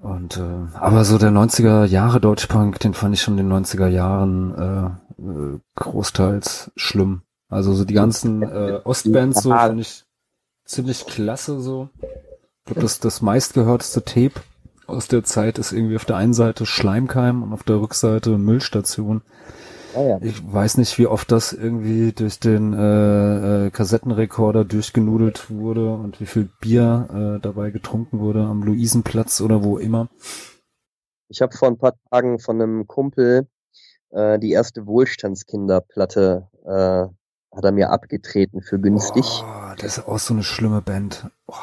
Und 0.01 0.37
äh, 0.37 0.67
aber 0.75 1.03
so 1.03 1.17
der 1.17 1.29
90er 1.31 1.83
Jahre 1.85 2.21
Deutschpunk, 2.21 2.79
den 2.79 2.93
fand 2.93 3.13
ich 3.13 3.21
schon 3.21 3.37
in 3.37 3.49
den 3.49 3.65
90er 3.65 3.87
Jahren 3.87 4.55
äh, 5.19 5.59
großteils 5.75 6.71
schlimm. 6.75 7.21
Also 7.49 7.73
so 7.73 7.83
die 7.83 7.93
ganzen 7.93 8.41
äh, 8.43 8.79
Ostbands 8.83 9.41
so 9.43 9.51
finde 9.55 9.81
ich 9.81 10.05
ziemlich 10.65 11.05
klasse 11.05 11.59
so. 11.59 11.89
Ich 12.01 12.65
glaube, 12.65 12.81
das 12.81 12.99
das 12.99 13.21
meistgehörteste 13.21 14.03
Tape 14.05 14.33
aus 14.89 15.07
der 15.07 15.23
Zeit 15.23 15.57
ist 15.57 15.71
irgendwie 15.71 15.95
auf 15.95 16.05
der 16.05 16.17
einen 16.17 16.33
Seite 16.33 16.65
Schleimkeim 16.65 17.43
und 17.43 17.53
auf 17.53 17.63
der 17.63 17.79
Rückseite 17.79 18.37
Müllstation. 18.37 19.21
Ah, 19.95 20.01
ja. 20.01 20.17
Ich 20.21 20.41
weiß 20.51 20.77
nicht, 20.77 20.97
wie 20.99 21.07
oft 21.07 21.31
das 21.31 21.53
irgendwie 21.53 22.11
durch 22.11 22.39
den 22.39 22.73
äh, 22.73 23.67
äh, 23.67 23.69
Kassettenrekorder 23.71 24.65
durchgenudelt 24.65 25.49
wurde 25.49 25.91
und 25.91 26.19
wie 26.19 26.25
viel 26.25 26.49
Bier 26.59 27.37
äh, 27.37 27.41
dabei 27.41 27.71
getrunken 27.71 28.19
wurde 28.19 28.43
am 28.43 28.63
Luisenplatz 28.63 29.41
oder 29.41 29.63
wo 29.63 29.77
immer. 29.77 30.09
Ich 31.29 31.41
habe 31.41 31.55
vor 31.55 31.67
ein 31.67 31.77
paar 31.77 31.93
Tagen 32.11 32.39
von 32.39 32.61
einem 32.61 32.87
Kumpel 32.87 33.47
äh, 34.11 34.37
die 34.39 34.51
erste 34.51 34.85
Wohlstandskinderplatte 34.85 36.47
äh, 36.65 37.55
hat 37.55 37.63
er 37.63 37.71
mir 37.71 37.89
abgetreten 37.89 38.61
für 38.61 38.79
günstig. 38.79 39.25
Oh, 39.43 39.73
das 39.77 39.97
ist 39.97 40.07
auch 40.07 40.19
so 40.19 40.33
eine 40.33 40.43
schlimme 40.43 40.81
Band. 40.81 41.29
Oh. 41.47 41.53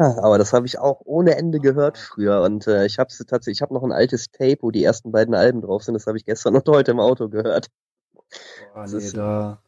Ja, 0.00 0.16
aber 0.22 0.38
das 0.38 0.54
habe 0.54 0.64
ich 0.66 0.78
auch 0.78 1.02
ohne 1.04 1.36
Ende 1.36 1.60
gehört 1.60 1.98
früher 1.98 2.40
und 2.40 2.66
äh, 2.66 2.86
ich 2.86 2.98
habe 2.98 3.10
tatsächlich, 3.10 3.58
ich 3.58 3.62
habe 3.62 3.74
noch 3.74 3.82
ein 3.82 3.92
altes 3.92 4.30
Tape, 4.30 4.56
wo 4.62 4.70
die 4.70 4.82
ersten 4.82 5.12
beiden 5.12 5.34
Alben 5.34 5.60
drauf 5.60 5.82
sind. 5.84 5.92
Das 5.92 6.06
habe 6.06 6.16
ich 6.16 6.24
gestern 6.24 6.56
und 6.56 6.66
heute 6.70 6.92
im 6.92 7.00
Auto 7.00 7.28
gehört. 7.28 7.66
Boah, 8.72 8.82
Das 8.82 8.92
nee, 8.92 8.98
ist 8.98 9.16
da. 9.16 9.60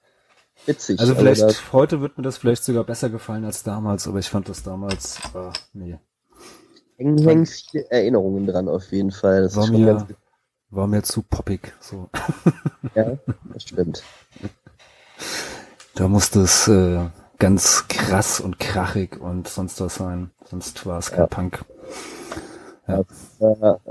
Witzig. 0.65 0.99
Also 1.01 1.15
vielleicht, 1.15 1.43
da- 1.43 1.73
heute 1.75 2.01
wird 2.01 2.17
mir 2.17 2.23
das 2.23 2.39
vielleicht 2.39 2.65
sogar 2.65 2.85
besser 2.85 3.11
gefallen 3.11 3.45
als 3.45 3.63
damals, 3.63 4.09
aber 4.09 4.21
ich 4.21 4.31
fand 4.31 4.49
das 4.49 4.63
damals, 4.63 5.19
äh, 5.35 5.51
nee. 5.75 5.99
hängen, 6.97 7.19
hängen 7.19 7.47
viele 7.47 7.91
Erinnerungen 7.91 8.47
dran 8.47 8.69
auf 8.69 8.91
jeden 8.91 9.11
Fall. 9.11 9.43
Das 9.43 9.55
War 9.57 9.67
schon 9.67 9.85
ganz 9.85 10.05
mir, 10.09 10.17
war 10.71 10.87
mir 10.87 11.03
zu 11.03 11.23
poppig, 11.23 11.75
so. 11.81 12.09
ja, 12.95 13.19
das 13.53 13.65
stimmt. 13.65 14.03
Da 15.95 16.09
musste 16.09 16.41
es 16.41 16.69
äh, 16.69 17.11
ganz 17.43 17.89
krass 17.89 18.39
und 18.39 18.61
krachig 18.61 19.21
und 19.21 19.49
sonst 19.49 19.81
was 19.81 19.97
sein. 19.97 20.31
Sonst 20.45 20.87
war 20.87 21.01
es 21.01 21.11
kein 21.11 21.23
Ja. 21.23 21.27
Punk. 21.27 21.65
Äh, 22.87 23.03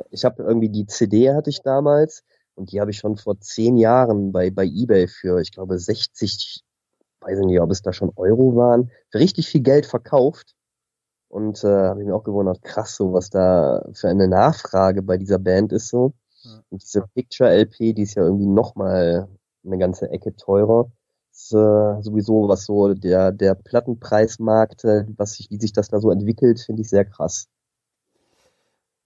ich 0.10 0.24
habe 0.24 0.42
irgendwie 0.42 0.70
die 0.70 0.86
CD 0.86 1.34
hatte 1.34 1.50
ich 1.50 1.62
damals 1.62 2.24
und 2.56 2.72
die 2.72 2.80
habe 2.80 2.92
ich 2.92 2.98
schon 2.98 3.18
vor 3.18 3.42
zehn 3.42 3.76
Jahren 3.76 4.32
bei, 4.32 4.52
bei 4.52 4.64
Ebay 4.64 5.10
für, 5.10 5.42
ich 5.42 5.52
glaube, 5.52 5.78
60, 5.78 6.64
weiß 7.20 7.40
ich 7.40 7.46
nicht, 7.46 7.60
ob 7.60 7.72
es 7.72 7.82
da 7.82 7.92
schon 7.92 8.14
Euro 8.16 8.56
waren, 8.56 8.90
für 9.10 9.20
richtig 9.20 9.50
viel 9.50 9.62
Geld 9.62 9.86
verkauft. 9.86 10.56
Und 11.28 11.62
äh, 11.66 11.68
habe 11.68 12.00
ich 12.00 12.08
mir 12.08 12.16
auch 12.16 12.24
gewundert, 12.24 12.62
krass, 12.62 12.96
so 12.96 13.12
was 13.12 13.30
da 13.30 13.86
für 13.92 14.08
eine 14.08 14.30
Nachfrage 14.30 15.02
bei 15.02 15.18
dieser 15.18 15.40
Band 15.40 15.74
ist 15.74 15.90
so. 15.90 16.14
Und 16.70 16.82
diese 16.82 17.02
Picture 17.14 17.50
LP, 17.50 17.96
die 17.96 18.04
ist 18.04 18.16
ja 18.16 18.24
irgendwie 18.24 18.48
nochmal 18.48 19.28
eine 19.66 19.78
ganze 19.78 20.10
Ecke 20.10 20.38
teurer. 20.38 20.90
Ist, 21.32 21.54
äh, 21.54 22.02
sowieso, 22.02 22.48
was 22.50 22.66
so 22.66 22.94
der, 22.94 23.32
der 23.32 23.56
Plattenpreismarkt, 23.56 24.84
äh, 24.86 25.06
was 25.18 25.34
sich, 25.34 25.50
wie 25.50 25.58
sich 25.60 25.72
das 25.74 25.88
da 25.90 26.00
so 26.00 26.12
entwickelt, 26.12 26.60
finde 26.60 26.82
ich 26.82 26.90
sehr 26.90 27.06
krass 27.06 27.48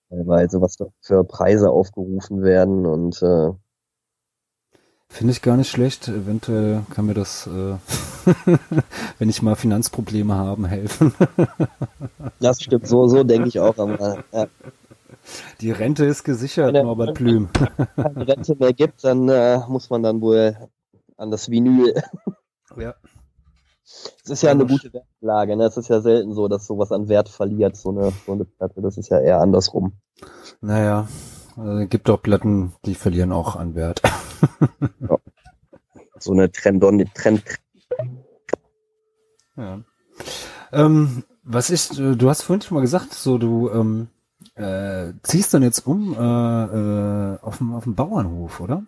teilweise, 0.10 0.62
was 0.62 0.78
da 0.78 0.86
für 1.02 1.24
Preise 1.24 1.70
aufgerufen 1.70 2.42
werden 2.44 2.86
und 2.86 3.22
äh, 3.22 3.52
Finde 5.08 5.32
ich 5.34 5.42
gar 5.42 5.56
nicht 5.56 5.70
schlecht. 5.70 6.08
Eventuell 6.08 6.82
kann 6.94 7.06
mir 7.06 7.14
das, 7.14 7.48
äh, 7.48 7.76
wenn 9.20 9.30
ich 9.30 9.42
mal 9.42 9.56
Finanzprobleme 9.56 10.34
haben, 10.36 10.66
helfen. 10.66 11.14
das 12.40 12.62
stimmt, 12.62 12.88
so, 12.88 13.08
so 13.08 13.24
denke 13.24 13.48
ich 13.48 13.60
auch. 13.60 13.78
Aber 13.78 14.24
ja, 14.34 14.48
Die 15.62 15.72
Rente 15.72 16.06
ist 16.06 16.24
gesichert, 16.24 16.68
Wenn 16.68 16.76
er- 16.76 16.84
Norbert 16.84 17.14
Blüm. 17.16 17.50
keine 17.96 18.28
Rente 18.28 18.56
mehr 18.56 18.74
gibt, 18.74 19.04
dann 19.04 19.30
äh, 19.30 19.60
muss 19.70 19.90
man 19.90 20.04
dann 20.04 20.22
wohl 20.22 20.56
an 21.18 21.32
das 21.32 21.50
Vinyl. 21.50 22.02
Ja. 22.78 22.96
Es 23.84 24.30
ist 24.30 24.42
ja 24.42 24.52
eine 24.52 24.66
gute 24.66 24.92
Wertlage, 24.92 25.56
ne? 25.56 25.66
Es 25.66 25.78
ist 25.78 25.88
ja 25.88 26.02
selten 26.02 26.34
so, 26.34 26.48
dass 26.48 26.66
sowas 26.66 26.92
an 26.92 27.08
Wert 27.08 27.30
verliert, 27.30 27.78
so 27.78 27.90
eine, 27.90 28.12
so 28.26 28.34
eine 28.34 28.44
Platte. 28.44 28.82
Das 28.82 28.98
ist 28.98 29.10
ja 29.10 29.20
eher 29.20 29.40
andersrum. 29.40 29.94
Naja, 30.60 31.08
äh, 31.58 31.86
gibt 31.86 32.10
auch 32.10 32.22
Platten, 32.22 32.74
die 32.86 32.96
verlieren 32.96 33.32
auch 33.32 33.56
an 33.56 33.76
Wert. 33.76 34.02
So 36.18 36.32
eine 36.32 36.52
Trendon, 36.52 37.06
Trend. 37.14 37.44
Ja. 39.56 39.82
Ähm, 40.72 41.24
was 41.44 41.70
ich, 41.70 42.00
äh, 42.00 42.16
du 42.16 42.30
hast 42.30 42.42
vorhin 42.42 42.62
schon 42.62 42.76
mal 42.76 42.82
gesagt, 42.82 43.14
so 43.14 43.38
du 43.38 43.70
ähm, 43.70 44.08
äh, 44.56 45.14
ziehst 45.22 45.54
dann 45.54 45.62
jetzt 45.62 45.86
um 45.86 46.14
äh, 46.14 46.18
äh, 46.18 47.40
auf 47.42 47.58
dem 47.60 47.74
auf 47.76 47.84
dem 47.84 47.96
Bauernhof, 47.96 48.60
oder? 48.60 48.84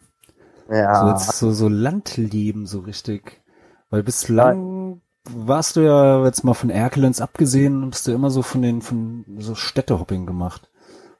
So 0.67 0.75
Ja, 0.75 1.09
jetzt 1.09 1.39
so 1.39 1.51
so 1.51 1.67
Landleben 1.67 2.65
so 2.65 2.79
richtig, 2.79 3.41
weil 3.89 4.03
bislang 4.03 5.01
warst 5.29 5.75
du 5.75 5.81
ja 5.81 6.23
jetzt 6.25 6.43
mal 6.43 6.53
von 6.53 6.69
Erkelenz 6.69 7.21
abgesehen, 7.21 7.89
bist 7.89 8.07
du 8.07 8.11
immer 8.11 8.29
so 8.29 8.41
von 8.41 8.61
den 8.61 8.81
von 8.81 9.25
so 9.39 9.55
Städtehopping 9.55 10.25
gemacht. 10.25 10.69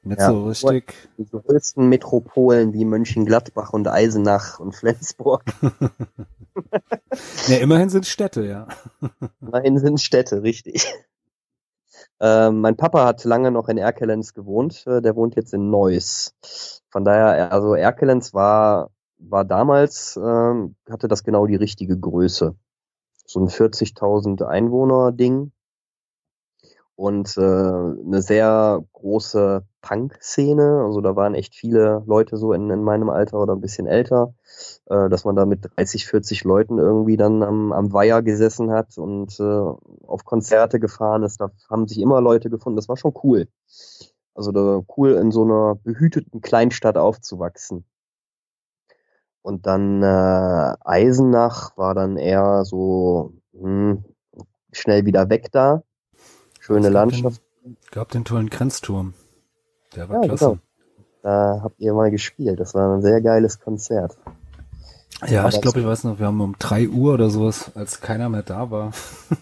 Und 0.04 0.12
jetzt 0.12 0.20
Ja. 0.20 0.28
so 0.28 0.46
richtig, 0.46 0.94
die 1.18 1.28
größten 1.28 1.88
Metropolen 1.88 2.72
wie 2.72 2.84
Mönchengladbach 2.84 3.72
und 3.72 3.88
Eisenach 3.88 4.60
und 4.60 4.74
Flensburg. 4.74 5.44
ne, 7.48 7.58
immerhin 7.58 7.90
sind 7.90 8.06
Städte, 8.06 8.46
ja. 8.46 8.68
Immerhin 9.40 9.78
sind 9.78 10.00
Städte, 10.00 10.42
richtig. 10.42 10.86
Ähm, 12.20 12.60
mein 12.60 12.76
Papa 12.76 13.04
hat 13.04 13.24
lange 13.24 13.50
noch 13.50 13.68
in 13.68 13.78
Erkelenz 13.78 14.34
gewohnt, 14.34 14.84
äh, 14.86 15.00
der 15.00 15.14
wohnt 15.16 15.36
jetzt 15.36 15.54
in 15.54 15.70
Neuss. 15.70 16.34
Von 16.90 17.04
daher, 17.04 17.52
also 17.52 17.74
Erkelenz 17.74 18.34
war, 18.34 18.90
war 19.18 19.44
damals, 19.44 20.18
ähm, 20.22 20.76
hatte 20.88 21.08
das 21.08 21.24
genau 21.24 21.46
die 21.46 21.56
richtige 21.56 21.98
Größe. 21.98 22.54
So 23.26 23.40
ein 23.40 23.48
40.000 23.48 24.42
Einwohner-Ding. 24.42 25.52
Und 26.94 27.36
äh, 27.36 27.40
eine 27.40 28.22
sehr 28.22 28.84
große 28.92 29.64
Punk-Szene. 29.82 30.82
Also 30.84 31.00
da 31.00 31.14
waren 31.14 31.36
echt 31.36 31.54
viele 31.54 32.02
Leute 32.06 32.36
so 32.36 32.52
in, 32.52 32.68
in 32.70 32.82
meinem 32.82 33.08
Alter 33.08 33.40
oder 33.40 33.54
ein 33.54 33.60
bisschen 33.60 33.86
älter, 33.86 34.34
äh, 34.86 35.08
dass 35.08 35.24
man 35.24 35.36
da 35.36 35.46
mit 35.46 35.64
30, 35.76 36.06
40 36.06 36.42
Leuten 36.42 36.78
irgendwie 36.78 37.16
dann 37.16 37.44
am, 37.44 37.72
am 37.72 37.92
Weiher 37.92 38.22
gesessen 38.22 38.72
hat 38.72 38.98
und 38.98 39.38
äh, 39.38 39.44
auf 39.44 40.24
Konzerte 40.24 40.80
gefahren 40.80 41.22
ist. 41.22 41.40
Da 41.40 41.50
haben 41.70 41.86
sich 41.86 42.00
immer 42.00 42.20
Leute 42.20 42.50
gefunden. 42.50 42.76
Das 42.76 42.88
war 42.88 42.96
schon 42.96 43.14
cool. 43.22 43.46
Also 44.34 44.50
da, 44.50 44.82
cool 44.96 45.12
in 45.12 45.30
so 45.30 45.44
einer 45.44 45.76
behüteten 45.76 46.40
Kleinstadt 46.40 46.96
aufzuwachsen. 46.96 47.84
Und 49.42 49.66
dann 49.66 50.02
äh, 50.02 50.74
Eisenach 50.84 51.76
war 51.76 51.94
dann 51.94 52.16
eher 52.16 52.64
so 52.64 53.32
hm, 53.52 54.04
schnell 54.72 55.06
wieder 55.06 55.28
weg 55.30 55.48
da. 55.52 55.82
Schöne 56.60 56.88
Landschaft. 56.88 57.40
Den, 57.64 57.76
gab 57.90 58.10
den 58.10 58.24
tollen 58.24 58.50
Grenzturm. 58.50 59.14
Der 59.96 60.08
war 60.08 60.16
Ja, 60.22 60.28
klasse. 60.28 60.44
genau. 60.44 60.58
Da 61.22 61.60
habt 61.62 61.80
ihr 61.80 61.94
mal 61.94 62.10
gespielt. 62.10 62.60
Das 62.60 62.74
war 62.74 62.94
ein 62.94 63.02
sehr 63.02 63.20
geiles 63.20 63.60
Konzert. 63.60 64.16
Ja, 65.26 65.40
Aber 65.40 65.48
ich 65.48 65.60
glaube, 65.60 65.80
ich 65.80 65.86
weiß 65.86 66.04
noch, 66.04 66.20
wir 66.20 66.26
haben 66.26 66.40
um 66.40 66.54
drei 66.58 66.88
Uhr 66.88 67.14
oder 67.14 67.28
sowas, 67.28 67.72
als 67.74 68.00
keiner 68.00 68.28
mehr 68.28 68.44
da 68.44 68.70
war, 68.70 68.92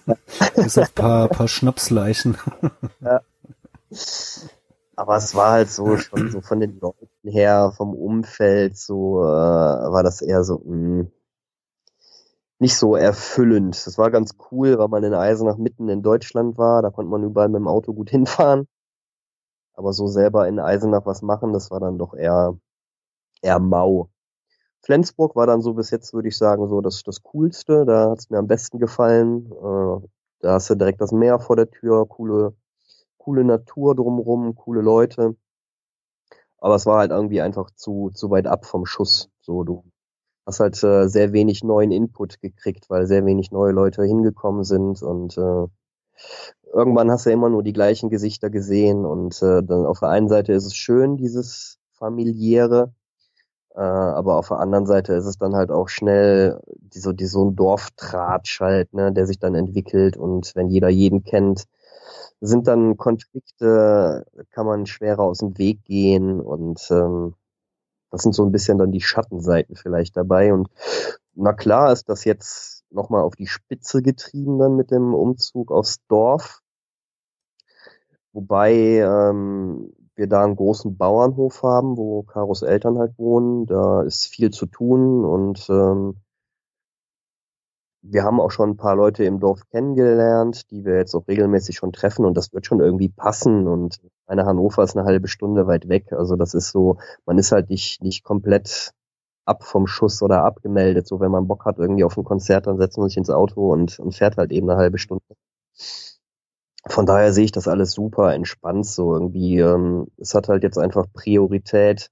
bis 0.56 0.78
auf 0.78 0.94
paar, 0.94 1.28
paar 1.28 1.48
Schnapsleichen. 1.48 2.38
Aber 4.96 5.16
es 5.16 5.34
war 5.34 5.50
halt 5.52 5.70
so 5.70 5.98
schon 5.98 6.30
so 6.30 6.40
von 6.40 6.60
den 6.60 6.80
Leuten 6.80 7.08
her, 7.26 7.72
vom 7.76 7.94
Umfeld, 7.94 8.76
so 8.76 9.22
äh, 9.22 9.26
war 9.26 10.02
das 10.02 10.22
eher 10.22 10.44
so 10.44 10.60
mh, 10.64 11.06
nicht 12.58 12.76
so 12.76 12.96
erfüllend. 12.96 13.86
Das 13.86 13.98
war 13.98 14.10
ganz 14.10 14.34
cool, 14.50 14.78
weil 14.78 14.88
man 14.88 15.04
in 15.04 15.14
Eisenach 15.14 15.56
mitten 15.58 15.88
in 15.88 16.02
Deutschland 16.02 16.58
war. 16.58 16.82
Da 16.82 16.90
konnte 16.90 17.10
man 17.10 17.22
überall 17.24 17.48
mit 17.48 17.60
dem 17.60 17.68
Auto 17.68 17.92
gut 17.94 18.10
hinfahren. 18.10 18.66
Aber 19.74 19.92
so 19.92 20.06
selber 20.06 20.48
in 20.48 20.58
Eisenach 20.58 21.06
was 21.06 21.22
machen, 21.22 21.52
das 21.52 21.70
war 21.70 21.80
dann 21.80 21.98
doch 21.98 22.14
eher 22.14 22.58
eher 23.42 23.58
mau. 23.60 24.10
Flensburg 24.82 25.36
war 25.36 25.46
dann 25.46 25.62
so 25.62 25.74
bis 25.74 25.90
jetzt, 25.90 26.14
würde 26.14 26.28
ich 26.28 26.38
sagen, 26.38 26.68
so 26.68 26.80
das, 26.80 27.02
das 27.02 27.22
Coolste. 27.22 27.84
Da 27.86 28.10
hat's 28.10 28.30
mir 28.30 28.38
am 28.38 28.46
besten 28.46 28.78
gefallen. 28.78 29.46
Äh, 29.52 30.08
da 30.40 30.54
hast 30.54 30.70
du 30.70 30.74
direkt 30.76 31.00
das 31.00 31.12
Meer 31.12 31.40
vor 31.40 31.56
der 31.56 31.70
Tür, 31.70 32.06
coole, 32.08 32.54
coole 33.18 33.44
Natur 33.44 33.94
drumrum, 33.96 34.54
coole 34.54 34.82
Leute. 34.82 35.36
Aber 36.66 36.74
es 36.74 36.84
war 36.84 36.98
halt 36.98 37.12
irgendwie 37.12 37.40
einfach 37.42 37.70
zu, 37.70 38.10
zu 38.12 38.28
weit 38.28 38.48
ab 38.48 38.66
vom 38.66 38.86
Schuss. 38.86 39.30
So, 39.40 39.62
du 39.62 39.84
hast 40.44 40.58
halt 40.58 40.82
äh, 40.82 41.06
sehr 41.08 41.32
wenig 41.32 41.62
neuen 41.62 41.92
Input 41.92 42.40
gekriegt, 42.40 42.90
weil 42.90 43.06
sehr 43.06 43.24
wenig 43.24 43.52
neue 43.52 43.70
Leute 43.70 44.02
hingekommen 44.02 44.64
sind 44.64 45.00
und 45.00 45.38
äh, 45.38 45.66
irgendwann 46.72 47.08
hast 47.12 47.24
du 47.24 47.30
immer 47.30 47.50
nur 47.50 47.62
die 47.62 47.72
gleichen 47.72 48.10
Gesichter 48.10 48.50
gesehen 48.50 49.04
und 49.04 49.40
äh, 49.42 49.62
dann 49.62 49.86
auf 49.86 50.00
der 50.00 50.08
einen 50.08 50.28
Seite 50.28 50.54
ist 50.54 50.66
es 50.66 50.74
schön, 50.74 51.16
dieses 51.16 51.78
familiäre, 51.92 52.92
äh, 53.76 53.78
aber 53.78 54.34
auf 54.36 54.48
der 54.48 54.58
anderen 54.58 54.86
Seite 54.86 55.12
ist 55.12 55.26
es 55.26 55.38
dann 55.38 55.54
halt 55.54 55.70
auch 55.70 55.88
schnell 55.88 56.60
die, 56.78 56.98
so, 56.98 57.12
die, 57.12 57.26
so 57.26 57.44
ein 57.44 57.54
Dorftratsch 57.54 58.58
halt, 58.58 58.92
ne, 58.92 59.12
der 59.12 59.28
sich 59.28 59.38
dann 59.38 59.54
entwickelt 59.54 60.16
und 60.16 60.50
wenn 60.56 60.68
jeder 60.68 60.88
jeden 60.88 61.22
kennt, 61.22 61.66
sind 62.40 62.66
dann 62.66 62.96
Konflikte, 62.96 64.26
kann 64.50 64.66
man 64.66 64.86
schwerer 64.86 65.22
aus 65.22 65.38
dem 65.38 65.56
Weg 65.58 65.84
gehen 65.84 66.40
und 66.40 66.86
ähm, 66.90 67.34
das 68.10 68.22
sind 68.22 68.34
so 68.34 68.44
ein 68.44 68.52
bisschen 68.52 68.78
dann 68.78 68.92
die 68.92 69.00
Schattenseiten 69.00 69.76
vielleicht 69.76 70.16
dabei. 70.16 70.52
Und 70.52 70.68
na 71.34 71.52
klar 71.52 71.92
ist 71.92 72.08
das 72.08 72.24
jetzt 72.24 72.84
nochmal 72.90 73.22
auf 73.22 73.36
die 73.36 73.46
Spitze 73.46 74.02
getrieben 74.02 74.58
dann 74.58 74.76
mit 74.76 74.90
dem 74.90 75.14
Umzug 75.14 75.70
aufs 75.70 75.98
Dorf. 76.08 76.62
Wobei 78.32 78.72
ähm, 78.72 79.92
wir 80.14 80.26
da 80.28 80.44
einen 80.44 80.56
großen 80.56 80.96
Bauernhof 80.96 81.62
haben, 81.62 81.96
wo 81.96 82.22
Karos 82.22 82.62
Eltern 82.62 82.98
halt 82.98 83.18
wohnen. 83.18 83.66
Da 83.66 84.02
ist 84.02 84.26
viel 84.26 84.50
zu 84.50 84.66
tun 84.66 85.24
und 85.24 85.68
ähm, 85.68 86.16
wir 88.10 88.24
haben 88.24 88.40
auch 88.40 88.50
schon 88.50 88.70
ein 88.70 88.76
paar 88.76 88.96
Leute 88.96 89.24
im 89.24 89.40
Dorf 89.40 89.62
kennengelernt, 89.70 90.70
die 90.70 90.84
wir 90.84 90.96
jetzt 90.96 91.14
auch 91.14 91.26
regelmäßig 91.28 91.76
schon 91.76 91.92
treffen 91.92 92.24
und 92.24 92.36
das 92.36 92.52
wird 92.52 92.66
schon 92.66 92.80
irgendwie 92.80 93.08
passen 93.08 93.66
und 93.66 94.00
meine 94.26 94.44
Hannover 94.44 94.82
ist 94.82 94.96
eine 94.96 95.06
halbe 95.06 95.28
Stunde 95.28 95.66
weit 95.66 95.88
weg. 95.88 96.12
Also 96.12 96.36
das 96.36 96.54
ist 96.54 96.70
so, 96.70 96.98
man 97.26 97.38
ist 97.38 97.52
halt 97.52 97.70
nicht, 97.70 98.02
nicht 98.02 98.24
komplett 98.24 98.92
ab 99.44 99.64
vom 99.64 99.86
Schuss 99.86 100.22
oder 100.22 100.44
abgemeldet. 100.44 101.06
So 101.06 101.20
wenn 101.20 101.30
man 101.30 101.46
Bock 101.46 101.64
hat 101.64 101.78
irgendwie 101.78 102.04
auf 102.04 102.16
ein 102.16 102.24
Konzert, 102.24 102.66
dann 102.66 102.78
setzt 102.78 102.98
man 102.98 103.08
sich 103.08 103.16
ins 103.16 103.30
Auto 103.30 103.72
und, 103.72 103.98
und 103.98 104.14
fährt 104.14 104.36
halt 104.36 104.52
eben 104.52 104.68
eine 104.68 104.78
halbe 104.78 104.98
Stunde. 104.98 105.22
Von 106.88 107.06
daher 107.06 107.32
sehe 107.32 107.44
ich 107.44 107.52
das 107.52 107.68
alles 107.68 107.92
super 107.92 108.34
entspannt 108.34 108.86
so 108.86 109.14
irgendwie. 109.14 109.58
Ähm, 109.58 110.06
es 110.18 110.34
hat 110.34 110.48
halt 110.48 110.62
jetzt 110.62 110.78
einfach 110.78 111.06
Priorität, 111.12 112.10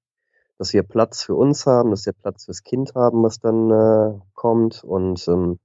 dass 0.64 0.72
wir 0.72 0.82
Platz 0.82 1.22
für 1.22 1.34
uns 1.34 1.66
haben, 1.66 1.90
dass 1.90 2.06
wir 2.06 2.14
Platz 2.14 2.46
fürs 2.46 2.62
Kind 2.62 2.94
haben, 2.94 3.22
was 3.22 3.38
dann 3.38 3.70
äh, 3.70 4.18
kommt. 4.32 4.82
Und 4.82 5.28
ähm, 5.28 5.58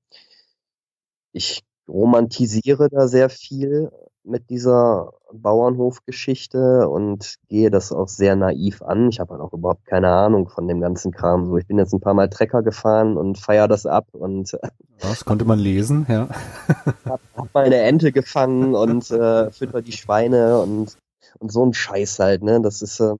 ich 1.31 1.63
romantisiere 1.87 2.89
da 2.89 3.07
sehr 3.07 3.29
viel 3.29 3.91
mit 4.25 4.49
dieser 4.49 5.13
Bauernhofgeschichte 5.31 6.89
und 6.89 7.35
gehe 7.47 7.69
das 7.69 7.93
auch 7.93 8.09
sehr 8.09 8.35
naiv 8.35 8.81
an. 8.81 9.07
Ich 9.07 9.21
habe 9.21 9.35
halt 9.35 9.41
auch 9.41 9.53
überhaupt 9.53 9.85
keine 9.85 10.09
Ahnung 10.09 10.49
von 10.49 10.67
dem 10.67 10.81
ganzen 10.81 11.13
Kram. 11.13 11.45
So, 11.45 11.55
ich 11.55 11.65
bin 11.65 11.77
jetzt 11.77 11.93
ein 11.93 12.01
paar 12.01 12.13
Mal 12.13 12.29
Trecker 12.29 12.61
gefahren 12.61 13.15
und 13.15 13.37
feier 13.37 13.69
das 13.69 13.85
ab 13.85 14.07
und 14.11 14.59
Das 14.99 15.23
konnte 15.23 15.45
man 15.45 15.59
lesen, 15.59 16.05
ja. 16.09 16.27
hab, 17.05 17.21
hab 17.37 17.53
mal 17.53 17.63
eine 17.63 17.77
Ente 17.83 18.11
gefangen 18.11 18.75
und 18.75 19.09
äh, 19.11 19.49
fütter 19.51 19.81
die 19.81 19.93
Schweine 19.93 20.59
und 20.59 20.97
und 21.37 21.51
so 21.51 21.65
ein 21.65 21.73
Scheiß 21.73 22.19
halt, 22.19 22.43
ne? 22.43 22.59
Das 22.61 22.81
ist 22.81 22.99
äh, 22.99 23.13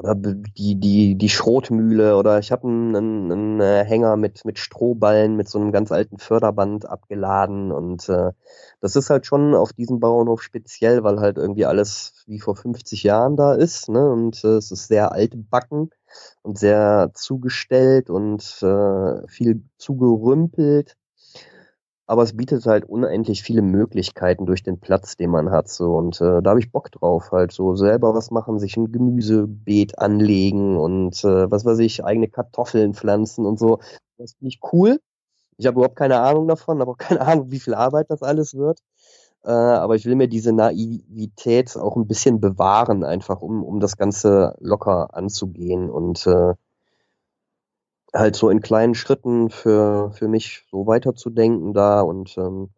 oder 0.00 0.14
die 0.14 0.76
die 0.80 1.16
die 1.16 1.28
Schrotmühle 1.28 2.16
oder 2.16 2.38
ich 2.38 2.52
habe 2.52 2.66
einen, 2.66 2.96
einen, 2.96 3.32
einen 3.32 3.60
äh, 3.60 3.84
Hänger 3.84 4.16
mit 4.16 4.44
mit 4.44 4.58
Strohballen 4.58 5.36
mit 5.36 5.48
so 5.48 5.58
einem 5.60 5.72
ganz 5.72 5.92
alten 5.92 6.18
Förderband 6.18 6.88
abgeladen 6.88 7.70
und 7.70 8.08
äh, 8.08 8.32
das 8.80 8.96
ist 8.96 9.10
halt 9.10 9.26
schon 9.26 9.54
auf 9.54 9.72
diesem 9.72 10.00
Bauernhof 10.00 10.42
speziell, 10.42 11.04
weil 11.04 11.20
halt 11.20 11.36
irgendwie 11.36 11.66
alles 11.66 12.24
wie 12.26 12.40
vor 12.40 12.56
50 12.56 13.02
Jahren 13.02 13.36
da 13.36 13.54
ist, 13.54 13.88
ne? 13.90 14.10
Und 14.10 14.42
äh, 14.44 14.56
es 14.56 14.70
ist 14.70 14.88
sehr 14.88 15.12
altbacken 15.12 15.90
und 16.42 16.58
sehr 16.58 17.10
zugestellt 17.14 18.10
und 18.10 18.42
äh, 18.62 19.28
viel 19.28 19.62
zugerümpelt. 19.78 20.96
Aber 22.10 22.24
es 22.24 22.36
bietet 22.36 22.66
halt 22.66 22.86
unendlich 22.86 23.44
viele 23.44 23.62
Möglichkeiten 23.62 24.44
durch 24.44 24.64
den 24.64 24.80
Platz, 24.80 25.16
den 25.16 25.30
man 25.30 25.52
hat. 25.52 25.68
So 25.68 25.94
und 25.94 26.20
äh, 26.20 26.42
da 26.42 26.50
habe 26.50 26.58
ich 26.58 26.72
Bock 26.72 26.90
drauf, 26.90 27.30
halt 27.30 27.52
so 27.52 27.76
selber 27.76 28.14
was 28.14 28.32
machen, 28.32 28.58
sich 28.58 28.76
ein 28.76 28.90
Gemüsebeet 28.90 29.96
anlegen 30.00 30.76
und 30.76 31.22
äh, 31.22 31.48
was 31.48 31.64
weiß 31.64 31.78
ich, 31.78 32.04
eigene 32.04 32.26
Kartoffeln 32.26 32.94
pflanzen 32.94 33.46
und 33.46 33.60
so. 33.60 33.78
Das 34.18 34.32
finde 34.32 34.48
ich 34.48 34.58
cool. 34.72 34.98
Ich 35.56 35.68
habe 35.68 35.76
überhaupt 35.76 35.94
keine 35.94 36.18
Ahnung 36.18 36.48
davon, 36.48 36.80
habe 36.80 36.90
auch 36.90 36.98
keine 36.98 37.20
Ahnung, 37.20 37.52
wie 37.52 37.60
viel 37.60 37.74
Arbeit 37.74 38.06
das 38.10 38.24
alles 38.24 38.54
wird. 38.54 38.80
Äh, 39.44 39.52
aber 39.52 39.94
ich 39.94 40.04
will 40.04 40.16
mir 40.16 40.26
diese 40.26 40.52
Naivität 40.52 41.76
auch 41.76 41.94
ein 41.94 42.08
bisschen 42.08 42.40
bewahren, 42.40 43.04
einfach 43.04 43.40
um, 43.40 43.62
um 43.62 43.78
das 43.78 43.96
Ganze 43.96 44.56
locker 44.58 45.14
anzugehen 45.14 45.88
und 45.88 46.26
äh, 46.26 46.54
halt 48.14 48.36
so 48.36 48.50
in 48.50 48.60
kleinen 48.60 48.94
Schritten 48.94 49.50
für, 49.50 50.10
für 50.12 50.28
mich 50.28 50.66
so 50.70 50.86
weiterzudenken 50.86 51.72
da 51.72 52.00
und 52.00 52.36
ähm, 52.38 52.70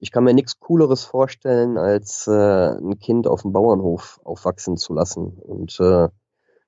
ich 0.00 0.12
kann 0.12 0.24
mir 0.24 0.32
nichts 0.32 0.58
Cooleres 0.58 1.04
vorstellen, 1.04 1.76
als 1.76 2.26
äh, 2.26 2.32
ein 2.32 2.98
Kind 2.98 3.26
auf 3.26 3.42
dem 3.42 3.52
Bauernhof 3.52 4.18
aufwachsen 4.24 4.78
zu 4.78 4.94
lassen. 4.94 5.38
Und 5.38 5.78
äh, 5.78 6.08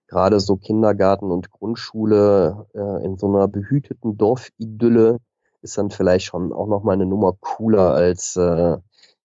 gerade 0.06 0.38
so 0.38 0.56
Kindergarten 0.56 1.30
und 1.30 1.50
Grundschule 1.50 2.66
äh, 2.74 3.04
in 3.04 3.16
so 3.16 3.28
einer 3.28 3.48
behüteten 3.48 4.18
Dorfidylle 4.18 5.16
ist 5.62 5.78
dann 5.78 5.90
vielleicht 5.90 6.26
schon 6.26 6.52
auch 6.52 6.66
noch 6.66 6.82
mal 6.82 6.92
eine 6.92 7.06
Nummer 7.06 7.32
cooler 7.40 7.94
als 7.94 8.36
äh, 8.36 8.76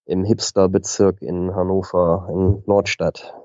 im 0.05 0.23
Hipsterbezirk 0.23 1.21
in 1.21 1.53
Hannover 1.53 2.29
in 2.31 2.63
Nordstadt. 2.65 3.35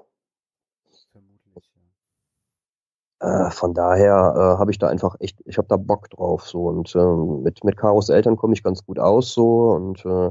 Äh, 3.22 3.50
von 3.52 3.72
daher 3.72 4.34
äh, 4.36 4.58
habe 4.58 4.72
ich 4.72 4.78
da 4.78 4.88
einfach 4.88 5.14
echt, 5.20 5.40
ich 5.44 5.56
habe 5.56 5.68
da 5.68 5.76
Bock 5.76 6.10
drauf 6.10 6.48
so 6.48 6.66
und 6.66 6.94
ähm, 6.96 7.42
mit 7.44 7.62
mit 7.62 7.76
Karos 7.76 8.08
Eltern 8.08 8.36
komme 8.36 8.54
ich 8.54 8.64
ganz 8.64 8.84
gut 8.84 8.98
aus 8.98 9.32
so 9.32 9.70
und 9.70 10.04
äh, 10.04 10.30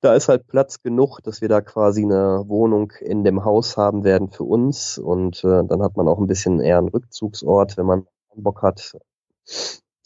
da 0.00 0.14
ist 0.14 0.28
halt 0.28 0.48
Platz 0.48 0.82
genug, 0.82 1.20
dass 1.22 1.40
wir 1.40 1.48
da 1.48 1.60
quasi 1.60 2.02
eine 2.02 2.42
Wohnung 2.48 2.92
in 3.00 3.22
dem 3.24 3.44
Haus 3.44 3.76
haben 3.76 4.02
werden 4.04 4.30
für 4.30 4.42
uns 4.44 4.98
und 4.98 5.44
äh, 5.44 5.62
dann 5.64 5.80
hat 5.82 5.96
man 5.96 6.08
auch 6.08 6.18
ein 6.18 6.26
bisschen 6.26 6.60
eher 6.60 6.78
einen 6.78 6.88
Rückzugsort, 6.88 7.76
wenn 7.76 7.86
man 7.86 8.06
Bock 8.34 8.62
hat 8.62 8.96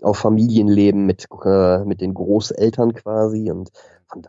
auf 0.03 0.19
Familienleben 0.19 1.07
mit 1.07 1.29
äh, 1.45 1.85
mit 1.85 2.03
den 2.03 2.13
Großeltern 2.15 2.93
quasi 2.95 3.51
und 3.51 3.71
von 4.07 4.23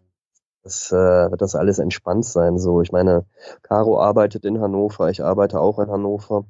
das, 0.64 0.91
äh, 0.91 0.95
wird 1.32 1.41
das 1.41 1.56
alles 1.56 1.80
entspannt 1.80 2.26
sein 2.26 2.57
so. 2.60 2.82
Ich 2.82 2.91
meine, 2.94 3.26
Caro 3.64 3.99
arbeitet 3.99 4.45
in 4.45 4.61
Hannover, 4.61 5.10
ich 5.10 5.23
arbeite 5.23 5.60
auch 5.60 5.80
in 5.80 5.90
Hannover. 5.91 6.45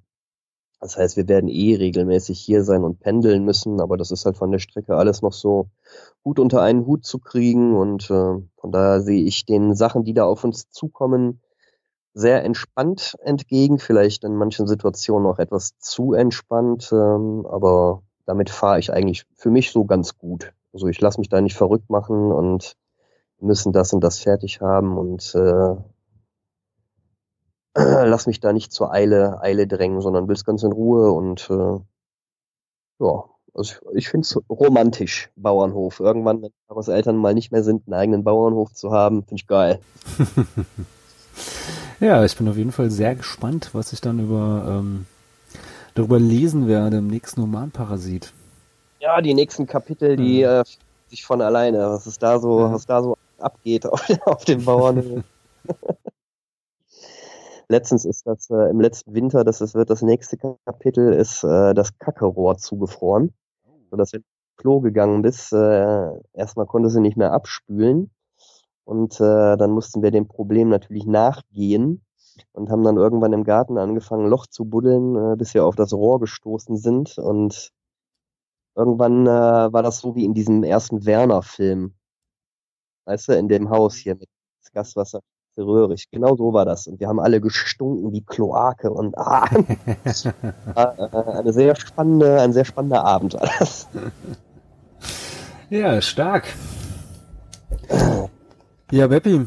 Das 0.82 0.98
heißt, 0.98 1.16
wir 1.16 1.28
werden 1.28 1.48
eh 1.48 1.76
regelmäßig 1.76 2.40
hier 2.40 2.64
sein 2.64 2.84
und 2.84 3.00
pendeln 3.00 3.46
müssen, 3.46 3.80
aber 3.80 3.98
das 3.98 4.10
ist 4.10 4.26
halt 4.26 4.36
von 4.36 4.52
der 4.52 4.58
Strecke 4.58 4.96
alles 4.96 5.22
noch 5.22 5.32
so 5.32 5.70
gut 6.24 6.40
unter 6.40 6.64
einen 6.64 6.88
Hut 6.88 7.06
zu 7.06 7.20
kriegen 7.20 7.76
und 7.76 8.10
äh, 8.10 8.42
von 8.58 8.72
daher 8.72 9.02
sehe 9.02 9.24
ich 9.24 9.46
den 9.46 9.76
Sachen, 9.76 10.04
die 10.04 10.16
da 10.16 10.26
auf 10.26 10.44
uns 10.44 10.72
zukommen, 10.72 11.40
sehr 12.14 12.44
entspannt 12.44 13.16
entgegen, 13.24 13.78
vielleicht 13.78 14.24
in 14.24 14.36
manchen 14.36 14.68
Situationen 14.68 15.28
auch 15.28 15.38
etwas 15.38 15.78
zu 15.78 16.14
entspannt, 16.14 16.90
ähm, 16.92 17.46
aber 17.46 18.02
damit 18.26 18.50
fahre 18.50 18.80
ich 18.80 18.92
eigentlich 18.92 19.26
für 19.36 19.52
mich 19.52 19.72
so 19.72 19.86
ganz 19.86 20.18
gut. 20.18 20.52
Also 20.74 20.88
ich 20.88 21.00
lasse 21.00 21.20
mich 21.20 21.30
da 21.30 21.42
nicht 21.42 21.56
verrückt 21.56 21.92
machen 21.92 22.32
und 22.32 22.76
müssen 23.40 23.72
das 23.72 23.94
und 23.94 24.04
das 24.04 24.20
fertig 24.20 24.62
haben 24.62 24.98
und 24.98 25.36
äh, 25.36 25.76
lass 27.76 28.28
mich 28.28 28.40
da 28.40 28.54
nicht 28.54 28.72
zur 28.72 28.92
Eile, 28.92 29.42
Eile 29.42 29.68
drängen, 29.68 30.02
sondern 30.02 30.28
will's 30.28 30.46
ganz 30.46 30.64
in 30.64 30.72
Ruhe 30.72 31.12
und 31.12 31.50
äh, 31.50 31.80
ja, 33.04 33.24
also 33.54 33.64
ich, 33.64 33.80
ich 33.94 34.10
finde 34.10 34.26
es 34.26 34.40
romantisch, 34.50 35.30
Bauernhof. 35.36 36.00
Irgendwann, 36.00 36.42
wenn 36.42 36.52
Karos 36.68 36.88
Eltern 36.88 37.18
mal 37.18 37.34
nicht 37.34 37.52
mehr 37.52 37.64
sind, 37.64 37.88
einen 37.88 37.94
eigenen 37.94 38.24
Bauernhof 38.24 38.74
zu 38.74 38.92
haben, 38.92 39.24
finde 39.24 39.36
ich 39.42 39.48
geil. 39.48 39.80
Ja, 42.00 42.26
ich 42.26 42.36
bin 42.36 42.50
auf 42.50 42.58
jeden 42.58 42.72
Fall 42.72 42.90
sehr 42.90 43.14
gespannt, 43.14 43.70
was 43.74 43.94
ich 43.94 44.02
dann 44.02 44.20
über 44.20 44.66
ähm, 44.68 45.06
darüber 45.94 46.20
lesen 46.20 46.68
werde 46.68 46.98
im 46.98 47.06
nächsten 47.08 47.42
Romanparasit. 47.42 48.34
Ja, 49.00 49.22
die 49.22 49.36
nächsten 49.36 49.68
Kapitel, 49.68 50.16
die 50.16 50.42
äh, 50.42 50.64
sich 51.10 51.24
von 51.24 51.42
alleine, 51.42 51.78
was 51.92 52.08
es 52.08 52.18
da 52.18 52.40
so, 52.40 52.62
Ja. 52.62 52.74
was 52.74 52.88
da 52.88 53.04
so 53.04 53.18
abgeht 53.38 53.86
auf, 53.86 54.04
auf 54.26 54.46
dem 54.46 54.66
Bauernhof. 54.66 55.24
Letztens 57.72 58.04
ist 58.04 58.28
das 58.28 58.50
äh, 58.50 58.70
im 58.70 58.82
letzten 58.82 59.14
Winter, 59.14 59.46
das 59.46 59.62
ist, 59.62 59.76
wird 59.76 59.90
das 59.90 60.02
nächste 60.02 60.36
Kapitel, 60.36 61.14
ist 61.14 61.42
äh, 61.46 61.74
das 61.74 61.98
Kackerohr 62.00 62.58
zugefroren. 62.58 63.34
So 63.90 63.96
dass 63.96 64.12
wenn 64.12 64.24
du 64.24 64.28
ins 64.28 64.58
Klo 64.58 64.82
gegangen 64.82 65.22
bist, 65.22 65.54
äh, 65.54 66.10
erstmal 66.34 66.66
konnte 66.66 66.90
sie 66.90 67.00
nicht 67.00 67.16
mehr 67.16 67.32
abspülen. 67.32 68.12
Und 68.84 69.22
äh, 69.22 69.56
dann 69.56 69.72
mussten 69.72 70.04
wir 70.04 70.12
dem 70.12 70.28
Problem 70.28 70.68
natürlich 70.68 71.06
nachgehen 71.06 72.04
und 72.52 72.70
haben 72.70 72.84
dann 72.84 72.98
irgendwann 72.98 73.32
im 73.32 73.46
Garten 73.46 73.78
angefangen, 73.78 74.28
Loch 74.28 74.48
zu 74.48 74.66
buddeln, 74.66 75.16
äh, 75.16 75.36
bis 75.38 75.54
wir 75.54 75.64
auf 75.66 75.78
das 75.78 75.94
Rohr 75.94 76.20
gestoßen 76.20 76.76
sind. 76.76 77.18
Und 77.20 77.72
irgendwann 78.76 79.26
äh, 79.28 79.30
war 79.72 79.82
das 79.82 80.00
so 80.00 80.14
wie 80.16 80.26
in 80.26 80.34
diesem 80.34 80.64
ersten 80.64 81.06
Werner-Film. 81.06 81.94
Weißt 83.06 83.30
du, 83.30 83.38
in 83.38 83.48
dem 83.48 83.70
Haus 83.70 83.96
hier 83.96 84.16
mit 84.16 84.28
Gaswasser 84.74 85.22
röhrig. 85.58 86.10
Genau 86.12 86.36
so 86.36 86.54
war 86.54 86.66
das. 86.66 86.88
Und 86.88 87.00
wir 87.00 87.08
haben 87.08 87.20
alle 87.20 87.42
gestunken 87.42 88.12
wie 88.14 88.22
Kloake 88.22 88.92
und 88.92 89.18
ah, 89.18 89.46
war, 90.74 91.00
äh, 91.14 91.40
eine 91.40 91.54
sehr 91.54 91.76
spannende, 91.76 92.42
ein 92.42 92.54
sehr 92.54 92.66
spannender 92.66 93.04
Abend 93.04 93.34
war 93.34 93.50
das. 93.60 93.88
Ja, 95.70 96.02
stark. 96.02 96.46
Ja, 98.92 99.08
Beppi, 99.08 99.46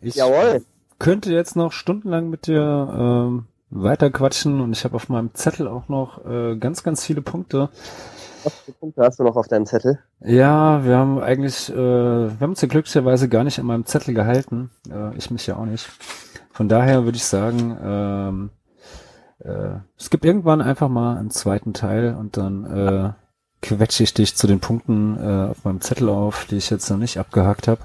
ich 0.00 0.14
Jawohl. 0.14 0.64
könnte 0.98 1.32
jetzt 1.32 1.56
noch 1.56 1.72
stundenlang 1.72 2.30
mit 2.30 2.46
dir 2.46 2.88
ähm, 2.96 3.46
weiterquatschen 3.70 4.60
und 4.60 4.72
ich 4.72 4.84
habe 4.84 4.94
auf 4.94 5.08
meinem 5.08 5.34
Zettel 5.34 5.66
auch 5.66 5.88
noch 5.88 6.24
äh, 6.24 6.56
ganz, 6.56 6.82
ganz 6.84 7.04
viele 7.04 7.20
Punkte. 7.20 7.70
Was 8.44 8.54
für 8.60 8.72
Punkte 8.72 9.02
hast 9.02 9.18
du 9.18 9.24
noch 9.24 9.36
auf 9.36 9.48
deinem 9.48 9.66
Zettel? 9.66 9.98
Ja, 10.20 10.84
wir 10.84 10.96
haben 10.96 11.18
eigentlich, 11.18 11.70
äh, 11.70 11.74
wir 11.76 12.40
haben 12.40 12.50
uns 12.50 12.60
ja 12.60 12.68
glücklicherweise 12.68 13.28
gar 13.28 13.44
nicht 13.44 13.58
an 13.58 13.66
meinem 13.66 13.86
Zettel 13.86 14.14
gehalten. 14.14 14.70
Äh, 14.90 15.16
ich 15.16 15.30
mich 15.30 15.46
ja 15.46 15.56
auch 15.56 15.66
nicht. 15.66 15.88
Von 16.52 16.68
daher 16.68 17.04
würde 17.04 17.16
ich 17.16 17.24
sagen, 17.24 17.76
ähm, 17.82 18.50
Äh, 19.40 19.80
es 19.98 20.10
gibt 20.10 20.24
irgendwann 20.24 20.62
einfach 20.62 20.88
mal 20.88 21.18
einen 21.18 21.30
zweiten 21.30 21.74
Teil 21.74 22.14
und 22.14 22.36
dann 22.36 22.64
äh, 22.64 23.12
quetsche 23.60 24.04
ich 24.04 24.14
dich 24.14 24.36
zu 24.36 24.46
den 24.46 24.60
Punkten 24.60 25.18
äh, 25.18 25.50
auf 25.50 25.64
meinem 25.64 25.80
Zettel 25.80 26.08
auf, 26.08 26.46
die 26.46 26.56
ich 26.56 26.70
jetzt 26.70 26.88
noch 26.88 26.98
nicht 26.98 27.18
abgehakt 27.18 27.68
habe. 27.68 27.80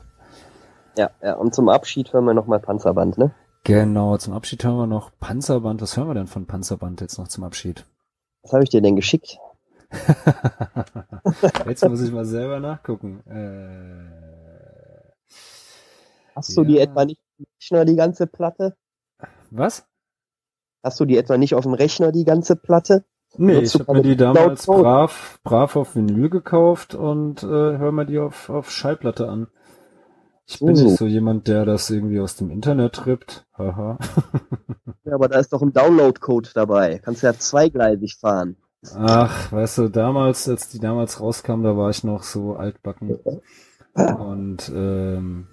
Ja, 0.96 1.10
ja, 1.22 1.34
und 1.34 1.56
zum 1.56 1.68
Abschied 1.68 2.14
hören 2.14 2.26
wir 2.26 2.34
nochmal 2.34 2.60
Panzerband, 2.60 3.18
ne? 3.18 3.32
Genau, 3.64 4.16
zum 4.18 4.34
Abschied 4.34 4.64
hören 4.64 4.78
wir 4.78 4.88
noch 4.88 5.12
Panzerband. 5.20 5.82
Was 5.82 5.98
hören 5.98 6.08
wir 6.08 6.14
denn 6.14 6.28
von 6.28 6.46
Panzerband 6.46 7.02
jetzt 7.02 7.18
noch 7.18 7.28
zum 7.28 7.44
Abschied? 7.44 7.84
Was 8.44 8.54
habe 8.54 8.64
ich 8.64 8.70
dir 8.70 8.82
denn 8.82 8.96
geschickt? 8.96 9.38
Jetzt 11.68 11.88
muss 11.88 12.02
ich 12.02 12.12
mal 12.12 12.26
selber 12.26 12.60
nachgucken. 12.60 13.22
Äh, 13.28 15.10
Hast 16.36 16.56
du 16.58 16.64
die 16.64 16.76
Ja. 16.76 16.84
etwa 16.84 17.06
nicht 17.06 17.20
auf 17.20 17.36
dem 17.38 17.46
Rechner, 17.58 17.86
die 17.86 17.96
ganze 17.96 18.28
Platte? 18.28 18.76
was? 19.52 19.86
Hast 20.84 21.00
du 21.00 21.06
die 21.06 21.18
etwa 21.18 21.38
nicht 21.38 21.56
auf 21.56 21.64
dem 21.64 21.74
Rechner, 21.74 22.12
die 22.12 22.24
ganze 22.24 22.56
Platte? 22.56 23.04
Nee, 23.38 23.60
ich 23.60 23.74
habe 23.76 23.94
mir 23.94 24.02
die 24.02 24.16
damals 24.16 24.66
brav, 24.66 25.40
brav 25.44 25.76
auf 25.76 25.96
Vinyl 25.96 26.30
gekauft 26.30 26.96
und 26.96 27.44
äh, 27.44 27.48
höre 27.48 27.92
mir 27.92 28.06
die 28.06 28.18
auf, 28.20 28.50
auf 28.50 28.72
Schallplatte 28.72 29.28
an. 29.28 29.48
Ich 30.48 30.60
bin 30.60 30.76
So. 30.76 30.86
nicht 30.86 30.98
so 30.98 31.06
jemand, 31.06 31.48
der 31.48 31.66
das 31.66 31.90
irgendwie 31.92 32.20
aus 32.20 32.36
dem 32.38 32.50
Internet 32.50 32.94
trippt. 32.94 33.46
Haha. 33.58 33.98
Ja, 35.06 35.16
aber 35.16 35.28
da 35.28 35.40
ist 35.40 35.52
doch 35.54 35.62
ein 35.64 35.74
Download-Code 35.74 36.50
dabei. 36.54 37.00
Kannst 37.00 37.24
ja 37.24 37.34
zweigleisig 37.34 38.18
fahren. 38.20 38.58
Ach, 38.96 39.52
weißt 39.52 39.78
du, 39.80 39.90
damals, 39.90 40.48
als 40.48 40.70
die 40.70 40.80
damals 40.80 41.20
rauskam, 41.20 41.64
da 41.64 41.76
war 41.76 41.90
ich 41.90 42.04
noch 42.04 42.24
so 42.24 42.56
altbacken. 42.56 43.20
Und 43.94 44.70
ähm, 44.74 45.48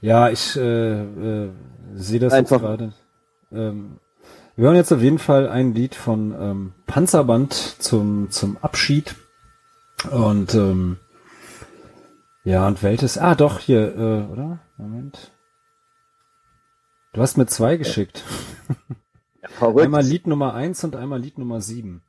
ja, 0.00 0.30
ich 0.30 0.56
äh, 0.56 1.00
äh, 1.44 1.50
sehe 1.94 2.20
das 2.20 2.32
Einfach- 2.32 2.56
jetzt 2.56 2.60
gerade. 2.62 2.92
Ähm, 3.52 3.98
wir 4.56 4.66
hören 4.66 4.76
jetzt 4.76 4.92
auf 4.92 5.00
jeden 5.00 5.18
Fall 5.18 5.48
ein 5.48 5.74
Lied 5.74 5.94
von 5.94 6.34
ähm, 6.38 6.72
Panzerband 6.86 7.52
zum, 7.54 8.30
zum 8.30 8.56
Abschied. 8.58 9.14
Und 10.10 10.54
ähm, 10.54 10.98
ja, 12.44 12.66
und 12.66 12.82
welches? 12.82 13.18
Ah, 13.18 13.34
doch, 13.34 13.58
hier, 13.58 13.94
äh, 13.96 14.32
oder? 14.32 14.60
Moment. 14.78 15.32
Du 17.12 17.20
hast 17.20 17.36
mir 17.36 17.46
zwei 17.46 17.76
geschickt. 17.76 18.24
Verrückt. 19.58 19.84
Einmal 19.84 20.04
Lied 20.04 20.26
Nummer 20.26 20.54
eins 20.54 20.84
und 20.84 20.96
einmal 20.96 21.20
Lied 21.20 21.38
Nummer 21.38 21.60
sieben. 21.60 22.02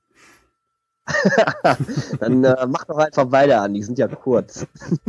Dann 2.19 2.43
äh, 2.43 2.67
mach 2.67 2.85
doch 2.85 2.97
einfach 2.97 3.31
weiter 3.31 3.61
an, 3.61 3.73
die 3.73 3.83
sind 3.83 3.97
ja 3.97 4.07
kurz. 4.07 4.65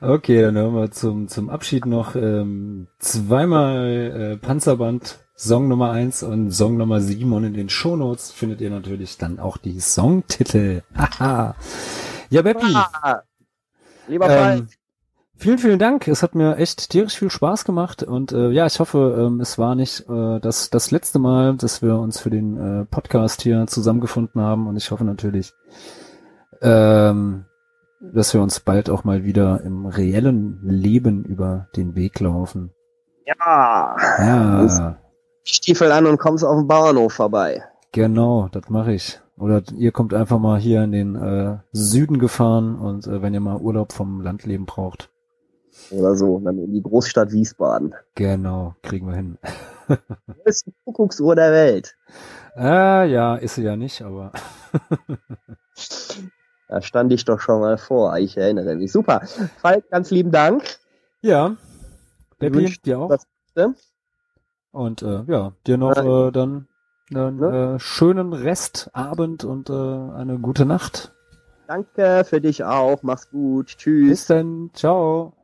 Okay, 0.00 0.42
dann 0.42 0.56
hören 0.56 0.74
wir 0.74 0.90
zum, 0.90 1.28
zum 1.28 1.50
Abschied 1.50 1.86
noch 1.86 2.16
ähm, 2.16 2.88
zweimal 2.98 4.32
äh, 4.32 4.36
Panzerband, 4.38 5.18
Song 5.36 5.68
Nummer 5.68 5.90
eins 5.90 6.22
und 6.22 6.50
Song 6.50 6.76
Nummer 6.76 7.00
sieben 7.00 7.32
und 7.32 7.44
in 7.44 7.54
den 7.54 7.68
Shownotes 7.68 8.30
findet 8.30 8.60
ihr 8.60 8.70
natürlich 8.70 9.18
dann 9.18 9.38
auch 9.38 9.56
die 9.56 9.80
Songtitel. 9.80 10.82
Haha. 10.96 11.56
ja, 12.30 12.42
Beppi, 12.42 12.74
Ah, 12.74 13.22
lieber 14.08 14.26
Falk, 14.26 14.60
ähm, 14.60 14.68
vielen, 15.36 15.58
vielen 15.58 15.78
Dank. 15.78 16.08
Es 16.08 16.22
hat 16.22 16.34
mir 16.34 16.56
echt 16.56 16.90
tierisch 16.90 17.18
viel 17.18 17.30
Spaß 17.30 17.64
gemacht 17.64 18.02
und 18.02 18.32
äh, 18.32 18.50
ja, 18.50 18.66
ich 18.66 18.80
hoffe, 18.80 19.16
ähm, 19.18 19.40
es 19.40 19.58
war 19.58 19.74
nicht 19.74 20.08
äh, 20.08 20.40
das, 20.40 20.70
das 20.70 20.90
letzte 20.90 21.18
Mal, 21.18 21.56
dass 21.56 21.82
wir 21.82 21.98
uns 21.98 22.20
für 22.20 22.30
den 22.30 22.56
äh, 22.56 22.84
Podcast 22.86 23.42
hier 23.42 23.66
zusammengefunden 23.66 24.40
haben 24.40 24.66
und 24.66 24.76
ich 24.76 24.90
hoffe 24.90 25.04
natürlich, 25.04 25.52
ähm, 26.62 27.44
dass 28.00 28.34
wir 28.34 28.42
uns 28.42 28.60
bald 28.60 28.90
auch 28.90 29.04
mal 29.04 29.24
wieder 29.24 29.62
im 29.62 29.86
reellen 29.86 30.60
Leben 30.62 31.24
über 31.24 31.68
den 31.76 31.94
Weg 31.94 32.20
laufen. 32.20 32.72
ja, 33.26 33.96
Ja, 34.18 34.98
Stiefel 35.44 35.92
an 35.92 36.06
und 36.06 36.18
kommst 36.18 36.44
auf 36.44 36.56
den 36.58 36.66
Bauernhof 36.66 37.12
vorbei. 37.12 37.62
genau, 37.92 38.48
das 38.50 38.68
mache 38.68 38.92
ich. 38.92 39.20
Oder 39.36 39.62
ihr 39.76 39.90
kommt 39.92 40.14
einfach 40.14 40.38
mal 40.38 40.58
hier 40.60 40.84
in 40.84 40.92
den 40.92 41.16
äh, 41.16 41.58
Süden 41.72 42.18
gefahren 42.18 42.78
und 42.78 43.06
äh, 43.06 43.20
wenn 43.20 43.34
ihr 43.34 43.40
mal 43.40 43.58
Urlaub 43.58 43.92
vom 43.92 44.20
Landleben 44.20 44.64
braucht, 44.64 45.10
Oder 45.90 46.16
so, 46.16 46.38
dann 46.40 46.58
in 46.58 46.72
die 46.72 46.82
Großstadt 46.82 47.32
Wiesbaden. 47.32 47.94
genau, 48.14 48.74
kriegen 48.82 49.06
wir 49.08 49.16
hin. 49.16 49.38
Ist 50.44 50.66
die 50.66 50.74
Kuckucksuhr 50.84 51.34
der 51.36 51.52
Welt. 51.52 51.96
Äh, 52.56 53.10
ja, 53.10 53.34
ist 53.36 53.56
sie 53.56 53.64
ja 53.64 53.76
nicht, 53.76 54.00
aber 54.02 54.32
Da 56.68 56.80
stand 56.80 57.12
ich 57.12 57.24
doch 57.24 57.40
schon 57.40 57.60
mal 57.60 57.76
vor. 57.78 58.16
Ich 58.18 58.36
erinnere 58.36 58.74
mich. 58.76 58.92
Super. 58.92 59.20
Falk, 59.58 59.88
ganz 59.90 60.10
lieben 60.10 60.30
Dank. 60.30 60.62
ja, 61.20 61.56
Beppi, 62.38 62.54
wünsch 62.56 62.80
dir 62.82 62.98
auch. 63.00 63.08
Gute. 63.54 63.74
Und 64.72 65.02
äh, 65.02 65.22
ja, 65.26 65.52
dir 65.66 65.76
noch 65.78 65.96
äh, 65.96 66.30
dann 66.32 66.68
einen 67.12 67.36
Ne? 67.36 67.74
äh, 67.76 67.78
schönen 67.78 68.32
Restabend 68.32 69.44
und 69.44 69.68
äh, 69.68 69.72
eine 69.72 70.38
gute 70.40 70.64
Nacht. 70.64 71.12
Danke 71.66 72.24
für 72.24 72.40
dich 72.40 72.64
auch. 72.64 73.02
Mach's 73.02 73.30
gut. 73.30 73.66
Bis 73.66 73.76
Tschüss. 73.76 74.26
dann, 74.26 74.70
ciao. 74.74 75.34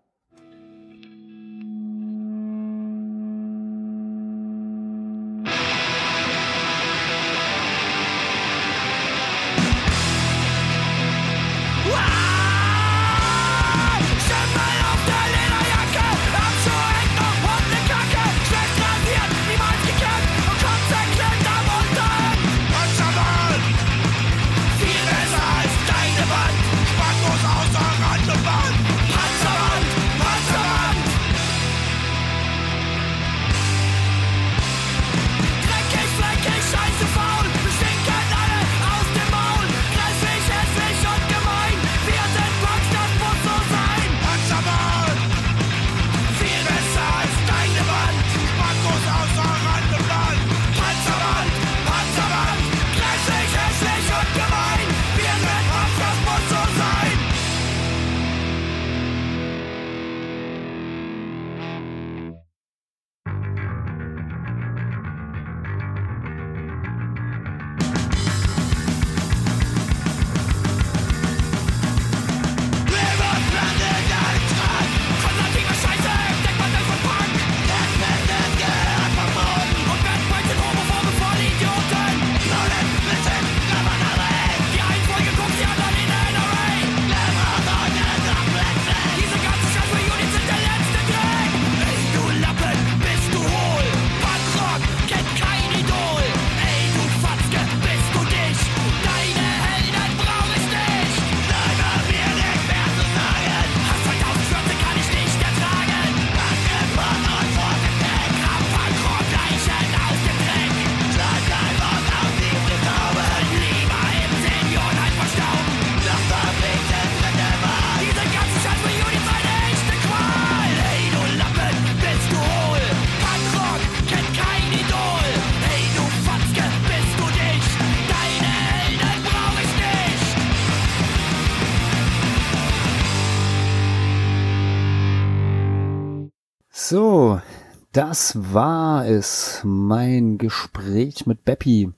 Das 138.10 138.34
war 138.52 139.06
es, 139.06 139.60
mein 139.62 140.36
Gespräch 140.36 141.26
mit 141.26 141.44
Beppi 141.44 141.92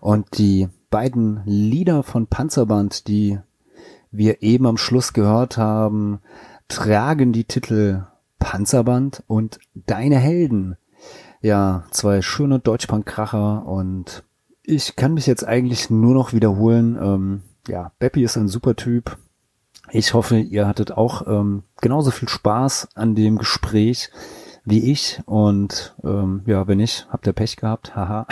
und 0.00 0.38
die 0.38 0.68
beiden 0.90 1.42
Lieder 1.44 2.04
von 2.04 2.28
Panzerband, 2.28 3.08
die 3.08 3.40
wir 4.12 4.44
eben 4.44 4.64
am 4.64 4.76
Schluss 4.76 5.12
gehört 5.12 5.56
haben, 5.56 6.20
tragen 6.68 7.32
die 7.32 7.42
Titel 7.42 8.04
Panzerband 8.38 9.24
und 9.26 9.58
Deine 9.74 10.18
Helden. 10.18 10.76
Ja, 11.40 11.82
zwei 11.90 12.22
schöne 12.22 12.60
Deutschpunk-Kracher 12.60 13.66
und 13.66 14.22
ich 14.62 14.94
kann 14.94 15.14
mich 15.14 15.26
jetzt 15.26 15.44
eigentlich 15.44 15.90
nur 15.90 16.14
noch 16.14 16.32
wiederholen. 16.32 16.96
Ähm, 16.96 17.42
ja, 17.66 17.90
Beppi 17.98 18.22
ist 18.22 18.36
ein 18.36 18.46
super 18.46 18.76
Typ. 18.76 19.18
Ich 19.90 20.14
hoffe, 20.14 20.38
ihr 20.38 20.68
hattet 20.68 20.92
auch 20.92 21.26
ähm, 21.26 21.64
genauso 21.80 22.12
viel 22.12 22.28
Spaß 22.28 22.90
an 22.94 23.16
dem 23.16 23.36
Gespräch 23.36 24.12
wie 24.66 24.92
ich. 24.92 25.20
Und 25.24 25.94
ähm, 26.04 26.42
ja, 26.44 26.68
wenn 26.68 26.78
nicht, 26.78 27.06
habt 27.10 27.26
ihr 27.26 27.32
Pech 27.32 27.56
gehabt. 27.56 27.96
Haha. 27.96 28.26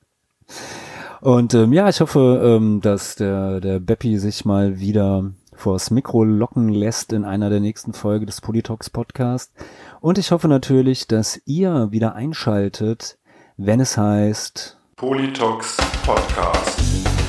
und 1.20 1.54
ähm, 1.54 1.72
ja, 1.72 1.88
ich 1.88 2.00
hoffe, 2.00 2.40
ähm, 2.42 2.80
dass 2.80 3.14
der, 3.14 3.60
der 3.60 3.78
Beppi 3.78 4.18
sich 4.18 4.44
mal 4.44 4.80
wieder 4.80 5.30
vors 5.54 5.90
Mikro 5.90 6.24
locken 6.24 6.70
lässt 6.70 7.12
in 7.12 7.24
einer 7.24 7.50
der 7.50 7.60
nächsten 7.60 7.92
Folge 7.92 8.26
des 8.26 8.40
Politox 8.40 8.90
Podcast. 8.90 9.52
Und 10.00 10.18
ich 10.18 10.32
hoffe 10.32 10.48
natürlich, 10.48 11.06
dass 11.06 11.40
ihr 11.44 11.88
wieder 11.92 12.14
einschaltet, 12.14 13.18
wenn 13.58 13.78
es 13.80 13.98
heißt 13.98 14.78
Politox 14.96 15.76
Podcast. 16.04 17.19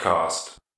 Podcast. 0.00 0.49